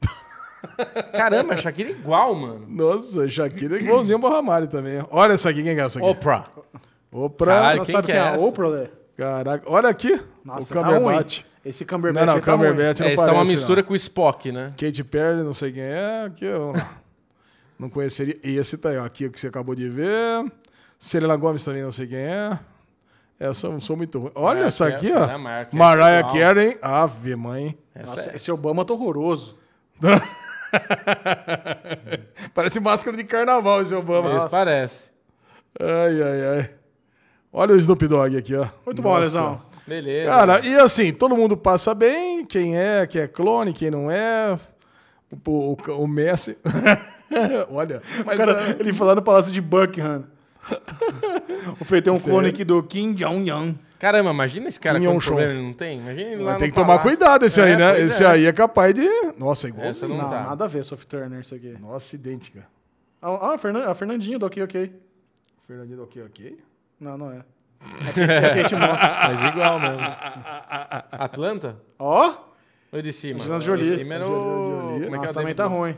Caramba, 1.12 1.56
Shakira 1.56 1.90
é 1.90 1.92
igual, 1.92 2.34
mano. 2.34 2.64
Nossa, 2.66 3.28
Shakira 3.28 3.76
é 3.78 3.82
igualzinho 3.82 4.16
ao 4.16 4.22
Barramalho 4.22 4.66
também. 4.68 5.04
Olha 5.10 5.34
essa 5.34 5.50
aqui, 5.50 5.62
quem 5.62 5.78
é 5.78 5.80
essa 5.80 5.98
aqui? 5.98 6.08
Oprah. 6.08 6.44
Oprah. 7.12 7.54
Caralho, 7.54 7.76
Não 7.78 7.84
quem 7.84 7.92
sabe 7.94 8.06
que 8.06 8.12
quem 8.12 8.20
é 8.20 8.24
é? 8.34 8.36
Oprah, 8.38 8.68
Lê? 8.68 8.88
Caraca, 9.16 9.70
olha 9.70 9.88
aqui. 9.90 10.18
Nossa, 10.44 10.72
o 10.72 10.82
tá. 10.82 10.88
Cumberbatch. 10.88 11.42
Esse 11.62 11.84
não, 11.84 11.88
Cumberbatch 11.90 12.26
não, 12.26 12.34
aí 12.36 12.40
tá 12.40 12.52
ruim. 12.54 12.68
Cumberbatch 12.68 13.00
não 13.00 13.06
É, 13.06 13.12
esse 13.12 13.16
tá 13.16 13.22
parece, 13.22 13.38
uma 13.38 13.44
não. 13.44 13.52
mistura 13.52 13.82
com 13.82 13.92
o 13.92 13.96
Spock, 13.96 14.50
né? 14.52 14.72
Katy 14.78 15.04
Perry, 15.04 15.42
não 15.42 15.52
sei 15.52 15.72
quem 15.72 15.82
é. 15.82 16.24
Aqui 16.26 16.46
eu 16.46 16.72
não 17.78 17.90
conheceria. 17.90 18.38
Esse 18.42 18.78
tá 18.78 18.88
aí, 18.88 18.96
ó, 18.96 19.04
aqui 19.04 19.26
o 19.26 19.30
que 19.30 19.38
você 19.38 19.48
acabou 19.48 19.74
de 19.74 19.88
ver. 19.90 20.50
Selena 20.98 21.36
Gomes 21.36 21.62
também 21.64 21.82
não 21.82 21.92
sei 21.92 22.06
quem 22.06 22.18
é. 22.18 22.58
É, 23.40 23.46
eu 23.46 23.54
sou, 23.54 23.80
sou 23.80 23.96
muito 23.96 24.18
ruim. 24.18 24.30
Olha 24.34 24.48
Mariah 24.48 24.66
essa 24.66 24.86
aqui, 24.86 25.10
ó. 25.10 25.26
né, 25.26 25.66
Mariah 25.72 26.22
Carey. 26.24 26.74
Carey. 26.74 26.78
Ave, 26.82 27.34
mãe. 27.34 27.78
Essa 27.94 28.16
Nossa, 28.16 28.30
é. 28.32 28.36
esse 28.36 28.52
Obama 28.52 28.84
tá 28.84 28.92
horroroso. 28.92 29.56
Parece 32.54 32.78
máscara 32.80 33.16
de 33.16 33.24
carnaval 33.24 33.80
esse 33.80 33.94
Obama. 33.94 34.36
Esse 34.36 34.50
parece. 34.50 35.08
Ai, 35.80 36.22
ai, 36.22 36.58
ai. 36.58 36.70
Olha 37.50 37.74
o 37.74 37.78
Snoop 37.78 38.06
Dogg 38.06 38.36
aqui, 38.36 38.54
ó. 38.54 38.66
Muito 38.84 39.00
bom, 39.00 39.08
Nossa. 39.08 39.20
Lesão. 39.20 39.62
Beleza. 39.86 40.30
Cara, 40.30 40.66
e 40.66 40.76
assim, 40.76 41.12
todo 41.12 41.34
mundo 41.34 41.56
passa 41.56 41.94
bem, 41.94 42.44
quem 42.44 42.78
é, 42.78 43.06
quem 43.06 43.22
é 43.22 43.28
clone, 43.28 43.72
quem 43.72 43.90
não 43.90 44.10
é. 44.10 44.54
O, 45.46 45.72
o, 45.72 45.76
o 46.02 46.06
Messi. 46.06 46.58
Olha, 47.70 48.02
mas 48.24 48.36
Cara, 48.36 48.68
é, 48.68 48.76
ele 48.78 48.92
lá 48.92 49.14
no 49.14 49.22
Palácio 49.22 49.50
de 49.50 49.60
Buckingham. 49.60 50.24
O 51.80 51.84
Fê 51.84 52.00
tem 52.02 52.12
um 52.12 52.16
Sério? 52.16 52.30
clone 52.32 52.48
aqui 52.48 52.64
do 52.64 52.82
Kim 52.82 53.12
Jong-un. 53.14 53.74
Caramba, 53.98 54.30
imagina 54.30 54.66
esse 54.68 54.80
cara 54.80 54.98
Kim 54.98 55.06
com 55.06 55.12
Yong-chon. 55.12 55.26
problema 55.30 55.52
ele 55.52 55.62
não 55.62 55.72
tem. 55.74 55.98
Imagina 56.00 56.30
ele 56.30 56.42
lá 56.42 56.54
tem 56.56 56.68
que 56.70 56.74
tomar 56.74 56.98
palácio. 56.98 57.10
cuidado 57.10 57.44
esse 57.46 57.60
aí, 57.60 57.72
É, 57.72 57.76
né? 57.76 57.92
pois 57.92 58.10
Esse 58.10 58.24
é. 58.24 58.26
aí 58.26 58.46
é 58.46 58.52
capaz 58.52 58.94
de. 58.94 59.06
Nossa, 59.38 59.68
igual. 59.68 59.86
Essa 59.86 60.08
não, 60.08 60.16
Não, 60.16 60.28
tá. 60.30 60.42
nada 60.44 60.64
a 60.64 60.68
ver, 60.68 60.82
Sophie 60.84 61.06
Turner, 61.06 61.40
isso 61.40 61.54
aqui. 61.54 61.76
Nossa, 61.80 62.14
idêntica. 62.16 62.66
Ah, 63.20 63.54
a, 63.54 63.58
Fernan- 63.58 63.84
a 63.86 63.94
Fernandinha 63.94 64.38
do 64.38 64.46
Ok 64.46 64.62
Ok. 64.62 64.92
Fernandinho, 65.66 66.02
ok, 66.02 66.22
ok. 66.24 66.58
Não, 66.98 67.16
não 67.18 67.30
é. 67.30 67.44
É 68.16 68.50
a 68.52 68.62
gente 68.62 68.74
mostra. 68.74 69.08
Mas 69.28 69.42
igual 69.52 69.78
mesmo. 69.80 69.98
Atlanta? 71.12 71.76
Ó, 71.98 72.34
Ou 72.92 73.02
de 73.02 73.12
cima? 73.12 73.36
Angelina 73.38 73.60
Jolie. 73.60 73.90
De 73.90 73.96
cima 73.96 74.14
era 74.14 74.26
o... 74.26 74.30
Jolie. 74.90 75.04
Como 75.04 75.16
é 75.16 75.18
que 75.18 75.26
nossa, 75.26 75.30
é 75.30 75.32
também 75.42 75.54
tá 75.54 75.66
ruim. 75.66 75.96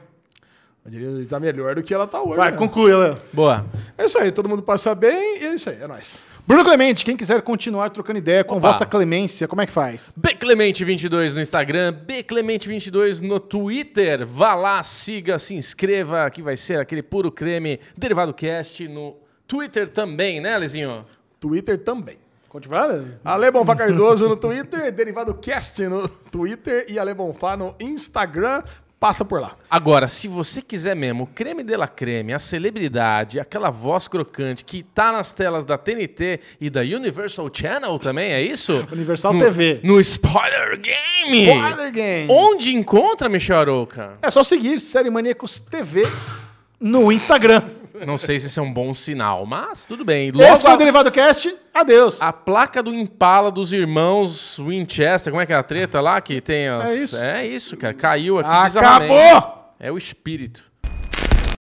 Eu 0.85 0.91
diria 0.91 1.21
que 1.21 1.27
tá 1.27 1.39
melhor 1.39 1.77
do 1.77 1.83
que 1.83 1.95
ela 1.95 2.09
tá 2.09 2.21
hoje. 2.21 2.37
Vai, 2.37 2.51
né? 2.51 2.57
conclui, 2.57 2.93
Léo. 2.93 3.17
Boa. 3.33 3.65
É 3.97 4.05
isso 4.05 4.19
aí, 4.19 4.33
todo 4.33 4.49
mundo 4.49 4.63
passa 4.63 4.95
bem 4.95 5.41
e 5.41 5.47
é 5.47 5.55
isso 5.55 5.71
aí, 5.71 5.81
é 5.81 5.87
nóis. 5.87 6.21
Bruno 6.45 6.65
Clemente, 6.65 7.05
quem 7.05 7.17
quiser 7.17 7.41
continuar 7.41 7.91
trocando 7.91 8.19
ideia 8.19 8.43
com 8.43 8.57
Opa. 8.57 8.67
vossa 8.67 8.85
clemência, 8.85 9.47
como 9.47 9.63
é 9.63 9.67
que 9.67 9.71
faz? 9.71 10.13
Bclemente22 10.21 11.35
no 11.35 11.41
Instagram, 11.41 11.95
Bclemente22 12.05 13.21
no 13.21 13.39
Twitter. 13.39 14.27
Vá 14.27 14.55
lá, 14.55 14.83
siga, 14.83 15.39
se 15.39 15.55
inscreva, 15.55 16.29
que 16.31 16.43
vai 16.43 16.57
ser 16.57 16.81
aquele 16.81 17.03
puro 17.03 17.31
creme 17.31 17.79
Derivado 17.97 18.35
Cast 18.35 18.89
no 18.89 19.17
Twitter 19.47 19.89
também, 19.89 20.41
né, 20.41 20.59
Lezinho? 20.59 21.07
Twitter 21.39 21.79
também. 21.79 22.17
Conte 22.53 22.69
vale? 22.69 23.15
Ale 23.25 23.51
Bonfá 23.51 23.75
Cardoso 23.75 24.29
no 24.29 24.37
Twitter, 24.37 24.93
Derivado 24.93 25.33
Cast 25.33 25.87
no 25.87 26.07
Twitter 26.07 26.85
e 26.87 26.99
Ale 26.99 27.15
Bonfá 27.15 27.57
no 27.57 27.75
Instagram. 27.81 28.63
Passa 29.03 29.25
por 29.25 29.41
lá. 29.41 29.57
Agora, 29.69 30.07
se 30.07 30.29
você 30.29 30.63
quiser 30.63 30.95
mesmo, 30.95 31.25
o 31.25 31.27
creme 31.27 31.65
de 31.65 31.77
la 31.77 31.89
creme, 31.89 32.33
a 32.33 32.39
celebridade, 32.39 33.41
aquela 33.41 33.69
voz 33.69 34.07
crocante 34.07 34.65
que 34.65 34.85
tá 34.85 35.11
nas 35.11 35.33
telas 35.33 35.65
da 35.65 35.77
TNT 35.77 36.39
e 36.61 36.71
da 36.71 36.83
Universal 36.83 37.51
Channel 37.53 37.99
também, 37.99 38.31
é 38.31 38.41
isso? 38.41 38.87
Universal 38.93 39.33
no, 39.33 39.41
TV. 39.41 39.81
No 39.83 39.99
Spoiler 39.99 40.81
Game. 40.81 41.49
Spoiler 41.49 41.91
Game. 41.91 42.29
Onde 42.31 42.77
encontra, 42.77 43.29
Michel 43.29 43.59
Arouca? 43.59 44.19
É 44.23 44.31
só 44.31 44.45
seguir 44.45 44.79
Série 44.79 45.11
Maníacos 45.11 45.59
TV 45.59 46.07
no 46.79 47.11
Instagram. 47.11 47.61
Não 48.07 48.17
sei 48.17 48.41
se 48.41 48.47
isso 48.47 48.59
é 48.59 48.63
um 48.63 48.73
bom 48.73 48.95
sinal, 48.95 49.45
mas 49.45 49.85
tudo 49.87 50.05
bem. 50.05 50.33
Esse 50.41 50.63
foi 50.63 50.71
a- 50.71 50.75
o 50.75 50.77
Derivado 50.79 51.11
Cast. 51.13 51.55
Adeus. 51.75 52.21
A 52.23 52.33
placa 52.33 52.83
do 52.83 52.93
Impala 52.95 53.51
dos 53.51 53.73
irmãos 53.73 54.59
Winchester, 54.59 55.31
como 55.31 55.43
é 55.43 55.47
que 55.47 55.53
é 55.53 55.57
a 55.57 55.63
treta 55.63 56.01
lá 56.01 56.21
que 56.21 56.41
tem 56.41 56.69
as... 56.69 56.91
É 56.91 56.95
isso. 56.97 57.17
É 57.17 57.47
isso, 57.47 57.77
cara. 57.77 57.93
Caiu 57.95 58.39
aqui 58.39 58.49
Acabou! 58.79 59.75
É 59.79 59.93
o 59.93 59.99
espírito. 59.99 60.72